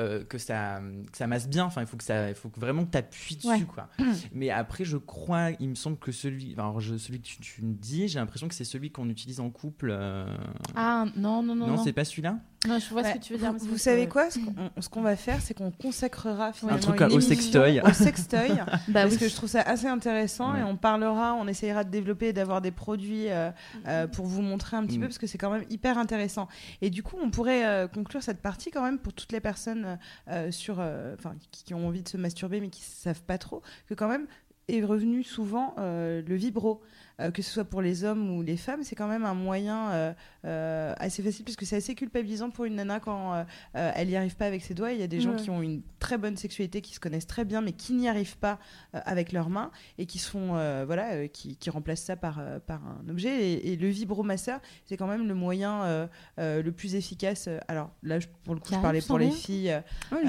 euh, 0.00 0.22
que, 0.24 0.38
ça, 0.38 0.80
que 1.10 1.18
ça 1.18 1.26
masse 1.26 1.48
bien, 1.48 1.64
enfin, 1.64 1.80
il 1.80 1.86
faut 1.88 1.96
que 1.96 2.04
ça, 2.04 2.28
il 2.28 2.34
faut 2.36 2.48
que 2.50 2.60
vraiment 2.60 2.84
que 2.84 2.90
t'appuies 2.90 3.34
dessus, 3.34 3.48
Ouais. 3.48 3.60
quoi. 3.62 3.88
mais 4.32 4.48
après, 4.50 4.84
je 4.84 4.96
crois, 4.96 5.50
il 5.58 5.68
me 5.70 5.74
semble 5.74 5.96
que 5.98 6.12
celui, 6.12 6.52
alors, 6.54 6.78
je- 6.80 6.96
celui 6.98 7.20
que 7.20 7.26
tu, 7.26 7.40
tu 7.40 7.62
me 7.64 7.74
dis, 7.74 8.06
j'ai 8.06 8.20
l'impression 8.20 8.46
que 8.46 8.54
c'est 8.54 8.62
celui 8.64 8.92
qu'on 8.92 9.08
utilise 9.08 9.40
en 9.40 9.50
couple. 9.50 9.88
euh, 9.90 10.36
Ah 10.76 11.06
non, 11.16 11.42
non, 11.42 11.56
non. 11.56 11.66
non, 11.66 11.76
non. 11.78 11.82
c'est 11.82 11.92
pas 11.92 12.04
celui-là? 12.04 12.38
Non, 12.66 12.80
je 12.80 12.90
vois 12.90 13.04
ce 13.04 13.12
que 13.14 13.18
tu 13.18 13.34
veux 13.34 13.38
dire. 13.38 13.52
Vous, 13.52 13.78
savez 13.78 14.06
que- 14.06 14.12
quoi 14.12 14.28
Ce 14.30 14.88
qu'on 14.88 15.00
va 15.02 15.14
faire, 15.14 15.40
c'est 15.40 15.54
qu'on 15.54 15.70
consacrera 15.70 16.52
finalement 16.52 16.80
truc 16.80 17.00
une 17.00 17.06
à- 17.06 17.14
au 17.14 17.20
sextoy. 17.20 17.80
Au 17.80 17.92
sextoy. 17.92 18.48
Bah 18.88 19.02
parce 19.02 19.12
oui. 19.12 19.18
que 19.18 19.28
je 19.28 19.34
trouve 19.36 19.48
ça 19.48 19.60
assez 19.62 19.86
intéressant 19.86 20.52
Ouais. 20.54 20.60
et 20.60 20.62
on 20.64 20.76
parlera, 20.76 21.34
on 21.34 21.46
essayera 21.46 21.84
de 21.84 21.90
développer 21.90 22.28
et 22.28 22.32
d'avoir 22.32 22.60
des 22.60 22.72
produits 22.72 23.28
euh, 23.30 23.50
euh, 23.86 24.08
pour 24.08 24.26
vous 24.26 24.42
montrer 24.42 24.76
un 24.76 24.84
petit 24.86 24.98
Mm. 24.98 25.02
peu 25.02 25.06
parce 25.06 25.18
que 25.18 25.26
c'est 25.28 25.38
quand 25.38 25.50
même 25.50 25.64
hyper 25.70 25.98
intéressant. 25.98 26.48
Et 26.82 26.90
du 26.90 27.04
coup, 27.04 27.16
on 27.22 27.30
pourrait 27.30 27.64
euh, 27.64 27.86
conclure 27.86 28.22
cette 28.24 28.42
partie 28.42 28.70
quand 28.72 28.82
même 28.82 28.98
pour 28.98 29.12
toutes 29.12 29.30
les 29.30 29.40
personnes 29.40 29.98
euh, 30.28 30.50
sur, 30.50 30.78
euh, 30.80 31.14
enfin, 31.16 31.34
qui, 31.52 31.62
qui 31.64 31.74
ont 31.74 31.86
envie 31.86 32.02
de 32.02 32.08
se 32.08 32.16
masturber 32.16 32.60
mais 32.60 32.70
qui 32.70 32.82
savent 32.82 33.22
pas 33.22 33.38
trop, 33.38 33.62
que 33.88 33.94
quand 33.94 34.08
même 34.08 34.26
est 34.68 34.82
revenu 34.84 35.22
souvent 35.22 35.74
euh, 35.78 36.22
le 36.26 36.34
vibro. 36.34 36.82
Euh, 37.20 37.32
que 37.32 37.42
ce 37.42 37.50
soit 37.50 37.64
pour 37.64 37.82
les 37.82 38.04
hommes 38.04 38.30
ou 38.30 38.42
les 38.42 38.56
femmes, 38.56 38.84
c'est 38.84 38.94
quand 38.94 39.08
même 39.08 39.24
un 39.24 39.34
moyen 39.34 39.90
euh, 39.90 40.12
euh, 40.44 40.94
assez 40.98 41.20
facile 41.20 41.44
puisque 41.44 41.64
c'est 41.66 41.74
assez 41.76 41.96
culpabilisant 41.96 42.50
pour 42.50 42.64
une 42.64 42.76
nana 42.76 43.00
quand 43.00 43.44
elle 43.74 44.06
n'y 44.08 44.14
arrive 44.16 44.36
pas 44.36 44.46
avec 44.46 44.62
ses 44.62 44.74
doigts. 44.74 44.92
Il 44.92 45.00
y 45.00 45.02
a 45.02 45.08
des 45.08 45.20
gens 45.20 45.30
Ouais. 45.32 45.36
qui 45.36 45.50
ont 45.50 45.60
une 45.60 45.82
très 45.98 46.16
bonne 46.16 46.36
sexualité, 46.36 46.80
qui 46.80 46.94
se 46.94 47.00
connaissent 47.00 47.26
très 47.26 47.44
bien, 47.44 47.60
mais 47.60 47.72
qui 47.72 47.92
n'y 47.92 48.08
arrivent 48.08 48.38
pas 48.38 48.58
avec 48.92 49.32
leurs 49.32 49.50
mains 49.50 49.70
et 49.98 50.06
qui 50.06 50.24
voilà, 50.32 51.26
qui, 51.28 51.56
qui 51.56 51.70
remplacent 51.70 52.02
ça 52.04 52.16
par, 52.16 52.40
par 52.66 52.80
un 52.86 53.08
objet. 53.08 53.52
Et, 53.52 53.72
et 53.72 53.76
le 53.76 53.88
vibromasseur, 53.88 54.60
c'est 54.84 54.96
quand 54.96 55.06
même 55.08 55.26
le 55.26 55.34
moyen 55.34 56.08
le 56.38 56.70
plus 56.70 56.94
efficace. 56.94 57.48
Alors 57.66 57.90
là, 58.02 58.20
je- 58.20 58.28
pour 58.44 58.54
le 58.54 58.60
coup, 58.60 58.72
je 58.72 58.78
parlais 58.78 59.02
pour 59.02 59.18
les 59.18 59.30
filles. 59.30 59.80
Ouais, 60.12 60.22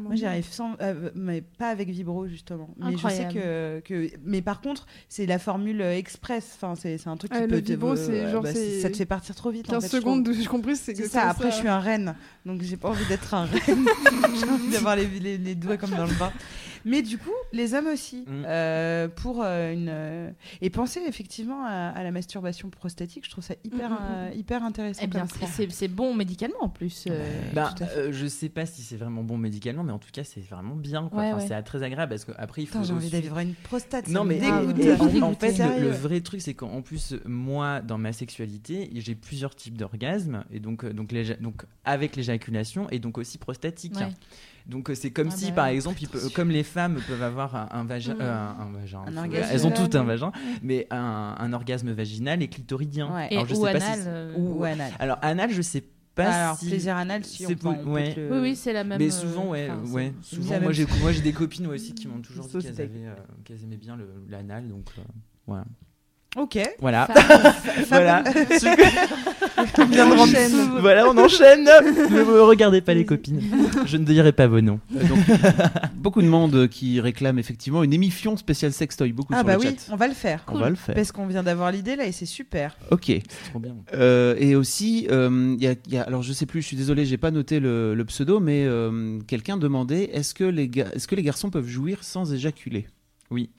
moi, 0.00 0.14
j'y 0.14 0.26
arrive 0.26 0.44
sans, 0.52 0.76
mais 1.14 1.40
pas 1.40 1.70
avec 1.70 1.88
vibro 1.88 2.26
justement. 2.28 2.68
Mais 2.76 2.96
je 2.96 3.08
sais 3.08 3.28
que, 3.32 3.80
que, 3.80 4.10
mais 4.22 4.42
par 4.42 4.60
contre, 4.60 4.86
c'est 5.08 5.26
la 5.26 5.38
formule 5.38 5.80
euh, 5.80 5.92
express. 6.30 6.58
Enfin, 6.60 6.74
c'est 6.80 7.06
un 7.06 7.16
truc 7.16 7.30
qui 7.32 7.38
Ah, 7.38 7.42
peut 7.42 7.54
le 7.56 7.62
te- 7.62 7.72
vibro, 7.72 7.92
euh, 7.96 8.30
genre, 8.32 8.42
bah, 8.42 8.50
ça 8.52 8.90
te 8.90 8.96
fait 8.96 9.06
partir 9.06 9.34
trop 9.34 9.50
vite. 9.50 9.68
en 9.68 9.74
15 9.74 9.82
fait, 9.84 9.88
je 9.90 9.96
secondes, 10.00 10.28
j'ai 10.32 10.46
compris, 10.46 10.76
c'est 10.76 10.94
que 10.94 11.08
ça. 11.08 11.28
Après, 11.28 11.50
je 11.50 11.56
suis 11.56 11.68
un 11.68 11.80
reine, 11.80 12.14
donc 12.44 12.62
j'ai 12.62 12.76
pas 12.76 12.88
envie 12.88 13.04
d'être 13.06 13.32
un 13.34 13.44
reine. 13.44 13.86
j'ai 14.40 14.48
envie 14.50 14.68
d'avoir 14.70 14.96
les, 14.96 15.06
les, 15.06 15.38
les 15.38 15.54
doigts 15.54 15.76
comme 15.76 15.90
dans 15.90 16.06
le 16.06 16.14
bain. 16.18 16.32
Mais 16.86 17.02
du 17.02 17.18
coup, 17.18 17.28
les 17.52 17.74
hommes 17.74 17.88
aussi, 17.88 18.24
Mm. 18.26 18.44
euh, 18.46 19.08
pour 19.08 19.42
euh, 19.42 19.72
une 19.72 19.88
euh, 19.90 20.30
et 20.62 20.70
penser 20.70 21.00
effectivement 21.06 21.64
à, 21.66 21.88
à 21.88 22.02
la 22.04 22.12
masturbation 22.12 22.70
prostatique, 22.70 23.24
je 23.26 23.30
trouve 23.30 23.44
ça 23.44 23.54
hyper 23.64 23.90
Mm, 23.90 23.94
mm, 23.94 23.98
euh, 24.14 24.30
hyper 24.34 24.62
intéressant. 24.64 25.00
Eh 25.02 25.06
bien, 25.08 25.26
c'est- 25.26 25.88
bon 25.88 26.14
médicalement 26.14 26.62
en 26.62 26.68
plus. 26.68 27.04
euh. 27.10 27.40
Bah, 27.54 27.74
euh, 27.96 28.10
je 28.12 28.26
sais 28.26 28.48
pas 28.48 28.66
si 28.66 28.82
c'est 28.82 28.96
vraiment 28.96 29.22
bon 29.24 29.36
médicalement, 29.36 29.82
mais 29.82 29.92
en 29.92 29.98
tout 29.98 30.10
cas, 30.12 30.22
c'est 30.24 30.40
vraiment 30.40 30.76
bien. 30.76 31.02
Ouais, 31.12 31.32
Enfin, 31.32 31.36
ouais. 31.38 31.44
C'est 31.48 31.62
très 31.62 31.82
agréable 31.82 32.10
parce 32.10 32.24
qu'après, 32.24 32.62
il 32.62 32.66
faut. 32.68 32.82
J'ai 32.84 32.92
envie 32.92 33.10
d'avoir 33.10 33.40
une 33.40 33.54
prostate. 33.54 34.08
Non 34.08 34.24
mais 34.24 34.38
dégoûté. 34.38 34.92
en, 35.22 35.30
en 35.30 35.34
fait 35.34 35.58
le, 35.80 35.88
vrai 35.90 36.20
truc 36.20 36.40
c'est 36.40 36.54
qu'en 36.54 36.82
plus 36.82 37.14
moi 37.24 37.80
dans 37.80 37.98
ma 37.98 38.12
sexualité 38.12 38.90
j'ai 38.94 39.14
plusieurs 39.16 39.54
types 39.56 39.76
d'orgasmes 39.76 40.44
et 40.52 40.60
donc 40.60 40.84
donc, 40.86 41.12
donc 41.40 41.64
avec 41.84 42.14
l'éjaculation 42.16 42.88
et 42.90 42.98
donc 43.00 43.18
aussi 43.18 43.38
prostatique. 43.38 43.96
Ouais. 43.96 44.08
Donc 44.66 44.90
euh, 44.90 44.94
c'est 44.96 45.10
comme 45.12 45.28
Ah 45.30 45.36
si 45.36 45.46
bah 45.50 45.52
par 45.56 45.66
exemple 45.66 45.98
il 46.02 46.08
peut- 46.08 46.28
comme 46.34 46.50
les 46.50 46.64
femmes 46.64 47.00
peuvent 47.06 47.22
avoir 47.22 47.54
un, 47.54 47.68
un 47.70 47.84
vagin 47.84 48.14
Mm. 48.14 48.20
euh, 48.20 48.32
un, 48.34 48.60
un 48.66 48.72
vagin 48.72 49.00
Un 49.06 49.12
faut- 49.12 49.18
orgasme 49.18 49.48
elles 49.52 49.66
ont 49.66 49.70
toutes 49.70 49.94
un 49.94 50.02
vagin 50.04 50.32
mais 50.62 50.86
un, 50.90 51.36
un 51.38 51.52
orgasme 51.52 51.92
vaginal 51.92 52.42
et 52.42 52.48
clitoridien. 52.48 53.14
Ouais. 53.14 53.28
Et, 53.30 53.34
Alors, 53.36 53.46
je 53.46 53.54
ou 53.54 53.64
sais 53.66 53.72
pas 53.72 53.80
si 53.80 53.86
anal. 53.86 53.98
c'est- 54.00 54.08
euh, 54.08 54.34
ou 54.36 54.64
anal. 54.64 54.92
Alors 54.98 55.18
anal 55.22 55.50
je 55.52 55.62
sais 55.62 55.84
pas 56.16 56.30
Alors, 56.32 56.56
si 56.56 56.66
plaisir 56.68 56.96
anal, 56.96 57.24
si 57.24 57.44
on, 57.44 57.48
c'est 57.50 57.56
peut, 57.56 57.68
on 57.68 57.74
po- 57.74 57.82
peut 57.84 57.90
ouais. 57.90 58.14
te 58.14 58.20
le- 58.20 58.32
Oui, 58.32 58.38
oui, 58.40 58.56
c'est 58.56 58.72
la 58.72 58.82
même. 58.84 58.98
mais 58.98 59.08
euh, 59.08 59.10
souvent, 59.10 59.48
ouais, 59.50 59.68
enfin, 59.70 59.92
ouais. 59.92 60.12
Souvent, 60.22 60.60
moi 60.60 60.72
j'ai, 60.72 60.86
moi 61.00 61.12
j'ai 61.12 61.20
des 61.20 61.32
copines 61.34 61.66
aussi 61.68 61.94
qui 61.94 62.08
m'ont 62.08 62.20
toujours 62.20 62.46
dit 62.46 62.52
qu'elles, 62.58 62.80
avaient, 62.80 62.90
euh, 63.06 63.14
qu'elles 63.44 63.62
aimaient 63.62 63.76
bien 63.76 63.96
le, 63.96 64.08
l'anal, 64.28 64.66
donc 64.68 64.86
euh, 64.98 65.02
voilà. 65.46 65.64
Ok. 66.36 66.58
Voilà. 66.80 67.08
Voilà. 67.88 68.24
On 69.78 69.84
vient 69.86 70.08
de 70.08 70.14
rentrer. 70.16 70.48
voilà, 70.80 71.08
on 71.08 71.16
enchaîne. 71.18 71.64
ne 71.64 72.24
me 72.24 72.42
regardez 72.42 72.80
pas 72.80 72.94
les 72.94 73.04
copines. 73.04 73.40
Je 73.86 73.96
ne 73.96 74.04
dirai 74.04 74.32
pas 74.32 74.46
vos 74.46 74.60
noms. 74.60 74.80
Euh, 74.96 75.04
donc, 75.06 75.18
beaucoup 75.96 76.20
de 76.22 76.26
monde 76.26 76.68
qui 76.68 77.00
réclame 77.00 77.38
effectivement 77.38 77.82
une 77.82 77.92
émission 77.92 78.36
spéciale 78.36 78.72
sextoy, 78.72 79.12
beaucoup 79.12 79.32
Ah 79.34 79.38
sur 79.38 79.46
bah 79.46 79.54
le 79.54 79.60
oui, 79.60 79.66
chat. 79.66 79.92
on 79.92 79.96
va 79.96 80.08
le 80.08 80.14
faire. 80.14 80.44
On 80.48 80.58
va 80.58 80.68
le 80.70 80.76
faire. 80.76 80.94
Parce 80.94 81.12
qu'on 81.12 81.26
vient 81.26 81.42
d'avoir 81.42 81.70
l'idée 81.72 81.96
là 81.96 82.06
et 82.06 82.12
c'est 82.12 82.26
super. 82.26 82.76
Ok. 82.90 83.04
C'est 83.06 83.50
trop 83.50 83.58
bien. 83.58 83.74
Euh, 83.94 84.34
et 84.38 84.56
aussi, 84.56 85.06
euh, 85.10 85.54
il 85.58 85.62
y 85.64 85.68
a, 85.68 85.74
il 85.86 85.92
y 85.94 85.98
a- 85.98 86.02
alors 86.02 86.22
je 86.22 86.32
sais 86.32 86.46
plus, 86.46 86.62
je 86.62 86.66
suis 86.66 86.76
désolé, 86.76 87.04
j'ai 87.06 87.18
pas 87.18 87.30
noté 87.30 87.60
le, 87.60 87.94
le 87.94 88.04
pseudo, 88.04 88.40
mais 88.40 88.64
euh, 88.66 89.18
quelqu'un 89.26 89.56
demandait 89.56 90.10
est-ce 90.12 90.34
que, 90.34 90.44
les 90.44 90.70
est-ce 90.94 91.06
que 91.08 91.14
les 91.14 91.22
garçons 91.22 91.50
peuvent 91.50 91.68
jouir 91.68 91.98
sans 92.02 92.32
éjaculer? 92.32 92.86
Oui. 93.30 93.50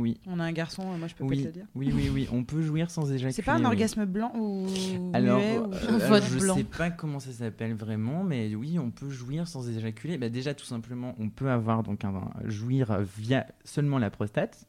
Oui. 0.00 0.18
On 0.26 0.40
a 0.40 0.44
un 0.44 0.52
garçon, 0.52 0.82
euh, 0.82 0.96
moi 0.98 1.06
je 1.08 1.14
peux 1.14 1.26
pas 1.26 1.34
te 1.34 1.40
le 1.42 1.52
dire. 1.52 1.66
oui, 1.74 1.92
oui, 1.94 2.10
oui, 2.12 2.28
on 2.32 2.42
peut 2.44 2.62
jouir 2.62 2.90
sans 2.90 3.10
éjaculer. 3.12 3.32
C'est 3.32 3.42
pas 3.42 3.54
un 3.54 3.64
orgasme 3.64 4.04
blanc 4.06 4.32
ou 4.36 4.66
Alors, 5.12 5.38
muet 5.38 5.58
ou 5.58 5.72
euh, 5.72 6.08
vote 6.08 6.22
je 6.30 6.38
blanc 6.38 6.54
sais 6.56 6.64
pas 6.64 6.90
comment 6.90 7.20
ça 7.20 7.32
s'appelle 7.32 7.74
vraiment, 7.74 8.24
mais 8.24 8.54
oui, 8.54 8.78
on 8.78 8.90
peut 8.90 9.10
jouir 9.10 9.46
sans 9.46 9.68
éjaculer. 9.68 10.18
Bah, 10.18 10.28
déjà, 10.28 10.54
tout 10.54 10.64
simplement, 10.64 11.14
on 11.18 11.28
peut 11.28 11.50
avoir 11.50 11.82
donc 11.82 12.04
un, 12.04 12.14
un- 12.14 12.30
jouir 12.48 13.00
via 13.18 13.46
seulement 13.64 13.98
la 13.98 14.10
prostate. 14.10 14.66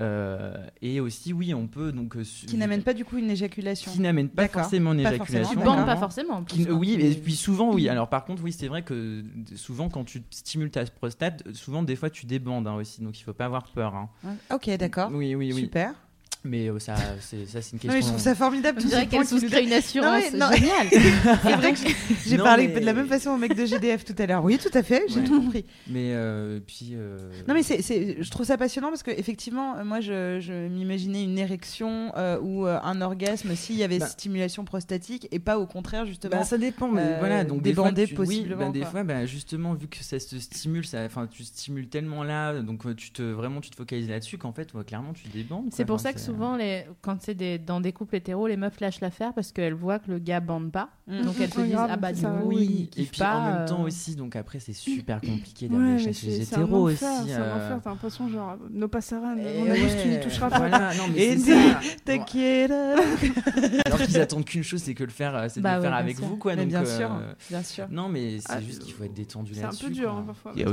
Euh, 0.00 0.54
et 0.80 0.98
aussi, 1.00 1.32
oui, 1.32 1.52
on 1.52 1.66
peut 1.66 1.92
donc 1.92 2.16
euh, 2.16 2.22
qui 2.46 2.56
n'amène 2.56 2.82
pas 2.82 2.94
du 2.94 3.04
coup 3.04 3.18
une 3.18 3.30
éjaculation. 3.30 3.92
qui 3.92 4.00
n'amène 4.00 4.28
pas 4.30 4.42
D'accord. 4.44 4.62
forcément 4.62 4.92
une 4.94 5.02
Pas 5.02 5.10
éjaculation. 5.14 5.42
forcément, 5.44 5.60
Tu 5.60 5.66
bandes 5.66 5.76
d'accord. 5.78 5.94
pas 5.94 6.00
forcément. 6.00 6.34
en 6.36 6.44
plus, 6.44 6.56
Qui- 6.56 6.66
quand 6.66 6.74
oui, 6.74 6.92
et 6.98 7.14
puis 7.14 7.36
souvent, 7.36 7.74
oui. 7.74 7.88
Alors, 7.88 8.08
par 8.08 8.24
contre, 8.24 8.42
oui, 8.42 8.52
c'est 8.52 8.68
vrai 8.68 8.82
que 8.82 9.22
souvent, 9.56 9.88
quand 9.90 10.04
tu 10.04 10.22
stimules 10.30 10.70
ta 10.70 10.84
prostate, 10.86 11.42
souvent, 11.54 11.82
des 11.82 11.96
fois, 11.96 12.08
tu 12.10 12.24
débandes 12.26 12.66
hein, 12.66 12.74
aussi. 12.76 13.02
Donc, 13.02 13.18
il 13.20 13.22
faut 13.24 13.34
pas 13.34 13.44
avoir 13.44 13.64
peur. 13.64 13.94
hein. 13.94 14.08
Ok, 14.52 14.70
d'accord. 14.78 15.10
Oui, 15.12 15.34
oui, 15.34 15.52
oui. 15.52 15.60
Super. 15.62 15.92
Mais 16.42 16.68
euh, 16.70 16.78
ça, 16.78 16.94
c'est 17.20 17.46
ça, 17.46 17.60
c'est 17.60 17.72
une 17.72 17.78
Non, 17.88 17.92
question. 17.92 17.92
mais 17.92 18.00
je 18.00 18.06
trouve 18.06 18.18
ça 18.20 18.34
formidable. 18.34 18.80
On 18.82 18.88
dirait 18.88 19.06
qu'elle 19.06 19.26
souscrit 19.26 19.66
une 19.66 19.72
assurance. 19.74 20.32
Non, 20.32 20.32
mais- 20.32 20.38
non. 20.38 20.52
Génial. 20.52 20.86
C'est 20.90 21.52
vrai 21.56 21.72
que 21.74 21.78
j'ai 22.26 22.36
Non, 22.38 22.44
parlé 22.44 22.68
mais- 22.68 22.80
de 22.80 22.86
la 22.86 22.94
même 22.94 23.08
façon 23.08 23.30
au 23.30 23.36
mec 23.36 23.54
de 23.54 23.66
GDF 23.66 24.04
tout 24.06 24.14
à 24.18 24.24
l'heure. 24.26 24.42
Oui, 24.42 24.56
tout 24.58 24.76
à 24.76 24.82
fait, 24.82 25.04
j'ai 25.08 25.20
Ouais. 25.20 25.26
tout 25.26 25.40
compris. 25.42 25.64
Mais 25.86 26.12
euh, 26.14 26.58
puis. 26.66 26.92
euh, 26.94 27.18
Non, 27.46 27.52
mais 27.54 27.62
c'est, 27.62 27.82
c'est- 27.82 28.22
je 28.22 28.30
trouve 28.30 28.46
ça 28.46 28.56
passionnant 28.56 28.88
parce 28.88 29.02
que 29.02 29.10
effectivement, 29.10 29.84
moi, 29.84 30.00
je, 30.00 30.40
je 30.40 30.68
m'imaginais 30.68 31.24
une 31.24 31.38
érection 31.38 32.12
euh, 32.16 32.38
ou 32.40 32.66
euh, 32.66 32.78
un 32.82 33.00
orgasme 33.02 33.54
s'il 33.54 33.76
y 33.76 33.82
avait 33.84 33.98
Bah. 33.98 34.06
stimulation 34.06 34.64
prostatique 34.64 35.28
et 35.32 35.38
pas 35.40 35.58
au 35.58 35.66
contraire 35.66 36.06
justement. 36.06 36.38
Bah, 36.38 36.44
ça 36.44 36.56
dépend, 36.56 36.88
mais 36.88 37.02
euh, 37.02 37.16
voilà, 37.18 37.44
donc 37.44 37.60
des 37.62 37.74
fois, 37.74 37.84
débander 37.90 38.06
tu- 38.06 38.14
possiblement, 38.14 38.60
Oui, 38.60 38.66
bah, 38.66 38.72
des 38.72 38.80
quoi. 38.80 38.90
fois, 38.90 39.04
bah, 39.04 39.26
justement, 39.26 39.74
vu 39.74 39.88
que 39.88 40.02
ça 40.02 40.18
se 40.18 40.38
stimule, 40.38 40.86
ça, 40.86 41.04
enfin, 41.04 41.26
tu 41.30 41.44
stimules 41.44 41.88
tellement 41.88 42.24
là, 42.24 42.60
donc 42.60 42.96
tu 42.96 43.10
te 43.10 43.22
vraiment, 43.22 43.60
tu 43.60 43.68
te 43.70 43.76
focalises 43.76 44.08
là-dessus 44.08 44.38
qu'en 44.38 44.52
fait, 44.52 44.72
ouais, 44.72 44.84
clairement, 44.84 45.12
tu 45.12 45.28
débandes. 45.28 45.66
C'est 45.72 45.84
pour 45.84 45.96
Enfin, 45.96 46.04
ça 46.04 46.12
que 46.14 46.20
souvent, 46.30 46.56
les... 46.56 46.84
quand 47.02 47.20
c'est 47.20 47.34
des... 47.34 47.58
dans 47.58 47.80
des 47.80 47.92
couples 47.92 48.16
hétéros, 48.16 48.46
les 48.46 48.56
meufs 48.56 48.80
lâchent 48.80 49.00
l'affaire 49.00 49.32
parce 49.34 49.52
qu'elles 49.52 49.74
voient 49.74 49.98
que 49.98 50.10
le 50.10 50.18
gars 50.18 50.40
bande 50.40 50.70
pas. 50.72 50.90
Mm. 51.06 51.22
Donc 51.22 51.34
elles 51.40 51.50
se 51.52 51.58
Ouais, 51.58 51.64
disent 51.64 51.74
grave, 51.74 51.90
Ah 51.92 51.96
bah 51.96 52.12
du 52.12 52.22
coup, 52.22 52.28
Oui, 52.44 52.90
il 52.96 53.02
et 53.02 53.06
puis 53.06 53.18
pas. 53.18 53.36
en 53.36 53.44
même 53.58 53.64
temps 53.68 53.82
euh, 53.82 53.86
aussi, 53.86 54.14
donc 54.16 54.36
après, 54.36 54.60
c'est 54.60 54.72
super 54.72 55.20
compliqué 55.20 55.68
Ouais, 55.68 55.76
d'aller 55.76 55.98
chercher 55.98 56.12
c'est 56.12 56.26
les 56.38 56.42
hétéros 56.42 56.88
aussi. 56.88 56.96
c'est 56.98 57.32
un 57.34 57.40
euh, 57.42 57.56
enfer, 57.56 57.80
t'as 57.82 57.90
l'impression 57.90 58.28
genre, 58.28 58.56
nos 58.70 58.88
passerelles, 58.88 59.38
eh 59.40 59.58
mon 59.58 59.64
tu 59.64 60.08
n'y 60.08 60.14
ouais, 60.14 60.20
toucheras 60.20 60.50
pas. 60.50 60.92
Et. 61.16 61.36
T'inquiète. 62.04 62.70
Alors 63.86 63.98
qu'ils 64.00 64.18
attendent 64.20 64.44
qu'une 64.44 64.62
chose, 64.62 64.80
c'est 64.82 64.94
que 64.94 65.04
le 65.04 65.10
faire, 65.10 65.34
euh, 65.36 65.46
c'est 65.48 65.60
de 65.60 65.64
Bah 65.64 65.76
le 65.76 65.82
ouais, 65.82 65.88
faire 65.88 65.96
avec 65.96 66.18
vous, 66.20 66.36
quoi. 66.36 66.54
Bien 66.56 66.84
sûr, 66.84 67.10
bien 67.48 67.62
sûr. 67.62 67.86
Non, 67.90 68.08
mais 68.08 68.38
c'est 68.40 68.46
Ah, 68.50 68.60
juste 68.60 68.82
qu'il 68.84 68.94
faut 68.94 69.04
être 69.04 69.14
détendu 69.14 69.54
C'est 69.54 69.60
un 69.62 69.64
là-dessus. 69.64 69.86
peu 69.86 69.90
dur 69.90 70.12
hein, 70.12 70.24
parfois. 70.26 70.52
Il 70.54 70.62
y 70.62 70.64
a 70.64 70.68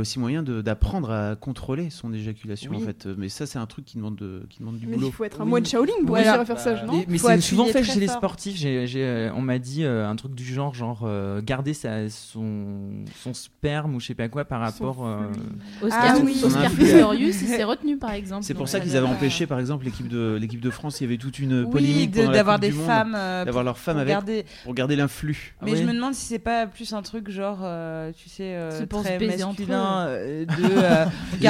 aussi, 0.00 0.18
moyen 0.18 0.42
d'apprendre 0.42 1.10
à 1.10 1.36
contrôler 1.36 1.90
son 1.90 2.12
éjaculation 2.12 2.72
en 2.74 2.80
fait. 2.80 3.06
Mais 3.06 3.28
ça, 3.28 3.46
c'est 3.46 3.58
un 3.58 3.66
truc 3.66 3.84
qui 3.84 3.96
demande, 3.96 4.16
demande 4.16 4.78
du 4.86 4.90
Mais 4.92 4.96
boulot. 4.96 5.08
il 5.08 5.12
faut 5.12 5.24
être 5.24 5.40
un 5.40 5.44
Oui. 5.44 5.50
moine 5.50 5.66
Shaolin 5.66 5.92
pour 6.06 6.16
réussir 6.16 6.34
à 6.40 6.44
faire 6.44 6.58
ça, 6.58 6.72
bah, 6.74 6.82
non 6.86 6.92
mais- 6.98 7.04
mais 7.08 7.18
c'est 7.18 7.40
souvent 7.40 7.66
fait 7.66 7.84
chez 7.84 8.00
les 8.00 8.08
sportifs. 8.08 8.56
J'ai, 8.56 8.86
j'ai, 8.86 9.04
euh, 9.04 9.30
on 9.34 9.42
m'a 9.42 9.58
dit 9.58 9.84
euh, 9.84 10.08
un 10.08 10.16
truc 10.16 10.34
du 10.34 10.44
genre, 10.44 10.74
genre 10.74 11.00
euh, 11.04 11.40
garder 11.42 11.74
sa, 11.74 12.08
son, 12.08 13.04
son 13.22 13.34
sperme 13.34 13.94
ou 13.94 14.00
je 14.00 14.06
sais 14.06 14.14
pas 14.14 14.28
quoi 14.28 14.44
par 14.44 14.60
rapport. 14.60 15.06
euh, 15.06 15.26
Oscar, 15.82 16.04
Ah 16.08 16.16
oui. 16.24 16.40
Oscar. 16.44 16.70
Pistorius, 16.70 17.42
il 17.42 17.48
s'est 17.48 17.64
retenu 17.64 17.96
par 17.98 18.12
exemple. 18.12 18.44
C'est 18.44 18.54
pour 18.54 18.68
ça 18.68 18.80
qu'ils 18.80 18.94
euh, 18.96 18.98
avaient 18.98 19.08
empêché, 19.08 19.46
par 19.46 19.58
exemple, 19.60 19.84
l'équipe 19.84 20.08
de 20.08 20.38
l'équipe 20.40 20.60
de 20.60 20.70
France. 20.70 21.00
Il 21.00 21.04
y 21.04 21.06
avait 21.06 21.16
toute 21.18 21.38
une 21.38 21.68
polémique 21.68 22.12
d'avoir 22.12 22.58
des 22.58 22.70
femmes. 22.70 23.14
euh, 23.16 23.44
d'avoir 23.44 23.64
leurs 23.64 23.78
femmes 23.78 23.94
pour 23.96 24.00
avec 24.02 24.12
garder- 24.14 24.44
pour 24.64 24.74
garder 24.74 24.96
l'influx. 24.96 25.54
Mais 25.62 25.72
Ah 25.72 25.74
je 25.76 25.80
ouais. 25.80 25.86
me 25.88 25.92
demande 25.94 26.14
si 26.14 26.26
c'est 26.26 26.38
pas 26.38 26.66
plus 26.66 26.92
un 26.92 27.02
truc 27.02 27.30
genre, 27.30 27.58
euh, 27.62 28.12
tu 28.16 28.28
sais, 28.28 28.54
euh, 28.54 28.70
C'est 28.78 28.86
pour 28.86 29.02
très 29.02 29.18
masculin, 29.18 30.06
euh, 30.08 30.44
de 30.44 30.52
euh, 30.62 31.04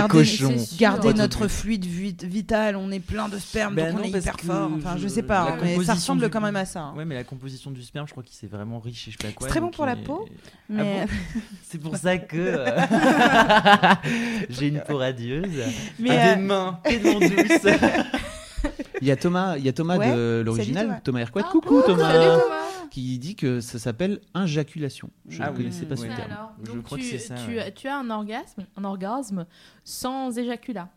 garder, 0.78 1.14
notre 1.14 1.48
fluide 1.48 1.84
vit- 1.84 2.16
vital, 2.22 2.76
on 2.76 2.90
est 2.90 3.00
plein 3.00 3.25
de 3.28 3.38
sperme, 3.38 3.74
Ben 3.74 3.86
donc 3.90 3.94
on 3.94 4.02
non, 4.02 4.08
est 4.08 4.10
parce 4.12 4.24
hyper 4.24 4.36
que 4.36 4.46
fort. 4.46 4.70
Enfin, 4.76 4.94
je 4.96 5.02
je- 5.02 5.08
sais 5.08 5.22
pas, 5.22 5.40
hein, 5.42 5.46
mais 5.60 5.68
ça 5.68 5.72
composition 5.72 5.94
ressemble 5.94 6.22
du- 6.22 6.30
quand 6.30 6.40
même 6.40 6.56
à 6.56 6.64
ça. 6.64 6.80
hein. 6.80 6.94
Ouais, 6.96 7.04
mais 7.04 7.14
la 7.14 7.24
composition 7.24 7.70
du 7.70 7.82
sperme, 7.82 8.06
je 8.06 8.12
crois 8.12 8.22
qu'il 8.22 8.34
c'est 8.34 8.46
vraiment 8.50 8.78
riche 8.80 9.08
et 9.08 9.10
je 9.12 9.16
sais 9.20 9.26
pas 9.28 9.32
quoi. 9.32 9.46
C'est 9.46 9.50
très 9.52 9.60
bon 9.60 9.70
pour 9.70 9.86
la 9.86 9.96
peau, 9.96 10.26
Ah 10.28 10.32
Mais, 10.68 11.06
bon 11.06 11.40
c'est 11.62 11.78
pour 11.78 11.96
ça 11.96 12.18
que 12.18 12.36
euh, 12.36 12.80
j'ai 14.50 14.68
une 14.68 14.80
peau 14.80 14.98
radieuse, 14.98 15.62
mais, 15.98 16.10
Ah, 16.10 16.28
euh, 16.32 16.34
des 16.36 16.42
mains 16.42 16.80
tellement 16.84 17.20
douces. 17.20 17.72
Il 19.02 19.06
y 19.06 19.10
a 19.10 19.16
Thomas, 19.16 19.56
il 19.58 19.64
y 19.64 19.68
a 19.68 19.72
Thomas 19.74 19.98
Ouais, 19.98 20.10
de 20.10 20.42
l'original, 20.44 20.86
Thomas. 20.86 21.00
Thomas 21.04 21.20
Hercouet. 21.20 21.42
Ah, 21.44 21.48
Coucou 21.52 21.82
Thomas. 21.82 22.12
Salut 22.12 22.24
Thomas 22.42 22.65
qui 23.02 23.18
dit 23.18 23.34
que 23.36 23.60
ça 23.60 23.78
s'appelle 23.78 24.20
injaculation. 24.32 25.10
Je 25.28 25.42
Ah 25.42 25.46
ne 25.46 25.50
oui, 25.50 25.56
connaissais 25.64 25.84
pas 25.86 25.96
ce 25.96 26.02
ouais. 26.02 26.08
terme. 26.16 26.32
Alors, 26.32 26.52
Je 26.64 26.78
crois 26.80 26.96
tu, 26.96 27.04
que 27.04 27.10
c'est 27.10 27.18
ça, 27.18 27.34
tu, 27.34 27.56
ouais. 27.56 27.72
tu 27.72 27.88
as 27.88 27.98
un 27.98 28.08
orgasme, 28.10 28.64
un 28.76 28.84
orgasme 28.84 29.44
sans 29.84 30.36
éjaculat. 30.38 30.88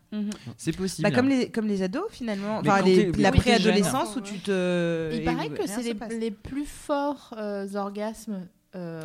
C'est 0.56 0.74
possible. 0.76 1.08
Bah, 1.08 1.14
comme, 1.14 1.28
les, 1.28 1.50
comme 1.50 1.66
les 1.66 1.82
ados 1.82 2.04
finalement, 2.10 2.58
enfin 2.58 2.80
les- 2.82 3.12
la 3.12 3.32
préadolescence 3.32 4.16
où 4.16 4.20
tu 4.22 4.38
te. 4.38 5.10
Il 5.12 5.20
et 5.20 5.24
paraît 5.24 5.50
que 5.50 5.66
c'est 5.66 5.82
les, 5.82 6.18
les 6.18 6.30
plus 6.30 6.64
forts 6.64 7.34
euh, 7.36 7.66
orgasmes 7.74 8.46
euh, 8.76 9.02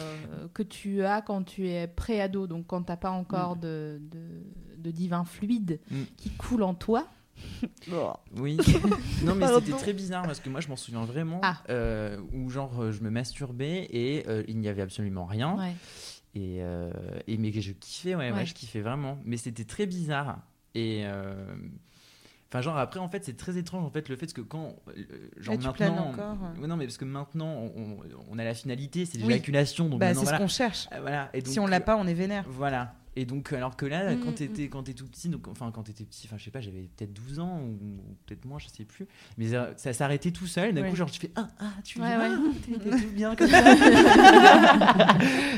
que 0.54 0.64
tu 0.64 1.04
as 1.04 1.22
quand 1.22 1.44
tu 1.44 1.68
es 1.70 1.88
pré-ado, 1.88 2.48
donc 2.48 2.66
quand 2.68 2.84
t'as 2.84 2.98
pas 2.98 3.12
encore 3.12 3.56
de, 3.58 4.00
de, 4.12 4.20
de 4.78 4.92
divin 4.92 5.26
fluide 5.26 5.80
Mm. 5.92 5.96
qui 6.18 6.30
coule 6.32 6.64
en 6.64 6.74
toi. 6.76 7.08
Oui. 8.38 8.58
non, 9.24 9.36
mais 9.36 9.48
c'était 9.48 9.72
très 9.78 9.94
bizarre 9.94 10.24
parce 10.24 10.40
que 10.40 10.50
moi, 10.50 10.62
je 10.62 10.68
m'en 10.68 10.76
souviens 10.76 11.06
vraiment. 11.06 11.40
Ah. 11.44 11.58
euh, 11.70 12.18
où, 12.34 12.50
genre, 12.50 12.82
euh, 12.82 12.92
je 12.92 13.02
me 13.02 13.10
masturbais 13.10 13.88
et 13.92 14.24
euh, 14.28 14.44
il 14.48 14.58
n'y 14.58 14.68
avait 14.68 14.82
absolument 14.82 15.26
rien. 15.26 15.56
Ouais. 15.58 15.74
Et, 16.36 16.58
euh, 16.62 16.92
et 17.28 17.38
mais 17.38 17.52
que 17.52 17.62
je 17.62 17.72
kiffais, 17.72 18.16
ouais, 18.16 18.32
ouais, 18.32 18.38
Ouais. 18.40 18.46
je 18.46 18.54
kiffais 18.54 18.82
vraiment. 18.82 19.18
Mais 19.26 19.38
c'était 19.38 19.66
très 19.66 19.86
bizarre. 19.86 20.40
Et. 20.74 21.04
euh, 21.06 21.34
Enfin, 22.52 22.62
genre, 22.62 22.78
après, 22.78 23.00
en 23.02 23.10
fait, 23.10 23.26
c'est 23.26 23.36
très 23.36 23.58
étrange, 23.58 23.84
en 23.84 23.90
fait, 23.90 24.08
le 24.08 24.16
fait 24.16 24.32
que 24.32 24.40
quand. 24.40 24.76
euh, 24.90 25.04
genre, 25.38 25.56
Ah, 25.60 25.64
maintenant. 25.66 26.10
encore. 26.12 26.38
Ouais, 26.62 26.68
non, 26.68 26.78
mais 26.78 26.86
parce 26.86 26.98
que 26.98 27.04
maintenant, 27.04 27.50
on, 27.76 27.98
on 28.30 28.38
a 28.40 28.44
la 28.46 28.54
finalité, 28.54 29.06
c'est 29.06 29.18
Oui. 29.18 29.28
l'éjaculation. 29.28 29.90
Donc 29.90 30.00
Bah, 30.00 30.14
c'est 30.14 30.26
ce 30.26 30.38
qu'on 30.38 30.48
cherche. 30.48 30.88
Euh, 30.94 31.02
voilà. 31.02 31.30
Et 31.34 31.42
donc, 31.42 31.52
Si 31.52 31.60
on 31.60 31.68
l'a 31.68 31.82
pas, 31.82 31.98
on 31.98 32.06
est 32.08 32.14
vénère. 32.14 32.46
Voilà. 32.48 32.94
Et 33.18 33.24
donc, 33.26 33.54
alors 33.54 33.78
que 33.78 33.86
là, 33.86 34.14
Mm, 34.14 34.20
quand 34.24 34.34
t'étais 34.36 34.68
quand 34.68 34.84
t'es 34.84 34.94
tout 34.94 35.06
petit, 35.08 35.30
donc, 35.30 35.48
enfin, 35.48 35.72
quand 35.74 35.84
t'étais 35.84 36.04
petit, 36.04 36.28
enfin, 36.28 36.36
je 36.38 36.44
sais 36.44 36.52
pas, 36.52 36.60
j'avais 36.60 36.90
peut-être 36.98 37.14
12 37.14 37.40
ans 37.40 37.60
ou, 37.62 37.70
ou 37.86 37.98
peut-être 38.26 38.44
moins, 38.46 38.60
je 38.60 38.68
sais 38.68 38.84
plus. 38.84 39.08
Mais 39.38 39.48
ça, 39.50 39.70
ça 39.78 39.94
s'arrêtait 39.94 40.32
tout 40.32 40.48
seul. 40.48 40.74
D'un 40.74 40.82
Ouais. 40.84 40.90
coup, 40.90 40.96
genre, 40.98 41.10
tu 41.10 41.20
fais 41.22 41.32
Ah, 41.36 41.48
ah, 41.60 41.66
tu 41.84 42.00
Ouais, 42.02 42.08
ah, 42.12 42.20
ouais. 42.20 42.30
t'es- 42.66 42.78
t'es 42.90 43.02
tout 43.02 43.12
bien 43.14 43.36
comme 43.36 43.48
ça. 43.48 43.64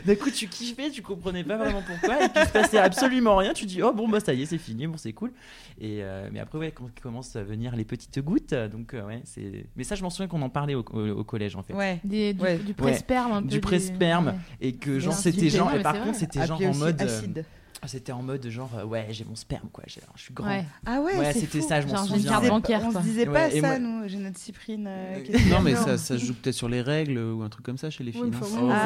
D'un 0.06 0.16
coup, 0.16 0.30
tu 0.32 0.48
kiffais, 0.48 0.90
tu 0.90 1.02
comprenais 1.02 1.44
pas 1.44 1.58
vraiment 1.58 1.82
pourquoi. 1.86 2.24
Et 2.24 2.30
puis, 2.30 2.42
il 2.42 2.48
se 2.48 2.52
passait 2.54 2.78
absolument 2.78 3.36
rien. 3.38 3.54
Tu 3.54 3.66
dis 3.66 3.82
Oh, 3.82 3.94
bon, 3.94 4.08
bah, 4.08 4.20
ça 4.20 4.34
y 4.34 4.44
est, 4.44 4.46
c'est 4.46 4.58
fini, 4.58 4.88
bon, 4.88 4.98
c'est 4.98 5.14
cool. 5.14 5.32
Et, 5.80 6.00
euh, 6.04 6.30
mais 6.32 6.40
après, 6.40 6.58
ouais, 6.58 6.72
quand 6.72 6.88
commencent 7.02 7.36
à 7.36 7.44
venir 7.44 7.76
les 7.76 7.86
petites 7.86 8.20
gouttes, 8.20 8.54
donc, 8.72 8.94
euh, 8.94 9.06
ouais, 9.06 9.22
c'est. 9.26 9.66
Mais 9.76 9.84
ça, 9.84 9.96
je 9.96 10.04
m'en 10.04 10.10
souviens 10.10 10.28
qu'on 10.28 10.42
en 10.42 10.50
parlait 10.50 10.76
au, 10.76 10.84
au- 10.94 11.10
au 11.10 11.24
collège, 11.24 11.56
en 11.56 11.64
fait. 11.64 11.74
Ouais. 11.74 12.00
Des- 12.04 12.34
du, 12.34 12.42
Ouais. 12.42 12.58
du 12.58 12.74
pré-sperme 12.74 13.32
un 13.32 13.42
peu. 13.42 13.48
Du 13.48 13.60
pré-sperme. 13.60 14.28
ouais. 14.28 14.34
Et 14.62 14.74
que, 14.74 15.00
genre, 15.00 15.14
c'était 15.14 15.50
genre. 15.50 15.74
Et 15.74 15.82
par 15.82 16.00
contre, 16.02 16.18
c'était 16.18 16.46
genre 16.46 16.62
en 16.62 16.74
mode. 16.76 17.02
euh, 17.02 17.06
acide. 17.06 17.46
C'était 17.86 18.12
en 18.12 18.24
mode 18.24 18.48
genre 18.49 18.72
euh, 18.78 18.84
ouais 18.86 19.08
j'ai 19.12 19.24
mon 19.24 19.36
sperme 19.36 19.70
quoi 19.72 19.84
je 19.88 19.99
suis 20.22 20.34
grand 20.34 20.48
Ouais. 20.48 20.66
Ah 20.86 20.99
ouais, 21.02 21.16
Ouais, 21.18 21.32
c'est 21.34 21.41
c'était 21.41 21.62
ça, 21.62 21.80
je 21.80 21.88
m'en 21.88 21.98
souviens. 22.06 22.40
on 22.86 22.91
se 22.91 22.99
disait 23.02 23.26
pas 23.28 23.49
ça, 23.52 23.62
moi- 23.62 23.80
nous. 23.80 24.08
J'ai 24.08 24.18
notre 24.18 24.40
cyprine. 24.40 24.86
euh, 24.88 25.20
Euh, 25.20 25.38
Non, 25.49 25.62
mais 25.62 25.76
ça, 25.76 25.98
ça 25.98 26.18
se 26.18 26.26
joue 26.26 26.34
peut-être 26.34 26.56
sur 26.56 26.70
les 26.70 26.82
règles 26.82 27.18
ou 27.20 27.44
un 27.44 27.49
truc 27.49 27.66
comme 27.66 27.78
ça 27.78 27.90
chez 27.90 28.04
les 28.04 28.12
filles. 28.12 28.22
Oh, 28.26 28.30
enfin, 28.41 28.45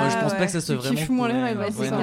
je 0.10 0.16
Ah, 0.18 0.22
pense 0.24 0.32
ouais. 0.34 0.38
pas 0.38 0.46
que 0.46 0.52
ça 0.52 0.62
soit 0.62 0.76
Tu 0.76 0.82
vraiment 0.82 1.14
moins 1.14 1.28
les 1.30 1.42
règles, 1.42 1.60
ouais, 1.62 1.72
c'est 1.72 1.90
non, 1.92 1.98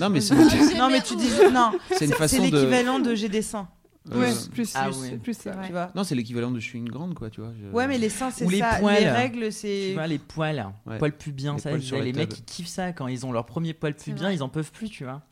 Non, 0.00 0.08
mais 0.10 0.20
c'est 0.20 0.34
Non, 0.78 0.88
mais 0.90 1.02
tu 1.02 1.14
dis. 1.16 1.28
Non, 1.52 1.72
c'est 1.90 2.04
une 2.06 2.10
c'est 2.10 2.16
façon 2.16 2.38
de. 2.38 2.42
l'équivalent 2.44 2.98
de 2.98 3.14
j'ai 3.14 3.28
des 3.28 3.42
seins. 3.42 3.68
Ouais, 4.12 4.30
plus, 4.52 4.70
Ah 4.74 4.84
plus, 4.90 5.00
ouais. 5.00 5.16
plus 5.16 5.32
ça. 5.34 5.52
Tu 5.64 5.72
vois 5.72 5.90
Non, 5.94 6.04
c'est 6.04 6.14
l'équivalent 6.14 6.50
de 6.50 6.60
je 6.60 6.64
suis 6.66 6.78
une 6.78 6.90
grande, 6.90 7.14
quoi, 7.14 7.30
tu 7.30 7.40
vois. 7.40 7.52
je- 7.58 7.74
Ouais, 7.74 7.86
mais 7.86 7.96
les 7.96 8.10
seins, 8.10 8.30
c'est 8.30 8.44
Ou 8.44 8.50
les 8.50 8.58
ça. 8.58 8.76
poils. 8.78 9.00
Les 9.02 9.08
règles, 9.10 9.44
tu 9.46 9.52
c'est. 9.52 9.92
vois 9.94 10.06
les 10.06 10.18
poils 10.18 10.66
Ouais. 10.86 10.98
poils 10.98 11.12
pubiens 11.16 11.54
Les 11.54 11.58
ça 11.60 11.70
poils 11.70 12.02
les, 12.04 12.12
mecs 12.12 12.38
ils 12.38 12.44
kiffent 12.44 12.66
ça 12.68 12.92
quand 12.92 13.06
ils 13.06 13.24
ont 13.24 13.32
leur 13.32 13.46
premier 13.46 13.72
poil 13.72 13.94
C'est 13.96 14.10
pubien 14.10 14.26
vrai. 14.26 14.34
ils 14.34 14.42
en 14.42 14.50
peuvent 14.50 14.72
plus 14.72 14.90
tu 14.90 15.04
vois 15.04 15.22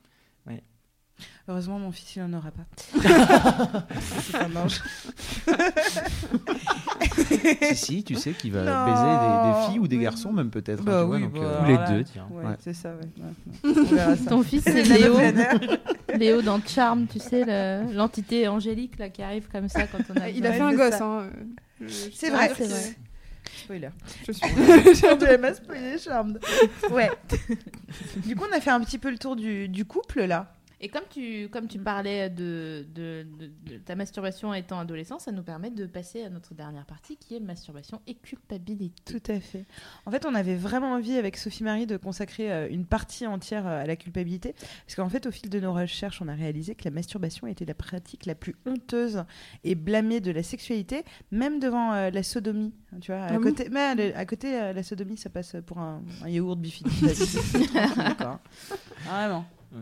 Heureusement, 1.49 1.79
mon 1.79 1.91
fils, 1.91 2.15
il 2.17 2.23
en 2.23 2.33
aura 2.33 2.51
pas. 2.53 2.63
c'est 4.21 4.37
un 4.37 4.57
ange. 4.57 4.81
Si, 7.75 7.77
si, 7.77 8.05
tu 8.05 8.15
sais 8.15 8.33
qu'il 8.33 8.53
va 8.53 8.63
Non. 8.63 8.87
baiser 8.87 9.03
des, 9.03 9.61
des 9.61 9.67
filles 9.71 9.79
ou 9.81 9.89
des 9.89 9.99
garçons, 9.99 10.33
même 10.33 10.51
peut-être. 10.51 10.81
hein, 10.81 10.85
Bah 10.87 11.05
vois, 11.05 11.19
donc, 11.19 11.33
bah, 11.35 11.41
euh, 11.43 11.63
ou 11.63 11.67
les 11.67 11.77
deux 11.99 12.05
tiens 12.05 12.27
Ouais, 12.31 12.45
Ouais. 12.45 12.55
c'est 12.61 12.75
ça, 12.75 12.91
ouais. 12.95 13.75
ça. 13.97 14.17
Ton 14.29 14.43
fils, 14.43 14.63
c'est 14.65 14.83
Léo. 14.85 15.17
Léo 16.17 16.43
dans 16.43 16.61
Charm, 16.65 17.07
tu 17.07 17.19
sais, 17.19 17.45
le- 17.45 17.93
l'entité 17.93 18.47
angélique 18.49 18.99
là, 18.99 19.09
qui 19.09 19.23
arrive 19.23 19.49
comme 19.51 19.69
ça 19.69 19.87
quand 19.87 19.99
on 20.15 20.21
a. 20.21 20.29
Il 20.29 20.47
a 20.47 20.53
fait 20.53 20.61
un 20.61 20.71
c'est 20.71 20.77
gosse. 20.77 21.01
Hein. 21.01 21.27
Je- 21.81 21.89
je 21.89 21.95
C'est 22.15 22.31
vrai. 22.31 22.53
c'est 22.57 22.67
vrai. 22.69 22.97
Spoiler. 23.65 23.89
Je 24.27 24.33
suis. 24.33 25.39
M'a 25.39 25.55
spoilé, 25.55 25.99
Charmed. 25.99 26.39
Ouais. 26.91 27.11
Du 28.25 28.35
coup, 28.37 28.45
on 28.51 28.57
a 28.57 28.61
fait 28.61 28.71
un 28.71 28.81
petit 28.81 28.99
peu 28.99 29.11
le 29.11 29.19
tour 29.19 29.37
du, 29.37 29.69
du 29.69 29.85
couple, 29.85 30.23
là. 30.25 30.55
Et 30.85 30.89
comme 30.89 31.05
tu, 31.09 31.49
comme 31.49 31.69
tu 31.69 31.79
parlais 31.79 32.29
de, 32.29 32.85
de, 32.93 33.25
de- 33.39 33.73
de 33.73 33.79
ta 33.79 33.95
masturbation 33.95 34.53
étant 34.53 34.81
adolescent, 34.81 35.21
ça 35.21 35.31
nous 35.31 35.45
permet 35.45 35.71
de 35.71 35.87
passer 35.87 36.25
à 36.25 36.29
notre 36.29 36.55
dernière 36.55 36.85
partie 36.87 37.17
qui 37.17 37.37
est 37.37 37.41
masturbation 37.41 38.01
et 38.09 38.15
culpabilité. 38.17 38.93
Tout 39.05 39.33
à 39.33 39.39
fait. 39.39 39.65
En 40.07 40.11
fait, 40.11 40.27
on 40.27 40.35
avait 40.35 40.57
vraiment 40.57 40.95
envie 40.95 41.17
avec 41.17 41.37
Sophie 41.37 41.63
Marie 41.63 41.87
de 41.87 41.97
consacrer 41.97 42.53
euh, 42.53 42.69
une 42.69 42.85
partie 42.85 43.29
entière 43.29 43.65
euh, 43.65 43.83
à 43.83 43.87
la 43.87 43.95
culpabilité, 43.95 44.55
parce 44.85 44.97
qu'en 44.97 45.09
fait, 45.09 45.25
au 45.27 45.31
fil 45.31 45.49
de 45.51 45.61
nos 45.61 45.73
recherches, 45.73 46.21
on 46.21 46.27
a 46.27 46.35
réalisé 46.35 46.75
que 46.75 46.83
la 46.85 46.91
masturbation 46.91 47.47
était 47.47 47.65
la 47.65 47.75
pratique 47.75 48.27
la 48.27 48.35
plus 48.35 48.57
honteuse 48.67 49.23
et 49.63 49.77
blâmée 49.77 50.19
de 50.21 50.33
la 50.33 50.43
sexualité, 50.43 51.05
même 51.31 51.61
devant 51.61 51.93
euh, 51.93 52.11
la 52.11 52.25
sodomie. 52.25 52.75
Tu 53.01 53.13
vois, 53.13 53.21
à 53.23 53.27
Ah 53.29 53.37
bon 53.39 53.43
côté, 53.45 53.69
mais 53.71 54.13
à, 54.13 54.19
à 54.19 54.27
côté, 54.27 54.61
euh, 54.61 54.73
la 54.73 54.83
sodomie, 54.83 55.17
ça 55.17 55.31
passe 55.31 55.55
pour 55.65 55.79
un, 55.79 56.03
un 56.25 56.29
yaourt 56.29 56.59
bifide. 56.59 56.89
D'accord. 57.97 58.41
Vraiment. 59.07 59.45
Ouais. 59.73 59.81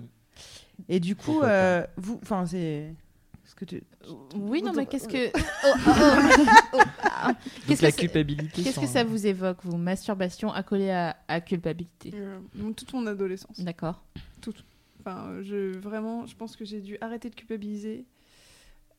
Et 0.89 1.01
du 1.01 1.17
coup, 1.17 1.41
euh, 1.43 1.85
vous, 1.97 2.19
enfin, 2.23 2.47
c'est 2.47 2.95
ce 3.45 3.55
que 3.55 3.65
tu. 3.65 3.83
Oui, 4.35 4.63
non, 4.63 4.73
mais 4.73 4.87
qu'est-ce 4.87 5.09
que. 5.09 5.31
Oh, 5.65 5.73
oh, 5.87 7.31
Qu'est-ce 7.67 7.83
la 7.83 7.93
que 7.93 8.01
culpabilité 8.01 8.63
Qu'est-ce 8.63 8.81
que 8.81 8.87
ça 8.87 9.05
vous 9.05 9.27
évoque, 9.27 9.59
vous 9.65 9.77
Masturbation 9.77 10.53
accolée 10.53 10.91
à, 10.91 11.17
à 11.29 11.41
culpabilité? 11.41 12.13
Euh, 12.15 12.39
toute 12.77 12.93
mon 12.93 13.07
adolescence. 13.07 13.61
D'accord. 13.61 14.03
Enfin, 15.01 15.29
euh, 15.29 15.43
je 15.43 15.79
vraiment, 15.79 16.27
je 16.27 16.37
pense 16.37 16.57
que 16.57 16.65
j'ai 16.65 16.81
dû 16.81 16.97
arrêter 17.01 17.31
de 17.31 17.35
culpabiliser 17.35 18.05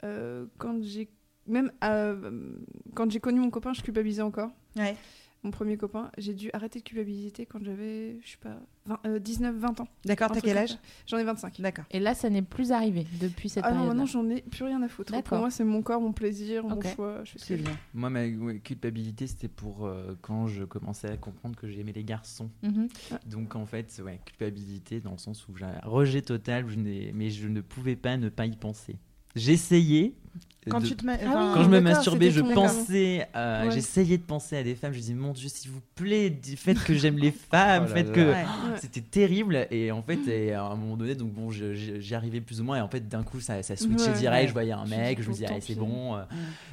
euh, 0.04 0.46
quand 0.58 0.82
j'ai 0.84 1.10
même 1.48 1.72
euh, 1.84 2.56
quand 2.94 3.12
j'ai 3.12 3.20
connu 3.20 3.40
mon 3.40 3.50
copain, 3.50 3.74
je 3.74 3.82
culpabilisais 3.82 4.22
encore. 4.22 4.52
Ouais. 4.76 4.96
Mon 5.44 5.50
premier 5.50 5.76
copain, 5.76 6.12
j'ai 6.20 6.36
dû 6.36 6.52
arrêter 6.54 6.80
de 6.80 6.84
culpabiliser 6.84 7.48
quand 7.48 7.64
j'avais, 7.64 8.20
je 8.24 8.30
sais 8.32 8.38
pas, 8.40 8.60
20, 8.86 9.00
euh, 9.08 9.18
19, 9.20 9.56
20 9.56 9.80
ans. 9.82 9.88
D'accord, 10.06 10.30
t'as 10.32 10.40
quel 10.42 10.56
âge. 10.58 10.78
J'en 11.08 11.18
ai 11.18 11.24
25. 11.24 11.60
D'accord. 11.62 11.86
Et 11.90 12.00
là, 12.00 12.14
ça 12.14 12.30
n'est 12.30 12.44
plus 12.44 12.72
arrivé 12.72 13.08
depuis 13.20 13.50
cette 13.50 13.64
Ah 13.66 13.70
non, 13.72 13.78
période. 13.78 13.88
maintenant 13.98 14.06
j'en 14.06 14.30
ai 14.30 14.42
plus 14.44 14.66
rien 14.66 14.82
à 14.84 14.88
foutre. 14.88 15.20
Pour 15.24 15.38
moi, 15.40 15.50
c'est 15.50 15.64
mon 15.64 15.82
corps, 15.82 16.00
mon 16.00 16.14
plaisir, 16.14 16.64
mon 16.64 16.80
choix. 16.82 17.24
Je 17.24 17.56
bien. 17.56 17.72
moi 17.96 18.10
ma 18.12 18.28
ouais, 18.28 18.60
culpabilité 18.60 19.26
c'était 19.26 19.48
pour 19.48 19.86
euh, 19.88 20.16
quand 20.22 20.46
je 20.48 20.64
commençais 20.64 21.10
à 21.10 21.18
comprendre 21.18 21.56
que 21.56 21.68
j'aimais 21.68 21.92
les 21.92 22.04
garçons 22.04 22.50
Mhm. 22.64 22.88
donc 23.26 23.56
en 23.56 23.66
fait 23.66 24.02
ouais 24.06 24.20
culpabilité 24.26 25.00
dans 25.00 25.12
le 25.12 25.18
sens 25.18 25.48
où 25.48 25.56
j'ai 25.56 25.66
un 25.66 25.80
rejet 25.84 26.22
total 26.22 26.66
je 26.70 26.78
mais 27.14 27.30
je 27.30 27.48
ne 27.48 27.62
pouvais 27.62 27.96
pas 27.96 28.18
ne 28.18 28.30
pas 28.30 28.46
y 28.46 28.56
penser 28.56 28.98
j'essayais 29.36 30.14
Quand 30.70 30.80
de- 30.80 30.86
tu 30.86 30.96
te 30.96 31.04
mets. 31.06 31.18
Ah 31.26 31.26
oui. 31.26 31.52
Quand 31.56 31.64
je 31.64 31.70
me 31.70 31.80
masturbais, 31.82 32.30
je 32.30 32.42
pensais, 32.42 33.28
euh, 33.36 33.66
Ouais. 33.66 33.72
j'essayais 33.72 34.18
de 34.18 34.24
penser 34.24 34.58
à 34.58 34.64
des 34.64 34.76
femmes. 34.76 34.94
Je 34.94 35.00
disais, 35.00 35.14
mon 35.16 35.32
Dieu, 35.34 35.50
s'il 35.50 35.72
vous 35.72 35.82
plaît, 35.96 36.32
faites 36.56 36.84
que 36.84 36.94
j'aime 36.94 37.18
les 37.18 37.32
femmes, 37.52 37.86
Oh 37.86 37.90
là 37.90 37.96
faites 37.96 38.08
là. 38.10 38.14
que. 38.14 38.20
Ouais. 38.32 38.46
C'était 38.82 39.02
terrible. 39.02 39.68
Et 39.72 39.92
en 39.92 40.04
fait, 40.04 40.20
et 40.28 40.54
à 40.54 40.64
un 40.66 40.76
moment 40.76 40.98
donné, 40.98 41.16
donc 41.16 41.32
bon, 41.32 41.50
j'y 41.50 42.14
arrivais 42.16 42.42
plus 42.42 42.62
ou 42.62 42.64
moins. 42.64 42.78
Et 42.78 42.82
en 42.82 42.88
fait, 42.90 43.08
d'un 43.10 43.24
coup, 43.24 43.40
ça, 43.40 43.64
ça 43.64 43.76
switchait 43.76 44.10
Ouais. 44.12 44.18
direct. 44.18 44.42
Ouais. 44.44 44.48
Je 44.50 44.54
voyais 44.54 44.72
un 44.72 44.86
mec, 44.86 45.22
je 45.22 45.28
me 45.30 45.34
disais, 45.34 45.46
tant 45.48 45.58
c'est 45.60 45.76
bon. 45.76 46.16
euh. 46.16 46.22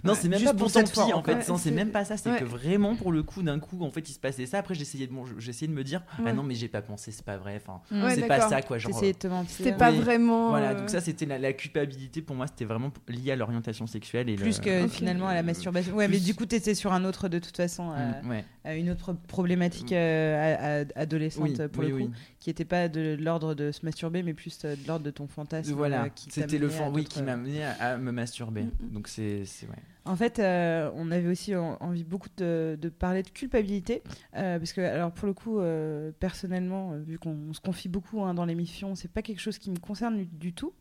Non, 0.05 0.15
c'est 0.15 0.29
même 0.29 0.39
Juste 0.39 0.53
pas 0.53 0.59
pour 0.59 0.71
tant 0.71 0.81
cette 0.81 0.93
fois, 0.95 1.07
pis, 1.07 1.13
en 1.15 1.23
fait. 1.23 1.49
Non, 1.49 1.57
c'est 1.57 1.71
même 1.71 1.91
pas 1.91 2.05
ça. 2.05 2.17
C'est 2.17 2.31
ouais. 2.31 2.39
que 2.39 2.45
vraiment, 2.45 2.95
pour 2.95 3.11
le 3.11 3.23
coup, 3.23 3.43
d'un 3.43 3.59
coup, 3.59 3.83
en 3.83 3.91
fait, 3.91 4.09
il 4.09 4.13
se 4.13 4.19
passait 4.19 4.45
ça. 4.47 4.59
Après, 4.59 4.75
j'essayais 4.75 5.07
de, 5.07 5.13
bon, 5.13 5.25
j'essayais 5.39 5.67
de 5.69 5.73
me 5.77 5.83
dire, 5.85 6.03
ah 6.27 6.33
non, 6.35 6.43
mais 6.43 6.55
j'ai 6.55 6.69
pas 6.69 6.83
pensé, 6.83 7.11
c'est 7.11 7.25
pas 7.25 7.37
vrai. 7.39 7.59
Enfin, 7.65 7.81
Mm. 7.91 8.11
C'est 8.15 8.27
pas 8.27 8.49
ça, 8.49 8.61
quoi. 8.63 8.77
Genre, 8.79 8.93
T'essayais 8.93 9.13
de 9.15 9.19
te 9.19 9.27
mentir. 9.29 9.55
C'était 9.57 9.73
pas 9.73 9.91
vraiment. 9.91 10.51
voilà, 10.51 10.71
euh, 10.73 10.79
donc 10.81 10.91
ça 10.91 11.01
c'était 11.01 11.25
la, 11.27 11.39
la 11.39 11.53
culpabilité 11.53 12.21
pour 12.23 12.37
moi, 12.37 12.47
c'était 12.47 12.65
vraiment 12.65 12.91
lié 13.09 13.33
à 13.33 13.37
l'orientation 13.37 13.78
sexuelle 13.87 14.29
et 14.29 14.35
Plus 14.37 14.59
le- 14.59 14.65
que 14.65 14.89
finalement 14.89 15.29
à 15.29 15.35
la 15.35 15.43
masturbation. 15.43 15.95
Ouais, 15.95 16.09
mais 16.09 16.19
du 16.19 16.35
coup, 16.35 16.47
t'étais 16.47 16.75
sur 16.75 16.93
un 16.93 17.05
autre 17.05 17.29
de 17.29 17.39
toute 17.39 17.57
façon, 17.57 17.91
euh, 17.93 18.23
Mm, 18.23 18.31
ouais. 18.31 18.45
euh, 18.67 18.77
une 18.77 18.91
autre 18.91 19.13
problématique 19.13 19.93
euh, 19.93 20.57
à- 20.57 20.81
à- 20.83 21.01
adolescente 21.03 21.43
Oui, 21.61 21.69
pour 21.73 21.85
oui, 21.85 21.91
le 21.91 21.97
coup, 21.97 22.03
oui. 22.05 22.11
qui 22.39 22.51
n'était 22.51 22.65
pas 22.65 22.89
de 22.89 23.17
l'ordre 23.21 23.55
de 23.55 23.71
se 23.73 23.85
masturber, 23.85 24.23
mais 24.23 24.35
plus 24.35 24.59
euh, 24.65 24.75
de 24.77 24.87
l'ordre 24.89 25.05
de 25.05 25.11
ton 25.11 25.27
fantasme. 25.29 25.73
euh, 25.73 25.77
Voilà, 25.77 26.09
c'était 26.29 26.59
le 26.59 26.69
fond, 26.69 26.91
oui, 26.93 27.05
qui 27.05 27.23
m'a 27.23 27.33
amené 27.35 27.65
à, 27.65 27.97
me 27.99 28.13
masturber. 28.13 28.63
Mm, 28.63 28.71
mm. 28.81 28.91
Donc 28.93 29.09
c'est, 29.09 29.45
c'est 29.45 29.67
ouais. 29.67 29.75
En 30.05 30.17
fait, 30.17 30.39
euh, 30.39 30.91
on 30.95 31.11
avait 31.11 31.29
aussi 31.29 31.55
en- 31.55 31.77
envie 31.81 32.03
beaucoup 32.05 32.31
de, 32.39 32.79
de 32.81 32.89
parler 32.89 33.23
de 33.23 33.29
culpabilité, 33.29 34.03
euh, 34.37 34.59
parce 34.59 34.73
que, 34.73 34.81
alors 34.81 35.13
pour 35.13 35.27
le 35.27 35.35
coup, 35.35 35.59
euh, 35.61 36.13
personnellement, 36.19 36.93
euh, 36.93 36.99
vu 37.07 37.19
qu'on 37.19 37.37
on 37.51 37.53
se 37.53 37.61
confie 37.61 37.89
beaucoup 37.91 38.23
hein, 38.23 38.33
dans 38.33 38.47
l'émission, 38.47 38.95
c'est 38.95 39.11
pas 39.13 39.21
quelque 39.21 39.41
chose 39.41 39.59
qui 39.59 39.71
me 39.71 39.79
concerne 39.79 40.17
du, 40.17 40.25
du 40.25 40.53
tout. 40.55 40.73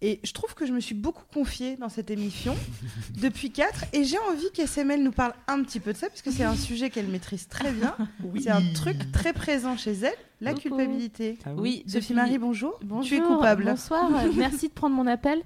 Et 0.00 0.20
je 0.22 0.32
trouve 0.32 0.54
que 0.54 0.64
je 0.64 0.72
me 0.72 0.78
suis 0.78 0.94
beaucoup 0.94 1.24
confiée 1.34 1.76
dans 1.76 1.88
cette 1.88 2.10
émission 2.10 2.54
depuis 3.20 3.50
4 3.50 3.86
et 3.92 4.04
j'ai 4.04 4.18
envie 4.30 4.48
qu'SML 4.54 5.02
nous 5.02 5.10
parle 5.10 5.32
un 5.48 5.62
petit 5.64 5.80
peu 5.80 5.92
de 5.92 5.98
ça 5.98 6.08
parce 6.08 6.22
que 6.22 6.30
c'est 6.30 6.44
un 6.44 6.54
sujet 6.54 6.88
qu'elle 6.88 7.08
maîtrise 7.08 7.48
très 7.48 7.72
bien. 7.72 7.96
C'est 8.40 8.50
un 8.50 8.62
truc 8.74 9.10
très 9.10 9.32
présent 9.32 9.76
chez 9.76 9.92
elle, 9.94 10.12
la 10.40 10.52
Coucou. 10.54 10.68
culpabilité. 10.68 11.36
Ah 11.44 11.50
Oui, 11.56 11.82
Sophie 11.86 11.98
depuis- 12.00 12.14
Marie, 12.14 12.38
bonjour. 12.38 12.78
Bonjour, 12.84 13.04
Tu 13.08 13.16
es 13.16 13.20
coupable. 13.20 13.64
Bonsoir, 13.64 14.08
merci 14.36 14.68
de 14.68 14.72
prendre 14.72 14.94
mon 14.94 15.06
appel. 15.08 15.42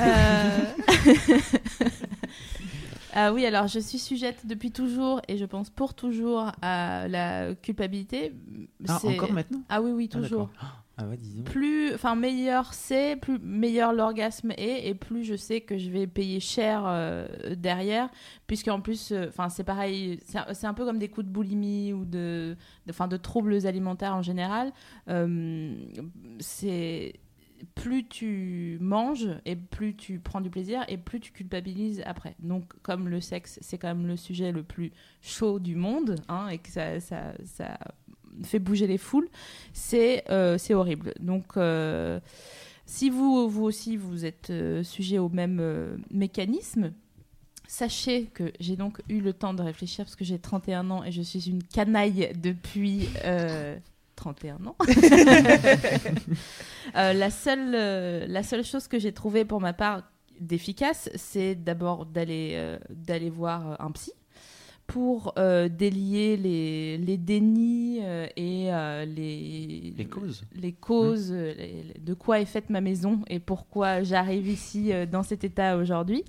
Euh, 0.00 0.64
Ah 3.18 3.32
oui, 3.32 3.46
alors 3.46 3.66
je 3.66 3.78
suis 3.80 3.98
sujette 3.98 4.46
depuis 4.46 4.72
toujours 4.72 5.22
et 5.26 5.38
je 5.38 5.44
pense 5.46 5.70
pour 5.70 5.94
toujours 5.94 6.52
à 6.60 7.08
la 7.08 7.54
culpabilité. 7.54 8.32
Ah, 8.86 8.98
C'est- 9.00 9.08
encore 9.08 9.32
maintenant? 9.32 9.62
Ah 9.70 9.80
oui, 9.80 9.92
oui, 9.92 10.10
Ah, 10.12 10.16
toujours. 10.18 10.50
d'accord. 10.52 10.82
Ah 10.98 11.04
plus, 11.44 11.92
enfin 11.94 12.14
meilleur 12.14 12.72
c'est, 12.72 13.16
plus 13.16 13.38
meilleur 13.38 13.92
l'orgasme 13.92 14.52
est, 14.52 14.88
et 14.88 14.94
plus 14.94 15.24
je 15.24 15.36
sais 15.36 15.60
que 15.60 15.76
je 15.76 15.90
vais 15.90 16.06
payer 16.06 16.40
cher 16.40 16.84
euh, 16.86 17.26
derrière, 17.54 18.08
puisqu'en 18.46 18.80
plus, 18.80 19.12
euh, 19.12 19.26
enfin 19.28 19.50
c'est 19.50 19.62
pareil, 19.64 20.18
c'est 20.24 20.66
un- 20.66 20.72
peu 20.74 20.86
comme 20.86 20.98
des 20.98 21.08
coups 21.08 21.26
de 21.26 21.30
boulimie 21.32 21.92
ou 21.92 22.06
de, 22.06 22.56
de, 22.86 22.92
'fin, 22.92 23.08
de 23.08 23.18
troubles 23.18 23.66
alimentaires 23.66 24.14
en 24.14 24.22
général. 24.22 24.72
Euh, 25.08 25.76
c'est 26.40 27.14
plus 27.74 28.06
tu 28.08 28.78
manges 28.80 29.28
et 29.44 29.56
plus 29.56 29.96
tu 29.96 30.18
prends 30.18 30.40
du 30.40 30.50
plaisir 30.50 30.82
et 30.88 30.96
plus 30.98 31.20
tu 31.20 31.32
culpabilises 31.32 32.02
après. 32.06 32.36
Donc 32.38 32.64
comme 32.82 33.08
le 33.08 33.20
sexe, 33.20 33.58
c'est 33.62 33.76
quand 33.78 33.88
même 33.88 34.06
le 34.06 34.16
sujet 34.16 34.50
le 34.52 34.62
plus 34.62 34.92
chaud 35.20 35.58
du 35.58 35.74
monde, 35.76 36.16
hein, 36.28 36.48
et 36.48 36.58
que 36.58 36.68
ça, 36.70 37.00
ça, 37.00 37.32
ça 37.44 37.78
fait 38.44 38.58
bouger 38.58 38.86
les 38.86 38.98
foules, 38.98 39.28
c'est 39.72 40.24
euh, 40.30 40.58
horrible. 40.70 41.14
Donc, 41.20 41.56
euh, 41.56 42.20
si 42.84 43.10
vous, 43.10 43.48
vous 43.48 43.64
aussi, 43.64 43.96
vous 43.96 44.24
êtes 44.24 44.50
euh, 44.50 44.82
sujet 44.82 45.18
au 45.18 45.28
même 45.28 45.98
mécanisme, 46.10 46.92
sachez 47.66 48.24
que 48.26 48.52
j'ai 48.60 48.76
donc 48.76 49.00
eu 49.08 49.20
le 49.20 49.32
temps 49.32 49.54
de 49.54 49.62
réfléchir 49.62 50.04
parce 50.04 50.16
que 50.16 50.24
j'ai 50.24 50.38
31 50.38 50.90
ans 50.90 51.02
et 51.04 51.10
je 51.10 51.22
suis 51.22 51.48
une 51.48 51.62
canaille 51.62 52.32
depuis 52.40 53.08
euh, 53.24 53.76
31 54.14 54.66
ans. 54.66 54.76
La, 56.94 57.30
seule, 57.30 57.72
la 58.30 58.42
seule 58.42 58.64
chose 58.64 58.88
que 58.88 58.98
j'ai 58.98 59.12
trouvée 59.12 59.44
pour 59.44 59.60
ma 59.60 59.72
part 59.74 60.02
d'efficace, 60.40 61.10
c'est 61.14 61.54
d'abord 61.54 62.06
d'aller 62.06 62.78
d'aller 62.90 63.28
voir 63.28 63.80
un 63.80 63.90
psy 63.90 64.12
pour 64.86 65.32
euh, 65.38 65.68
délier 65.68 66.36
les, 66.36 66.98
les 66.98 67.16
dénis 67.16 67.98
euh, 68.02 68.26
et 68.36 68.72
euh, 68.72 69.04
les, 69.04 69.92
Les 69.96 70.06
causes. 70.06 70.44
les 70.54 70.72
causes, 70.72 71.32
les- 71.32 71.54
les- 71.82 72.00
de 72.00 72.14
quoi 72.14 72.40
est 72.40 72.44
faite 72.46 72.70
ma 72.70 72.80
maison 72.80 73.20
et 73.28 73.40
pourquoi 73.40 74.02
j'arrive 74.02 74.46
ici 74.48 74.92
euh, 74.92 75.04
dans 75.06 75.22
cet 75.22 75.42
état 75.44 75.76
aujourd'hui. 75.76 76.24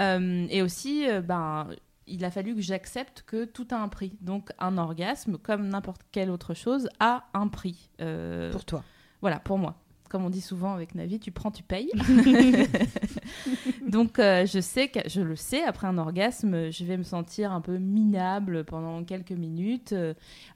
Euh, 0.00 0.46
et 0.50 0.62
aussi, 0.62 1.08
euh, 1.08 1.20
ben, 1.20 1.68
il 2.06 2.24
a 2.24 2.30
fallu 2.30 2.54
que 2.54 2.62
j'accepte 2.62 3.22
que 3.26 3.44
tout 3.44 3.68
a 3.70 3.76
un 3.76 3.88
prix. 3.88 4.12
Donc 4.22 4.50
un 4.58 4.78
orgasme, 4.78 5.36
comme 5.36 5.68
n'importe 5.68 6.00
quelle 6.10 6.30
autre 6.30 6.54
chose, 6.54 6.88
a 7.00 7.24
un 7.34 7.48
prix. 7.48 7.90
Euh, 8.00 8.50
Pour 8.50 8.64
toi. 8.64 8.82
voilà, 9.20 9.38
pour 9.38 9.58
moi. 9.58 9.76
Comme 10.08 10.24
on 10.24 10.30
dit 10.30 10.40
souvent 10.40 10.72
avec 10.74 10.94
Navi, 10.94 11.18
tu 11.20 11.30
prends, 11.30 11.50
tu 11.50 11.62
payes. 11.62 11.90
Donc 13.88 14.18
euh, 14.18 14.46
je 14.46 14.60
sais 14.60 14.88
que 14.88 15.00
je 15.08 15.20
le 15.20 15.36
sais 15.36 15.62
après 15.62 15.86
un 15.86 15.98
orgasme, 15.98 16.70
je 16.70 16.84
vais 16.84 16.96
me 16.96 17.02
sentir 17.02 17.52
un 17.52 17.60
peu 17.60 17.78
minable 17.78 18.64
pendant 18.64 19.02
quelques 19.04 19.32
minutes. 19.32 19.94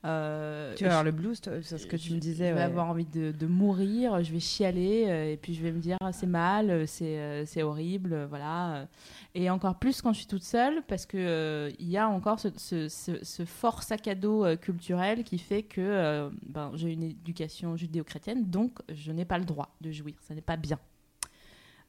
Euh, 0.04 0.74
Tu 0.76 0.84
vas 0.84 0.90
avoir 0.90 1.04
le 1.04 1.12
blues, 1.12 1.40
c'est 1.62 1.78
ce 1.78 1.86
que 1.86 1.96
tu 1.96 2.12
me 2.12 2.18
disais. 2.18 2.48
je 2.50 2.54
vais 2.54 2.58
ouais. 2.60 2.64
avoir 2.64 2.88
envie 2.88 3.04
de, 3.06 3.32
de 3.32 3.46
mourir, 3.46 4.22
je 4.22 4.32
vais 4.32 4.40
chialer 4.40 5.04
euh, 5.08 5.32
et 5.32 5.36
puis 5.36 5.54
je 5.54 5.62
vais 5.62 5.72
me 5.72 5.80
dire 5.80 5.96
ah, 6.00 6.12
c'est 6.12 6.26
mal, 6.26 6.70
euh, 6.70 6.84
c'est 6.86 7.18
euh, 7.18 7.44
c'est 7.46 7.62
horrible, 7.62 8.12
euh, 8.12 8.26
voilà. 8.28 8.86
Et 9.34 9.48
encore 9.48 9.76
plus 9.76 10.02
quand 10.02 10.12
je 10.12 10.18
suis 10.18 10.26
toute 10.26 10.42
seule 10.44 10.82
parce 10.88 11.06
que 11.06 11.16
euh, 11.18 11.70
il 11.78 11.88
y 11.88 11.96
a 11.96 12.08
encore 12.08 12.38
ce, 12.40 12.48
ce- 12.56 12.88
ce- 12.88 13.22
ce 13.24 13.44
fort 13.44 13.82
sac 13.82 14.06
à 14.08 14.14
dos 14.14 14.44
euh, 14.44 14.56
culturel 14.56 15.24
qui 15.24 15.38
fait 15.38 15.62
que 15.62 15.80
euh, 15.80 16.28
ben, 16.46 16.70
j'ai 16.74 16.92
une 16.92 17.02
éducation 17.02 17.76
judéo-chrétienne, 17.76 18.44
donc 18.50 18.72
je 18.92 19.10
n'ai 19.12 19.24
pas 19.24 19.38
le 19.38 19.41
droit 19.44 19.74
de 19.80 19.90
jouir, 19.92 20.14
ça 20.26 20.34
n'est 20.34 20.40
pas 20.40 20.56
bien. 20.56 20.78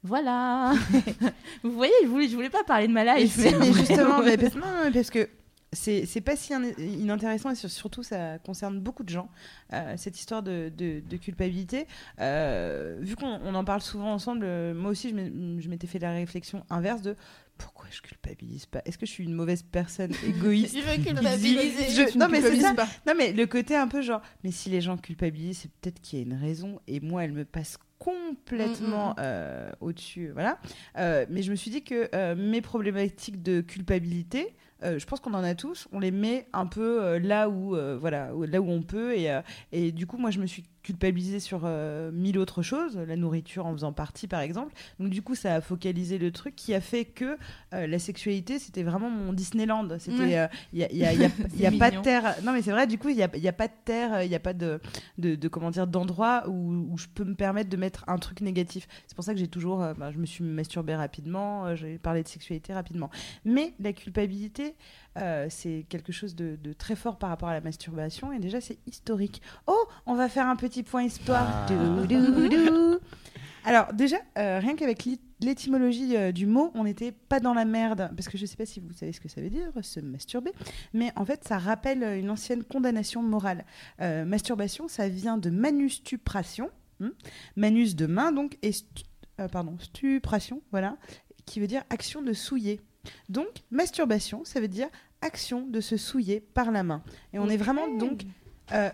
Voilà. 0.02 0.74
Vous 1.62 1.72
voyez, 1.72 1.92
je 2.02 2.08
voulais, 2.08 2.28
je 2.28 2.34
voulais 2.34 2.50
pas 2.50 2.62
parler 2.64 2.88
de 2.88 2.92
ma 2.92 3.04
life. 3.16 3.38
mais 3.38 3.72
justement, 3.72 4.22
mais 4.22 4.36
parce, 4.36 4.54
non, 4.54 4.66
non, 4.84 4.92
parce 4.92 5.10
que 5.10 5.28
c'est 5.72 6.20
pas 6.20 6.36
si 6.36 6.52
in- 6.54 6.70
inintéressant 6.78 7.50
et 7.50 7.54
sur- 7.54 7.70
surtout 7.70 8.02
ça 8.04 8.38
concerne 8.38 8.78
beaucoup 8.80 9.02
de 9.02 9.08
gens 9.08 9.28
euh, 9.72 9.94
cette 9.96 10.18
histoire 10.20 10.42
de, 10.42 10.70
de- 10.76 11.00
de 11.00 11.16
culpabilité. 11.16 11.86
Euh, 12.20 12.98
vu 13.00 13.16
qu'on 13.16 13.40
on 13.42 13.54
en 13.54 13.64
parle 13.64 13.80
souvent 13.80 14.12
ensemble, 14.12 14.44
euh, 14.44 14.74
moi 14.74 14.90
aussi 14.90 15.08
je 15.08 15.68
m'étais 15.68 15.86
fait 15.86 15.98
la 15.98 16.12
réflexion 16.12 16.64
inverse 16.70 17.00
de 17.02 17.16
pourquoi 17.58 17.86
je 17.90 18.00
culpabilise 18.00 18.66
pas? 18.66 18.82
Est-ce 18.84 18.98
que 18.98 19.06
je 19.06 19.10
suis 19.12 19.24
une 19.24 19.34
mauvaise 19.34 19.62
personne 19.62 20.12
égoïste? 20.26 20.76
Je 20.78 20.82
veux 20.82 20.92
qui 20.94 20.98
dit- 21.00 21.04
culpabiliser. 21.14 21.90
je- 21.90 22.18
Non 22.18 22.26
ne 22.26 22.32
mais 22.32 22.40
c'est 22.40 22.50
culpabilises 22.50 22.62
ça. 22.62 22.74
pas. 22.74 22.88
Non 23.06 23.14
mais 23.16 23.32
le 23.32 23.46
côté 23.46 23.76
un 23.76 23.88
peu 23.88 24.02
genre, 24.02 24.20
mais 24.42 24.50
si 24.50 24.70
les 24.70 24.80
gens 24.80 24.96
culpabilisent, 24.96 25.58
c'est 25.58 25.70
peut-être 25.80 26.00
qu'il 26.00 26.18
y 26.18 26.22
a 26.22 26.24
une 26.24 26.34
raison 26.40 26.80
et 26.86 27.00
moi 27.00 27.24
elle 27.24 27.32
me 27.32 27.44
passe 27.44 27.78
complètement 27.98 29.10
Mm, 29.10 29.12
mm, 29.12 29.14
euh, 29.20 29.70
au-dessus, 29.80 30.30
voilà. 30.32 30.58
Euh, 30.98 31.24
mais 31.30 31.42
je 31.42 31.50
me 31.50 31.56
suis 31.56 31.70
dit 31.70 31.82
que 31.82 32.08
euh, 32.14 32.34
mes 32.34 32.60
problématiques 32.60 33.42
de 33.42 33.60
culpabilité, 33.60 34.54
euh, 34.82 34.98
je 34.98 35.06
pense 35.06 35.20
qu'on 35.20 35.34
en 35.34 35.44
a 35.44 35.54
tous, 35.54 35.88
on 35.92 35.98
les 36.00 36.10
met 36.10 36.46
un 36.52 36.66
peu 36.66 37.02
euh, 37.02 37.18
là 37.18 37.48
où 37.48 37.76
euh, 37.76 37.96
voilà, 37.98 38.30
là 38.48 38.60
où 38.60 38.68
on 38.70 38.82
peut 38.82 39.16
et, 39.16 39.30
et 39.72 39.92
du 39.92 40.06
coup 40.06 40.18
moi 40.18 40.30
je 40.30 40.40
me 40.40 40.46
suis 40.46 40.64
culpabilisée 40.84 41.40
sur 41.40 41.62
euh, 41.64 42.12
mille 42.12 42.38
autres 42.38 42.62
choses, 42.62 42.96
la 42.96 43.16
nourriture 43.16 43.66
en 43.66 43.72
faisant 43.72 43.92
partie 43.92 44.28
par 44.28 44.40
exemple. 44.40 44.72
Donc 45.00 45.08
du 45.10 45.22
coup 45.22 45.34
ça 45.34 45.56
a 45.56 45.60
focalisé 45.60 46.18
le 46.18 46.30
truc 46.30 46.54
qui 46.54 46.72
a 46.74 46.80
fait 46.80 47.04
que 47.06 47.36
euh, 47.72 47.86
la 47.88 47.98
sexualité 47.98 48.60
c'était 48.60 48.84
vraiment 48.84 49.10
mon 49.10 49.32
Disneyland. 49.32 49.88
C'était 49.98 50.38
euh, 50.38 50.46
il 50.72 50.78
y 50.78 50.84
a, 50.84 50.92
il 50.92 50.98
y 50.98 51.04
a- 51.04 51.10
pas 51.78 51.90
de 51.90 51.96
terre. 52.02 52.36
Non 52.44 52.52
mais 52.52 52.62
c'est 52.62 52.70
vrai 52.70 52.86
du 52.86 52.98
coup 52.98 53.08
il 53.08 53.16
y 53.16 53.22
a, 53.24 53.36
y 53.36 53.48
a 53.48 53.52
pas 53.52 53.66
de 53.66 53.72
terre, 53.84 54.22
il 54.22 54.30
y 54.30 54.34
a 54.36 54.40
pas 54.40 54.52
de 54.52 54.78
de, 55.18 55.34
de 55.34 55.48
comment 55.48 55.70
dire 55.70 55.86
d'endroit 55.86 56.44
où, 56.48 56.86
où 56.92 56.98
je 56.98 57.06
peux 57.12 57.24
me 57.24 57.34
permettre 57.34 57.70
de 57.70 57.76
mettre 57.76 58.04
un 58.06 58.18
truc 58.18 58.40
négatif. 58.42 58.86
C'est 59.06 59.14
pour 59.16 59.24
ça 59.24 59.32
que 59.32 59.40
j'ai 59.40 59.48
toujours, 59.48 59.82
euh, 59.82 59.94
bah, 59.94 60.12
je 60.12 60.18
me 60.18 60.26
suis 60.26 60.44
masturbée 60.44 60.94
rapidement, 60.94 61.66
euh, 61.66 61.76
j'ai 61.76 61.98
parlé 61.98 62.22
de 62.22 62.28
sexualité 62.28 62.74
rapidement. 62.74 63.08
Mais 63.46 63.72
la 63.80 63.92
culpabilité, 63.94 64.74
euh, 65.18 65.46
c'est 65.50 65.86
quelque 65.88 66.12
chose 66.12 66.34
de, 66.34 66.56
de 66.56 66.72
très 66.72 66.96
fort 66.96 67.18
par 67.18 67.30
rapport 67.30 67.48
à 67.48 67.54
la 67.54 67.60
masturbation 67.60 68.32
et 68.32 68.38
déjà 68.38 68.60
c'est 68.60 68.78
historique. 68.86 69.42
Oh, 69.66 69.84
on 70.06 70.14
va 70.14 70.28
faire 70.28 70.46
un 70.46 70.56
petit 70.56 70.82
point 70.82 71.02
histoire. 71.04 71.46
Ah. 71.48 71.66
Dou, 71.68 72.06
dou, 72.06 72.48
dou. 72.48 72.98
Alors 73.66 73.92
déjà, 73.94 74.18
euh, 74.36 74.58
rien 74.58 74.76
qu'avec 74.76 75.04
l'é- 75.06 75.18
l'étymologie 75.40 76.16
euh, 76.18 76.32
du 76.32 76.44
mot, 76.46 76.70
on 76.74 76.84
n'était 76.84 77.12
pas 77.12 77.40
dans 77.40 77.54
la 77.54 77.64
merde, 77.64 78.10
parce 78.14 78.28
que 78.28 78.36
je 78.36 78.42
ne 78.42 78.46
sais 78.46 78.56
pas 78.56 78.66
si 78.66 78.78
vous 78.80 78.92
savez 78.92 79.12
ce 79.12 79.20
que 79.20 79.28
ça 79.28 79.40
veut 79.40 79.48
dire, 79.48 79.70
se 79.80 80.00
masturber, 80.00 80.52
mais 80.92 81.12
en 81.16 81.24
fait 81.24 81.44
ça 81.44 81.56
rappelle 81.58 82.02
une 82.18 82.28
ancienne 82.28 82.62
condamnation 82.62 83.22
morale. 83.22 83.64
Masturbation, 84.00 84.86
ça 84.86 85.08
vient 85.08 85.38
de 85.38 85.48
manustupration, 85.48 86.68
hmm 87.00 87.08
manus 87.56 87.96
de 87.96 88.06
main 88.06 88.32
donc, 88.32 88.58
et 88.62 88.72
stu- 88.72 89.04
pardon, 89.50 89.76
stupration, 89.78 90.60
voilà, 90.70 90.98
qui 91.46 91.58
veut 91.60 91.66
dire 91.66 91.84
action 91.88 92.20
de 92.20 92.32
souiller. 92.34 92.80
Donc 93.28 93.48
masturbation, 93.70 94.44
ça 94.44 94.60
veut 94.60 94.68
dire 94.68 94.88
action 95.20 95.66
de 95.66 95.80
se 95.80 95.96
souiller 95.96 96.40
par 96.40 96.70
la 96.70 96.82
main. 96.82 97.02
Et 97.32 97.38
on 97.38 97.48
est 97.48 97.56
vraiment 97.56 97.88
donc 97.96 98.24
euh, 98.72 98.90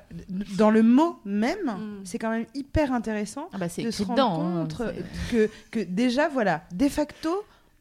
dans 0.59 0.71
le 0.71 0.83
mot 0.83 1.21
même, 1.25 1.59
Mm. 1.67 2.01
c'est 2.05 2.19
quand 2.19 2.31
même 2.31 2.47
hyper 2.55 2.93
intéressant 2.93 3.49
Ah 3.53 3.59
bah, 3.59 3.69
c'est 3.69 3.83
de 3.85 3.91
se 3.91 4.03
rendre 4.03 4.41
hein, 4.41 4.69
que, 5.31 5.49
que 5.71 5.81
déjà, 5.81 6.29
voilà, 6.29 6.65
de 6.73 6.89
facto, 6.89 7.31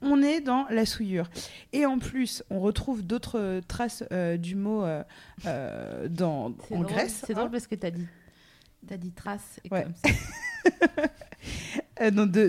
on 0.01 0.21
est 0.21 0.39
dans 0.39 0.65
la 0.69 0.85
souillure. 0.85 1.29
Et 1.73 1.85
en 1.85 1.97
plus, 1.99 2.43
on 2.49 2.59
retrouve 2.59 3.01
d'autres 3.03 3.61
traces 3.67 4.03
euh, 4.11 4.37
du 4.37 4.55
mot 4.55 4.83
euh, 4.83 6.07
dans, 6.07 6.45
en 6.45 6.49
drôle, 6.51 6.85
Grèce. 6.85 7.23
C'est 7.25 7.33
hein. 7.33 7.39
drôle 7.39 7.51
parce 7.51 7.67
que 7.67 7.75
t'as 7.75 7.91
dit, 7.91 8.07
t'as 8.87 8.97
dit 8.97 9.11
trace 9.11 9.59
et 9.65 9.69
Ouais. 9.73 9.83
comme 9.83 9.93
ça. 9.95 10.09
Euh, 12.01 12.11
non, 12.11 12.25
de- 12.25 12.47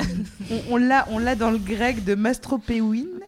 on 0.70 0.74
on 1.11 1.19
l'a 1.19 1.35
dans 1.35 1.51
le 1.51 1.59
grec 1.59 2.05
de 2.05 2.15
mastropéouine, 2.15 3.20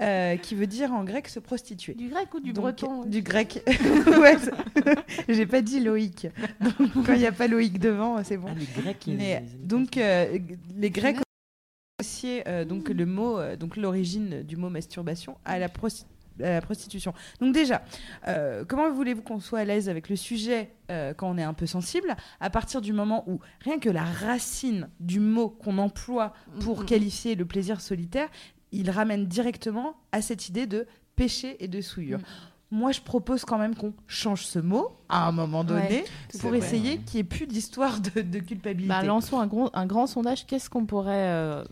euh, 0.00 0.36
qui 0.36 0.54
veut 0.54 0.66
dire 0.66 0.92
en 0.92 1.04
grec 1.04 1.28
se 1.28 1.40
prostituer. 1.40 1.94
Du 1.94 2.08
grec 2.08 2.32
ou 2.34 2.40
du 2.40 2.52
Donc, 2.52 2.62
breton 2.62 3.04
Du 3.04 3.22
grec. 3.22 3.62
ouais, 4.06 4.36
j'ai 5.28 5.46
pas 5.46 5.60
dit 5.60 5.80
Loïc. 5.80 6.28
Donc, 6.60 6.92
quand 7.06 7.12
il 7.14 7.18
n'y 7.20 7.26
a 7.26 7.32
pas 7.32 7.48
Loïc 7.48 7.78
devant, 7.78 8.22
c'est 8.22 8.36
bon. 8.36 8.48
Ah, 8.50 8.54
les 8.58 8.82
Grecs, 8.82 9.04
Mais, 9.08 9.30
aiment 9.30 9.46
donc 9.64 9.96
euh, 9.96 10.38
les 10.76 10.90
Grecs 10.90 11.18
ont 11.18 11.22
associé 12.00 12.44
euh, 12.48 12.64
donc 12.64 12.88
le 12.88 13.06
mot 13.06 13.38
euh, 13.38 13.56
donc 13.56 13.76
l'origine 13.76 14.42
du 14.42 14.56
mot 14.56 14.70
masturbation 14.70 15.36
à 15.44 15.58
la, 15.58 15.68
prosti- 15.68 16.04
à 16.40 16.50
la 16.50 16.60
prostitution. 16.60 17.12
Donc 17.40 17.52
déjà, 17.52 17.82
euh, 18.28 18.64
comment 18.66 18.92
voulez-vous 18.92 19.22
qu'on 19.22 19.40
soit 19.40 19.58
à 19.60 19.64
l'aise 19.64 19.88
avec 19.88 20.08
le 20.08 20.14
sujet 20.14 20.70
euh, 20.92 21.12
quand 21.12 21.28
on 21.28 21.36
est 21.38 21.42
un 21.42 21.54
peu 21.54 21.66
sensible 21.66 22.14
à 22.38 22.50
partir 22.50 22.80
du 22.80 22.92
moment 22.92 23.24
où 23.28 23.40
rien 23.64 23.80
que 23.80 23.90
la 23.90 24.04
racine 24.04 24.88
du 25.00 25.18
mot 25.18 25.48
qu'on 25.48 25.78
emploie 25.78 26.32
pour 26.60 26.80
Mhm. 26.80 26.86
qualifier 26.86 27.34
le 27.34 27.44
plaisir 27.44 27.80
solitaire, 27.80 28.28
il 28.72 28.90
ramène 28.90 29.26
directement 29.26 29.94
à 30.12 30.22
cette 30.22 30.48
idée 30.48 30.66
de 30.66 30.86
péché 31.16 31.56
et 31.60 31.68
de 31.68 31.80
souillure. 31.80 32.18
Mm. 32.18 32.22
Moi, 32.70 32.92
je 32.92 33.00
propose 33.00 33.46
quand 33.46 33.56
même 33.56 33.74
qu'on 33.74 33.94
change 34.06 34.44
ce 34.44 34.58
mot 34.58 34.90
à 35.08 35.26
un 35.26 35.32
moment 35.32 35.64
donné 35.64 35.80
Ouais, 35.80 36.04
pour 36.38 36.50
vrai, 36.50 36.58
essayer 36.58 36.92
ouais. 36.92 36.98
qu'il 36.98 37.14
n'y 37.14 37.20
ait 37.20 37.24
plus 37.24 37.46
d'histoire 37.46 37.98
de, 38.00 38.20
de 38.20 38.38
culpabilité. 38.40 38.88
Bah, 38.88 39.02
lançons 39.02 39.40
un, 39.40 39.46
gros, 39.46 39.70
un 39.72 39.86
grand 39.86 40.06
sondage. 40.06 40.46
Qu'est-ce 40.46 40.68
qu'on 40.68 40.84
pourrait 40.84 41.28
euh, 41.28 41.64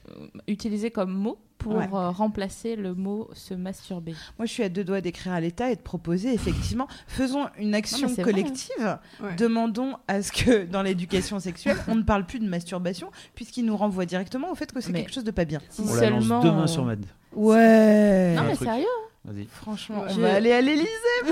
utiliser 0.49 0.91
comme 0.91 1.13
mot 1.13 1.39
pour 1.69 1.77
Ouais. 1.79 1.89
euh, 1.93 2.11
remplacer 2.11 2.77
le 2.77 2.95
mot 2.95 3.29
se 3.33 3.55
masturber 3.55 4.15
Moi, 4.39 4.47
je 4.47 4.53
suis 4.53 4.63
à 4.63 4.69
deux 4.69 4.85
doigts 4.85 5.01
d'écrire 5.01 5.33
à 5.33 5.41
l'État 5.41 5.71
et 5.71 5.77
de 5.77 5.81
proposer, 5.81 6.33
effectivement, 6.33 6.87
faisons 7.07 7.47
une 7.59 7.75
action 7.75 8.07
Non, 8.09 8.15
vrai, 8.15 8.23
collective. 8.23 8.99
Ouais. 9.21 9.35
Demandons 9.37 9.95
à 10.09 10.23
ce 10.23 10.31
que, 10.33 10.65
dans 10.65 10.83
l'éducation 10.83 11.41
sexuelle, 11.41 11.77
on 11.89 11.95
ne 11.97 12.03
parle 12.03 12.25
plus 12.27 12.39
de 12.39 12.49
masturbation, 12.49 13.11
puisqu'il 13.35 13.65
nous 13.65 13.77
renvoie 13.77 14.07
directement 14.07 14.51
au 14.51 14.55
fait 14.55 14.73
que 14.73 14.81
c'est 14.81 14.93
quelque 14.93 15.13
chose 15.13 15.25
de 15.25 15.31
pas 15.31 15.45
bien. 15.45 15.61
Si 15.71 15.81
On 15.83 15.95
la 15.95 16.11
lance 16.11 16.21
seulement 16.25 16.41
demain 16.43 16.67
sur 16.67 16.85
Mad. 16.85 17.05
Ouais. 17.35 18.35
Non 18.37 18.43
mais 18.45 18.55
sérieux 18.55 18.87
Vas-y. 19.25 19.47
Franchement, 19.51 20.05
on 20.09 20.15
Je- 20.15 20.21
va 20.21 20.35
aller 20.35 20.53
à 20.53 20.61
l'Élysée. 20.61 20.87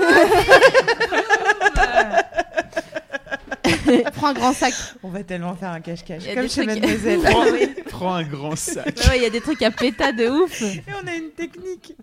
Prends 4.13 4.27
un 4.27 4.33
grand 4.33 4.53
sac. 4.53 4.73
On 5.03 5.09
va 5.09 5.23
tellement 5.23 5.55
faire 5.55 5.69
un 5.71 5.79
cache-cache. 5.81 6.23
Il 6.23 6.27
y 6.27 6.31
a 6.31 6.33
Comme 6.35 6.43
des 6.43 6.49
chez 6.49 6.65
trucs- 6.65 6.81
Mademoiselle. 6.81 7.19
Oui. 7.53 7.83
Prends 7.89 8.13
un 8.15 8.23
grand 8.23 8.55
sac. 8.55 8.97
Ouais, 9.09 9.17
il 9.17 9.23
y 9.23 9.25
a 9.25 9.29
des 9.29 9.41
trucs 9.41 9.61
à 9.61 9.71
péta 9.71 10.11
de 10.11 10.27
ouf. 10.27 10.61
Et 10.61 10.81
on 11.03 11.07
a 11.07 11.13
une 11.15 11.31
technique. 11.31 11.93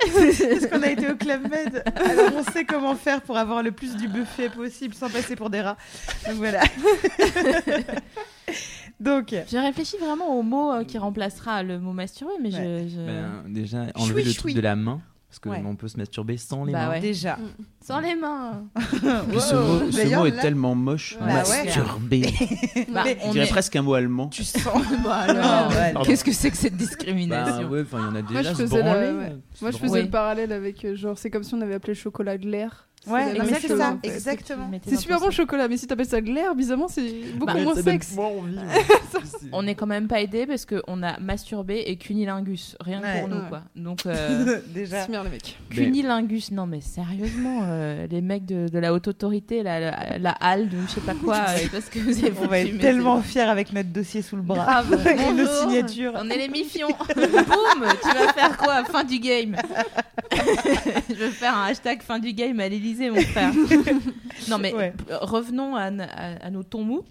Parce 0.00 0.66
qu'on 0.68 0.82
a 0.82 0.90
été 0.90 1.10
au 1.10 1.16
Club 1.16 1.48
Med. 1.50 1.82
Alors 1.96 2.30
on 2.36 2.44
sait 2.52 2.64
comment 2.64 2.94
faire 2.94 3.22
pour 3.22 3.36
avoir 3.36 3.60
le 3.62 3.72
plus 3.72 3.96
du 3.96 4.06
buffet 4.06 4.48
possible 4.48 4.94
sans 4.94 5.10
passer 5.10 5.34
pour 5.34 5.50
des 5.50 5.62
rats. 5.62 5.76
Donc 6.28 6.36
voilà. 6.36 6.60
Donc, 9.00 9.34
Je 9.50 9.56
réfléchis 9.58 9.96
vraiment 9.98 10.38
au 10.38 10.42
mot 10.42 10.72
euh, 10.72 10.84
qui 10.84 10.98
remplacera 10.98 11.62
le 11.62 11.78
mot 11.80 11.92
masturber, 11.92 12.34
mais 12.40 12.50
je. 12.52 12.56
je- 12.88 13.04
Ben, 13.04 13.42
déjà, 13.48 13.86
enlever 13.96 14.22
le 14.22 14.32
truc 14.32 14.54
de 14.54 14.60
la 14.60 14.76
main. 14.76 15.00
Parce 15.34 15.40
que 15.40 15.48
Ouais. 15.48 15.64
on 15.66 15.74
peut 15.74 15.88
se 15.88 15.96
masturber 15.96 16.36
sans 16.36 16.64
les 16.64 16.72
Bah 16.72 16.86
mains. 16.86 16.90
ouais. 16.90 17.00
déjà. 17.00 17.36
Sans 17.84 17.98
les 17.98 18.14
mains. 18.14 18.62
Puis 18.76 19.40
ce 19.40 19.54
mot, 19.56 19.90
ce 19.90 19.96
D'ailleurs, 19.96 20.20
mot 20.20 20.26
est 20.26 20.30
là- 20.30 20.40
tellement 20.42 20.74
moche. 20.76 21.16
Bah 21.18 21.26
ouais. 21.26 21.64
Masturber. 21.64 22.22
Bah, 22.94 23.02
On 23.24 23.32
dirait 23.32 23.44
est- 23.46 23.50
presque 23.50 23.74
un 23.76 23.82
mot 23.82 23.94
allemand. 23.94 24.28
Tu 24.28 24.44
sens. 24.44 24.62
Bah 25.04 25.26
Pardon. 25.92 26.02
Qu'est-ce 26.04 26.22
que 26.24 26.30
c'est 26.32 26.50
que 26.52 26.56
cette 26.56 26.74
Bah, 26.74 26.78
discrimination 26.78 27.68
il 27.68 27.98
y 27.98 28.02
en 28.02 28.14
a 28.14 28.22
déjà. 28.22 28.42
je 28.42 28.48
se 28.56 28.62
faisais 28.62 28.76
la- 28.78 28.82
branler, 28.84 29.10
ouais. 29.12 29.36
se 29.54 29.64
Moi, 29.64 29.70
je 29.72 29.76
faisais 29.78 29.92
Oui. 29.98 30.02
le 30.04 30.10
parallèle 30.10 30.52
avec, 30.52 30.84
euh, 30.84 30.94
genre, 30.94 31.18
c'est 31.18 31.30
comme 31.30 31.42
si 31.42 31.52
on 31.54 31.60
avait 31.62 31.74
appelé 31.74 31.94
le 31.94 31.98
chocolat 31.98 32.38
glaire. 32.38 32.88
Ouais, 33.06 33.34
ça, 33.76 33.96
exactement. 34.02 34.68
Mettez 34.68 34.90
C'est 34.90 34.96
super 34.96 35.20
bon 35.20 35.26
le 35.26 35.32
chocolat, 35.32 35.68
mais 35.68 35.76
si 35.76 35.86
t'appelles 35.86 36.06
ça 36.06 36.20
glaire, 36.20 36.54
bizarrement, 36.54 36.88
c'est 36.88 37.10
beaucoup 37.36 37.52
Bah, 37.52 37.60
moins 37.62 37.74
Ça 37.74 37.82
sexe. 37.82 38.14
moins 38.14 38.26
envie, 38.28 38.56
On 39.52 39.62
n'est 39.62 39.74
quand 39.74 39.86
même 39.86 40.08
pas 40.08 40.20
aidé 40.20 40.46
parce 40.46 40.64
qu'on 40.66 41.02
a 41.02 41.18
masturbé 41.20 41.84
et 41.86 41.96
cunilingus, 41.96 42.76
rien 42.80 43.00
que 43.00 43.04
Ouais. 43.06 43.20
pour 43.20 43.28
nous 43.28 43.36
Ouais. 43.36 43.48
quoi. 43.48 43.60
Donc 43.76 44.06
euh, 44.06 44.60
déjà. 44.74 45.02
C'est 45.02 45.10
bien, 45.10 45.22
les 45.22 45.30
mecs. 45.30 45.58
Mais- 45.70 45.76
cunilingus, 45.76 46.50
non 46.50 46.66
mais 46.66 46.80
sérieusement, 46.80 47.60
euh, 47.64 48.06
les 48.10 48.20
mecs 48.22 48.46
de, 48.46 48.68
de 48.68 48.78
la 48.78 48.92
haute 48.94 49.08
autorité, 49.08 49.62
la, 49.62 49.80
la, 49.80 50.18
la 50.18 50.30
HALD 50.40 50.72
ou 50.74 50.86
je 50.88 50.92
sais 50.94 51.00
pas 51.00 51.14
quoi, 51.14 51.36
euh, 51.36 51.58
parce 51.70 51.88
que 51.90 51.98
vous 51.98 52.24
avez 52.24 52.32
On 52.42 52.46
va 52.46 52.58
être 52.60 52.78
tellement 52.78 53.20
fiers 53.22 53.42
avec 53.42 53.72
notre 53.72 53.90
dossier 53.90 54.22
sous 54.22 54.36
le 54.36 54.42
bras. 54.42 54.82
Grave. 54.82 55.06
Et 55.06 55.32
nos 55.32 55.46
signatures. 55.46 56.12
On 56.16 56.28
est 56.30 56.38
les 56.38 56.48
mifions. 56.48 56.88
Boum, 56.88 57.86
tu 58.02 58.08
vas 58.18 58.32
faire 58.32 58.56
quoi? 58.56 58.84
Fin 58.84 59.04
du 59.04 59.18
game. 59.18 59.56
Je 61.08 61.14
vais 61.14 61.30
faire 61.30 61.56
un 61.56 61.66
hashtag 61.66 62.02
fin 62.02 62.18
du 62.18 62.32
game 62.32 62.58
à 62.60 62.68
mon 63.10 63.20
frère. 63.20 63.52
non 64.48 64.58
mais 64.58 64.72
Ouais. 64.74 64.90
p- 64.92 65.04
revenons 65.20 65.76
à, 65.76 65.88
n- 65.88 66.00
à- 66.00 66.44
à 66.46 66.50
nos 66.50 66.62
tons 66.62 66.84
mous. 66.84 67.04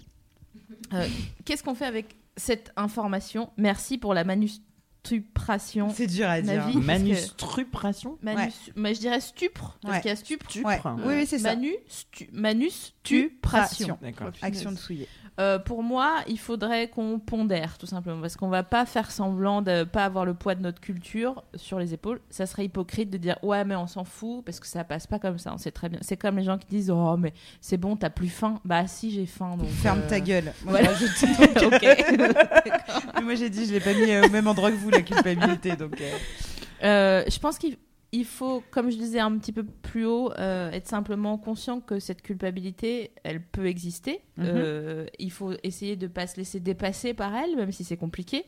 Euh, 0.93 1.07
Qu'est-ce 1.45 1.63
qu'on 1.63 1.75
fait 1.75 1.85
avec 1.85 2.15
cette 2.37 2.71
information? 2.75 3.51
Merci 3.57 3.97
pour 3.97 4.13
la 4.13 4.23
manustupration. 4.23 5.89
C'est 5.93 6.07
dur 6.07 6.27
à 6.29 6.41
dire. 6.41 6.53
Navi. 6.65 6.77
Manustupration? 6.77 8.17
Manus, 8.21 8.71
mais 8.75 8.93
je 8.95 8.99
dirais 8.99 9.19
stupre, 9.21 9.77
parce 9.81 9.95
Ouais. 9.95 10.01
qu'il 10.01 10.09
y 10.09 10.11
a 10.11 10.15
stupre. 10.15 10.47
Ouais. 10.63 10.79
Oui, 11.05 11.13
oui, 11.19 11.25
c'est 11.25 11.39
ça. 11.39 11.49
Manu, 11.55 11.73
stu, 11.87 12.29
manustupration. 12.31 13.97
D'accord. 14.01 14.31
Action 14.41 14.71
de 14.71 14.77
souiller. 14.77 15.07
Euh, 15.39 15.57
pour 15.57 15.81
moi, 15.81 16.17
il 16.27 16.37
faudrait 16.37 16.89
qu'on 16.89 17.17
pondère, 17.17 17.79
tout 17.79 17.87
simplement, 17.87 18.21
parce 18.21 18.35
qu'on 18.37 18.49
va 18.49 18.61
pas 18.61 18.85
faire 18.85 19.09
semblant 19.09 19.63
de 19.63 19.83
pas 19.83 20.05
avoir 20.05 20.25
le 20.25 20.35
poids 20.35 20.53
de 20.53 20.61
notre 20.61 20.79
culture 20.79 21.43
sur 21.55 21.79
les 21.79 21.93
épaules. 21.93 22.19
Ça 22.29 22.45
serait 22.45 22.65
hypocrite 22.65 23.09
de 23.09 23.17
dire 23.17 23.37
ouais, 23.41 23.65
mais 23.65 23.75
on 23.75 23.87
s'en 23.87 24.03
fout 24.03 24.45
parce 24.45 24.59
que 24.59 24.67
ça 24.67 24.83
passe 24.83 25.07
pas 25.07 25.17
comme 25.17 25.39
ça. 25.39 25.51
On 25.51 25.57
sait 25.57 25.71
très 25.71 25.89
bien. 25.89 25.97
C'est 26.03 26.17
comme 26.17 26.37
les 26.37 26.43
gens 26.43 26.59
qui 26.59 26.67
disent 26.67 26.91
oh 26.91 27.17
mais 27.17 27.33
c'est 27.61 27.77
bon, 27.77 27.95
t'as 27.95 28.11
plus 28.11 28.29
faim. 28.29 28.59
Bah 28.63 28.85
si, 28.85 29.09
j'ai 29.11 29.25
faim. 29.25 29.55
Donc 29.57 29.67
Ferme 29.69 30.01
euh, 30.03 30.09
ta 30.09 30.19
gueule. 30.19 30.53
Moi, 30.65 30.73
voilà. 30.79 30.93
je 30.93 31.05
rajoute- 31.05 31.63
ok. 31.73 32.33
Mais 33.15 33.21
moi 33.23 33.35
j'ai 33.35 33.49
dit, 33.49 33.65
je 33.65 33.73
l'ai 33.73 33.79
pas 33.79 33.93
mis 33.93 34.11
euh, 34.11 34.25
au 34.25 34.29
même 34.29 34.47
endroit 34.47 34.69
que 34.71 34.75
vous, 34.75 34.89
la 34.89 35.01
culpabilité. 35.01 35.75
Donc, 35.75 36.01
Euh, 36.83 37.23
je 37.27 37.39
pense 37.39 37.57
qu'il 37.57 37.77
il 38.13 38.25
faut, 38.25 38.63
comme 38.69 38.91
je 38.91 38.95
disais 38.97 39.19
un 39.19 39.35
petit 39.39 39.51
peu 39.51 39.63
plus 39.63 40.05
haut, 40.05 40.31
euh, 40.37 40.69
être 40.71 40.87
simplement 40.87 41.39
conscient 41.39 41.81
que 41.81 41.99
cette 41.99 42.21
culpabilité, 42.21 43.11
elle 43.23 43.41
peut 43.41 43.65
exister. 43.65 44.21
Mhm. 44.37 44.45
Euh, 44.47 45.05
il 45.17 45.31
faut 45.31 45.53
essayer 45.63 45.95
de 45.95 46.05
pas 46.05 46.27
se 46.27 46.37
laisser 46.37 46.59
dépasser 46.59 47.15
par 47.15 47.35
elle, 47.35 47.55
même 47.55 47.71
si 47.71 47.83
c'est 47.83 47.97
compliqué. 47.97 48.45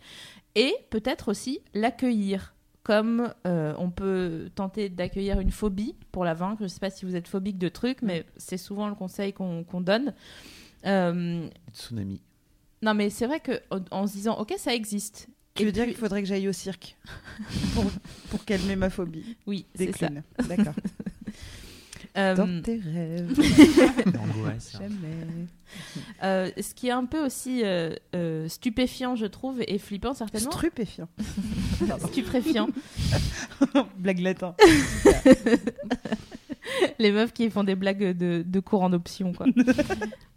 Et 0.53 0.73
peut-être 0.91 1.29
aussi 1.29 1.59
l'accueillir. 1.73 2.53
Comme 2.83 3.33
euh, 3.47 3.73
on 3.79 3.89
peut 3.89 4.51
tenter 4.53 4.89
d'accueillir 4.89 5.39
une 5.39 5.49
phobie 5.49 5.95
pour 6.11 6.23
la 6.23 6.35
vaincre. 6.35 6.57
Je 6.59 6.65
ne 6.65 6.67
sais 6.67 6.79
pas 6.79 6.91
si 6.91 7.03
vous 7.03 7.15
êtes 7.15 7.27
phobique 7.27 7.57
de 7.57 7.67
trucs, 7.67 8.03
mais 8.03 8.23
c'est 8.37 8.57
souvent 8.57 8.87
le 8.87 8.93
conseil 8.93 9.33
qu'on 9.33 9.63
qu'on 9.63 9.81
donne. 9.81 10.13
Tsunami. 10.83 12.21
non, 12.83 12.93
mais 12.93 13.09
c'est 13.09 13.25
vrai 13.25 13.39
que 13.39 13.59
en, 13.71 13.79
en 13.89 14.05
se 14.05 14.13
disant, 14.13 14.37
ok, 14.37 14.53
ça 14.57 14.75
existe. 14.75 15.29
Tu 15.55 15.63
Et 15.63 15.65
veux 15.65 15.71
dire 15.71 15.83
puis- 15.85 15.93
qu'il 15.93 15.99
faudrait 15.99 16.21
que 16.21 16.27
j'aille 16.27 16.47
au 16.47 16.53
cirque 16.53 16.95
pour, 17.73 17.85
pour 18.29 18.45
calmer 18.45 18.75
ma 18.75 18.89
phobie 18.89 19.37
Oui, 19.47 19.65
c'est 19.75 19.95
ça. 19.97 20.09
D'accord. 20.47 20.73
Euh, 22.17 22.33
Dans 22.33 22.61
tes 22.61 22.77
rêves, 22.79 23.33
L'angoisse. 24.05 24.71
jamais. 24.71 25.25
Euh, 26.23 26.49
ce 26.61 26.73
qui 26.73 26.87
est 26.87 26.91
un 26.91 27.03
peu 27.03 27.25
aussi 27.25 27.61
euh, 27.65 27.93
euh, 28.15 28.47
stupéfiant, 28.47 29.17
je 29.17 29.25
trouve, 29.25 29.61
et 29.67 29.77
flippant 29.77 30.13
certainement. 30.13 30.49
Stupéfiant. 30.51 31.09
Stupéfiant. 32.07 32.69
Blague 33.97 34.19
latin. 34.19 34.55
Les 36.99 37.11
meufs 37.11 37.33
qui 37.33 37.49
font 37.49 37.65
des 37.65 37.75
blagues 37.75 38.17
de, 38.17 38.43
de 38.47 38.59
cours 38.61 38.83
en 38.83 38.93
option, 38.93 39.33
quoi. 39.33 39.45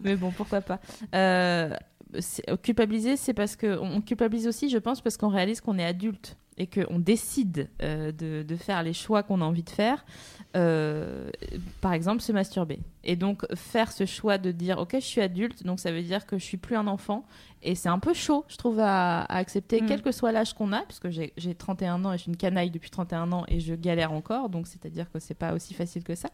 Mais 0.01 0.17
bon, 0.17 0.33
pourquoi 0.33 0.61
pas. 0.61 0.81
Euh, 2.15 2.57
culpabiliser, 2.57 3.17
c'est 3.17 3.35
parce 3.35 3.57
que 3.57 3.79
on 3.81 4.01
culpabilise 4.01 4.47
aussi, 4.47 4.69
je 4.69 4.79
pense, 4.79 5.01
parce 5.01 5.17
qu'on 5.17 5.29
réalise 5.29 5.61
qu'on 5.61 5.79
est 5.79 5.85
adulte 5.85 6.37
et 6.57 6.67
qu'on 6.67 6.99
décide 6.99 7.69
euh, 7.83 8.11
de, 8.13 8.43
de 8.43 8.57
faire 8.57 8.83
les 8.83 8.93
choix 8.93 9.23
qu'on 9.23 9.41
a 9.41 9.45
envie 9.45 9.63
de 9.63 9.71
faire. 9.71 10.05
Euh, 10.57 11.31
par 11.81 11.93
exemple, 11.93 12.21
se 12.21 12.33
masturber. 12.33 12.81
Et 13.05 13.17
donc, 13.17 13.45
faire 13.55 13.93
ce 13.93 14.07
choix 14.07 14.39
de 14.39 14.51
dire, 14.53 14.79
OK, 14.79 14.91
je 14.95 14.99
suis 15.05 15.21
adulte, 15.21 15.65
donc 15.65 15.81
ça 15.81 15.93
veut 15.93 16.03
dire 16.03 16.27
que 16.27 16.39
je 16.39 16.45
suis 16.45 16.57
plus 16.57 16.77
un 16.77 16.87
enfant. 16.87 17.25
Et 17.63 17.75
c'est 17.75 17.89
un 17.89 17.99
peu 17.99 18.15
chaud, 18.15 18.45
je 18.49 18.57
trouve, 18.57 18.79
à, 18.79 19.23
à 19.23 19.37
accepter, 19.37 19.81
Mm. 19.83 19.87
quel 19.87 20.03
que 20.03 20.13
soit 20.13 20.31
l'âge 20.31 20.55
qu'on 20.55 20.73
a, 20.73 20.83
puisque 20.83 21.09
j'ai 21.11 21.33
j'ai 21.37 21.57
31 21.57 22.05
ans 22.05 22.13
et 22.13 22.17
je 22.17 22.23
suis 22.23 22.31
une 22.31 22.37
canaille 22.37 22.71
depuis 22.71 22.89
31 22.91 23.33
ans 23.33 23.45
et 23.49 23.59
je 23.59 23.75
galère 23.75 24.13
encore, 24.13 24.49
donc 24.49 24.69
c'est-à-dire 24.69 25.11
que 25.11 25.19
c'est 25.19 25.35
pas 25.35 25.53
aussi 25.55 25.75
facile 25.75 26.05
que 26.05 26.15
ça. 26.15 26.29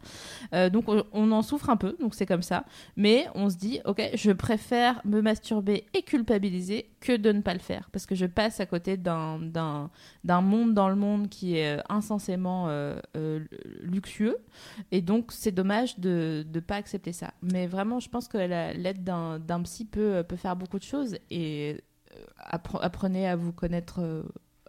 Euh, 0.53 0.69
donc 0.69 0.87
on, 0.87 1.03
on 1.13 1.31
en 1.31 1.41
souffre 1.41 1.71
un 1.71 1.77
peu, 1.77 1.97
donc 1.99 2.13
c'est 2.13 2.27
comme 2.27 2.43
ça. 2.43 2.63
Mais 2.95 3.25
on 3.33 3.49
se 3.49 3.55
dit, 3.57 3.79
ok, 3.85 4.01
je 4.13 4.31
préfère 4.31 5.01
me 5.03 5.19
masturber 5.21 5.85
et 5.95 6.03
culpabiliser 6.03 6.91
que 7.01 7.17
de 7.17 7.31
ne 7.31 7.41
pas 7.41 7.53
le 7.53 7.59
faire, 7.59 7.89
parce 7.91 8.05
que 8.05 8.13
je 8.13 8.27
passe 8.27 8.59
à 8.59 8.67
côté 8.67 8.95
d'un 8.97 9.39
monde 10.41 10.73
dans 10.73 10.89
le 10.89 10.95
monde 10.95 11.27
qui 11.29 11.57
est 11.57 11.77
euh, 11.77 11.81
insensément 11.89 12.65
euh, 12.69 12.99
euh, 13.17 13.39
luxueux, 13.81 14.37
et 14.91 15.01
donc 15.01 15.31
c'est 15.31 15.51
dommage 15.51 15.97
de 15.99 16.45
ne 16.55 16.59
pas 16.61 16.75
accepter 16.75 17.13
ça. 17.13 17.33
Mais 17.41 17.67
vraiment, 17.67 17.99
je 17.99 18.09
pense 18.09 18.27
que 18.27 18.37
la- 18.37 18.73
l'aide 18.73 19.03
d'un 19.03 19.39
d'un 19.39 19.61
psy 19.63 19.85
peut, 19.85 20.23
peut 20.27 20.35
faire 20.37 20.55
beaucoup 20.55 20.79
de 20.79 20.83
choses, 20.83 21.17
et 21.29 21.77
euh, 22.13 22.17
appre- 22.39 22.79
apprenez 22.81 23.27
à 23.27 23.35
vous 23.35 23.51
connaître. 23.51 23.99
euh, 24.01 24.23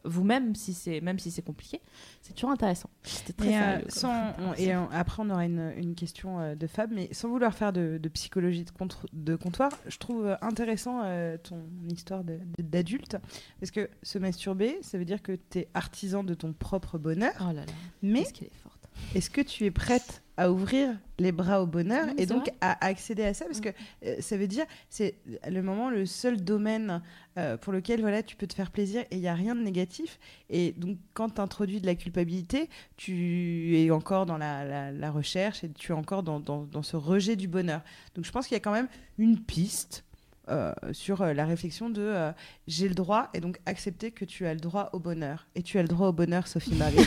vous-même 0.08 0.54
si 0.54 0.72
c'est 0.72 1.00
même 1.00 1.18
si 1.18 1.32
c'est 1.32 1.42
compliqué 1.42 1.80
c'est 2.22 2.32
toujours 2.32 2.52
intéressant 2.52 2.88
c'était 3.02 3.32
très 3.32 3.50
Et, 3.50 3.58
euh, 3.58 3.80
sans- 3.88 4.34
on- 4.38 4.54
et 4.54 4.76
on- 4.76 4.88
après, 4.92 5.20
on 5.20 5.30
aura 5.30 5.44
une, 5.44 5.72
une 5.76 5.96
question 5.96 6.38
euh, 6.38 6.54
de 6.54 6.68
Fab, 6.68 6.92
mais 6.92 7.08
sans 7.12 7.28
vouloir 7.28 7.52
faire 7.52 7.72
de, 7.72 7.98
de 8.00 8.08
psychologie 8.10 8.62
de, 8.62 8.70
contre- 8.70 9.06
de 9.12 9.34
comptoir, 9.34 9.72
je 9.88 9.98
trouve 9.98 10.26
euh, 10.26 10.36
intéressant 10.42 11.00
euh, 11.02 11.36
ton 11.38 11.60
histoire 11.92 12.22
de- 12.22 12.38
de- 12.56 12.62
d'adulte. 12.62 13.16
Parce 13.58 13.72
que 13.72 13.90
se 14.04 14.20
masturber, 14.20 14.78
ça 14.82 14.96
veut 14.96 15.04
dire 15.04 15.22
que 15.22 15.32
tu 15.50 15.58
es 15.58 15.68
artisan 15.74 16.22
de 16.22 16.34
ton 16.34 16.52
propre 16.52 16.98
bonheur. 16.98 17.32
oh 17.40 17.46
là 17.46 17.54
là 17.54 17.72
Mais 18.00 18.22
qu'elle 18.26 18.46
est 18.46 19.16
est-ce 19.18 19.28
que 19.28 19.40
tu 19.40 19.64
es 19.64 19.72
prête 19.72 20.22
à 20.36 20.50
ouvrir 20.50 20.96
les 21.18 21.32
bras 21.32 21.62
au 21.62 21.66
bonheur 21.66 22.06
Non, 22.06 22.14
et 22.18 22.26
donc 22.26 22.50
à 22.60 22.84
accéder 22.84 23.24
à 23.24 23.32
ça 23.34 23.46
Parce 23.46 23.60
que 23.60 23.70
euh, 24.04 24.16
ça 24.20 24.36
veut 24.36 24.46
dire, 24.46 24.66
c'est 24.90 25.14
le 25.48 25.62
moment, 25.62 25.88
le 25.88 26.04
seul 26.06 26.42
domaine 26.44 27.00
euh, 27.38 27.56
pour 27.56 27.72
lequel 27.72 28.00
voilà, 28.02 28.22
tu 28.22 28.36
peux 28.36 28.46
te 28.46 28.54
faire 28.54 28.70
plaisir 28.70 29.02
et 29.10 29.16
il 29.16 29.20
n'y 29.20 29.28
a 29.28 29.34
rien 29.34 29.54
de 29.54 29.62
négatif. 29.62 30.18
Et 30.50 30.72
donc, 30.72 30.98
quand 31.14 31.30
tu 31.30 31.40
introduis 31.40 31.80
de 31.80 31.86
la 31.86 31.94
culpabilité, 31.94 32.68
tu 32.96 33.78
es 33.78 33.90
encore 33.90 34.26
dans 34.26 34.36
la, 34.38 34.64
la- 34.64 34.92
la 34.92 35.10
recherche 35.10 35.64
et 35.64 35.70
tu 35.70 35.92
es 35.92 35.94
encore 35.94 36.22
dans, 36.22 36.40
dans- 36.40 36.64
dans 36.64 36.82
ce 36.82 36.96
rejet 36.96 37.36
du 37.36 37.48
bonheur. 37.48 37.82
Donc, 38.14 38.24
je 38.24 38.32
pense 38.32 38.46
qu'il 38.46 38.54
y 38.54 38.60
a 38.60 38.60
quand 38.60 38.72
même 38.72 38.88
une 39.18 39.38
piste. 39.40 40.04
Euh, 40.48 40.72
sur 40.92 41.22
euh, 41.22 41.32
la 41.32 41.44
réflexion 41.44 41.90
de 41.90 42.02
euh, 42.02 42.32
j'ai 42.68 42.88
le 42.88 42.94
droit 42.94 43.28
et 43.34 43.40
donc 43.40 43.58
accepter 43.66 44.10
que 44.10 44.24
tu 44.24 44.46
as 44.46 44.54
le 44.54 44.60
droit 44.60 44.90
au 44.92 44.98
bonheur. 44.98 45.46
Et 45.54 45.62
tu 45.62 45.78
as 45.78 45.82
le 45.82 45.88
droit 45.88 46.08
au 46.08 46.12
bonheur 46.12 46.46
Sophie 46.46 46.74
Marie. 46.74 46.96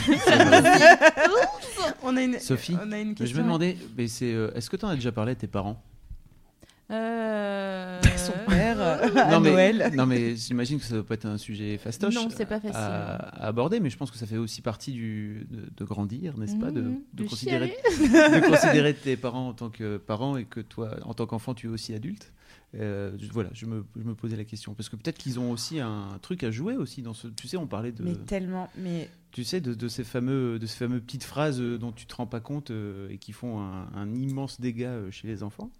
On 2.02 2.16
a 2.16 2.22
une 2.22 2.38
Sophie, 2.38 2.76
on 2.82 2.92
a 2.92 2.98
une 2.98 3.10
je 3.10 3.14
question. 3.14 3.38
me 3.38 3.42
demandais, 3.44 3.76
mais 3.96 4.08
c'est, 4.08 4.32
euh, 4.32 4.50
est-ce 4.54 4.70
que 4.70 4.76
tu 4.76 4.84
en 4.84 4.88
as 4.88 4.94
déjà 4.94 5.12
parlé 5.12 5.32
à 5.32 5.34
tes 5.34 5.46
parents? 5.46 5.82
Euh, 6.90 8.00
Son 8.16 8.32
père 8.48 8.80
euh, 8.80 9.06
à 9.16 9.30
non, 9.32 9.40
mais, 9.40 9.50
Noël. 9.50 9.92
non, 9.94 10.06
mais 10.06 10.36
j'imagine 10.36 10.78
que 10.78 10.84
ça 10.84 10.94
doit 10.94 11.04
pas 11.06 11.14
être 11.14 11.26
un 11.26 11.38
sujet 11.38 11.78
fastoche 11.78 12.14
Non, 12.14 12.28
c'est 12.30 12.46
pas 12.46 12.60
facile. 12.60 12.76
à, 12.76 13.14
à 13.16 13.46
aborder, 13.46 13.80
mais 13.80 13.90
je 13.90 13.96
pense 13.96 14.10
que 14.10 14.18
ça 14.18 14.26
fait 14.26 14.36
aussi 14.36 14.60
partie 14.62 14.92
du, 14.92 15.46
de, 15.50 15.68
de 15.76 15.84
grandir, 15.84 16.36
n'est-ce 16.38 16.56
pas 16.56 16.70
de, 16.70 16.80
Mhm. 16.82 17.00
de 17.14 17.24
considérer, 17.24 17.74
de 17.98 18.46
considérer 18.48 18.94
tes 19.04 19.16
parents 19.16 19.48
en 19.48 19.52
tant 19.54 19.70
que 19.70 19.96
parents 19.98 20.36
et 20.36 20.44
que 20.44 20.60
toi, 20.60 20.96
en 21.04 21.14
tant 21.14 21.26
qu'enfant, 21.26 21.54
tu 21.54 21.66
es 21.68 21.70
aussi 21.70 21.94
adulte. 21.94 22.32
Euh, 22.76 23.16
voilà, 23.32 23.50
je 23.52 23.66
me, 23.66 23.84
je 23.96 24.02
me 24.04 24.14
posais 24.14 24.36
la 24.36 24.44
question. 24.44 24.74
Parce 24.74 24.88
que 24.88 24.94
peut-être 24.96 25.18
qu'ils 25.18 25.40
ont 25.40 25.50
aussi 25.50 25.80
un 25.80 26.18
truc 26.22 26.44
à 26.44 26.52
jouer 26.52 26.76
aussi 26.76 27.02
dans 27.02 27.14
ce. 27.14 27.26
Tu 27.26 27.48
sais, 27.48 27.56
on 27.56 27.66
parlait 27.66 27.90
de. 27.90 28.04
Mais 28.04 28.14
tellement. 28.14 28.68
Mais 28.78 29.10
Tu 29.32 29.42
sais, 29.42 29.60
de, 29.60 29.74
de 29.74 29.88
ces 29.88 30.04
fameux, 30.04 30.58
de 30.60 30.66
ces 30.66 30.76
fameuses 30.76 31.00
petites 31.02 31.24
phrases 31.24 31.60
euh, 31.60 31.78
dont 31.78 31.90
tu 31.90 32.06
te 32.06 32.14
rends 32.14 32.26
pas 32.28 32.38
compte 32.38 32.70
euh, 32.70 33.08
et 33.10 33.18
qui 33.18 33.32
font 33.32 33.60
un, 33.60 33.88
un 33.96 34.14
immense 34.14 34.60
dégât 34.60 34.86
euh, 34.90 35.10
chez 35.10 35.26
les 35.26 35.42
enfants. 35.42 35.70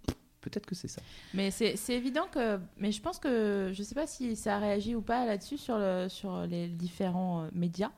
Peut-être 0.41 0.65
que 0.65 0.73
c'est 0.75 0.87
ça. 0.87 1.01
Mais 1.35 1.51
c'est 1.51 1.75
c'est 1.75 1.93
évident 1.93 2.25
que. 2.31 2.59
Mais 2.77 2.91
je 2.91 2.99
pense 3.01 3.19
que. 3.19 3.71
Je 3.73 3.83
sais 3.83 3.93
pas 3.95 4.07
si 4.07 4.35
ça 4.35 4.55
a 4.55 4.59
réagi 4.59 4.95
ou 4.95 5.01
pas 5.01 5.25
là-dessus 5.25 5.57
sur, 5.59 5.77
le, 5.77 6.07
sur 6.09 6.47
les 6.47 6.67
différents 6.67 7.43
euh, 7.43 7.49
médias. 7.53 7.91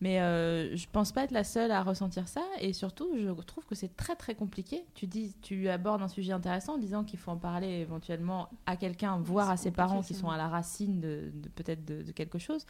Mais 0.00 0.20
euh, 0.20 0.76
je 0.76 0.86
pense 0.92 1.10
pas 1.10 1.24
être 1.24 1.32
la 1.32 1.42
seule 1.44 1.72
à 1.72 1.82
ressentir 1.82 2.28
ça. 2.28 2.42
Et 2.60 2.72
surtout, 2.72 3.08
je 3.18 3.28
trouve 3.42 3.64
que 3.66 3.74
c'est 3.74 3.96
très 3.96 4.14
très 4.14 4.34
compliqué. 4.36 4.84
Tu, 4.94 5.06
dis, 5.08 5.34
tu 5.42 5.68
abordes 5.68 6.00
un 6.02 6.08
sujet 6.08 6.32
intéressant 6.32 6.74
en 6.74 6.78
disant 6.78 7.02
qu'il 7.02 7.18
faut 7.18 7.32
en 7.32 7.36
parler 7.36 7.68
éventuellement 7.80 8.48
à 8.66 8.76
quelqu'un, 8.76 9.18
voire 9.18 9.50
à 9.50 9.56
ses 9.56 9.72
parents 9.72 10.02
qui 10.02 10.14
sont 10.14 10.30
à 10.30 10.36
la 10.36 10.48
racine 10.48 11.00
de, 11.00 11.30
de- 11.34 11.48
peut-être 11.48 11.84
de, 11.84 12.02
de 12.02 12.12
quelque 12.12 12.38
chose. 12.38 12.64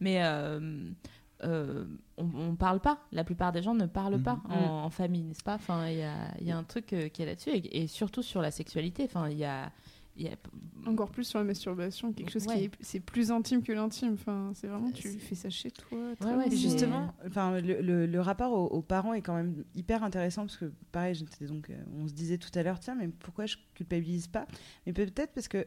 Mais. 0.00 0.22
euh, 0.22 0.90
euh, 1.44 1.84
on, 2.16 2.28
on 2.34 2.54
parle 2.56 2.80
pas. 2.80 2.98
La 3.12 3.24
plupart 3.24 3.52
des 3.52 3.62
gens 3.62 3.74
ne 3.74 3.86
parlent 3.86 4.22
pas 4.22 4.40
Mhm. 4.48 4.52
en, 4.52 4.84
en 4.84 4.90
famille, 4.90 5.22
n'est-ce 5.24 5.42
pas? 5.44 5.54
Enfin, 5.54 5.88
il 5.88 5.98
y 5.98 6.02
a, 6.02 6.14
il 6.40 6.46
y 6.46 6.50
a 6.50 6.56
un 6.56 6.64
truc 6.64 6.92
euh, 6.92 7.08
qui 7.08 7.22
est 7.22 7.26
là-dessus 7.26 7.50
et, 7.50 7.82
et 7.82 7.86
surtout 7.86 8.22
sur 8.22 8.40
la 8.42 8.50
sexualité. 8.50 9.04
Enfin, 9.04 9.28
il 9.28 9.36
y 9.38 9.44
a, 9.44 9.70
il 10.18 10.24
y 10.24 10.28
a- 10.28 10.36
Encore 10.86 11.10
plus 11.10 11.24
sur 11.24 11.38
la 11.38 11.44
masturbation, 11.44 12.12
quelque 12.12 12.30
chose 12.30 12.46
Ouais. 12.46 12.56
qui 12.56 12.64
est, 12.64 12.70
c'est 12.80 13.00
plus 13.00 13.30
intime 13.30 13.62
que 13.62 13.72
l'intime. 13.72 14.14
Enfin, 14.14 14.52
c'est 14.54 14.66
vraiment, 14.66 14.90
tu 14.90 15.08
C'est- 15.10 15.18
fais 15.18 15.34
ça 15.34 15.50
chez 15.50 15.70
toi. 15.70 15.98
Ouais, 15.98 16.16
très 16.16 16.30
ouais, 16.30 16.36
bien. 16.36 16.44
Et 16.46 16.50
c'est- 16.50 16.56
justement, 16.56 17.12
enfin, 17.26 17.60
le, 17.60 17.82
le- 17.82 18.06
le 18.06 18.20
rapport 18.20 18.52
aux, 18.52 18.66
aux 18.74 18.82
parents 18.82 19.12
est 19.12 19.20
quand 19.20 19.34
même 19.34 19.64
hyper 19.74 20.02
intéressant 20.04 20.42
parce 20.46 20.56
que, 20.56 20.72
pareil, 20.92 21.22
donc, 21.42 21.68
euh, 21.68 21.74
on 21.98 22.08
se 22.08 22.14
disait 22.14 22.38
tout 22.38 22.56
à 22.58 22.62
l'heure, 22.62 22.80
tiens, 22.80 22.94
mais 22.94 23.08
pourquoi 23.08 23.44
je 23.44 23.56
culpabilise 23.74 24.26
pas? 24.28 24.46
Mais 24.86 24.92
peut-être 24.94 25.32
parce 25.34 25.48
que 25.48 25.66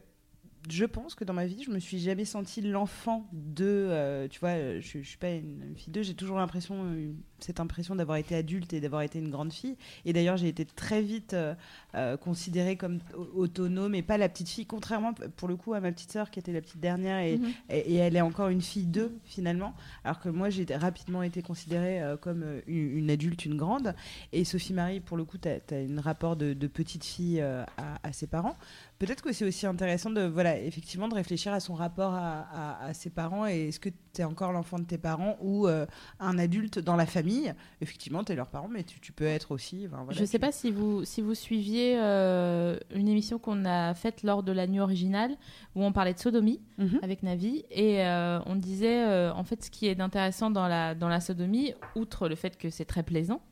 je 0.68 0.84
pense 0.84 1.14
que 1.14 1.24
dans 1.24 1.32
ma 1.32 1.46
vie, 1.46 1.62
je 1.62 1.70
me 1.70 1.78
suis 1.78 1.98
jamais 1.98 2.24
sentie 2.24 2.60
l'enfant 2.60 3.28
de, 3.32 3.64
euh, 3.64 4.28
tu 4.28 4.40
vois, 4.40 4.50
euh, 4.50 4.80
je, 4.80 5.00
je 5.00 5.08
suis 5.08 5.18
pas 5.18 5.30
une, 5.30 5.74
fille 5.76 5.92
d'eux, 5.92 6.02
j'ai 6.02 6.14
toujours 6.14 6.38
l'impression, 6.38 6.84
euh, 6.84 7.12
cette 7.44 7.60
impression 7.60 7.94
d'avoir 7.94 8.16
été 8.18 8.34
adulte 8.34 8.72
et 8.72 8.80
d'avoir 8.80 9.02
été 9.02 9.18
une 9.18 9.30
grande 9.30 9.52
fille. 9.52 9.76
Et 10.04 10.12
d'ailleurs, 10.12 10.36
j'ai 10.36 10.48
été 10.48 10.64
très 10.64 11.02
vite 11.02 11.34
euh, 11.34 11.54
euh, 11.94 12.16
considérée 12.16 12.76
comme 12.76 12.98
au- 13.16 13.42
autonome 13.42 13.94
et 13.94 14.02
pas 14.02 14.18
la 14.18 14.28
petite 14.28 14.48
fille, 14.48 14.66
contrairement 14.66 15.12
pour 15.36 15.48
le 15.48 15.56
coup 15.56 15.74
à 15.74 15.80
ma 15.80 15.92
petite 15.92 16.12
sœur 16.12 16.30
qui 16.30 16.38
était 16.38 16.52
la 16.52 16.60
petite 16.60 16.80
dernière 16.80 17.18
et, 17.20 17.38
Mhm. 17.38 17.48
et, 17.70 17.78
et 17.78 17.94
elle 17.96 18.16
est 18.16 18.20
encore 18.20 18.48
une 18.48 18.60
fille 18.62 18.86
d'eux 18.86 19.12
finalement, 19.24 19.74
alors 20.04 20.20
que 20.20 20.28
moi 20.28 20.50
j'ai 20.50 20.66
rapidement 20.74 21.22
été 21.22 21.42
considérée 21.42 22.02
euh, 22.02 22.16
comme 22.16 22.44
une, 22.66 22.98
une 22.98 23.10
adulte, 23.10 23.44
une 23.44 23.56
grande. 23.56 23.94
Et 24.32 24.44
Sophie 24.44 24.72
Marie, 24.72 25.00
pour 25.00 25.16
le 25.16 25.24
coup, 25.24 25.38
tu 25.38 25.48
as, 25.48 25.60
un 25.74 26.00
rapport 26.00 26.36
de, 26.36 26.52
de 26.52 26.66
petite 26.66 27.04
fille 27.04 27.40
euh, 27.40 27.64
à, 27.76 28.06
à 28.08 28.12
ses 28.12 28.26
parents. 28.26 28.56
Peut-être 28.98 29.22
que 29.22 29.32
c'est 29.32 29.44
aussi 29.46 29.66
intéressant 29.66 30.10
de, 30.10 30.22
voilà, 30.22 30.58
effectivement, 30.60 31.08
de 31.08 31.14
réfléchir 31.14 31.52
à 31.52 31.60
son 31.60 31.74
rapport 31.74 32.12
à, 32.12 32.40
à- 32.52 32.84
à 32.86 32.94
ses 32.94 33.10
parents 33.10 33.46
et 33.46 33.68
est-ce 33.68 33.80
que 33.80 33.88
tu 34.12 34.22
es 34.22 34.24
encore 34.24 34.52
l'enfant 34.52 34.78
de 34.78 34.84
tes 34.84 34.98
parents 34.98 35.36
ou 35.40 35.66
euh, 35.66 35.86
un 36.18 36.38
adulte 36.38 36.78
dans 36.78 36.96
la 36.96 37.06
famille. 37.06 37.52
Effectivement, 37.80 38.24
tu 38.24 38.32
es 38.32 38.34
leurs 38.36 38.48
parents, 38.48 38.68
mais 38.68 38.82
tu, 38.84 39.00
tu 39.00 39.12
peux 39.12 39.24
être 39.24 39.52
aussi. 39.52 39.86
voilà, 39.86 40.04
je 40.10 40.24
sais 40.24 40.38
tu- 40.38 40.40
pas 40.40 40.52
si 40.52 40.70
vous, 40.70 41.04
si 41.04 41.20
vous 41.22 41.34
suiviez 41.34 41.98
euh, 41.98 42.78
une 42.94 43.08
émission 43.08 43.38
qu'on 43.38 43.64
a 43.64 43.94
faite 43.94 44.22
lors 44.22 44.42
de 44.42 44.52
la 44.52 44.66
nuit 44.66 44.80
originale 44.80 45.36
où 45.74 45.84
on 45.84 45.92
parlait 45.92 46.14
de 46.14 46.18
sodomie 46.18 46.60
Mhm. 46.78 46.98
avec 47.02 47.22
Navi 47.22 47.64
et 47.70 48.04
euh, 48.04 48.40
on 48.46 48.56
disait 48.56 49.28
en 49.30 49.44
fait 49.44 49.62
ce 49.64 49.70
qui 49.70 49.86
est 49.86 50.00
intéressant 50.00 50.50
dans 50.50 50.66
la, 50.66 50.94
dans 50.94 51.08
la 51.08 51.20
sodomie, 51.20 51.74
outre 51.94 52.28
le 52.28 52.34
fait 52.34 52.56
que 52.56 52.70
c'est 52.70 52.84
très 52.86 53.02
plaisant, 53.02 53.42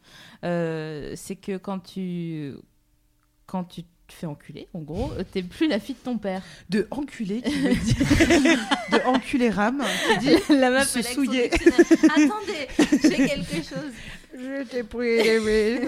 c'est 0.43 1.37
que 1.41 1.57
quand 1.57 1.79
tu, 1.81 2.55
quand 3.47 3.65
tu 3.65 3.83
te 4.09 4.13
fais 4.15 4.27
enculer, 4.27 4.69
en 4.75 4.81
gros, 4.81 5.13
euh, 5.19 5.25
t'es 5.31 5.43
plus 5.43 5.69
la 5.69 5.79
fille 5.79 5.95
de 5.95 6.01
ton 6.01 6.19
père. 6.19 6.43
De 6.71 6.89
enculer, 6.91 7.43
qui 7.43 7.59
veut 7.61 7.75
dire. 7.75 7.97
de 8.93 9.07
enculer 9.07 9.51
rame, 9.51 9.85
qui 10.09 10.19
dit 10.19 10.37
la 10.51 10.71
meuf 10.71 10.89
se 10.89 11.03
souiller. 11.03 11.51
Attendez, 11.53 12.69
j'ai 13.03 13.27
quelque 13.29 13.57
chose. 13.57 13.93
Je 14.35 14.63
t'ai 14.65 14.83
pris 14.83 15.23
les. 15.23 15.81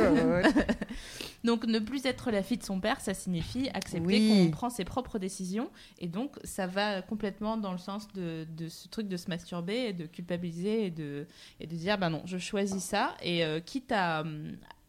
Donc 1.42 1.64
ne 1.64 1.78
plus 1.78 2.05
être 2.05 2.30
la 2.30 2.42
fille 2.42 2.59
de 2.59 2.64
son 2.64 2.80
père, 2.80 3.01
ça 3.01 3.14
signifie 3.14 3.70
accepter 3.72 4.06
Oui. 4.06 4.28
qu'on 4.28 4.51
prend 4.51 4.70
ses 4.70 4.84
propres 4.84 5.18
décisions. 5.18 5.70
Et 5.98 6.06
donc 6.06 6.36
ça 6.44 6.66
va 6.66 7.01
complètement 7.02 7.56
dans 7.56 7.72
le 7.72 7.78
sens 7.78 8.09
de, 8.12 8.47
de 8.56 8.68
ce 8.68 8.88
truc 8.88 9.09
de 9.09 9.16
se 9.16 9.28
masturber 9.28 9.86
et 9.88 9.92
de 9.92 10.05
culpabiliser 10.06 10.86
et 10.86 10.90
de, 10.90 11.26
et 11.59 11.66
de 11.66 11.74
dire, 11.74 11.97
ben 11.97 12.10
non, 12.10 12.22
je 12.26 12.36
choisis 12.36 12.82
ça. 12.82 13.16
Et 13.22 13.44
euh, 13.44 13.60
quitte 13.60 13.90
à, 13.92 14.22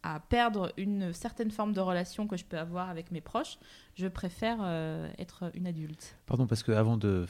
à 0.03 0.19
perdre 0.19 0.71
une 0.77 1.13
certaine 1.13 1.51
forme 1.51 1.73
de 1.73 1.79
relation 1.79 2.27
que 2.27 2.35
je 2.35 2.43
peux 2.43 2.57
avoir 2.57 2.89
avec 2.89 3.11
mes 3.11 3.21
proches, 3.21 3.59
je 3.95 4.07
préfère 4.07 4.57
euh, 4.61 5.07
être 5.19 5.51
une 5.53 5.67
adulte. 5.67 6.17
Pardon, 6.25 6.47
parce 6.47 6.63
que 6.63 6.71
avant 6.71 6.97
de 6.97 7.25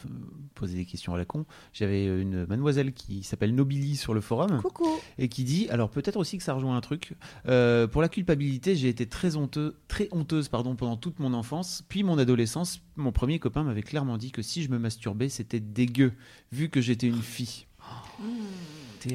poser 0.55 0.77
des 0.77 0.85
questions 0.85 1.13
à 1.13 1.17
la 1.17 1.25
con, 1.25 1.45
j'avais 1.73 2.05
une 2.05 2.45
mademoiselle 2.45 2.93
qui 2.93 3.23
s'appelle 3.23 3.53
Nobili 3.55 3.95
sur 3.97 4.13
le 4.13 4.21
forum 4.21 4.61
Coucou. 4.61 4.87
et 5.17 5.27
qui 5.27 5.43
dit 5.43 5.67
alors 5.69 5.89
peut-être 5.89 6.17
aussi 6.17 6.37
que 6.37 6.43
ça 6.43 6.53
rejoint 6.53 6.77
un 6.77 6.81
truc. 6.81 7.13
euh, 7.47 7.87
pour 7.87 8.01
la 8.01 8.09
culpabilité, 8.09 8.75
j'ai 8.75 8.89
été 8.89 9.05
très 9.05 9.35
honteuse, 9.35 9.73
très 9.87 10.07
honteuse 10.11 10.47
pardon 10.47 10.75
pendant 10.75 10.97
toute 10.97 11.19
mon 11.19 11.33
enfance, 11.33 11.83
puis 11.89 12.03
mon 12.03 12.17
adolescence. 12.17 12.79
Mon 12.95 13.11
premier 13.11 13.39
copain 13.39 13.63
m'avait 13.63 13.81
clairement 13.83 14.17
dit 14.17 14.31
que 14.31 14.41
si 14.41 14.63
je 14.63 14.69
me 14.69 14.77
masturbais, 14.77 15.29
c'était 15.29 15.59
dégueu, 15.59 16.13
vu 16.51 16.69
que 16.69 16.79
j'étais 16.79 17.07
une 17.07 17.21
fille. 17.21 17.65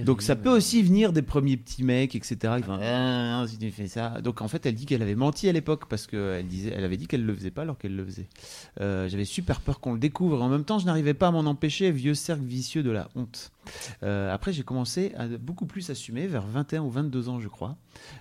Donc 0.04 0.22
ça 0.22 0.36
peut 0.36 0.50
aussi 0.50 0.82
venir 0.82 1.12
des 1.12 1.22
premiers 1.22 1.56
petits 1.56 1.82
mecs, 1.84 2.14
etc. 2.14 2.36
Qui 2.58 2.62
font 2.64 2.78
Ah, 2.82 3.44
si 3.48 3.58
tu 3.58 3.70
fais 3.70 3.88
ça. 3.88 4.20
Donc 4.20 4.42
en 4.42 4.48
fait, 4.48 4.64
elle 4.66 4.74
dit 4.74 4.86
qu'elle 4.86 5.02
avait 5.02 5.14
menti 5.14 5.48
à 5.48 5.52
l'époque 5.52 5.84
parce 5.88 6.06
qu'elle 6.06 6.46
disait, 6.46 6.72
elle 6.76 6.84
avait 6.84 6.96
dit 6.96 7.06
qu'elle 7.06 7.24
le 7.24 7.34
faisait 7.34 7.50
pas 7.50 7.62
alors 7.62 7.78
qu'elle 7.78 7.94
le 7.96 8.04
faisait. 8.04 8.28
Euh, 8.80 9.08
J'avais 9.08 9.24
super 9.24 9.60
peur 9.60 9.80
qu'on 9.80 9.92
le 9.92 9.98
découvre. 9.98 10.40
Et 10.40 10.42
en 10.42 10.48
même 10.48 10.64
temps, 10.64 10.78
je 10.78 10.86
n'arrivais 10.86 11.14
pas 11.14 11.28
à 11.28 11.30
m'en 11.30 11.40
empêcher. 11.40 11.90
Vieux 11.90 12.14
cercle 12.14 12.44
vicieux 12.44 12.82
de 12.82 12.90
la 12.90 13.08
honte. 13.14 13.52
Euh, 14.02 14.32
après, 14.32 14.52
j'ai 14.52 14.62
commencé 14.62 15.12
à 15.16 15.26
beaucoup 15.26 15.66
plus 15.66 15.90
assumer 15.90 16.26
vers 16.26 16.47
21 16.47 16.82
ou 16.82 16.90
22 16.90 17.28
ans, 17.28 17.40
je 17.40 17.48
crois. 17.48 17.76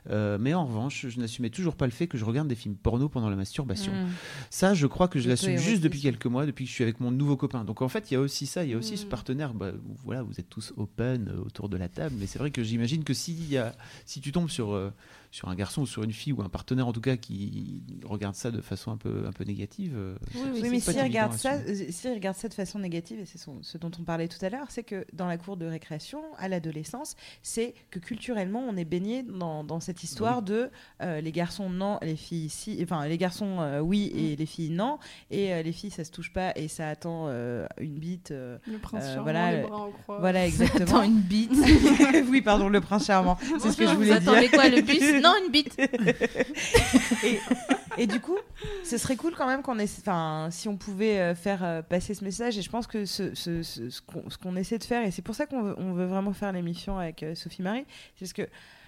Euh, 0.09 0.37
mais 0.39 0.53
en 0.53 0.65
revanche, 0.65 1.05
je 1.07 1.19
n'assumais 1.19 1.49
toujours 1.49 1.75
pas 1.75 1.85
le 1.85 1.91
fait 1.91 2.07
que 2.07 2.17
je 2.17 2.25
regarde 2.25 2.47
des 2.47 2.55
films 2.55 2.75
porno 2.75 3.09
pendant 3.09 3.29
la 3.29 3.35
masturbation. 3.35 3.91
Mm. 3.91 4.07
Ça, 4.49 4.73
je 4.73 4.87
crois 4.87 5.07
que 5.07 5.19
je 5.19 5.29
l'assume 5.29 5.57
juste 5.57 5.81
depuis 5.81 6.01
quelques 6.01 6.25
mois, 6.25 6.45
depuis 6.45 6.65
que 6.65 6.69
je 6.69 6.75
suis 6.75 6.83
avec 6.83 6.99
mon 6.99 7.11
nouveau 7.11 7.37
copain. 7.37 7.63
Donc 7.63 7.81
en 7.81 7.89
fait, 7.89 8.11
il 8.11 8.15
y 8.15 8.17
a 8.17 8.19
aussi 8.19 8.45
ça, 8.45 8.63
il 8.63 8.71
y 8.71 8.73
a 8.73 8.77
aussi 8.77 8.97
ce 8.97 9.05
partenaire. 9.05 9.53
Bah, 9.53 9.71
voilà, 10.03 10.23
vous 10.23 10.39
êtes 10.39 10.49
tous 10.49 10.73
open 10.77 11.29
euh, 11.29 11.41
autour 11.41 11.69
de 11.69 11.77
la 11.77 11.89
table, 11.89 12.15
mais 12.19 12.27
c'est 12.27 12.39
vrai 12.39 12.51
que 12.51 12.63
j'imagine 12.63 13.03
que 13.03 13.13
si, 13.13 13.33
y 13.33 13.57
a, 13.57 13.75
si 14.05 14.21
tu 14.21 14.31
tombes 14.31 14.49
sur, 14.49 14.91
sur 15.35 15.49
un 15.49 15.55
garçon 15.55 15.81
ou 15.81 15.85
sur 15.85 16.01
une 16.03 16.13
fille 16.13 16.31
ou 16.31 16.41
un 16.41 16.47
partenaire 16.47 16.87
en 16.87 16.93
tout 16.93 17.01
cas 17.01 17.17
qui 17.17 17.83
regarde 18.05 18.35
ça 18.35 18.51
de 18.51 18.61
façon 18.61 18.91
un 18.91 18.95
peu, 18.97 19.25
un 19.27 19.33
peu 19.33 19.43
négative, 19.43 19.93
euh, 19.97 20.15
Oui, 20.33 20.41
c'est 20.61 20.69
mais 20.69 20.79
s'il 20.79 21.01
regarde, 21.01 21.33
ça, 21.33 21.55
euh, 21.55 21.75
s'il 21.89 22.11
regarde 22.13 22.37
ça 22.37 22.47
de 22.47 22.53
façon 22.53 22.79
négative, 22.79 23.19
et 23.19 23.25
c'est 23.25 23.37
son- 23.37 23.61
ce 23.61 23.77
dont 23.77 23.91
on 23.99 24.03
parlait 24.03 24.29
tout 24.29 24.43
à 24.45 24.49
l'heure, 24.49 24.67
c'est 24.69 24.83
que 24.83 25.05
dans 25.11 25.27
la 25.27 25.37
cour 25.37 25.57
de 25.57 25.65
récréation, 25.65 26.21
à 26.37 26.47
l'adolescence, 26.47 27.15
c'est 27.41 27.73
que 27.91 27.99
culturellement, 27.99 28.63
on 28.65 28.77
est 28.77 28.85
baigné 28.85 29.23
dans, 29.23 29.65
dans 29.65 29.81
cette 29.81 30.03
histoire 30.03 30.41
de 30.41 30.69
euh, 31.01 31.19
les 31.19 31.31
garçons 31.33 31.69
non, 31.69 31.99
les 32.01 32.15
filles 32.15 32.47
si, 32.49 32.79
enfin 32.81 33.05
les 33.05 33.17
garçons 33.17 33.57
euh, 33.59 33.79
oui 33.81 34.13
et 34.15 34.37
les 34.37 34.45
filles 34.45 34.69
non, 34.69 34.99
et 35.31 35.53
euh, 35.53 35.61
les 35.63 35.73
filles 35.73 35.91
ça 35.91 36.05
se 36.05 36.11
touche 36.11 36.31
pas 36.31 36.53
et 36.55 36.69
ça 36.69 36.87
attend 36.87 37.25
euh, 37.27 37.65
une 37.81 37.95
bite. 37.99 38.31
euh, 38.31 38.57
Le 38.67 38.77
prince 38.77 39.03
Euh, 39.03 39.07
charmant, 39.15 39.23
voilà, 39.23 39.51
les 39.57 39.61
bras 39.63 39.81
en 39.81 39.91
croix. 39.91 40.19
voilà 40.19 40.45
exactement. 40.47 40.85
Attends, 40.85 41.03
une 41.03 41.19
bite. 41.19 41.51
oui, 42.29 42.41
pardon, 42.41 42.69
le 42.69 42.79
prince 42.79 43.05
charmant. 43.07 43.37
C'est 43.59 43.71
ce 43.71 43.75
que 43.77 43.83
je 43.85 43.89
Vous 43.91 43.95
voulais 43.97 44.19
dire. 44.19 44.29
attendez 44.31 44.47
quoi, 44.49 44.69
le 44.69 44.81
bus? 44.81 45.21
Non, 45.25 45.33
une 45.45 45.51
bite. 45.51 45.77
et, 47.23 47.39
et 47.97 48.07
du 48.07 48.19
coup, 48.19 48.37
ce 48.83 48.97
serait 48.97 49.15
cool 49.15 49.33
quand 49.35 49.47
même 49.47 49.61
qu'on 49.61 49.79
ait, 49.79 49.89
enfin, 49.99 50.49
si 50.51 50.67
on 50.67 50.77
pouvait 50.77 51.19
euh, 51.19 51.35
faire 51.35 51.63
euh, 51.63 51.81
passer 51.81 52.13
ce 52.13 52.23
message. 52.23 52.57
Et 52.57 52.61
je 52.61 52.69
pense 52.69 52.87
que 52.87 53.05
ce, 53.05 53.33
ce, 53.35 53.63
ce, 53.63 53.89
ce 53.89 54.01
qu'on 54.01 54.55
essaie 54.55 54.77
de 54.77 54.83
faire, 54.83 55.05
et 55.05 55.11
c'est 55.11 55.21
pour 55.21 55.35
ça 55.35 55.45
qu'on 55.45 55.61
veut, 55.61 55.75
on 55.77 55.93
veut 55.93 56.05
vraiment 56.05 56.33
faire 56.33 56.51
l'émission 56.51 56.97
avec 56.99 57.23
euh, 57.23 57.35
Sophie 57.35 57.61
Marie, 57.61 57.85
c'est 58.15 58.25
parce 58.25 58.33
que 58.33 58.47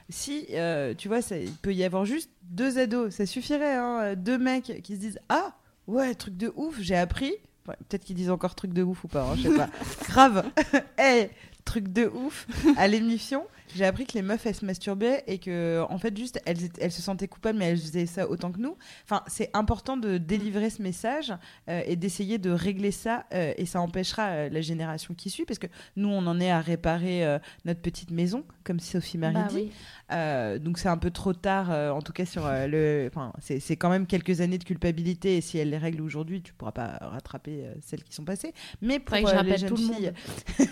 si, 0.09 0.45
euh, 0.51 0.93
tu 0.93 1.07
vois, 1.09 1.21
ça, 1.21 1.37
il 1.37 1.51
peut 1.51 1.73
y 1.73 1.83
avoir 1.83 2.05
juste 2.05 2.29
deux 2.43 2.77
ados, 2.77 3.13
ça 3.13 3.25
suffirait, 3.25 3.75
hein, 3.75 4.15
deux 4.15 4.37
mecs 4.37 4.81
qui 4.83 4.95
se 4.95 4.99
disent 4.99 5.19
ah 5.29 5.53
ouais 5.87 6.15
truc 6.15 6.37
de 6.37 6.53
ouf, 6.55 6.77
j'ai 6.79 6.95
appris. 6.95 7.33
Ouais, 7.67 7.75
Peut-être 7.89 8.05
qu'ils 8.05 8.15
disent 8.15 8.29
encore 8.29 8.55
truc 8.55 8.71
de 8.71 8.81
ouf 8.83 9.03
ou 9.03 9.09
pas, 9.09 9.23
hein, 9.23 9.35
je 9.35 9.49
sais 9.49 9.55
pas. 9.55 9.69
Grave. 10.07 10.45
Eh, 10.99 11.29
truc 11.67 11.89
de 11.89 12.07
ouf 12.07 12.47
à 12.77 12.87
l'émission. 12.87 13.43
J'ai 13.75 13.85
appris 13.85 14.05
que 14.05 14.13
les 14.13 14.21
meufs 14.21 14.45
elles 14.45 14.55
se 14.55 14.65
masturbaient 14.65 15.23
et 15.27 15.39
que 15.39 15.83
en 15.89 15.97
fait 15.97 16.15
juste 16.17 16.41
elles, 16.45 16.57
elles 16.79 16.91
se 16.91 17.01
sentaient 17.01 17.27
coupables 17.27 17.59
mais 17.59 17.65
elles 17.65 17.77
faisaient 17.77 18.05
ça 18.05 18.29
autant 18.29 18.51
que 18.51 18.59
nous. 18.59 18.77
Enfin 19.03 19.23
c'est 19.27 19.49
important 19.53 19.97
de 19.97 20.17
délivrer 20.17 20.69
ce 20.69 20.81
message 20.81 21.33
euh, 21.69 21.81
et 21.85 21.95
d'essayer 21.97 22.37
de 22.37 22.49
régler 22.49 22.91
ça 22.91 23.25
euh, 23.33 23.53
et 23.57 23.65
ça 23.65 23.81
empêchera 23.81 24.27
euh, 24.29 24.49
la 24.49 24.61
génération 24.61 25.13
qui 25.13 25.29
suit 25.29 25.43
parce 25.45 25.59
que 25.59 25.67
nous 25.97 26.07
on 26.07 26.25
en 26.27 26.39
est 26.39 26.49
à 26.49 26.61
réparer 26.61 27.39
notre 27.65 27.81
petite 27.81 28.11
maison 28.11 28.43
comme 28.63 28.79
Sophie 28.79 29.17
Marie 29.17 29.35
Bah 29.35 29.47
dit. 29.49 29.71
oui. 30.09 30.59
Donc 30.61 30.77
c'est 30.77 30.89
un 30.89 30.97
peu 30.97 31.11
trop 31.11 31.33
tard, 31.33 31.69
en 31.69 32.01
tout 32.01 32.13
cas 32.13 32.25
sur 32.25 32.47
le. 32.47 33.09
Enfin, 33.13 33.33
c'est 33.39 33.75
quand 33.75 33.89
même 33.89 34.05
quelques 34.05 34.41
années 34.41 34.57
de 34.57 34.63
culpabilité 34.63 35.37
et 35.37 35.41
si 35.41 35.57
elle 35.57 35.69
les 35.69 35.77
règle 35.77 36.01
aujourd'hui, 36.01 36.41
tu 36.41 36.53
pourras 36.53 36.71
pas 36.71 36.97
rattraper 37.01 37.65
celles 37.81 38.03
qui 38.03 38.13
sont 38.13 38.23
passées. 38.23 38.53
Mais 38.81 38.99
pour 38.99 39.15
les 39.15 39.57
jeunes 39.57 39.77
filles, 39.77 40.13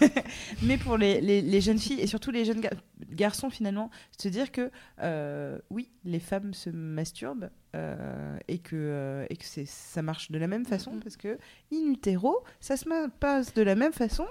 mais 0.61 0.77
pour 0.85 0.97
les, 0.97 1.19
les- 1.21 1.41
les 1.41 1.61
jeunes 1.61 1.79
filles 1.79 1.99
et 1.99 2.07
surtout 2.07 2.31
les 2.31 2.45
jeunes 2.45 2.61
gar- 2.61 2.73
garçons 3.11 3.49
finalement, 3.49 3.89
se 4.17 4.27
dire 4.29 4.51
que 4.51 4.71
euh, 5.01 5.59
oui, 5.69 5.89
les 6.05 6.19
femmes 6.19 6.53
se 6.53 6.69
masturbent. 6.69 7.49
euh, 7.75 8.37
et 8.47 8.59
que, 8.59 8.75
euh, 8.77 9.25
et 9.29 9.35
que 9.35 9.43
c'est- 9.43 9.67
ça 9.67 10.01
marche 10.01 10.31
de 10.31 10.37
la 10.37 10.47
même 10.47 10.65
façon 10.65 10.97
parce 11.03 11.17
que 11.17 11.37
in 11.73 11.91
utero 11.91 12.33
ça 12.61 12.77
se 12.77 12.85
passe 13.19 13.53
de 13.53 13.61
la 13.63 13.75
même 13.75 13.91
façon 13.91 14.25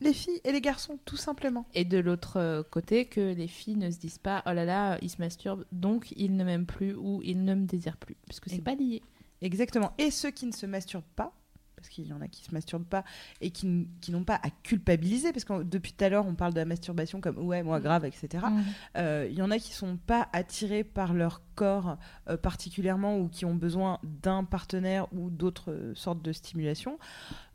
les 0.00 0.12
filles 0.12 0.40
et 0.44 0.50
les 0.50 0.60
garçons 0.60 0.98
tout 1.04 1.16
simplement 1.16 1.64
Et 1.74 1.84
de 1.84 1.98
l'autre 1.98 2.62
côté, 2.70 3.04
que 3.06 3.34
les 3.34 3.46
filles 3.48 3.76
ne 3.76 3.90
se 3.90 3.98
disent 3.98 4.18
pas 4.18 4.42
oh 4.46 4.52
là 4.52 4.64
là, 4.64 4.98
il 5.02 5.10
se 5.10 5.18
masturbe, 5.18 5.64
donc 5.70 6.12
il 6.16 6.36
ne 6.36 6.42
m'aime 6.44 6.66
plus 6.66 6.94
ou 6.94 7.20
il 7.24 7.44
ne 7.44 7.54
me 7.54 7.66
désire 7.66 7.96
plus. 7.96 8.16
Parce 8.26 8.40
que 8.40 8.48
c'est 8.50 8.62
pas 8.62 8.74
lié. 8.76 9.02
Exactement. 9.42 9.92
Et 9.98 10.10
ceux 10.10 10.30
qui 10.30 10.46
ne 10.46 10.52
se 10.52 10.66
masturbent 10.66 11.04
pas, 11.16 11.32
parce 11.78 11.88
qu'il 11.88 12.06
y 12.06 12.12
en 12.12 12.20
a 12.20 12.28
qui 12.28 12.44
se 12.44 12.52
masturbent 12.52 12.84
pas 12.84 13.04
et 13.40 13.50
qui, 13.50 13.86
n'ont 14.08 14.24
pas 14.24 14.40
à 14.42 14.50
culpabiliser, 14.62 15.32
parce 15.32 15.44
que 15.44 15.62
depuis 15.62 15.92
tout 15.92 16.04
à 16.04 16.08
l'heure 16.08 16.26
on 16.26 16.34
parle 16.34 16.52
de 16.52 16.58
la 16.58 16.64
masturbation 16.64 17.20
comme 17.20 17.38
ouais 17.38 17.62
moi 17.62 17.80
grave 17.80 18.04
etc. 18.04 18.44
Mhm. 18.50 18.64
Euh, 18.96 19.28
Il 19.30 19.36
y 19.36 19.42
en 19.42 19.50
a 19.50 19.58
qui 19.58 19.72
sont 19.72 19.96
pas 19.96 20.28
attirés 20.32 20.84
par 20.84 21.14
leur 21.14 21.42
corps 21.54 21.96
euh, 22.28 22.36
particulièrement 22.36 23.18
ou 23.18 23.28
qui 23.28 23.44
ont 23.44 23.54
besoin 23.54 23.98
d'un 24.02 24.44
partenaire 24.44 25.06
ou 25.12 25.30
d'autres 25.30 25.72
euh, 25.72 25.94
sortes 25.94 26.22
de 26.22 26.32
stimulation. 26.32 26.98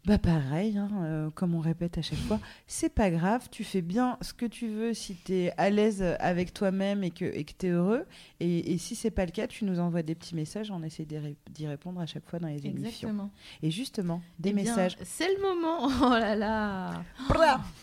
Bah 0.06 0.18
pareil, 0.18 0.78
hein, 0.78 0.90
euh, 1.04 1.30
comme 1.30 1.56
on 1.56 1.62
répète 1.62 1.98
à 1.98 2.02
chaque 2.02 2.20
fois, 2.20 2.38
c'est 2.68 2.90
pas 2.94 3.10
grave, 3.10 3.48
tu 3.50 3.64
fais 3.64 3.82
bien 3.82 4.18
ce 4.20 4.34
que 4.34 4.46
tu 4.46 4.68
veux 4.68 4.94
si 4.94 5.16
tu 5.16 5.34
es 5.34 5.54
à 5.58 5.70
l'aise 5.70 6.04
avec 6.20 6.54
toi-même 6.54 7.06
et 7.06 7.10
que 7.12 7.24
et 7.24 7.46
tu 7.46 7.68
es 7.68 7.70
heureux. 7.70 8.06
Et, 8.42 8.74
et 8.74 8.78
si 8.78 8.96
c'est 8.98 9.12
pas 9.12 9.26
le 9.26 9.32
cas, 9.32 9.48
tu 9.48 9.64
nous 9.64 9.80
envoies 9.80 10.04
des 10.04 10.14
petits 10.14 10.36
messages, 10.36 10.72
on 10.72 10.84
essaie 10.84 11.06
d'y 11.06 11.18
ré- 11.18 11.38
d'y 11.52 11.68
répondre 11.68 12.02
à 12.02 12.06
chaque 12.06 12.28
fois 12.30 12.40
dans 12.40 12.50
les 12.50 12.66
émissions. 12.66 12.86
Exactement. 13.08 13.32
Et 13.62 13.72
justement, 13.72 14.22
des 14.40 14.50
Eh 14.50 14.54
bien, 14.54 14.64
messages. 14.66 14.98
C'est 15.04 15.34
le 15.34 15.42
moment. 15.42 15.88
Oh 16.02 16.10
là 16.20 16.36
là. 16.36 17.02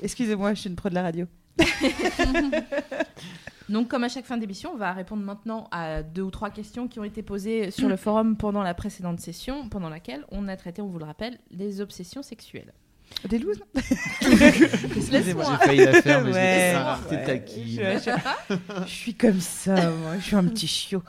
Excusez-moi, 0.02 0.52
je 0.52 0.60
suis 0.60 0.68
une 0.70 0.76
pro 0.76 0.90
de 0.90 0.94
la 0.94 1.02
radio. 1.02 1.26
Donc, 3.70 3.88
comme 3.88 4.04
à 4.04 4.08
chaque 4.08 4.26
fin 4.26 4.36
d'émission, 4.36 4.72
on 4.74 4.76
va 4.76 4.92
répondre 4.92 5.22
maintenant 5.22 5.68
à 5.70 6.02
deux 6.02 6.22
ou 6.22 6.30
trois 6.30 6.50
questions 6.50 6.88
qui 6.88 6.98
ont 7.00 7.04
été 7.04 7.22
posées 7.22 7.70
sur 7.70 7.88
le 7.88 7.96
forum 7.96 8.36
pendant 8.36 8.62
la 8.62 8.74
précédente 8.74 9.20
session, 9.20 9.68
pendant 9.68 9.88
laquelle 9.88 10.24
on 10.30 10.48
a 10.48 10.56
traité, 10.56 10.82
on 10.82 10.88
vous 10.88 10.98
le 10.98 11.04
rappelle, 11.04 11.38
les 11.50 11.80
obsessions 11.80 12.22
sexuelles. 12.22 12.72
Des 13.28 13.38
looses? 13.38 13.60
Laisse-moi. 15.10 15.44
J'ai 15.60 15.66
failli 15.66 15.84
la 15.84 16.02
faire, 16.02 16.24
mais 16.24 16.32
Ouais, 16.32 16.74
je 17.10 17.14
ouais. 17.16 17.24
taquine. 17.24 17.66
Je, 17.66 18.10
je- 18.50 18.84
je 18.86 18.90
suis 18.90 19.14
comme 19.14 19.40
ça, 19.40 19.90
moi. 19.90 20.16
Je 20.18 20.24
suis 20.24 20.36
un 20.36 20.44
petit 20.44 20.68
chiot. 20.68 21.02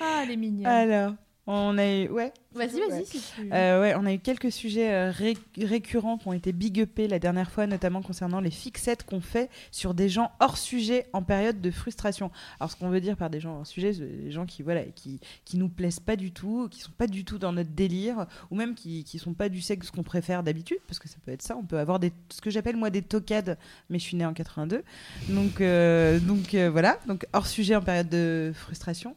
Ah, 0.00 0.20
elle 0.22 0.30
est 0.32 0.36
mignonne. 0.36 0.66
Alors, 0.66 1.12
on 1.50 1.78
a 1.78 1.86
eu... 1.86 2.08
Ouais. 2.08 2.32
Vas-y, 2.54 2.80
vas-y, 2.80 2.90
Ouais. 3.00 3.04
si 3.04 3.20
tu... 3.20 3.48
Euh, 3.52 3.80
ouais, 3.80 3.94
on 3.96 4.04
a 4.06 4.12
eu 4.12 4.18
quelques 4.18 4.50
sujets 4.50 4.90
euh, 4.92 5.10
ré- 5.10 5.36
récurrents 5.58 6.18
qui 6.18 6.26
ont 6.28 6.32
été 6.32 6.52
big 6.52 6.76
upés 6.78 7.06
la 7.08 7.18
dernière 7.18 7.50
fois, 7.50 7.66
notamment 7.66 8.02
concernant 8.02 8.40
les 8.40 8.50
fixettes 8.50 9.04
qu'on 9.04 9.20
fait 9.20 9.48
sur 9.70 9.94
des 9.94 10.08
gens 10.08 10.32
hors 10.40 10.58
sujet 10.58 11.06
en 11.12 11.22
période 11.22 11.60
de 11.60 11.70
frustration. 11.70 12.30
Alors, 12.58 12.70
ce 12.70 12.76
qu'on 12.76 12.88
veut 12.88 13.00
dire 13.00 13.16
par 13.16 13.30
des 13.30 13.38
gens 13.40 13.58
hors 13.58 13.66
sujet, 13.66 13.92
c'est 13.92 14.00
des 14.06 14.30
gens 14.30 14.44
qui, 14.44 14.62
voilà, 14.62 14.82
qui, 14.82 15.20
qui 15.44 15.56
nous 15.56 15.68
plaisent 15.68 16.00
pas 16.00 16.16
du 16.16 16.32
tout, 16.32 16.68
qui 16.70 16.80
sont 16.80 16.90
pas 16.96 17.06
du 17.06 17.24
tout 17.24 17.38
dans 17.38 17.52
notre 17.52 17.70
délire, 17.70 18.26
ou 18.50 18.56
même 18.56 18.74
qui, 18.74 19.04
qui 19.04 19.18
sont 19.18 19.34
pas 19.34 19.48
du 19.48 19.60
sexe 19.60 19.90
qu'on 19.90 20.02
préfère 20.02 20.42
d'habitude, 20.42 20.78
parce 20.86 20.98
que 20.98 21.08
ça 21.08 21.16
peut 21.24 21.32
être 21.32 21.42
ça. 21.42 21.56
On 21.56 21.64
peut 21.64 21.78
avoir 21.78 21.98
des, 21.98 22.12
ce 22.30 22.40
que 22.40 22.50
j'appelle 22.50 22.76
moi 22.76 22.90
des 22.90 23.02
tocades, 23.02 23.56
mais 23.88 23.98
je 23.98 24.04
suis 24.04 24.16
née 24.16 24.26
en 24.26 24.34
82. 24.34 24.82
Donc, 25.28 25.60
euh, 25.60 26.18
donc 26.18 26.54
euh, 26.54 26.68
voilà, 26.70 26.98
donc 27.06 27.26
hors 27.32 27.46
sujet 27.46 27.76
en 27.76 27.82
période 27.82 28.08
de 28.08 28.52
frustration. 28.54 29.14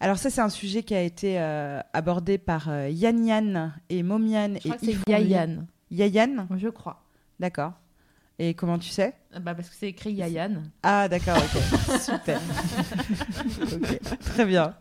Alors 0.00 0.18
ça, 0.18 0.30
c'est 0.30 0.40
un 0.40 0.48
sujet 0.48 0.82
qui 0.82 0.94
a 0.94 1.02
été 1.02 1.40
euh, 1.40 1.80
abordé 1.92 2.38
par 2.38 2.68
euh, 2.68 2.88
Yann 2.88 3.24
Yann 3.26 3.74
et 3.88 4.02
Momian 4.02 4.54
et. 4.54 4.90
Yayan. 5.08 5.66
Yayan? 5.90 6.46
Je 6.56 6.68
crois. 6.68 7.02
D'accord. 7.40 7.72
Et 8.38 8.54
comment 8.54 8.78
tu 8.78 8.88
sais? 8.88 9.14
Bah, 9.42 9.54
parce 9.54 9.68
que 9.68 9.74
c'est 9.78 9.88
écrit 9.88 10.14
Yayan. 10.14 10.62
Ah 10.82 11.06
d'accord, 11.06 11.36
ok. 11.36 12.00
Super. 12.00 12.40
Très 14.20 14.46
bien. 14.46 14.74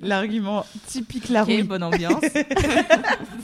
L'argument 0.00 0.64
typique 0.86 1.28
la 1.28 1.42
Ok, 1.42 1.64
bonne 1.66 1.82
ambiance. 1.82 2.22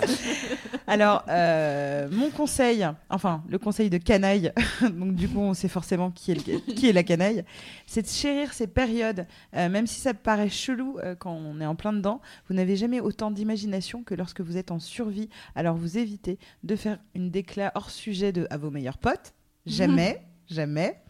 Alors, 0.86 1.24
euh, 1.28 2.09
mon 2.12 2.31
conseil, 2.31 2.86
enfin, 3.09 3.43
le 3.48 3.59
conseil 3.59 3.90
de 3.90 3.98
canaille, 3.98 4.52
donc 4.82 5.14
du 5.14 5.28
coup, 5.28 5.40
on 5.40 5.55
sait 5.55 5.68
forcément 5.68 6.10
qui 6.10 6.32
est, 6.32 6.47
le- 6.47 6.59
qui 6.74 6.89
est 6.89 6.93
la 6.93 7.02
canaille, 7.02 7.44
c'est 7.86 8.02
de 8.02 8.09
chérir 8.09 8.52
ces 8.52 8.66
périodes, 8.66 9.26
euh, 9.56 9.68
même 9.68 9.86
si 9.86 10.01
ça 10.01 10.14
paraît 10.14 10.51
chelou 10.51 10.98
euh, 11.02 11.14
quand 11.14 11.32
on 11.32 11.60
est 11.60 11.66
en 11.66 11.74
plein 11.74 11.93
dedans. 11.93 12.20
Vous 12.48 12.55
n'avez 12.55 12.76
jamais 12.76 13.01
autant 13.01 13.31
d'imagination 13.31 14.02
que 14.02 14.14
lorsque 14.14 14.40
vous 14.40 14.56
êtes 14.56 14.70
en 14.70 14.78
survie. 14.78 15.28
Alors, 15.55 15.76
vous 15.76 15.98
évitez 15.98 16.39
de 16.62 16.76
faire 16.76 16.98
une 17.14 17.31
déclat 17.31 17.72
hors 17.74 17.90
sujet 17.90 18.32
de 18.32 18.47
à 18.51 18.56
vos 18.59 18.70
meilleurs 18.70 18.98
potes. 18.98 19.32
Jamais, 19.66 20.20
jamais. 20.51 21.01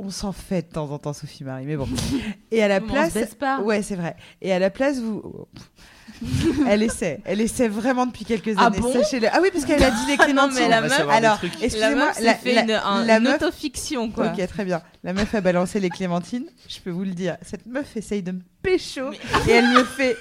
On 0.00 0.10
s'en 0.10 0.30
fait 0.32 0.62
de 0.68 0.72
temps 0.74 0.88
en 0.92 0.98
temps, 0.98 1.12
Sophie 1.12 1.42
Marie, 1.42 1.66
mais 1.66 1.76
bon. 1.76 1.88
Et 2.52 2.62
à 2.62 2.68
la 2.68 2.76
On 2.76 2.86
se 2.86 2.92
place, 2.92 3.14
baisse 3.14 3.34
pas. 3.34 3.60
ouais, 3.60 3.82
c'est 3.82 3.96
vrai. 3.96 4.14
Et 4.40 4.52
à 4.52 4.60
la 4.60 4.70
place, 4.70 4.98
vous, 5.00 5.48
elle 6.68 6.84
essaie, 6.84 7.20
elle 7.24 7.40
essaie 7.40 7.66
vraiment 7.66 8.06
depuis 8.06 8.24
quelques 8.24 8.54
Ah 8.56 8.66
années. 8.66 8.78
bon? 8.78 8.92
Sachez-le. 8.92 9.26
Ah 9.32 9.40
oui, 9.42 9.48
parce 9.52 9.64
qu'elle 9.64 9.82
a 9.82 9.90
dit 9.90 10.06
les 10.06 10.12
Ah 10.18 10.18
non, 10.18 10.24
clémentines. 10.48 10.58
mais 10.60 10.68
la 10.68 10.78
On 10.78 10.82
meuf- 10.82 10.96
savoir 10.96 11.20
des 11.20 11.26
Alors, 11.26 11.38
trucs. 11.38 11.58
La 11.58 11.64
excusez-moi, 11.66 12.04
meuf 12.06 12.16
s'est 12.16 12.34
fait 12.34 12.62
une, 12.62 12.70
un- 12.70 13.04
la 13.04 13.16
une 13.16 13.24
meuf. 13.24 13.42
autofiction, 13.42 14.10
quoi. 14.12 14.28
Ok, 14.32 14.46
très 14.46 14.64
bien. 14.64 14.82
La 15.02 15.12
meuf 15.12 15.34
a 15.34 15.40
balancé 15.40 15.80
les 15.80 15.90
clémentines. 15.90 16.46
Je 16.68 16.78
peux 16.78 16.90
vous 16.90 17.04
le 17.04 17.12
dire. 17.12 17.36
Cette 17.42 17.66
meuf 17.66 17.96
essaye 17.96 18.22
de 18.22 18.30
me 18.32 18.40
pécho 18.62 19.12
et 19.48 19.50
elle 19.50 19.68
me 19.68 19.82
fait. 19.82 20.16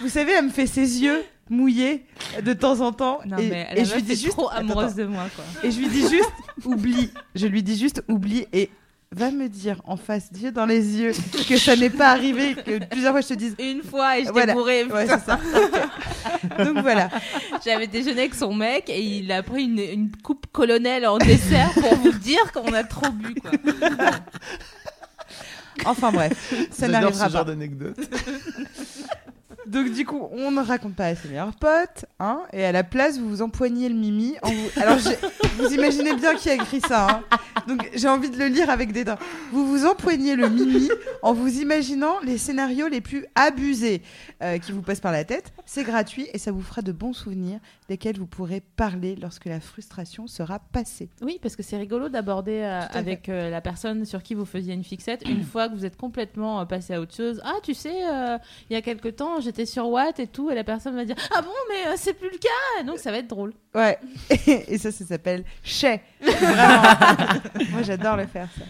Vous 0.00 0.08
savez, 0.08 0.32
elle 0.32 0.46
me 0.46 0.50
fait 0.50 0.66
ses 0.66 1.00
yeux 1.00 1.24
mouillés 1.50 2.04
de 2.42 2.52
temps 2.52 2.80
en 2.80 2.92
temps. 2.92 3.20
Non, 3.26 3.36
et, 3.38 3.48
mais 3.48 3.68
et 3.76 3.84
je 3.84 3.94
lui 3.94 4.02
dis 4.02 4.16
juste. 4.16 4.30
trop 4.30 4.50
amoureuse 4.50 4.92
attends. 4.92 4.96
de 4.98 5.04
moi, 5.06 5.24
quoi. 5.34 5.44
Et 5.62 5.70
je 5.70 5.78
lui 5.78 5.88
dis 5.88 6.02
juste 6.08 6.30
oublie. 6.64 7.10
Je 7.34 7.46
lui 7.46 7.62
dis 7.62 7.78
juste 7.78 8.02
oublie 8.08 8.46
et 8.52 8.70
va 9.12 9.30
me 9.30 9.48
dire 9.48 9.80
en 9.86 9.96
face, 9.96 10.32
Dieu 10.32 10.50
dans 10.50 10.66
les 10.66 10.96
yeux, 10.98 11.12
que 11.48 11.56
ça 11.56 11.76
n'est 11.76 11.90
pas 11.90 12.10
arrivé, 12.10 12.54
que 12.56 12.84
plusieurs 12.86 13.12
fois 13.12 13.20
je 13.20 13.28
te 13.28 13.34
dise. 13.34 13.54
Une 13.60 13.82
fois, 13.82 14.16
et 14.16 14.20
j'étais 14.22 14.32
Voilà. 14.32 14.52
bourrée. 14.54 14.84
Ouais, 14.84 15.06
c'est 15.06 15.20
ça. 15.24 15.38
Donc 16.64 16.78
voilà. 16.82 17.08
J'avais 17.64 17.86
déjeuné 17.86 18.20
avec 18.22 18.34
son 18.34 18.52
mec 18.52 18.88
et 18.90 19.00
il 19.00 19.30
a 19.30 19.42
pris 19.44 19.62
une, 19.64 19.78
une 19.78 20.10
coupe 20.22 20.46
colonel 20.52 21.06
en 21.06 21.18
dessert 21.18 21.70
pour 21.74 21.94
vous 21.94 22.12
dire 22.12 22.50
qu'on 22.52 22.72
a 22.72 22.82
trop 22.82 23.10
bu, 23.12 23.34
quoi. 23.36 23.52
Enfin 25.84 26.10
bref, 26.10 26.32
ça 26.72 26.86
J'adore 26.86 27.00
n'arrivera 27.02 27.26
ce 27.28 27.32
genre 27.32 27.44
pas. 27.44 27.50
d'anecdote. 27.52 27.96
Donc 29.66 29.90
du 29.92 30.04
coup, 30.04 30.28
on 30.32 30.50
ne 30.52 30.60
raconte 30.62 30.94
pas 30.94 31.06
à 31.06 31.14
ses 31.16 31.28
meilleurs 31.28 31.54
potes, 31.54 32.04
hein, 32.20 32.42
et 32.52 32.64
à 32.64 32.70
la 32.72 32.84
place, 32.84 33.18
vous 33.18 33.28
vous 33.28 33.42
empoignez 33.42 33.88
le 33.88 33.94
mimi. 33.96 34.34
Alors, 34.76 34.98
vous 35.58 35.72
imaginez 35.74 36.14
bien 36.14 36.34
qui 36.36 36.48
a 36.50 36.54
écrit 36.54 36.80
ça. 36.80 37.06
hein. 37.32 37.38
Donc 37.66 37.88
j'ai 37.94 38.08
envie 38.08 38.30
de 38.30 38.38
le 38.38 38.46
lire 38.46 38.70
avec 38.70 38.92
des 38.92 39.02
dents. 39.04 39.18
Vous 39.52 39.66
vous 39.66 39.84
empoignez 39.86 40.36
le 40.36 40.48
mimi 40.48 40.88
en 41.22 41.32
vous 41.32 41.60
imaginant 41.60 42.20
les 42.22 42.38
scénarios 42.38 42.86
les 42.88 43.00
plus 43.00 43.26
abusés 43.34 44.02
euh, 44.42 44.58
qui 44.58 44.70
vous 44.70 44.82
passent 44.82 45.00
par 45.00 45.12
la 45.12 45.24
tête. 45.24 45.52
C'est 45.64 45.82
gratuit 45.82 46.28
et 46.32 46.38
ça 46.38 46.52
vous 46.52 46.62
fera 46.62 46.82
de 46.82 46.92
bons 46.92 47.12
souvenirs 47.12 47.58
desquels 47.88 48.18
vous 48.18 48.26
pourrez 48.26 48.60
parler 48.60 49.16
lorsque 49.16 49.44
la 49.44 49.60
frustration 49.60 50.26
sera 50.26 50.58
passée. 50.58 51.08
Oui, 51.22 51.38
parce 51.40 51.56
que 51.56 51.62
c'est 51.62 51.76
rigolo 51.76 52.08
d'aborder 52.08 52.60
euh, 52.62 52.80
avec 52.92 53.28
euh, 53.28 53.48
la 53.50 53.60
personne 53.60 54.04
sur 54.04 54.22
qui 54.22 54.34
vous 54.34 54.44
faisiez 54.44 54.74
une 54.74 54.84
fixette 54.84 55.22
une 55.28 55.42
fois 55.52 55.68
que 55.68 55.74
vous 55.74 55.84
êtes 55.84 55.96
complètement 55.96 56.60
euh, 56.60 56.64
passé 56.64 56.94
à 56.94 57.00
autre 57.00 57.14
chose. 57.14 57.40
Ah, 57.44 57.54
tu 57.62 57.74
sais, 57.74 57.94
il 58.70 58.72
y 58.72 58.76
a 58.76 58.82
quelque 58.82 59.08
temps, 59.08 59.40
j'étais 59.40 59.66
sur 59.66 59.88
Watt 59.88 60.18
et 60.18 60.26
tout, 60.26 60.50
et 60.50 60.54
la 60.54 60.64
personne 60.64 60.94
va 60.96 61.04
dire 61.04 61.16
Ah 61.34 61.42
bon, 61.42 61.50
mais 61.68 61.96
c'est 61.96 62.14
plus 62.14 62.30
le 62.30 62.38
cas 62.38 62.82
Donc 62.84 62.98
ça 62.98 63.10
va 63.10 63.18
être 63.18 63.28
drôle. 63.28 63.52
Ouais. 63.74 63.98
Et 64.46 64.78
ça, 64.78 64.90
ça 64.90 65.04
s'appelle 65.04 65.44
chais. 65.62 66.02
Vraiment. 66.20 66.82
Moi, 67.70 67.82
j'adore 67.82 68.16
le 68.16 68.26
faire 68.26 68.48
ça. 68.58 68.64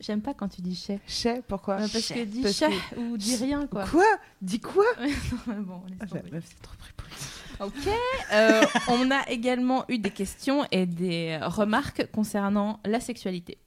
J'aime 0.00 0.20
pas 0.20 0.34
quand 0.34 0.48
tu 0.48 0.60
dis 0.62 0.74
chais. 0.74 0.98
Chais, 1.06 1.42
pourquoi 1.46 1.76
parce 1.76 1.92
que 1.92 2.24
dis 2.24 2.42
que- 2.42 2.98
ou 2.98 3.16
dis 3.16 3.36
rien, 3.36 3.66
quoi. 3.68 3.84
Quoi? 3.86 4.04
Dis 4.40 4.58
quoi? 4.60 4.84
Bon, 5.46 5.82
laisse 5.88 5.98
Ah, 6.00 6.06
tomber. 6.06 6.22
la 6.24 6.30
meuf, 6.36 6.44
c'est 6.48 6.60
trop 6.62 6.74
une- 6.74 7.41
Ok. 7.62 7.88
Euh, 8.32 8.62
on 8.88 9.10
a 9.10 9.28
également 9.28 9.84
eu 9.88 9.98
des 9.98 10.10
questions 10.10 10.66
et 10.72 10.86
des 10.86 11.38
remarques 11.42 12.10
concernant 12.12 12.80
la 12.84 12.98
sexualité. 12.98 13.58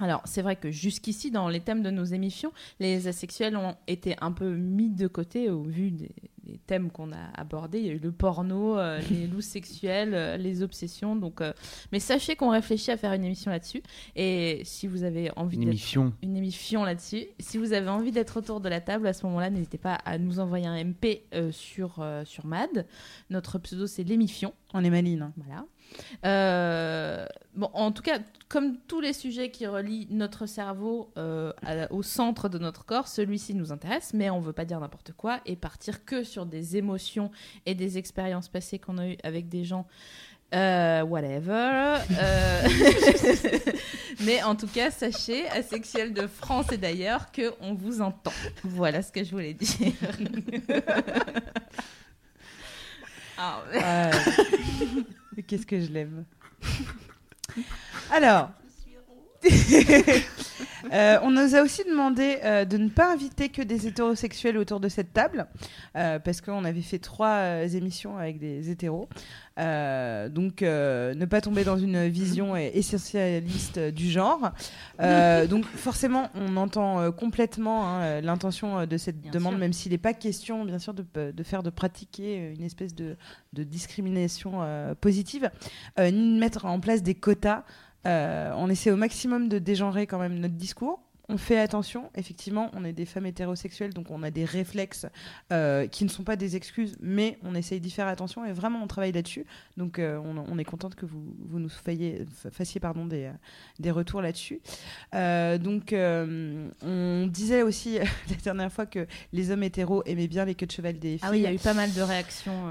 Alors, 0.00 0.22
c'est 0.24 0.42
vrai 0.42 0.56
que 0.56 0.70
jusqu'ici, 0.70 1.30
dans 1.30 1.48
les 1.48 1.60
thèmes 1.60 1.82
de 1.82 1.90
nos 1.90 2.04
émissions, 2.04 2.52
les 2.80 3.06
asexuels 3.06 3.56
ont 3.56 3.76
été 3.86 4.16
un 4.20 4.32
peu 4.32 4.54
mis 4.56 4.90
de 4.90 5.06
côté 5.06 5.50
au 5.50 5.62
vu 5.62 5.92
des, 5.92 6.10
des 6.42 6.58
thèmes 6.66 6.90
qu'on 6.90 7.12
a 7.12 7.30
abordés. 7.36 7.78
Il 7.78 7.86
y 7.86 7.90
a 7.90 7.92
eu 7.92 7.98
le 8.00 8.10
porno, 8.10 8.76
euh, 8.76 9.00
les 9.10 9.28
loups 9.28 9.40
sexuels, 9.40 10.14
euh, 10.14 10.36
les 10.36 10.62
obsessions. 10.64 11.14
Donc, 11.14 11.40
euh, 11.40 11.52
mais 11.92 12.00
sachez 12.00 12.34
qu'on 12.34 12.50
réfléchit 12.50 12.90
à 12.90 12.96
faire 12.96 13.12
une 13.12 13.24
émission 13.24 13.52
là-dessus. 13.52 13.82
Et 14.16 14.62
si 14.64 14.88
vous 14.88 15.04
avez 15.04 15.30
envie 15.36 15.56
Une 15.56 15.60
d'être- 15.62 15.70
émission. 15.70 16.12
une 16.22 16.36
émission 16.36 16.82
là-dessus. 16.82 17.26
Si 17.38 17.56
vous 17.56 17.72
avez 17.72 17.88
envie 17.88 18.10
d'être 18.10 18.36
autour 18.36 18.60
de 18.60 18.68
la 18.68 18.80
table, 18.80 19.06
à 19.06 19.12
ce 19.12 19.24
moment-là, 19.26 19.48
n'hésitez 19.50 19.78
pas 19.78 19.94
à 19.94 20.18
nous 20.18 20.40
envoyer 20.40 20.66
un 20.66 20.76
MP 20.76 21.22
euh, 21.34 21.52
sur, 21.52 22.00
euh, 22.00 22.24
sur 22.24 22.46
MAD. 22.46 22.84
Notre 23.30 23.58
pseudo, 23.60 23.86
c'est 23.86 24.02
l'émission. 24.02 24.54
On 24.72 24.82
est 24.82 24.90
maline. 24.90 25.22
hein. 25.22 25.32
Voilà. 25.36 25.64
Euh, 26.24 27.26
bon, 27.54 27.70
en 27.72 27.92
tout 27.92 28.02
cas, 28.02 28.18
comme 28.48 28.76
tous 28.88 29.00
les 29.00 29.12
sujets 29.12 29.50
qui 29.50 29.66
relient 29.66 30.06
notre 30.10 30.46
cerveau 30.46 31.10
euh, 31.16 31.52
à- 31.64 31.90
au 31.92 32.02
centre 32.02 32.48
de 32.48 32.58
notre 32.58 32.84
corps, 32.84 33.08
celui-ci 33.08 33.54
nous 33.54 33.72
intéresse, 33.72 34.12
mais 34.14 34.30
on 34.30 34.40
veut 34.40 34.52
pas 34.52 34.64
dire 34.64 34.80
n'importe 34.80 35.12
quoi 35.12 35.40
et 35.46 35.56
partir 35.56 36.04
que 36.04 36.24
sur 36.24 36.46
des 36.46 36.76
émotions 36.76 37.30
et 37.66 37.74
des 37.74 37.98
expériences 37.98 38.48
passées 38.48 38.78
qu'on 38.78 38.98
a 38.98 39.06
eues 39.08 39.18
avec 39.22 39.48
des 39.48 39.64
gens. 39.64 39.86
euh, 40.54 41.02
whatever. 41.02 41.96
Mais 44.20 44.40
en 44.44 44.54
tout 44.54 44.68
cas, 44.68 44.92
sachez, 44.92 45.48
asexuel 45.48 46.12
de 46.14 46.28
France 46.28 46.70
et 46.70 46.76
d'ailleurs, 46.76 47.32
que 47.32 47.52
on 47.60 47.74
vous 47.74 48.00
entend. 48.00 48.32
Voilà 48.62 49.02
ce 49.02 49.10
que 49.10 49.24
je 49.24 49.30
voulais 49.32 49.54
dire. 49.54 49.78
Ah, 53.36 53.62
mais- 53.72 54.10
Qu'est-ce 55.42 55.66
que 55.66 55.80
je 55.80 55.90
l'aime? 55.90 56.24
Alors, 58.10 58.50
euh, 60.92 61.18
on 61.22 61.30
nous 61.30 61.54
a 61.54 61.62
aussi 61.62 61.82
demandé 61.84 62.38
euh, 62.44 62.64
de 62.64 62.76
ne 62.76 62.88
pas 62.88 63.12
inviter 63.12 63.48
que 63.48 63.62
des 63.62 63.86
hétérosexuels 63.86 64.56
autour 64.58 64.80
de 64.80 64.88
cette 64.88 65.12
table, 65.12 65.46
euh, 65.96 66.18
parce 66.18 66.40
qu'on 66.40 66.64
avait 66.64 66.82
fait 66.82 66.98
trois 66.98 67.62
émissions 67.74 68.16
avec 68.18 68.38
des 68.38 68.70
hétéros. 68.70 69.08
Donc, 69.56 70.62
ne 70.62 71.24
pas 71.24 71.40
tomber 71.40 71.64
dans 71.64 71.78
une 71.78 72.08
vision 72.08 72.56
essentialiste 72.56 73.78
du 73.78 74.10
genre. 74.10 74.52
Donc, 74.98 75.64
forcément, 75.66 76.30
on 76.34 76.56
entend 76.56 77.10
complètement 77.12 77.86
hein, 77.88 78.20
l'intention 78.20 78.86
de 78.86 78.96
cette 78.96 79.20
Bien 79.20 79.30
demande, 79.30 79.52
sûr. 79.52 79.60
même 79.60 79.72
s'il 79.72 79.92
n'est 79.92 79.98
pas 79.98 80.12
question, 80.12 80.64
bien 80.64 80.78
sûr, 80.78 80.94
de, 80.94 81.04
de 81.14 81.42
faire 81.42 81.62
de 81.62 81.70
pratiquer 81.70 82.52
une 82.56 82.64
espèce 82.64 82.94
de, 82.94 83.16
de 83.52 83.62
discrimination 83.62 84.60
positive, 85.00 85.50
ni 85.98 86.10
de 86.34 86.38
mettre 86.40 86.66
en 86.66 86.80
place 86.80 87.02
des 87.02 87.14
quotas. 87.14 87.64
Euh, 88.06 88.52
on 88.56 88.68
essaie 88.68 88.90
au 88.90 88.96
maximum 88.96 89.48
de 89.48 89.58
dégenrer 89.58 90.06
quand 90.06 90.18
même 90.18 90.38
notre 90.38 90.54
discours. 90.54 91.03
On 91.30 91.38
fait 91.38 91.58
attention, 91.58 92.10
effectivement, 92.14 92.70
on 92.74 92.84
est 92.84 92.92
des 92.92 93.06
femmes 93.06 93.24
hétérosexuelles, 93.24 93.94
donc 93.94 94.10
on 94.10 94.22
a 94.22 94.30
des 94.30 94.44
réflexes 94.44 95.06
euh, 95.52 95.86
qui 95.86 96.04
ne 96.04 96.10
sont 96.10 96.22
pas 96.22 96.36
des 96.36 96.54
excuses, 96.54 96.96
mais 97.00 97.38
on 97.42 97.54
essaye 97.54 97.80
d'y 97.80 97.90
faire 97.90 98.08
attention 98.08 98.44
et 98.44 98.52
vraiment 98.52 98.82
on 98.82 98.86
travaille 98.86 99.12
là-dessus. 99.12 99.46
Donc 99.78 99.98
euh, 99.98 100.18
on, 100.18 100.36
on 100.36 100.58
est 100.58 100.64
contente 100.64 100.94
que 100.96 101.06
vous, 101.06 101.22
vous 101.48 101.58
nous 101.58 101.70
fassiez, 101.70 102.26
fassiez 102.52 102.78
pardon, 102.78 103.06
des, 103.06 103.24
euh, 103.24 103.32
des 103.78 103.90
retours 103.90 104.20
là-dessus. 104.20 104.60
Euh, 105.14 105.56
donc 105.56 105.94
on 105.94 107.26
disait 107.26 107.62
aussi 107.62 107.98
la 108.28 108.36
dernière 108.42 108.70
fois 108.72 108.84
que 108.84 109.06
les 109.32 109.50
hommes 109.50 109.62
hétéros 109.62 110.02
aimaient 110.04 110.28
bien 110.28 110.44
les 110.44 110.54
queues 110.54 110.66
de 110.66 110.72
cheval 110.72 110.98
des 110.98 111.12
filles. 111.16 111.20
Ah 111.22 111.30
oui, 111.30 111.38
il 111.38 111.42
y 111.42 111.46
a 111.46 111.52
eu 111.54 111.58
pas 111.58 111.74
mal 111.74 111.92
de 111.92 112.02
réactions. 112.02 112.70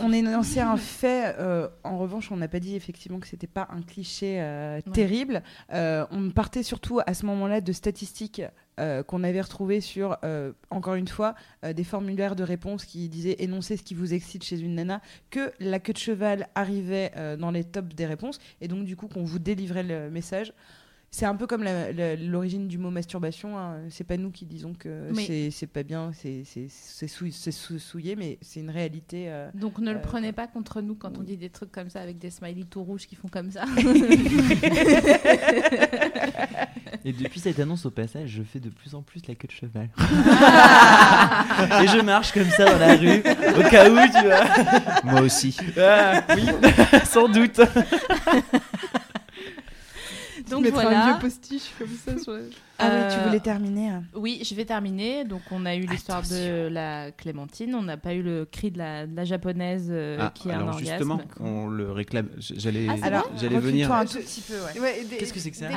on 0.00 0.12
énoncé 0.12 0.60
un 0.60 0.76
fait. 0.78 1.36
en 1.84 1.98
revanche, 1.98 2.32
on 2.32 2.36
n'a 2.36 2.48
pas 2.48 2.60
dit 2.60 2.74
effectivement 2.74 3.20
que 3.20 3.26
c'était 3.26 3.46
pas 3.46 3.68
un 3.70 3.82
cliché 3.82 4.40
Ouais. 4.42 4.82
terrible. 4.92 5.42
On 5.70 6.30
partait 6.34 6.62
surtout 6.62 7.00
à 7.06 7.12
ce 7.14 7.26
moment-là 7.26 7.60
de 7.60 7.72
statistiques 7.82 8.42
euh, 8.78 9.02
qu'on 9.02 9.24
avait 9.24 9.40
retrouvées 9.40 9.80
sur, 9.80 10.16
euh, 10.24 10.52
encore 10.70 10.94
une 10.94 11.08
fois, 11.08 11.34
euh, 11.64 11.72
des 11.72 11.82
formulaires 11.82 12.36
de 12.36 12.44
réponse 12.44 12.84
qui 12.84 13.08
disaient 13.08 13.36
énoncer 13.40 13.76
ce 13.76 13.82
qui 13.82 13.94
vous 13.94 14.14
excite 14.14 14.44
chez 14.44 14.60
une 14.60 14.76
nana, 14.76 15.02
que 15.30 15.52
la 15.58 15.80
queue 15.80 15.92
de 15.92 15.98
cheval 15.98 16.48
arrivait 16.54 17.10
dans 17.38 17.50
les 17.50 17.64
tops 17.64 17.94
des 17.94 18.06
réponses, 18.06 18.38
et 18.60 18.68
donc 18.68 18.84
du 18.84 18.96
coup 18.96 19.08
qu'on 19.08 19.24
vous 19.24 19.38
délivrait 19.38 19.82
le 19.82 20.10
message. 20.10 20.54
C'est 21.14 21.26
un 21.26 21.34
peu 21.36 21.46
comme 21.46 21.62
l'origine 22.20 22.68
du 22.68 22.78
mot 22.78 22.88
masturbation. 22.90 23.58
hein. 23.58 23.80
C'est 23.90 24.02
pas 24.02 24.16
nous 24.16 24.30
qui 24.30 24.46
disons 24.46 24.72
que 24.72 25.10
Mais- 25.14 25.50
c'est- 25.50 25.66
pas 25.66 25.82
bien, 25.82 26.10
c'est 26.14 26.42
c'est- 26.46 26.68
c'est 26.70 27.06
sou- 27.06 27.30
c'est 27.30 27.52
sou- 27.52 27.78
souillé, 27.78 28.16
mais 28.16 28.38
c'est 28.40 28.60
une 28.60 28.70
réalité. 28.70 29.26
euh, 29.28 29.50
Donc 29.52 29.78
ne 29.78 29.90
le 29.92 29.98
Euh, 29.98 30.02
prenez 30.02 30.32
pas 30.32 30.46
contre 30.46 30.80
nous 30.80 30.94
quand 30.94 31.18
on 31.18 31.22
dit 31.22 31.36
des 31.36 31.50
trucs 31.50 31.70
comme 31.70 31.90
ça 31.90 32.00
avec 32.00 32.18
des 32.18 32.30
smileys 32.30 32.64
tout 32.64 32.82
rouges 32.82 33.06
qui 33.06 33.14
font 33.14 33.28
comme 33.28 33.50
ça. 33.50 33.64
Et 37.04 37.12
depuis 37.12 37.40
cette 37.40 37.58
annonce 37.60 37.84
au 37.84 37.90
passage, 37.90 38.30
je 38.30 38.42
fais 38.42 38.60
de 38.60 38.68
plus 38.70 38.94
en 38.94 39.02
plus 39.02 39.20
la 39.28 39.34
queue 39.34 39.48
de 39.48 39.52
cheval. 39.52 39.88
Ah. 39.98 41.82
Et 41.82 41.88
je 41.88 42.00
marche 42.00 42.32
comme 42.32 42.48
ça 42.48 42.64
dans 42.64 42.78
la 42.78 42.94
rue, 42.96 43.18
au 43.58 43.68
cas 43.68 43.90
où, 43.90 43.96
tu 44.06 44.24
vois. 44.24 44.44
Moi 45.04 45.20
aussi. 45.22 45.56
Ah, 45.78 46.22
oui, 46.34 46.46
sans 47.04 47.28
doute. 47.28 47.60
Donc 50.52 50.62
Mettre 50.64 50.78
un 50.78 51.06
vieux 51.12 51.18
postiche 51.20 51.70
comme 51.78 51.88
ça 51.88 52.18
sur 52.18 52.32
la- 52.32 52.40
Ah 52.78 52.88
oui, 52.90 53.14
tu 53.14 53.18
Euh, 53.20 53.26
voulais 53.26 53.40
terminer. 53.40 53.88
hein. 53.90 54.02
Oui, 54.14 54.40
je 54.44 54.54
vais 54.54 54.64
terminer. 54.64 55.24
Donc, 55.24 55.42
on 55.50 55.66
a 55.66 55.76
eu 55.76 55.86
l'histoire 55.86 56.22
de 56.22 56.68
la 56.68 57.10
Clémentine. 57.12 57.74
On 57.74 57.82
n'a 57.82 57.96
pas 57.96 58.14
eu 58.14 58.22
le 58.22 58.44
cri 58.44 58.70
de 58.70 58.78
la, 58.78 59.06
de 59.06 59.14
la 59.14 59.24
japonaise 59.24 59.88
euh, 59.90 60.16
Ah, 60.20 60.32
qui 60.34 60.50
a 60.50 60.54
un 60.54 60.56
alors 60.56 60.68
orgasme. 60.74 60.86
justement, 60.90 61.20
on 61.40 61.68
le 61.68 61.92
réclame. 61.92 62.28
J'allais, 62.38 62.86
Ah, 62.88 63.22
j'allais 63.40 63.58
venir. 63.60 63.92
un 63.92 64.04
tout 64.04 64.18
petit 64.18 64.40
peu, 64.40 64.54
ouais. 64.54 64.80
Ouais, 64.80 65.00
et 65.00 65.04
des- 65.04 65.16
Qu'est-ce 65.16 65.32
que 65.32 65.38
c'est 65.40 65.50
que 65.50 65.56
ça 65.56 65.68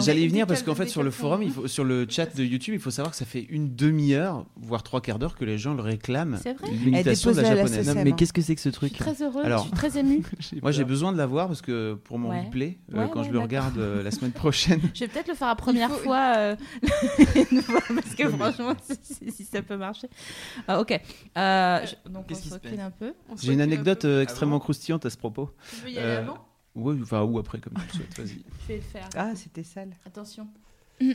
J'allais- 0.00 0.22
y 0.22 0.28
venir 0.28 0.46
parce 0.46 0.62
qu'en 0.62 0.74
fait 0.74 0.86
sur 0.88 1.02
le 1.02 1.10
forum, 1.10 1.40
calmes. 1.40 1.48
il 1.50 1.52
faut, 1.52 1.66
sur 1.66 1.84
le 1.84 2.06
chat 2.08 2.34
de 2.36 2.44
YouTube, 2.44 2.74
il 2.74 2.80
faut 2.80 2.90
savoir 2.90 3.10
que 3.12 3.16
ça 3.18 3.24
fait 3.24 3.46
une 3.50 3.74
demi-heure, 3.74 4.44
voire 4.56 4.82
trois 4.82 5.00
quarts 5.00 5.18
d'heure 5.18 5.36
que 5.36 5.44
les 5.44 5.58
gens 5.58 5.74
le 5.74 5.82
réclament. 5.82 6.38
C'est 6.42 6.52
vrai 6.52 6.68
L'imitation 6.70 7.32
de 7.32 7.36
la 7.36 7.42
Elle 7.42 7.46
est 7.46 7.56
déposée 7.56 7.74
à 7.74 7.76
la 7.78 7.82
japonaise. 7.82 7.94
Non, 7.96 8.02
mais 8.04 8.12
qu'est-ce 8.12 8.32
que 8.32 8.42
c'est 8.42 8.54
que 8.54 8.60
ce 8.60 8.68
Je 8.68 8.74
suis 8.76 8.90
truc 8.90 8.98
très 8.98 9.22
heureuse, 9.22 9.44
Alors- 9.44 9.62
je 9.64 9.68
suis 9.68 9.76
très 9.76 9.98
émue. 9.98 10.22
Moi 10.62 10.70
j'ai 10.72 10.84
besoin 10.84 11.12
de 11.12 11.18
la 11.18 11.26
voir 11.26 11.46
parce 11.48 11.62
que 11.62 11.94
pour 11.94 12.18
mon 12.18 12.28
replay, 12.28 12.78
euh, 12.94 13.06
quand 13.08 13.22
je 13.24 13.30
le 13.32 13.38
regarde 13.40 13.78
euh, 13.78 14.02
la 14.02 14.10
semaine 14.10 14.32
prochaine. 14.32 14.80
Je 14.94 15.00
vais 15.00 15.08
peut-être 15.08 15.28
le 15.28 15.34
faire 15.34 15.48
la 15.48 15.54
première 15.54 15.90
faut- 15.90 16.04
euh, 16.36 16.56
parce 17.94 18.14
que 18.14 18.28
franchement, 18.30 18.74
si, 18.82 19.14
si- 19.14 19.30
si 19.32 19.44
ça 19.44 19.62
peut 19.62 19.76
marcher. 19.76 20.08
Ah, 20.68 20.80
ok. 20.80 20.92
Euh, 21.36 21.86
je- 21.86 22.10
donc 22.10 22.26
on 22.30 22.34
se 22.34 22.52
recule 22.52 22.80
un 22.80 22.90
peu. 22.90 23.12
J'ai 23.42 23.52
une 23.52 23.60
un 23.60 23.64
anecdote 23.64 24.04
euh, 24.04 24.22
extrêmement 24.22 24.58
croustillante 24.58 25.04
à 25.06 25.10
ce 25.10 25.16
propos. 25.16 25.50
Tu 25.70 25.76
veux 25.84 25.90
y 25.90 25.98
aller 25.98 26.06
Euh, 26.08 26.22
avant? 26.22 26.38
Ouais, 26.74 26.94
enfin 27.02 27.22
ou 27.22 27.38
après 27.38 27.58
comme 27.58 27.72
tu 27.74 27.80
le 27.86 27.92
souhaites. 28.04 28.18
Vas-y. 28.18 28.42
Je 28.62 28.68
vais 28.68 28.76
le 28.76 28.82
faire. 28.82 29.08
Ah, 29.16 29.34
c'était 29.34 29.62
sale. 29.62 29.90
Attention. 30.06 30.46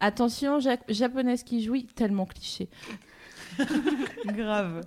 Attention, 0.00 0.60
ja- 0.60 0.76
japonaise 0.88 1.42
qui 1.44 1.62
jouit, 1.62 1.86
tellement 1.94 2.26
cliché. 2.26 2.68
Grave. 4.26 4.82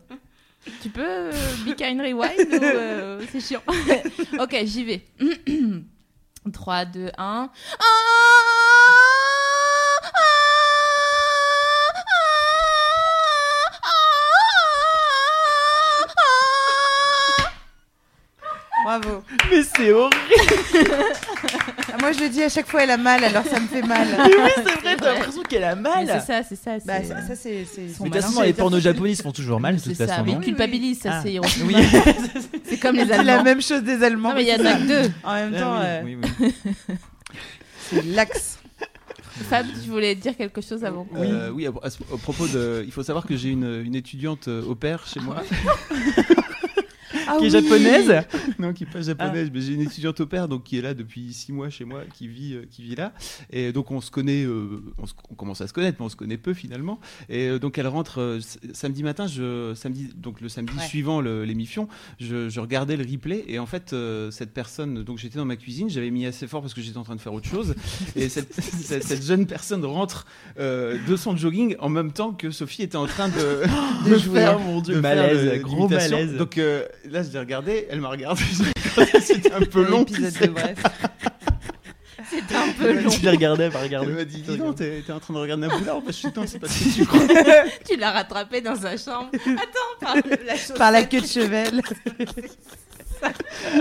Tu 0.81 0.89
peux 0.89 1.01
euh, 1.05 1.31
be 1.65 1.75
kind 1.75 1.99
rewind 2.01 2.51
ou 2.51 2.63
euh, 2.63 3.21
c'est 3.31 3.39
chiant 3.39 3.61
Ok, 4.39 4.55
j'y 4.65 4.83
vais. 4.83 5.05
3, 6.51 6.85
2, 6.85 7.11
1. 7.17 7.49
Bravo. 18.83 19.23
Mais 19.49 19.63
c'est 19.63 19.91
horrible. 19.91 20.15
Ah, 21.93 21.97
moi, 21.99 22.11
je 22.11 22.19
le 22.19 22.29
dis 22.29 22.41
à 22.43 22.49
chaque 22.49 22.67
fois, 22.67 22.83
elle 22.83 22.91
a 22.91 22.97
mal, 22.97 23.23
alors 23.23 23.43
ça 23.45 23.59
me 23.59 23.67
fait 23.67 23.81
mal. 23.81 24.07
Mais 24.17 24.23
oui, 24.35 24.49
c'est 24.55 24.81
vrai, 24.81 24.95
t'as 24.97 25.13
l'impression 25.13 25.43
qu'elle 25.43 25.63
a 25.63 25.75
mal. 25.75 26.07
c'est 26.07 26.19
ça, 26.33 26.41
c'est 26.47 26.55
ça. 26.55 26.77
Bah, 26.85 26.93
c'est- 27.01 27.07
ça, 27.09 27.21
ça, 27.27 27.35
c'est. 27.35 27.59
de 27.61 27.97
toute 28.03 28.13
façon, 28.21 28.41
les 28.41 28.53
pornos 28.53 28.81
japonais 28.81 29.15
se 29.15 29.21
font 29.23 29.31
toujours 29.31 29.59
mal, 29.59 29.75
de 29.75 29.79
C'est 29.81 29.89
toute 29.89 29.97
ça, 29.97 30.07
façon. 30.07 30.23
mais 30.25 30.33
non 30.33 30.39
ils 30.41 30.45
culpabilisent, 30.45 30.99
ça 31.01 31.09
Ah. 31.13 31.21
c'est. 31.23 31.39
Oui. 31.39 31.75
C'est 32.69 32.77
comme 32.79 32.95
les 32.95 33.03
C'est 33.05 33.23
la 33.23 33.33
Allemands. 33.33 33.43
même 33.43 33.61
chose 33.61 33.81
des 33.83 34.03
Allemands. 34.03 34.29
Non, 34.29 34.35
mais 34.35 34.43
il 34.43 34.49
y 34.49 34.53
en 34.53 34.65
a 34.65 34.73
que 34.73 34.87
deux. 34.87 35.11
En 35.23 35.33
même 35.35 35.53
Ah 35.55 35.59
temps, 35.59 35.75
oui, 35.79 35.85
euh, 35.85 36.01
oui, 36.03 36.17
oui. 36.41 36.53
c'est 37.89 38.05
l'axe. 38.05 38.59
Fab, 39.49 39.65
tu 39.83 39.89
voulais 39.89 40.15
dire 40.15 40.35
quelque 40.35 40.61
chose 40.61 40.83
avant 40.83 41.07
Euh, 41.15 41.51
oui, 41.51 41.67
à, 41.67 41.69
à 41.69 42.17
propos 42.23 42.47
de, 42.47 42.83
il 42.85 42.91
faut 42.91 43.03
savoir 43.03 43.25
que 43.25 43.37
j'ai 43.37 43.49
une, 43.49 43.83
une 43.85 43.93
étudiante 43.95 44.47
euh, 44.47 44.63
au 44.63 44.73
pair 44.75 45.05
chez 45.07 45.19
moi. 45.19 45.43
Ah 47.27 47.37
Qui 47.39 47.47
est 47.47 47.49
japonaise 47.49 48.13
non, 48.59 48.73
qui 48.73 48.83
est 48.83 48.87
pas 48.91 49.01
japonaise, 49.01 49.49
mais 49.53 49.61
j'ai 49.61 49.73
une 49.73 49.81
étudiante 49.81 50.19
au 50.19 50.25
pair 50.25 50.47
donc 50.47 50.63
qui 50.63 50.77
est 50.77 50.81
là 50.81 50.93
depuis 50.93 51.33
six 51.33 51.51
mois 51.51 51.69
chez 51.69 51.85
moi, 51.85 52.01
qui 52.13 52.27
vit, 52.27 52.53
euh, 52.53 52.65
qui 52.69 52.81
vit 52.83 52.95
là. 52.95 53.13
Et 53.51 53.71
donc 53.71 53.91
on 53.91 54.01
se 54.01 54.11
connaît, 54.11 54.43
euh, 54.43 54.81
on, 54.97 55.05
se- 55.05 55.13
on 55.29 55.35
commence 55.35 55.61
à 55.61 55.67
se 55.67 55.73
connaître, 55.73 55.97
mais 55.99 56.05
on 56.05 56.09
se 56.09 56.15
connaît 56.15 56.37
peu 56.37 56.53
finalement. 56.53 56.99
Et 57.29 57.47
euh, 57.47 57.59
donc 57.59 57.77
elle 57.77 57.87
rentre 57.87 58.39
samedi 58.73 59.03
matin, 59.03 59.27
je, 59.27 59.73
samedi, 59.75 60.09
donc 60.15 60.41
le 60.41 60.49
samedi 60.49 60.67
Ouais. 60.77 60.83
suivant 60.85 61.21
l'émission, 61.21 61.87
je, 62.19 62.49
je 62.49 62.59
regardais 62.59 62.97
le 62.97 63.09
replay 63.09 63.43
et 63.47 63.57
en 63.59 63.65
fait 63.65 63.95
cette 64.31 64.53
personne, 64.53 65.03
donc 65.03 65.17
j'étais 65.17 65.37
dans 65.37 65.45
ma 65.45 65.55
cuisine, 65.55 65.89
j'avais 65.89 66.11
mis 66.11 66.25
assez 66.25 66.45
fort 66.47 66.61
parce 66.61 66.73
que 66.73 66.81
j'étais 66.81 66.97
en 66.97 67.03
train 67.03 67.15
de 67.15 67.21
faire 67.21 67.33
autre 67.33 67.47
chose. 67.47 67.73
et 68.15 68.29
cette, 68.29 68.53
cette, 68.53 69.03
cette 69.03 69.23
jeune 69.25 69.45
personne 69.45 69.83
rentre 69.85 70.25
de 70.59 71.15
son 71.15 71.35
jogging 71.37 71.75
en 71.79 71.89
même 71.89 72.11
temps 72.11 72.31
que 72.33 72.51
Sophie 72.51 72.83
était 72.83 72.95
en 72.97 73.05
train 73.07 73.29
de, 73.29 73.33
De 74.05 74.09
me 74.11 74.17
jouer. 74.17 74.39
faire 74.41 74.59
mon 74.59 74.81
dieu, 74.81 74.99
malaise, 75.01 75.61
gros 75.61 75.87
malaise. 75.89 76.35
Donc 76.35 76.57
euh, 76.57 76.83
là, 77.09 77.16
je 77.23 77.31
l'ai 77.31 77.39
regardé, 77.39 77.87
elle 77.89 78.01
m'a 78.01 78.09
regardé. 78.11 78.41
C'était 79.21 79.51
un 79.53 79.61
peu 79.61 79.83
long. 79.89 80.03
De 80.03 80.47
bref. 80.47 80.81
C'était 82.29 82.55
un 82.55 82.71
peu 82.77 83.01
long. 83.03 83.09
Tu 83.09 83.21
les 83.21 83.29
regardais, 83.29 83.69
pas 83.69 83.79
Elle 83.79 83.85
regarder. 83.85 84.11
m'a 84.11 84.25
dit, 84.25 84.41
dis 84.41 84.57
donc, 84.57 84.75
t'es 84.75 85.01
en 85.11 85.19
train 85.19 85.33
de 85.33 85.39
regarder 85.39 85.67
un 85.67 85.77
boulard 85.77 85.97
Bah, 86.01 86.07
Je 86.07 86.11
suis 86.13 86.27
non, 86.35 86.43
c'est 86.45 86.59
pas 86.59 86.67
ce 86.67 86.83
que 86.83 86.95
tu 86.95 87.05
crois. 87.05 87.21
tu 87.87 87.95
l'as 87.95 88.11
rattrapé 88.11 88.59
dans 88.59 88.75
sa 88.75 88.97
chambre. 88.97 89.29
Attends, 89.33 89.97
par 90.01 90.15
la. 90.15 90.75
Par 90.77 90.91
la 90.91 91.03
queue 91.03 91.21
de 91.21 91.25
chevel. 91.25 91.81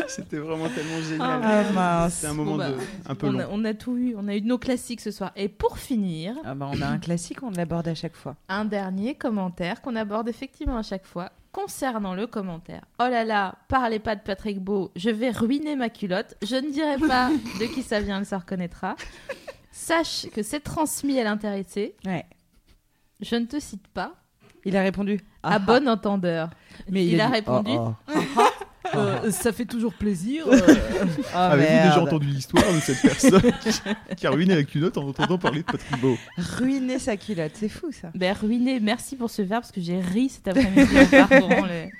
C'était 0.08 0.38
vraiment 0.38 0.68
tellement 0.68 1.00
génial. 1.02 1.40
Ah, 1.42 1.62
mince. 1.74 2.14
C'était 2.14 2.26
un 2.28 2.34
moment 2.34 2.52
Bon, 2.52 2.56
bah, 2.58 2.70
de... 2.70 2.76
un 3.10 3.14
peu 3.14 3.26
on, 3.26 3.32
long. 3.32 3.40
a, 3.40 3.46
on 3.50 3.64
a 3.64 3.74
tout 3.74 3.96
eu, 3.96 4.14
on 4.16 4.28
a 4.28 4.34
eu 4.36 4.40
nos 4.42 4.58
classiques 4.58 5.00
ce 5.00 5.10
soir. 5.10 5.32
Et 5.36 5.48
pour 5.48 5.78
finir, 5.78 6.34
Ah 6.44 6.54
bah, 6.54 6.68
on 6.72 6.80
a 6.80 6.86
un 6.86 6.98
classique, 6.98 7.42
on 7.42 7.50
l'aborde 7.50 7.88
à 7.88 7.94
chaque 7.94 8.16
fois. 8.16 8.36
un 8.48 8.64
dernier 8.64 9.14
commentaire 9.14 9.82
qu'on 9.82 9.94
aborde 9.96 10.28
effectivement 10.28 10.78
à 10.78 10.82
chaque 10.82 11.04
fois 11.04 11.30
concernant 11.56 12.14
le 12.14 12.26
commentaire. 12.26 12.82
Oh 13.00 13.08
là 13.08 13.24
là, 13.24 13.54
parlez 13.68 13.98
pas 13.98 14.14
de 14.14 14.20
Patrick 14.20 14.60
Beau, 14.60 14.92
je 14.94 15.08
vais 15.08 15.30
ruiner 15.30 15.74
ma 15.74 15.88
culotte. 15.88 16.36
Je 16.42 16.54
ne 16.56 16.70
dirai 16.70 16.98
pas 16.98 17.30
de 17.60 17.64
qui 17.74 17.82
ça 17.82 17.98
vient, 18.00 18.18
elle 18.18 18.26
se 18.26 18.34
reconnaîtra. 18.34 18.94
Sache 19.72 20.26
que 20.34 20.42
c'est 20.42 20.60
transmis 20.60 21.18
à 21.18 21.24
l'intéressé. 21.24 21.96
Ouais. 22.04 22.26
Je 23.22 23.36
ne 23.36 23.46
te 23.46 23.58
cite 23.58 23.88
pas. 23.88 24.12
Il 24.66 24.76
a 24.76 24.82
répondu. 24.82 25.18
À 25.42 25.54
Ah, 25.54 25.58
bon 25.58 25.88
entendeur. 25.88 26.50
Mais 26.90 27.06
il, 27.06 27.18
a 27.22 27.24
a, 27.24 27.28
dit, 27.28 27.34
répondu. 27.36 27.70
oh, 27.72 27.94
Euh, 28.94 29.30
ça 29.30 29.52
fait 29.52 29.64
toujours 29.64 29.92
plaisir. 29.94 30.46
Ah, 31.34 31.48
Avez-vous 31.50 31.88
déjà 31.88 32.02
entendu 32.02 32.26
l'histoire 32.26 32.64
de 32.72 32.80
cette 32.80 33.02
personne 33.02 33.42
qui- 33.60 34.14
qui 34.16 34.26
a 34.26 34.30
ruiné 34.30 34.54
la 34.54 34.62
culotte 34.64 34.96
en 34.96 35.08
entendant 35.08 35.38
parler 35.38 35.60
de 35.60 35.64
Patrick 35.64 36.00
Beau 36.00 36.16
Ruiner 36.38 36.98
sa 36.98 37.16
culotte, 37.16 37.52
c'est 37.54 37.68
fou 37.68 37.90
ça. 37.92 38.10
Ben, 38.14 38.32
ruiné, 38.34 38.80
merci 38.80 39.16
pour 39.16 39.30
ce 39.30 39.42
verbe 39.42 39.62
parce 39.62 39.72
que 39.72 39.80
j'ai 39.80 40.00
ri 40.00 40.28
cet 40.28 40.48
après-midi 40.48 40.98
en 40.98 41.26
parcourant 41.26 41.66
le- 41.66 41.90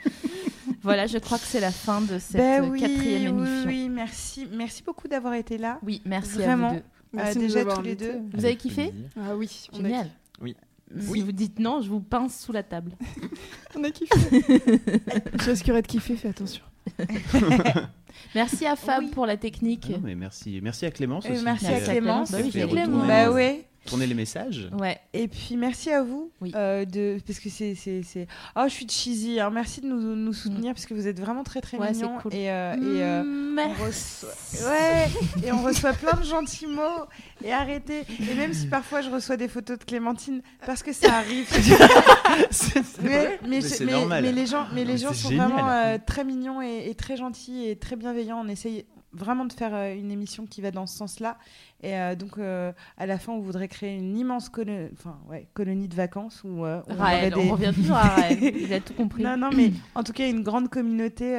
Voilà, 0.83 1.07
je 1.07 1.19
crois 1.19 1.39
que 1.39 1.45
c'est 1.45 1.61
la 1.61 1.73
fin 1.73 2.01
de 2.01 2.19
cette 2.19 2.37
Ben 2.37 2.65
euh, 2.65 2.69
oui, 2.69 2.81
quatrième 2.81 3.37
oui, 3.41 3.47
émission. 3.49 3.67
oui, 3.69 3.89
merci, 3.89 4.49
merci 4.53 4.83
beaucoup 4.85 5.09
d'avoir 5.09 5.35
été 5.35 5.59
là. 5.59 5.79
Oui, 5.83 6.01
merci 6.05 6.35
Vraiment. 6.39 6.69
à 6.69 6.73
vous 6.75 6.77
deux. 6.77 6.83
Merci 7.13 7.31
Euh, 7.31 7.35
de 7.35 7.41
nous 7.41 7.47
déjà 7.55 7.65
tous 7.75 7.83
les 7.83 7.95
deux. 7.97 8.15
Vous 8.35 8.45
avez 8.45 8.57
kiffé? 8.57 8.93
Ah 9.19 9.35
oui, 9.37 9.69
on 9.73 9.81
a, 9.81 9.83
Génial. 9.83 10.11
Oui. 10.41 10.55
Si 11.01 11.21
vous 11.21 11.33
dites 11.33 11.59
non, 11.59 11.81
je 11.83 11.89
vous 11.89 12.01
pince 12.01 12.41
sous 12.45 12.53
la 12.53 12.63
table. 12.63 12.93
on 13.77 13.83
a 13.83 13.91
kiffé. 13.91 14.15
je 15.43 15.51
risquerais 15.51 15.83
de 15.83 15.87
kiffer, 15.89 16.15
fais 16.17 16.29
attention. 16.29 16.63
Merci 18.35 18.67
à 18.67 18.77
Fab 18.77 19.03
Oui. 19.05 19.11
pour 19.11 19.27
la 19.27 19.37
technique. 19.37 19.87
Ah 19.89 19.93
non, 19.93 20.01
mais 20.05 20.15
merci. 20.15 20.61
merci 20.63 20.87
à 20.87 20.91
Clémence 20.91 21.27
Euh, 21.27 21.33
aussi. 21.33 21.45
merci 21.45 21.67
à 21.67 21.81
Clémence. 21.81 22.33
Bah 22.33 22.39
oui, 22.43 22.51
Clémence. 22.51 23.07
Bah 23.07 23.31
ouais. 23.31 23.65
Tourner 23.87 24.07
les 24.07 24.15
messages. 24.15 24.69
Ouais. 24.79 24.99
Et 25.13 25.29
puis 25.29 25.57
merci 25.57 25.91
à 25.91 26.03
vous 26.03 26.31
Oui. 26.41 26.53
euh, 26.55 26.85
de 26.85 27.19
parce 27.27 27.39
que 27.39 27.49
c'est 27.49 27.75
c'est 27.75 28.03
c'est 28.03 28.27
oh 28.57 28.63
je 28.67 28.73
suis 28.73 28.89
cheesy 28.89 29.41
hein. 29.41 29.51
merci 29.51 29.81
de 29.81 29.87
nous, 29.87 30.01
nous 30.17 30.33
soutenir 30.33 30.75
parce 30.75 30.87
que 30.87 30.95
vous 30.95 31.07
êtes 31.07 31.19
vraiment 31.21 31.43
très 31.45 31.61
très 31.61 31.79
Ouais, 31.79 31.93
mignons 31.93 32.19
cool. 32.21 32.35
et 32.35 32.51
euh, 32.51 32.75
et 32.75 33.03
euh, 33.03 33.23
on 33.59 33.85
reçoit 33.85 34.29
ouais 34.71 35.07
et 35.47 35.53
on 35.53 35.63
reçoit 35.63 35.93
plein 35.93 36.19
de 36.19 36.25
gentils 36.25 36.67
mots 36.67 37.07
et 37.45 37.53
arrêtez 37.53 38.03
et 38.31 38.35
même 38.35 38.53
si 38.53 38.67
parfois 38.67 39.01
je 39.03 39.11
reçois 39.11 39.37
des 39.37 39.49
photos 39.49 39.79
de 39.79 39.85
Clémentine 39.85 40.43
parce 40.67 40.83
que 40.83 40.93
ça 40.93 41.15
arrive 41.15 41.47
mais, 43.03 43.39
mais, 43.47 43.61
c'est 43.61 43.85
mais- 43.85 43.93
normal. 43.93 44.23
mais 44.23 44.33
les 44.33 44.47
gens 44.47 44.67
mais 44.75 44.85
les 44.85 44.99
gens 44.99 45.11
c'est 45.13 45.23
sont 45.23 45.29
génial. 45.31 45.49
vraiment 45.51 45.69
euh, 45.71 45.99
très 46.05 46.25
mignons 46.25 46.61
et, 46.63 46.89
et 46.89 46.95
très 46.95 47.17
gentils 47.17 47.69
et 47.69 47.77
très 47.77 47.97
bienveillants 47.97 48.41
on 48.45 48.49
essaye 48.49 48.85
vraiment 49.17 49.45
de 49.45 49.53
faire 49.53 49.75
euh, 49.75 49.95
une 49.95 50.11
émission 50.11 50.47
qui 50.47 50.61
va 50.61 50.71
dans 50.71 50.87
ce 50.87 50.97
sens-là 50.97 51.37
et 51.83 51.95
euh, 51.97 52.15
donc 52.15 52.39
euh, 52.39 52.73
à 52.97 53.07
la 53.07 53.19
fin 53.19 53.33
on 53.33 53.41
voudrait 53.41 53.69
créer 53.69 53.97
une 53.97 54.17
immense 54.17 54.49
colo- 54.49 54.89
enfin 54.95 55.19
ouais 55.29 55.47
colonie 55.55 55.89
de 55.89 55.95
vacances 55.95 56.43
où 56.45 56.65
on 56.65 56.83
Raël, 56.89 57.33
aurait 57.35 57.43
des- 57.45 57.51
on 57.51 57.53
revient 57.53 57.73
toujours 57.75 57.97
à 57.97 58.01
Raël. 58.17 58.39
Il 58.43 58.73
a 58.73 58.81
tout 58.81 58.95
compris. 58.95 59.23
non, 59.23 59.37
non, 59.37 59.51
mais 59.55 59.73
en 59.95 60.03
tout 60.03 60.13
cas, 60.13 60.29
une 60.29 60.43
grande 60.43 60.69
communauté 60.69 61.37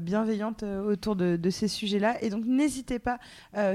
bienveillante 0.00 0.62
autour 0.62 1.16
de, 1.16 1.36
de 1.36 1.50
ces 1.50 1.68
sujets-là. 1.68 2.22
Et 2.22 2.30
donc, 2.30 2.44
n'hésitez 2.44 2.98
pas, 2.98 3.18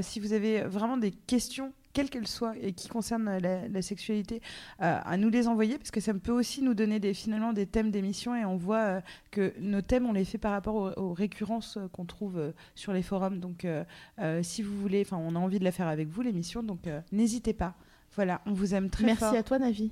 si 0.01 0.19
vous 0.19 0.33
avez 0.33 0.61
vraiment 0.63 0.97
des 0.97 1.11
questions, 1.11 1.71
quelles 1.97 2.11
qu'elles 2.11 2.27
soient, 2.27 2.53
et 2.61 2.73
qui 2.73 2.89
concernent 2.89 3.27
euh, 3.27 3.39
la, 3.39 3.67
la 3.67 3.81
sexualité, 3.81 4.39
euh, 4.83 4.99
à 5.03 5.17
nous 5.17 5.29
les 5.29 5.47
envoyer, 5.47 5.79
parce 5.79 5.89
que 5.89 5.99
ça 5.99 6.13
peut 6.13 6.31
aussi 6.31 6.61
nous 6.61 6.75
donner 6.75 6.99
des, 6.99 7.15
finalement 7.15 7.53
des 7.53 7.65
thèmes 7.65 7.89
d'émission. 7.89 8.35
Et 8.35 8.45
on 8.45 8.55
voit 8.55 8.77
euh, 8.77 9.01
que 9.31 9.51
nos 9.59 9.81
thèmes, 9.81 10.05
on 10.05 10.13
les 10.13 10.23
fait 10.23 10.37
par 10.37 10.51
rapport 10.51 10.75
aux, 10.75 10.91
aux 11.01 11.13
récurrences 11.13 11.77
euh, 11.77 11.87
qu'on 11.87 12.05
trouve 12.05 12.37
euh, 12.37 12.51
sur 12.75 12.93
les 12.93 13.01
forums. 13.01 13.39
Donc, 13.39 13.65
euh, 13.65 13.83
euh, 14.19 14.43
si 14.43 14.61
vous 14.61 14.79
voulez, 14.79 15.01
enfin, 15.01 15.17
on 15.17 15.35
a 15.35 15.39
envie 15.39 15.57
de 15.57 15.63
la 15.63 15.71
faire 15.71 15.87
avec 15.87 16.07
vous, 16.07 16.21
l'émission. 16.21 16.61
Donc, 16.61 16.85
euh, 16.85 17.01
n'hésitez 17.11 17.53
pas. 17.53 17.73
Voilà, 18.15 18.41
on 18.45 18.53
vous 18.53 18.75
aime 18.75 18.91
très 18.91 19.03
Merci 19.05 19.23
fort. 19.23 19.33
à 19.33 19.41
toi, 19.41 19.57
Navi. 19.57 19.91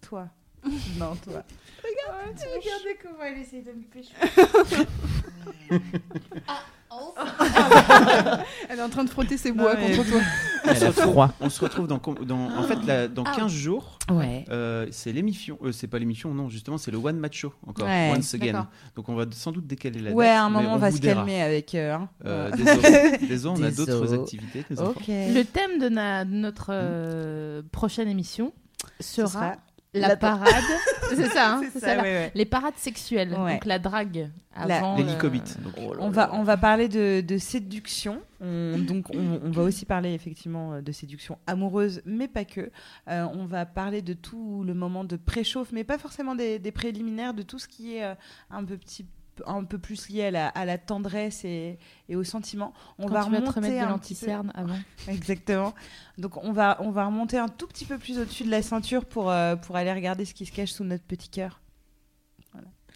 toi. 0.00 0.28
non, 0.96 1.16
toi. 1.16 1.42
Regarde, 1.82 2.38
regardez 2.38 2.98
comment 3.02 3.24
elle 3.24 3.38
essaie 3.38 3.62
de 3.62 3.72
me 3.72 3.82
Elle 8.68 8.78
est 8.78 8.82
en 8.82 8.88
train 8.88 9.04
de 9.04 9.10
frotter 9.10 9.36
ses 9.36 9.50
Non, 9.50 9.62
bois 9.64 9.74
mais- 9.76 9.96
contre 9.96 10.08
toi. 10.10 10.20
Elle 10.64 10.84
a 10.84 10.92
froid. 10.92 11.30
On 11.40 11.50
se 11.50 11.60
retrouve 11.60 11.86
dans, 11.88 12.00
en 12.00 12.62
fait 12.62 12.78
là, 12.86 13.08
dans 13.08 13.24
15 13.24 13.50
jours. 13.50 13.98
Ouais. 14.10 14.44
euh, 14.50 14.86
c'est 14.90 15.12
l'émission, 15.12 15.58
euh, 15.64 15.72
c'est 15.72 15.86
pas 15.88 15.98
l'émission, 15.98 16.32
non, 16.34 16.48
justement, 16.48 16.78
c'est 16.78 16.90
le 16.90 16.98
One 16.98 17.16
Match 17.18 17.38
Show 17.40 17.52
encore, 17.66 17.86
Ouais, 17.86 18.12
Once 18.16 18.34
Again. 18.34 18.68
Donc 18.96 19.08
on 19.08 19.14
va 19.14 19.24
sans 19.32 19.52
doute 19.52 19.66
décaler 19.66 20.00
la 20.00 20.12
Ouais, 20.12 20.26
date. 20.26 20.36
à 20.38 20.44
un 20.44 20.50
moment, 20.50 20.70
on 20.72 20.74
on 20.74 20.78
va 20.78 20.90
se 20.92 20.98
dira. 20.98 21.14
calmer 21.16 21.42
avec 21.42 21.74
eux. 21.74 21.90
hein. 21.90 22.08
Euh, 22.24 22.50
Ouais. 22.50 22.56
désolé, 22.56 23.18
désolé, 23.28 23.60
on 23.60 23.64
a 23.64 23.70
d'autres 23.70 24.00
Désolé. 24.02 24.20
activités. 24.22 24.64
Le 24.70 25.42
thème 25.42 25.78
de 25.80 25.88
na- 25.88 26.24
notre 26.24 26.66
euh, 26.70 27.62
prochaine 27.72 28.08
émission 28.08 28.52
sera 29.00 29.56
la, 29.94 30.08
la- 30.08 30.16
parade. 30.16 30.48
c'est 31.14 31.28
ça, 31.28 31.54
hein, 31.54 31.60
C'est 31.62 31.70
c'est 31.70 31.80
ça, 31.80 31.86
ça, 31.88 31.94
la- 31.96 32.02
ouais, 32.02 32.08
ouais. 32.08 32.32
Les 32.34 32.44
parades 32.46 32.76
sexuelles, 32.76 33.34
Ouais. 33.34 33.52
donc 33.54 33.64
la 33.66 33.78
drague 33.78 34.30
La- 34.66 34.76
avant. 34.78 34.96
L'hélicobite. 34.96 35.56
le- 35.58 35.64
donc. 35.64 35.74
Oh 35.78 35.92
là 35.94 35.98
On 36.00 36.10
va, 36.10 36.34
on 36.34 36.42
va 36.42 36.56
parler 36.56 36.88
de, 36.88 37.20
de 37.20 37.38
séduction. 37.38 38.20
On- 38.40 38.78
donc, 38.78 39.06
on, 39.14 39.40
on 39.44 39.50
va 39.50 39.62
aussi 39.62 39.84
parler 39.84 40.12
effectivement 40.14 40.74
euh, 40.74 40.80
de 40.80 40.92
séduction 40.92 41.38
amoureuse, 41.46 42.02
mais 42.06 42.28
pas 42.28 42.44
que. 42.44 42.70
Euh, 43.08 43.26
on 43.34 43.44
va 43.44 43.66
parler 43.66 44.02
de 44.02 44.14
tout 44.14 44.64
le 44.64 44.74
moment 44.74 45.04
de 45.04 45.16
préchauffe, 45.16 45.72
mais 45.72 45.84
pas 45.84 45.98
forcément 45.98 46.34
des, 46.34 46.58
des 46.58 46.72
préliminaires, 46.72 47.34
de 47.34 47.42
tout 47.42 47.58
ce 47.58 47.68
qui 47.68 47.96
est 47.96 48.04
euh, 48.04 48.14
un 48.50 48.64
peu 48.64 48.76
petit 48.76 49.06
un 49.46 49.64
peu 49.64 49.78
plus 49.78 50.08
lié 50.08 50.24
à 50.24 50.30
la, 50.30 50.48
à 50.48 50.64
la 50.64 50.78
tendresse 50.78 51.44
et, 51.44 51.78
et 52.08 52.16
au 52.16 52.24
sentiment. 52.24 52.74
On 52.98 53.06
Quand 53.06 53.14
va 53.14 53.24
tu 53.24 53.30
vas 53.30 53.36
te 53.38 53.46
remonter 53.46 53.60
remettre 53.60 53.86
de 53.86 53.90
l'anticerne 53.90 54.52
avant. 54.54 54.78
Exactement. 55.08 55.74
Donc 56.18 56.36
on 56.44 56.52
va, 56.52 56.76
on 56.80 56.90
va 56.90 57.06
remonter 57.06 57.38
un 57.38 57.48
tout 57.48 57.66
petit 57.66 57.84
peu 57.86 57.98
plus 57.98 58.18
au-dessus 58.18 58.44
de 58.44 58.50
la 58.50 58.62
ceinture 58.62 59.06
pour, 59.06 59.30
euh, 59.30 59.56
pour 59.56 59.76
aller 59.76 59.92
regarder 59.92 60.24
ce 60.24 60.34
qui 60.34 60.44
se 60.44 60.52
cache 60.52 60.72
sous 60.72 60.84
notre 60.84 61.04
petit 61.04 61.30
cœur. 61.30 61.61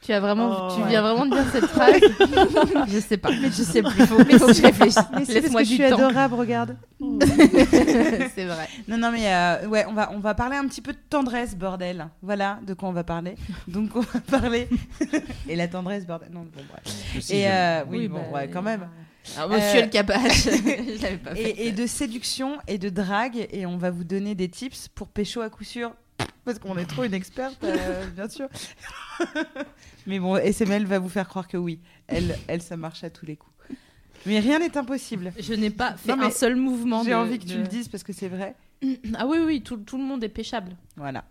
Tu 0.02 0.12
as 0.12 0.20
vraiment, 0.20 0.68
Oh, 0.68 0.72
tu 0.76 0.82
ouais. 0.82 0.88
viens 0.88 1.02
vraiment 1.02 1.26
de 1.26 1.32
dire 1.34 1.44
cette 1.50 1.66
phrase. 1.66 2.00
je 2.88 2.98
sais 3.00 3.16
pas, 3.16 3.30
mais 3.30 3.48
je 3.48 3.62
sais 3.62 3.82
plus. 3.82 4.06
Faut, 4.06 4.18
mais 4.24 4.38
faut 4.38 4.46
que 4.46 4.52
je 4.52 4.62
réfléchisse. 4.62 4.96
Mais 5.14 5.24
c'est 5.24 5.40
parce 5.40 5.44
Laisse-moi 5.44 5.60
que 5.62 5.66
je 5.66 5.70
du 5.74 5.76
suis 5.82 5.88
temps. 5.90 5.96
adorable, 5.96 6.34
regarde. 6.34 6.76
c'est 8.34 8.44
vrai. 8.44 8.68
Non, 8.88 8.98
non, 8.98 9.10
mais 9.10 9.26
euh, 9.32 9.66
ouais, 9.68 9.84
on 9.88 9.94
va, 9.94 10.10
on 10.14 10.18
va 10.18 10.34
parler 10.34 10.56
un 10.56 10.66
petit 10.66 10.80
peu 10.80 10.92
de 10.92 10.98
tendresse, 11.10 11.56
bordel. 11.56 12.06
Voilà 12.22 12.58
de 12.66 12.74
quoi 12.74 12.88
on 12.88 12.92
va 12.92 13.04
parler. 13.04 13.34
Donc, 13.68 13.90
on 13.96 14.00
va 14.00 14.20
parler. 14.20 14.68
Et 15.48 15.56
la 15.56 15.68
tendresse, 15.68 16.06
bordel. 16.06 16.28
Non, 16.32 16.40
bon, 16.54 16.62
bref. 16.70 17.30
Et 17.30 17.48
euh, 17.48 17.82
oui, 17.90 17.98
Oui, 17.98 18.08
bon, 18.08 18.18
bah, 18.32 18.38
ouais, 18.40 18.48
quand 18.48 18.62
même. 18.62 18.88
Alors, 19.36 19.50
monsieur 19.50 19.80
Euh, 19.80 19.82
le 19.82 19.88
capache, 19.88 20.44
je 20.44 21.02
l'avais 21.02 21.16
pas 21.16 21.34
fait. 21.34 21.50
Et, 21.50 21.66
et 21.68 21.72
de 21.72 21.86
séduction 21.86 22.58
et 22.68 22.78
de 22.78 22.88
drague. 22.90 23.48
Et 23.50 23.66
on 23.66 23.76
va 23.76 23.90
vous 23.90 24.04
donner 24.04 24.34
des 24.36 24.48
tips 24.48 24.88
pour 24.94 25.08
pécho 25.08 25.40
à 25.40 25.50
coup 25.50 25.64
sûr. 25.64 25.90
Parce 26.46 26.58
qu'on 26.58 26.78
est 26.78 26.86
trop 26.86 27.04
une 27.04 27.12
experte, 27.12 27.58
euh, 27.64 28.06
bien 28.14 28.28
sûr. 28.30 28.48
mais 30.06 30.18
bon, 30.18 30.36
SML 30.36 30.86
va 30.86 30.98
vous 30.98 31.08
faire 31.08 31.28
croire 31.28 31.48
que 31.48 31.56
oui. 31.56 31.80
Elle, 32.06 32.38
elle, 32.46 32.62
ça 32.62 32.76
marche 32.76 33.04
à 33.04 33.10
tous 33.10 33.26
les 33.26 33.36
coups. 33.36 33.52
Mais 34.24 34.40
rien 34.40 34.58
n'est 34.60 34.76
impossible. 34.78 35.32
Je 35.38 35.54
n'ai 35.54 35.70
pas 35.70 35.96
fait 35.96 36.16
Non, 36.16 36.24
un 36.24 36.30
seul 36.30 36.56
mouvement. 36.56 37.04
J'ai 37.04 37.14
envie 37.14 37.38
que 37.38 37.44
tu 37.46 37.58
le 37.58 37.66
dises 37.66 37.88
parce 37.88 38.02
que 38.02 38.12
c'est 38.12 38.28
vrai. 38.28 38.54
Ah 39.16 39.26
oui, 39.26 39.38
oui, 39.44 39.62
tout, 39.62 39.78
tout 39.78 39.96
le 39.96 40.04
monde 40.04 40.22
est 40.22 40.28
pêchable. 40.28 40.76
Voilà. 40.96 41.24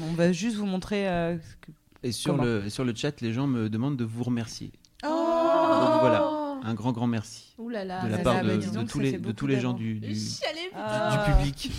On 0.00 0.12
va 0.14 0.30
juste 0.32 0.56
vous 0.56 0.66
montrer. 0.66 1.08
euh, 1.08 1.36
ce 1.38 1.56
que- 1.60 1.72
Et 2.04 2.12
sur 2.12 2.32
Comment 2.32 2.44
le, 2.44 2.70
sur 2.70 2.84
le 2.84 2.94
chat, 2.94 3.20
les 3.20 3.32
gens 3.32 3.46
me 3.48 3.68
demandent 3.68 3.96
de 3.96 4.04
vous 4.04 4.22
remercier. 4.22 4.70
Oh, 5.04 5.08
Donc 5.08 6.00
voilà, 6.00 6.22
un 6.64 6.74
grand, 6.74 6.92
grand 6.92 7.06
merci 7.06 7.54
Ouh 7.58 7.68
là 7.68 7.84
là. 7.84 8.04
de 8.04 8.10
la 8.10 8.18
part 8.18 8.42
de, 8.42 8.86
tous 8.86 9.00
les, 9.00 9.12
fait 9.12 9.18
de 9.18 9.22
beaucoup 9.22 9.32
tous 9.34 9.46
les 9.46 9.60
gens 9.60 9.72
du, 9.72 9.94
du, 9.94 10.14
Chialer, 10.14 10.68
putain. 10.68 10.80
Ah. 10.84 11.26
du 11.26 11.32
public 11.34 11.72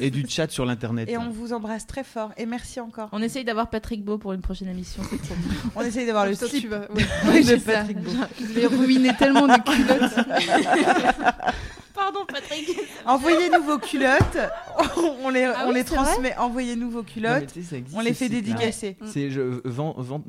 et 0.00 0.10
du 0.10 0.26
chat 0.28 0.50
sur 0.50 0.64
l'internet. 0.64 1.08
Et 1.08 1.18
on 1.18 1.30
vous 1.30 1.52
embrasse 1.52 1.86
très 1.86 2.04
fort. 2.04 2.32
Et 2.36 2.46
merci 2.46 2.80
encore. 2.80 3.08
On 3.12 3.22
essaye 3.22 3.44
d'avoir 3.44 3.70
Patrick 3.70 4.04
Beau 4.04 4.18
pour 4.18 4.32
une 4.32 4.40
prochaine 4.40 4.68
émission. 4.68 5.02
On 5.76 5.82
essaye 5.82 6.06
d'avoir 6.06 6.26
le 6.26 6.34
slip 6.34 6.62
tu 6.62 6.68
vas. 6.68 6.88
de 6.88 7.58
ça. 7.58 7.72
Patrick 7.72 7.98
Beau. 7.98 8.10
Je 8.40 8.44
vais 8.46 8.66
ruiner 8.66 9.14
tellement 9.16 9.46
de 9.46 9.62
culottes. 9.62 10.26
Pardon, 12.14 12.26
Patrick. 12.32 12.70
Envoyez-nous 13.06 13.62
vos 13.64 13.78
culottes. 13.78 14.38
on 15.22 15.28
les, 15.30 15.44
Ah 15.44 15.64
on 15.66 15.68
oui, 15.68 15.74
les 15.74 15.84
transmet. 15.84 16.36
Envoyez-nous 16.36 16.90
vos 16.90 17.02
culottes. 17.02 17.52
on 17.94 18.00
les 18.00 18.14
fait 18.14 18.28
dédicacer. 18.28 18.96
C'est 19.04 19.30
je 19.30 19.60
vends, 19.64 19.94
vends 19.98 20.22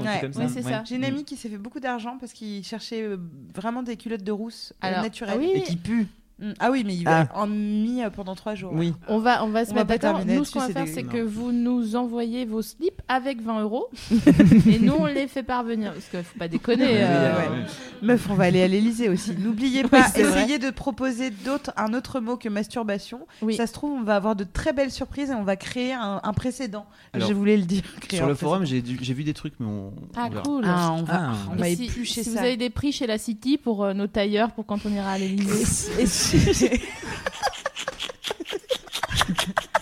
un 0.00 0.04
Ouais. 0.04 0.18
truc 0.18 0.22
comme 0.22 0.32
ça. 0.32 0.40
Ouais, 0.40 0.48
c'est 0.48 0.62
ça. 0.62 0.82
J'ai 0.86 0.96
une 0.96 1.04
amie 1.04 1.24
qui 1.24 1.36
s'est 1.36 1.48
fait 1.48 1.58
beaucoup 1.58 1.80
d'argent 1.80 2.16
parce 2.18 2.32
qu'il 2.32 2.64
cherchait 2.64 3.02
euh, 3.02 3.16
vraiment 3.54 3.82
des 3.82 3.96
culottes 3.96 4.22
de 4.24 4.32
rousse 4.32 4.72
euh, 4.84 4.88
Alors, 4.88 5.02
naturelles. 5.02 5.34
ah 5.36 5.40
oui. 5.40 5.52
Et 5.54 5.62
qui 5.62 5.76
pue. 5.76 6.06
Mm. 6.38 6.52
Ah 6.58 6.70
oui, 6.70 6.82
mais 6.84 6.94
il 6.94 7.04
va 7.04 7.26
Ah. 7.32 7.40
en 7.42 7.46
mis 7.46 8.02
euh, 8.02 8.10
pendant 8.10 8.34
trois 8.34 8.54
jours. 8.54 8.70
Oui. 8.74 8.92
On 9.08 9.18
va, 9.18 9.42
on 9.44 9.48
va 9.48 9.64
se 9.64 9.70
On 9.70 9.74
mettre 9.74 9.86
d'accord. 9.86 10.16
terminer 10.18 10.36
Nous, 10.36 10.44
ce 10.44 10.52
qu'on 10.52 10.58
va 10.60 10.68
faire, 10.68 10.86
c'est 10.86 11.02
que 11.02 11.16
vous 11.22 11.50
nous 11.50 11.96
envoyez 11.96 12.44
vos 12.44 12.60
slips 12.60 13.00
avec 13.08 13.40
20 13.40 13.62
euros 13.62 13.88
et 14.68 14.78
nous, 14.78 14.92
on 14.98 15.06
les 15.06 15.28
fait 15.28 15.42
parvenir. 15.42 15.92
Parce 15.94 16.06
qu'il 16.08 16.22
faut 16.22 16.38
pas 16.38 16.48
déconner. 16.48 16.84
euh, 17.02 17.36
Ouais, 17.36 17.48
ouais. 17.48 17.64
Meuf, 18.02 18.28
on 18.30 18.34
va 18.34 18.44
aller 18.44 18.62
à 18.62 18.68
l'Elysée 18.68 19.08
aussi. 19.08 19.32
N'oubliez 19.38 19.84
pas, 19.84 20.02
vrai. 20.08 20.20
essayez 20.20 20.58
de 20.58 20.68
proposer 20.70 21.30
d'autres, 21.30 21.72
un 21.78 21.94
autre 21.94 22.20
mot 22.20 22.36
que 22.36 22.50
masturbation. 22.50 23.26
Oui. 23.40 23.54
Ça 23.56 23.66
se 23.66 23.72
trouve, 23.72 23.92
on 23.98 24.02
va 24.02 24.16
avoir 24.16 24.36
de 24.36 24.44
très 24.44 24.74
belles 24.74 24.90
surprises 24.92 25.30
et 25.30 25.34
on 25.34 25.42
va 25.44 25.56
créer 25.56 25.94
un, 25.94 26.20
un 26.22 26.32
précédent. 26.34 26.84
Alors, 27.14 27.28
Je 27.28 27.32
voulais 27.32 27.56
le 27.56 27.62
dire. 27.64 27.82
créer 28.00 28.18
Sur 28.18 28.28
le 28.28 28.34
forum, 28.34 28.66
j'ai 28.66 28.82
du- 28.82 28.98
j'ai 29.00 29.14
vu 29.14 29.24
des 29.24 29.32
trucs, 29.32 29.54
mais 29.58 29.66
on. 29.66 29.92
Ah, 30.14 30.28
on 30.30 30.42
cool. 30.42 30.64
Ah, 30.66 30.92
on 30.92 31.02
va, 31.02 31.30
Ah. 31.30 31.34
on 31.50 31.56
va 31.56 31.66
si, 31.66 31.84
éplucher 31.84 32.22
si 32.22 32.30
ça. 32.30 32.30
vous 32.40 32.44
avez 32.44 32.58
des 32.58 32.68
prix 32.68 32.92
chez 32.92 33.06
la 33.06 33.16
City 33.16 33.56
pour 33.56 33.84
euh, 33.84 33.94
nos 33.94 34.06
tailleurs 34.06 34.50
pour 34.52 34.66
quand 34.66 34.84
on 34.84 34.90
ira 34.92 35.12
à 35.12 35.18
l'Elysée. 35.18 36.04
Si- 36.26 36.70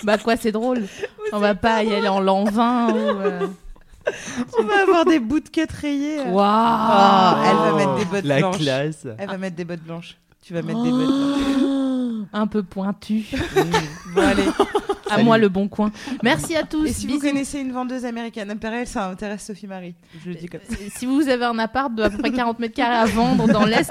bah 0.05 0.19
quoi, 0.19 0.37
c'est 0.37 0.53
drôle. 0.53 0.85
On 1.33 1.39
va 1.39 1.55
pas 1.55 1.83
y 1.85 1.95
aller 1.95 2.09
en 2.09 2.21
l'an 2.21 2.45
20 2.45 2.93
ou. 2.93 2.97
euh, 2.97 3.47
on 4.59 4.63
va 4.65 4.83
avoir 4.83 5.05
des 5.07 5.19
bouts 5.19 5.41
de 5.41 5.49
quête 5.49 5.73
rayés. 5.73 6.21
Waouh 6.21 6.35
Oh, 6.37 7.43
elle 7.47 7.57
va 7.57 7.73
mettre 7.77 7.95
des 7.97 8.05
bottes 8.05 8.25
La 8.25 8.39
blanches. 8.39 8.59
classe. 8.59 9.07
Elle 9.19 9.29
va 9.29 9.39
mettre 9.39 9.57
des 9.57 9.65
bottes 9.65 9.83
blanches. 9.83 10.17
Tu 10.43 10.53
vas 10.53 10.63
mettre 10.63 10.83
des 10.83 10.91
bottes 10.91 11.07
blanches. 11.07 12.27
Un 12.33 12.47
peu 12.47 12.63
pointu. 12.63 13.25
Bon, 14.15 14.23
allez. 14.23 14.45
À 15.11 15.23
moi 15.23 15.39
le 15.39 15.49
bon 15.49 15.69
coin. 15.69 15.91
Merci 16.23 16.57
à 16.57 16.65
tous. 16.65 16.87
Et 16.87 16.93
si 16.93 17.07
vous 17.07 17.19
connaissez 17.19 17.61
une 17.61 17.73
vendeuse 17.73 18.05
américaine 18.05 18.51
appareil, 18.51 18.87
ça 18.87 19.09
intéresse 19.09 19.45
Sophie 19.47 19.67
Marie. 19.67 19.95
Je 20.25 20.31
le 20.31 20.35
dis 20.37 20.47
comme 20.49 20.61
ça. 20.69 20.77
Si 20.97 21.07
vous 21.07 21.29
avez 21.29 21.45
un 21.45 21.59
appart 21.59 21.95
de 21.95 22.03
à 22.03 22.11
peu 22.11 22.19
près 22.19 22.31
40 22.33 22.59
mètres 22.59 22.75
carrés 22.75 22.97
à 22.97 23.05
vendre 23.07 23.47
dans 23.49 23.65
l'Est, 23.65 23.91